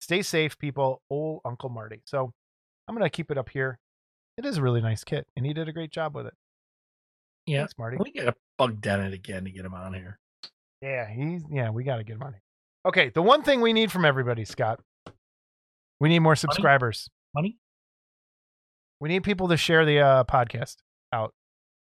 Stay 0.00 0.22
safe, 0.22 0.58
people. 0.58 1.02
Old 1.10 1.40
Uncle 1.44 1.70
Marty. 1.70 2.02
So 2.04 2.32
I'm 2.86 2.94
going 2.94 3.06
to 3.06 3.10
keep 3.10 3.30
it 3.30 3.38
up 3.38 3.48
here. 3.48 3.78
It 4.40 4.46
is 4.46 4.56
a 4.56 4.62
really 4.62 4.80
nice 4.80 5.04
kit, 5.04 5.26
and 5.36 5.44
he 5.44 5.52
did 5.52 5.68
a 5.68 5.72
great 5.72 5.90
job 5.90 6.16
with 6.16 6.26
it. 6.26 6.32
Yeah. 7.44 7.58
Thanks, 7.58 7.74
Marty. 7.76 7.98
We 8.00 8.10
got 8.10 8.24
to 8.24 8.34
bug 8.56 8.80
Dennett 8.80 9.12
again 9.12 9.44
to 9.44 9.50
get 9.50 9.66
him 9.66 9.74
on 9.74 9.92
here. 9.92 10.18
Yeah, 10.80 11.06
he's 11.10 11.42
yeah, 11.50 11.68
we 11.68 11.84
got 11.84 11.98
to 11.98 12.04
get 12.04 12.14
him 12.14 12.22
on 12.22 12.32
here. 12.32 12.42
Okay, 12.86 13.10
the 13.10 13.20
one 13.20 13.42
thing 13.42 13.60
we 13.60 13.74
need 13.74 13.92
from 13.92 14.06
everybody, 14.06 14.46
Scott, 14.46 14.80
we 16.00 16.08
need 16.08 16.20
more 16.20 16.36
subscribers. 16.36 17.10
Money? 17.34 17.58
We 18.98 19.10
need 19.10 19.24
people 19.24 19.48
to 19.48 19.58
share 19.58 19.84
the 19.84 20.00
uh, 20.00 20.24
podcast 20.24 20.76
out. 21.12 21.34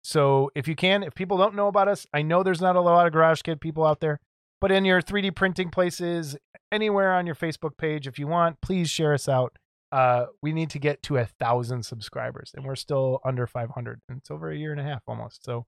So 0.04 0.52
if 0.54 0.68
you 0.68 0.76
can, 0.76 1.02
if 1.02 1.12
people 1.16 1.36
don't 1.36 1.56
know 1.56 1.66
about 1.66 1.88
us, 1.88 2.06
I 2.14 2.22
know 2.22 2.44
there's 2.44 2.60
not 2.60 2.76
a 2.76 2.80
lot 2.80 3.08
of 3.08 3.12
Garage 3.12 3.42
Kit 3.42 3.58
people 3.58 3.84
out 3.84 3.98
there, 3.98 4.20
but 4.60 4.70
in 4.70 4.84
your 4.84 5.02
3D 5.02 5.34
printing 5.34 5.70
places, 5.70 6.36
anywhere 6.70 7.14
on 7.14 7.26
your 7.26 7.34
Facebook 7.34 7.76
page, 7.76 8.06
if 8.06 8.16
you 8.16 8.28
want, 8.28 8.60
please 8.60 8.88
share 8.88 9.12
us 9.12 9.28
out. 9.28 9.56
Uh, 9.94 10.26
we 10.42 10.52
need 10.52 10.70
to 10.70 10.78
get 10.80 11.00
to 11.04 11.18
a 11.18 11.24
thousand 11.38 11.84
subscribers, 11.84 12.50
and 12.56 12.64
we're 12.64 12.74
still 12.74 13.20
under 13.24 13.46
500, 13.46 14.00
and 14.08 14.18
it's 14.18 14.30
over 14.30 14.50
a 14.50 14.56
year 14.56 14.72
and 14.72 14.80
a 14.80 14.84
half 14.84 15.02
almost. 15.06 15.44
So 15.44 15.66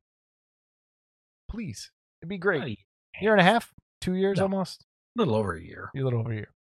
please, 1.49 1.91
it'd 2.21 2.29
be 2.29 2.39
great. 2.39 2.81
Year 3.21 3.33
and 3.33 3.41
a 3.41 3.45
half, 3.45 3.73
two 4.01 4.15
years 4.15 4.39
No. 4.39 4.45
almost, 4.45 4.85
A 5.17 5.21
little 5.21 5.35
over 5.37 5.55
a 5.55 5.63
year. 5.63 5.91
a 5.97 6.01
little 6.01 6.19
over 6.21 6.33
a 6.33 6.35
year. 6.35 6.53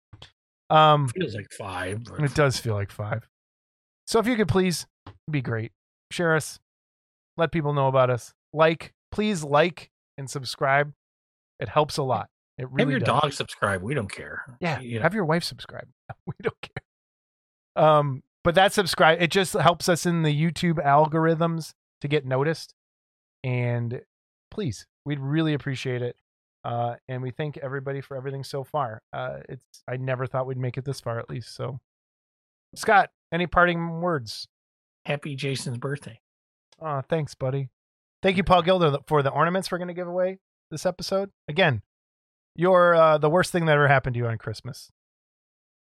Um, 0.71 1.09
Feels 1.09 1.35
like 1.35 1.51
five. 1.57 2.05
but- 2.05 2.21
it 2.23 2.35
does 2.35 2.59
feel 2.59 2.75
like 2.75 2.91
five. 2.91 3.27
So 4.07 4.19
if 4.19 4.27
you 4.27 4.37
could 4.37 4.49
please 4.49 4.87
it'd 5.07 5.17
be 5.31 5.41
great. 5.43 5.73
Share 6.11 6.37
us. 6.37 6.59
Let 7.39 7.51
people 7.51 7.73
know 7.73 7.89
about 7.89 8.11
us. 8.11 8.35
Like, 8.53 8.93
please 9.11 9.43
like 9.43 9.91
and 10.19 10.29
subscribe. 10.29 10.93
It 11.59 11.69
helps 11.71 11.97
a 11.97 12.03
lot. 12.03 12.29
It 12.59 12.63
Have 12.63 12.73
really 12.73 12.91
your 12.93 13.01
does. 13.01 13.21
dog 13.23 13.33
subscribe. 13.33 13.83
We 13.83 13.95
don't 13.95 14.11
care. 14.13 14.57
Yeah. 14.61 14.81
You 14.81 14.97
know, 14.99 15.03
Have 15.03 15.15
your 15.15 15.25
wife 15.25 15.43
subscribe. 15.45 15.89
we 16.27 16.35
don't 16.43 16.61
care. 16.61 16.84
Um, 17.77 18.23
but 18.43 18.55
that 18.55 18.73
subscribe 18.73 19.21
it 19.23 19.31
just 19.31 19.55
helps 19.55 19.89
us 19.89 20.07
in 20.07 20.23
the 20.23 20.35
YouTube 20.35 20.85
algorithms 20.85 21.73
to 22.01 22.09
get 22.09 22.27
noticed. 22.27 22.75
And 23.43 24.03
please, 24.51 24.87
we'd 25.05 25.21
really 25.21 25.55
appreciate 25.55 26.03
it. 26.03 26.17
Uh, 26.65 26.95
and 27.09 27.23
we 27.23 27.31
thank 27.31 27.59
everybody 27.59 28.01
for 28.01 28.17
everything 28.17 28.43
so 28.43 28.65
far. 28.65 29.03
Uh, 29.13 29.39
it's 29.49 29.83
I 29.87 29.97
never 29.97 30.27
thought 30.27 30.47
we'd 30.47 30.57
make 30.57 30.79
it 30.79 30.85
this 30.85 31.01
far 31.01 31.19
at 31.19 31.29
least. 31.29 31.55
So, 31.55 31.79
Scott, 32.75 33.11
any 33.33 33.47
parting 33.47 34.01
words? 34.01 34.49
happy 35.07 35.37
Jason's 35.37 35.79
birthday. 35.79 36.21
Oh, 36.81 37.03
thanks, 37.09 37.35
buddy. 37.35 37.71
Thank 38.23 38.37
you, 38.37 38.45
Paul 38.45 38.63
Gilder, 38.63 38.99
for 39.07 39.23
the 39.23 39.31
ornaments 39.31 39.71
we're 39.71 39.79
going 39.79 39.89
to 39.89 39.95
give 39.95 40.09
away 40.09 40.39
this 40.71 40.87
episode. 40.87 41.31
Again, 41.49 41.83
you're 42.57 42.95
uh, 42.95 43.19
the 43.19 43.31
worst 43.31 43.53
thing 43.53 43.67
that 43.67 43.73
ever 43.73 43.89
happened 43.89 44.15
to 44.15 44.19
you 44.19 44.27
on 44.27 44.39
Christmas. 44.39 44.91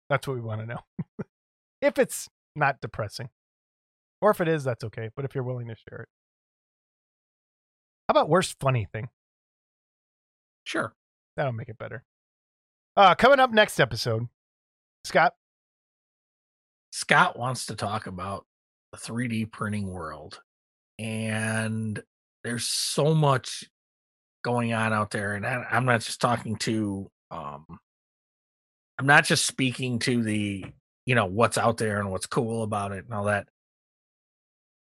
That's 0.09 0.27
what 0.27 0.35
we 0.35 0.41
want 0.41 0.61
to 0.61 0.67
know. 0.67 0.79
if 1.81 1.97
it's 1.97 2.27
not 2.55 2.81
depressing, 2.81 3.29
or 4.21 4.31
if 4.31 4.41
it 4.41 4.47
is, 4.47 4.63
that's 4.63 4.83
okay. 4.83 5.09
But 5.15 5.25
if 5.25 5.35
you're 5.35 5.43
willing 5.43 5.67
to 5.67 5.75
share 5.75 6.01
it, 6.01 6.09
how 8.07 8.13
about 8.13 8.29
worst 8.29 8.55
funny 8.59 8.87
thing? 8.91 9.09
Sure. 10.63 10.93
That'll 11.35 11.53
make 11.53 11.69
it 11.69 11.77
better. 11.77 12.03
Uh, 12.95 13.15
coming 13.15 13.39
up 13.39 13.51
next 13.51 13.79
episode, 13.79 14.27
Scott. 15.03 15.33
Scott 16.91 17.37
wants 17.37 17.67
to 17.67 17.75
talk 17.75 18.07
about 18.07 18.45
the 18.91 18.97
3D 18.97 19.51
printing 19.51 19.87
world. 19.87 20.41
And 20.97 22.01
there's 22.43 22.65
so 22.65 23.13
much 23.13 23.65
going 24.43 24.73
on 24.73 24.93
out 24.93 25.11
there. 25.11 25.35
And 25.35 25.45
I, 25.45 25.63
I'm 25.69 25.85
not 25.85 26.01
just 26.01 26.19
talking 26.19 26.55
to, 26.57 27.07
um, 27.29 27.65
I'm 28.97 29.05
not 29.05 29.25
just 29.25 29.45
speaking 29.45 29.99
to 29.99 30.23
the, 30.23 30.65
you 31.07 31.15
know, 31.15 31.25
what's 31.25 31.57
out 31.57 31.77
there 31.77 31.99
and 31.99 32.11
what's 32.11 32.27
cool 32.27 32.61
about 32.61 32.91
it 32.91 33.05
and 33.05 33.13
all 33.15 33.23
that, 33.23 33.47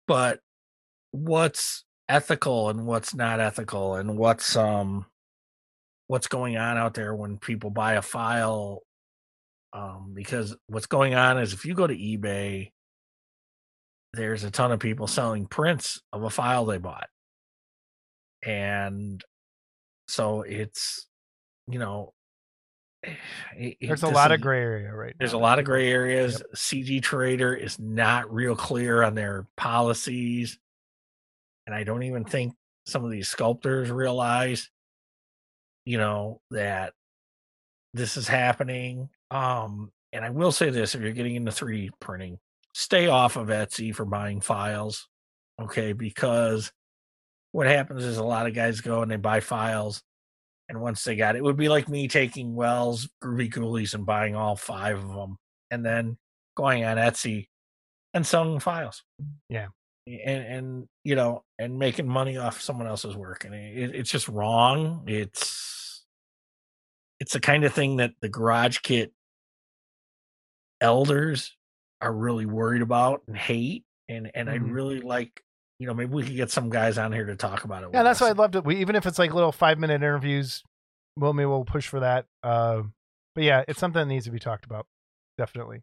but 0.06 0.40
what's 1.12 1.84
ethical 2.10 2.68
and 2.68 2.84
what's 2.86 3.14
not 3.14 3.40
ethical 3.40 3.94
and 3.94 4.18
what's, 4.18 4.56
um, 4.56 5.06
what's 6.08 6.28
going 6.28 6.58
on 6.58 6.76
out 6.76 6.92
there 6.92 7.14
when 7.14 7.38
people 7.38 7.70
buy 7.70 7.94
a 7.94 8.02
file 8.02 8.82
um, 9.72 10.12
because 10.14 10.54
what's 10.66 10.86
going 10.86 11.14
on 11.14 11.38
is 11.38 11.54
if 11.54 11.64
you 11.64 11.74
go 11.74 11.86
to 11.86 11.96
ebay 11.96 12.72
there's 14.14 14.44
a 14.44 14.50
ton 14.50 14.72
of 14.72 14.80
people 14.80 15.06
selling 15.06 15.46
prints 15.46 16.00
of 16.12 16.22
a 16.22 16.30
file 16.30 16.64
they 16.64 16.78
bought. 16.78 17.08
And 18.44 19.22
so 20.06 20.42
it's 20.42 21.06
you 21.68 21.78
know 21.78 22.14
it, 23.56 23.76
it- 23.80 23.86
There's 23.89 24.02
a 24.02 24.09
lot 24.09 24.32
of 24.32 24.40
gray 24.40 24.60
area 24.60 24.93
right 24.94 25.14
there's 25.18 25.32
a 25.32 25.39
lot 25.39 25.59
of 25.59 25.64
gray 25.64 25.90
areas. 25.90 26.43
Cg 26.55 27.02
trader 27.02 27.55
is 27.55 27.78
not 27.78 28.32
real 28.32 28.55
clear 28.56 29.02
on 29.02 29.14
their 29.14 29.47
policies. 29.56 30.59
And 31.66 31.74
i 31.74 31.85
don't 31.85 32.02
even 32.05 32.24
think 32.24 32.55
some 32.86 33.05
of 33.05 33.10
these 33.10 33.28
sculptors 33.28 33.90
realize 33.90 34.70
you 35.85 35.98
know 35.98 36.40
that 36.51 36.94
this 37.94 38.16
is 38.16 38.28
happening. 38.28 39.09
Um 39.30 39.90
and 40.12 40.24
i 40.24 40.30
will 40.30 40.52
say 40.52 40.70
this 40.70 40.94
if 40.94 41.02
you're 41.02 41.12
getting 41.12 41.35
into 41.36 41.51
3d 41.52 41.90
printing 42.01 42.39
stay 42.74 43.09
off 43.09 43.36
of 43.36 43.48
etsy 43.48 43.94
for 43.94 44.05
buying 44.05 44.40
files 44.40 45.06
okay? 45.60 45.93
Because 45.93 46.70
what 47.52 47.66
happens 47.66 48.05
is 48.05 48.18
a 48.18 48.22
lot 48.24 48.47
of 48.47 48.55
guys 48.55 48.80
go 48.80 49.02
and 49.02 49.10
they 49.10 49.16
buy 49.16 49.40
files 49.40 50.02
and 50.68 50.80
once 50.80 51.04
they 51.04 51.16
got 51.16 51.34
it, 51.34 51.38
it 51.38 51.44
would 51.44 51.56
be 51.56 51.68
like 51.68 51.88
me 51.88 52.08
taking 52.08 52.54
Wells 52.54 53.08
Groovie 53.22 53.50
Goolies 53.50 53.94
and 53.94 54.04
buying 54.04 54.36
all 54.36 54.56
five 54.56 54.98
of 54.98 55.08
them 55.08 55.38
and 55.70 55.84
then 55.84 56.18
going 56.56 56.84
on 56.84 56.96
Etsy 56.96 57.48
and 58.14 58.26
selling 58.26 58.60
files. 58.60 59.02
Yeah. 59.48 59.68
And, 60.06 60.44
and 60.44 60.88
you 61.04 61.14
know, 61.14 61.44
and 61.58 61.78
making 61.78 62.08
money 62.08 62.36
off 62.36 62.60
someone 62.60 62.86
else's 62.86 63.16
work. 63.16 63.44
And 63.44 63.54
it, 63.54 63.94
it's 63.94 64.10
just 64.10 64.28
wrong. 64.28 65.04
It's, 65.06 66.04
it's 67.20 67.32
the 67.32 67.40
kind 67.40 67.64
of 67.64 67.72
thing 67.72 67.96
that 67.96 68.12
the 68.20 68.28
garage 68.28 68.78
kit 68.78 69.12
elders 70.80 71.56
are 72.00 72.12
really 72.12 72.46
worried 72.46 72.82
about 72.82 73.22
and 73.26 73.36
hate. 73.36 73.84
And, 74.08 74.30
and 74.34 74.48
Mhm. 74.48 74.52
I'd 74.52 74.62
really 74.62 75.00
like, 75.00 75.42
you 75.78 75.86
know, 75.86 75.94
maybe 75.94 76.12
we 76.12 76.24
could 76.24 76.36
get 76.36 76.50
some 76.50 76.70
guys 76.70 76.98
on 76.98 77.12
here 77.12 77.24
to 77.26 77.36
talk 77.36 77.64
about 77.64 77.82
it. 77.84 77.90
Yeah, 77.92 78.02
that's 78.02 78.18
us. 78.20 78.26
why 78.26 78.30
I'd 78.30 78.38
love 78.38 78.50
to. 78.52 78.60
We, 78.60 78.76
even 78.76 78.96
if 78.96 79.06
it's 79.06 79.18
like 79.18 79.32
little 79.34 79.52
five 79.52 79.78
minute 79.78 79.94
interviews, 79.94 80.62
we'll 81.16 81.32
maybe 81.32 81.46
we'll 81.46 81.64
push 81.64 81.86
for 81.86 82.00
that. 82.00 82.26
Uh, 82.42 82.82
but 83.34 83.44
yeah, 83.44 83.64
it's 83.68 83.78
something 83.78 84.00
that 84.00 84.06
needs 84.12 84.24
to 84.24 84.30
be 84.32 84.38
talked 84.40 84.64
about. 84.64 84.86
Definitely. 85.36 85.82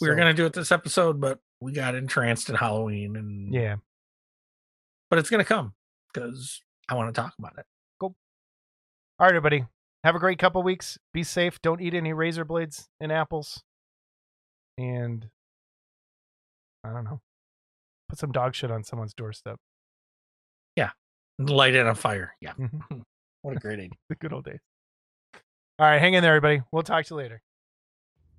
we 0.00 0.08
were 0.08 0.14
gonna 0.16 0.34
do 0.34 0.44
it 0.46 0.52
this 0.52 0.72
episode, 0.72 1.20
but 1.20 1.38
we 1.60 1.72
got 1.72 1.94
entranced 1.94 2.48
in 2.50 2.54
Halloween, 2.56 3.16
and 3.16 3.54
Yeah. 3.54 3.76
but 5.08 5.18
it's 5.18 5.30
gonna 5.30 5.44
come 5.44 5.72
because 6.12 6.62
I 6.88 6.94
want 6.94 7.14
to 7.14 7.20
talk 7.20 7.34
about 7.38 7.54
it. 7.58 7.64
All 9.18 9.24
right, 9.24 9.28
everybody. 9.30 9.64
Have 10.04 10.14
a 10.14 10.18
great 10.18 10.38
couple 10.38 10.62
weeks. 10.62 10.98
Be 11.14 11.22
safe. 11.22 11.58
Don't 11.62 11.80
eat 11.80 11.94
any 11.94 12.12
razor 12.12 12.44
blades 12.44 12.86
and 13.00 13.10
apples. 13.10 13.62
And 14.76 15.30
I 16.84 16.92
don't 16.92 17.04
know. 17.04 17.20
Put 18.08 18.18
some 18.18 18.32
dog 18.32 18.54
shit 18.54 18.70
on 18.70 18.84
someone's 18.84 19.14
doorstep. 19.14 19.58
Yeah. 20.76 20.90
Light 21.38 21.74
it 21.74 21.86
on 21.86 21.94
fire. 21.94 22.34
Yeah, 22.40 22.52
Mhm. 22.54 23.02
what 23.42 23.56
a 23.56 23.60
great 23.60 23.78
idea. 23.80 23.90
the 24.08 24.14
good 24.16 24.32
old 24.32 24.44
days. 24.44 24.60
All 25.78 25.86
right, 25.86 26.00
hang 26.00 26.14
in 26.14 26.22
there, 26.22 26.34
everybody. 26.34 26.62
We'll 26.72 26.82
talk 26.82 27.04
to 27.06 27.14
you 27.14 27.18
later. 27.18 27.42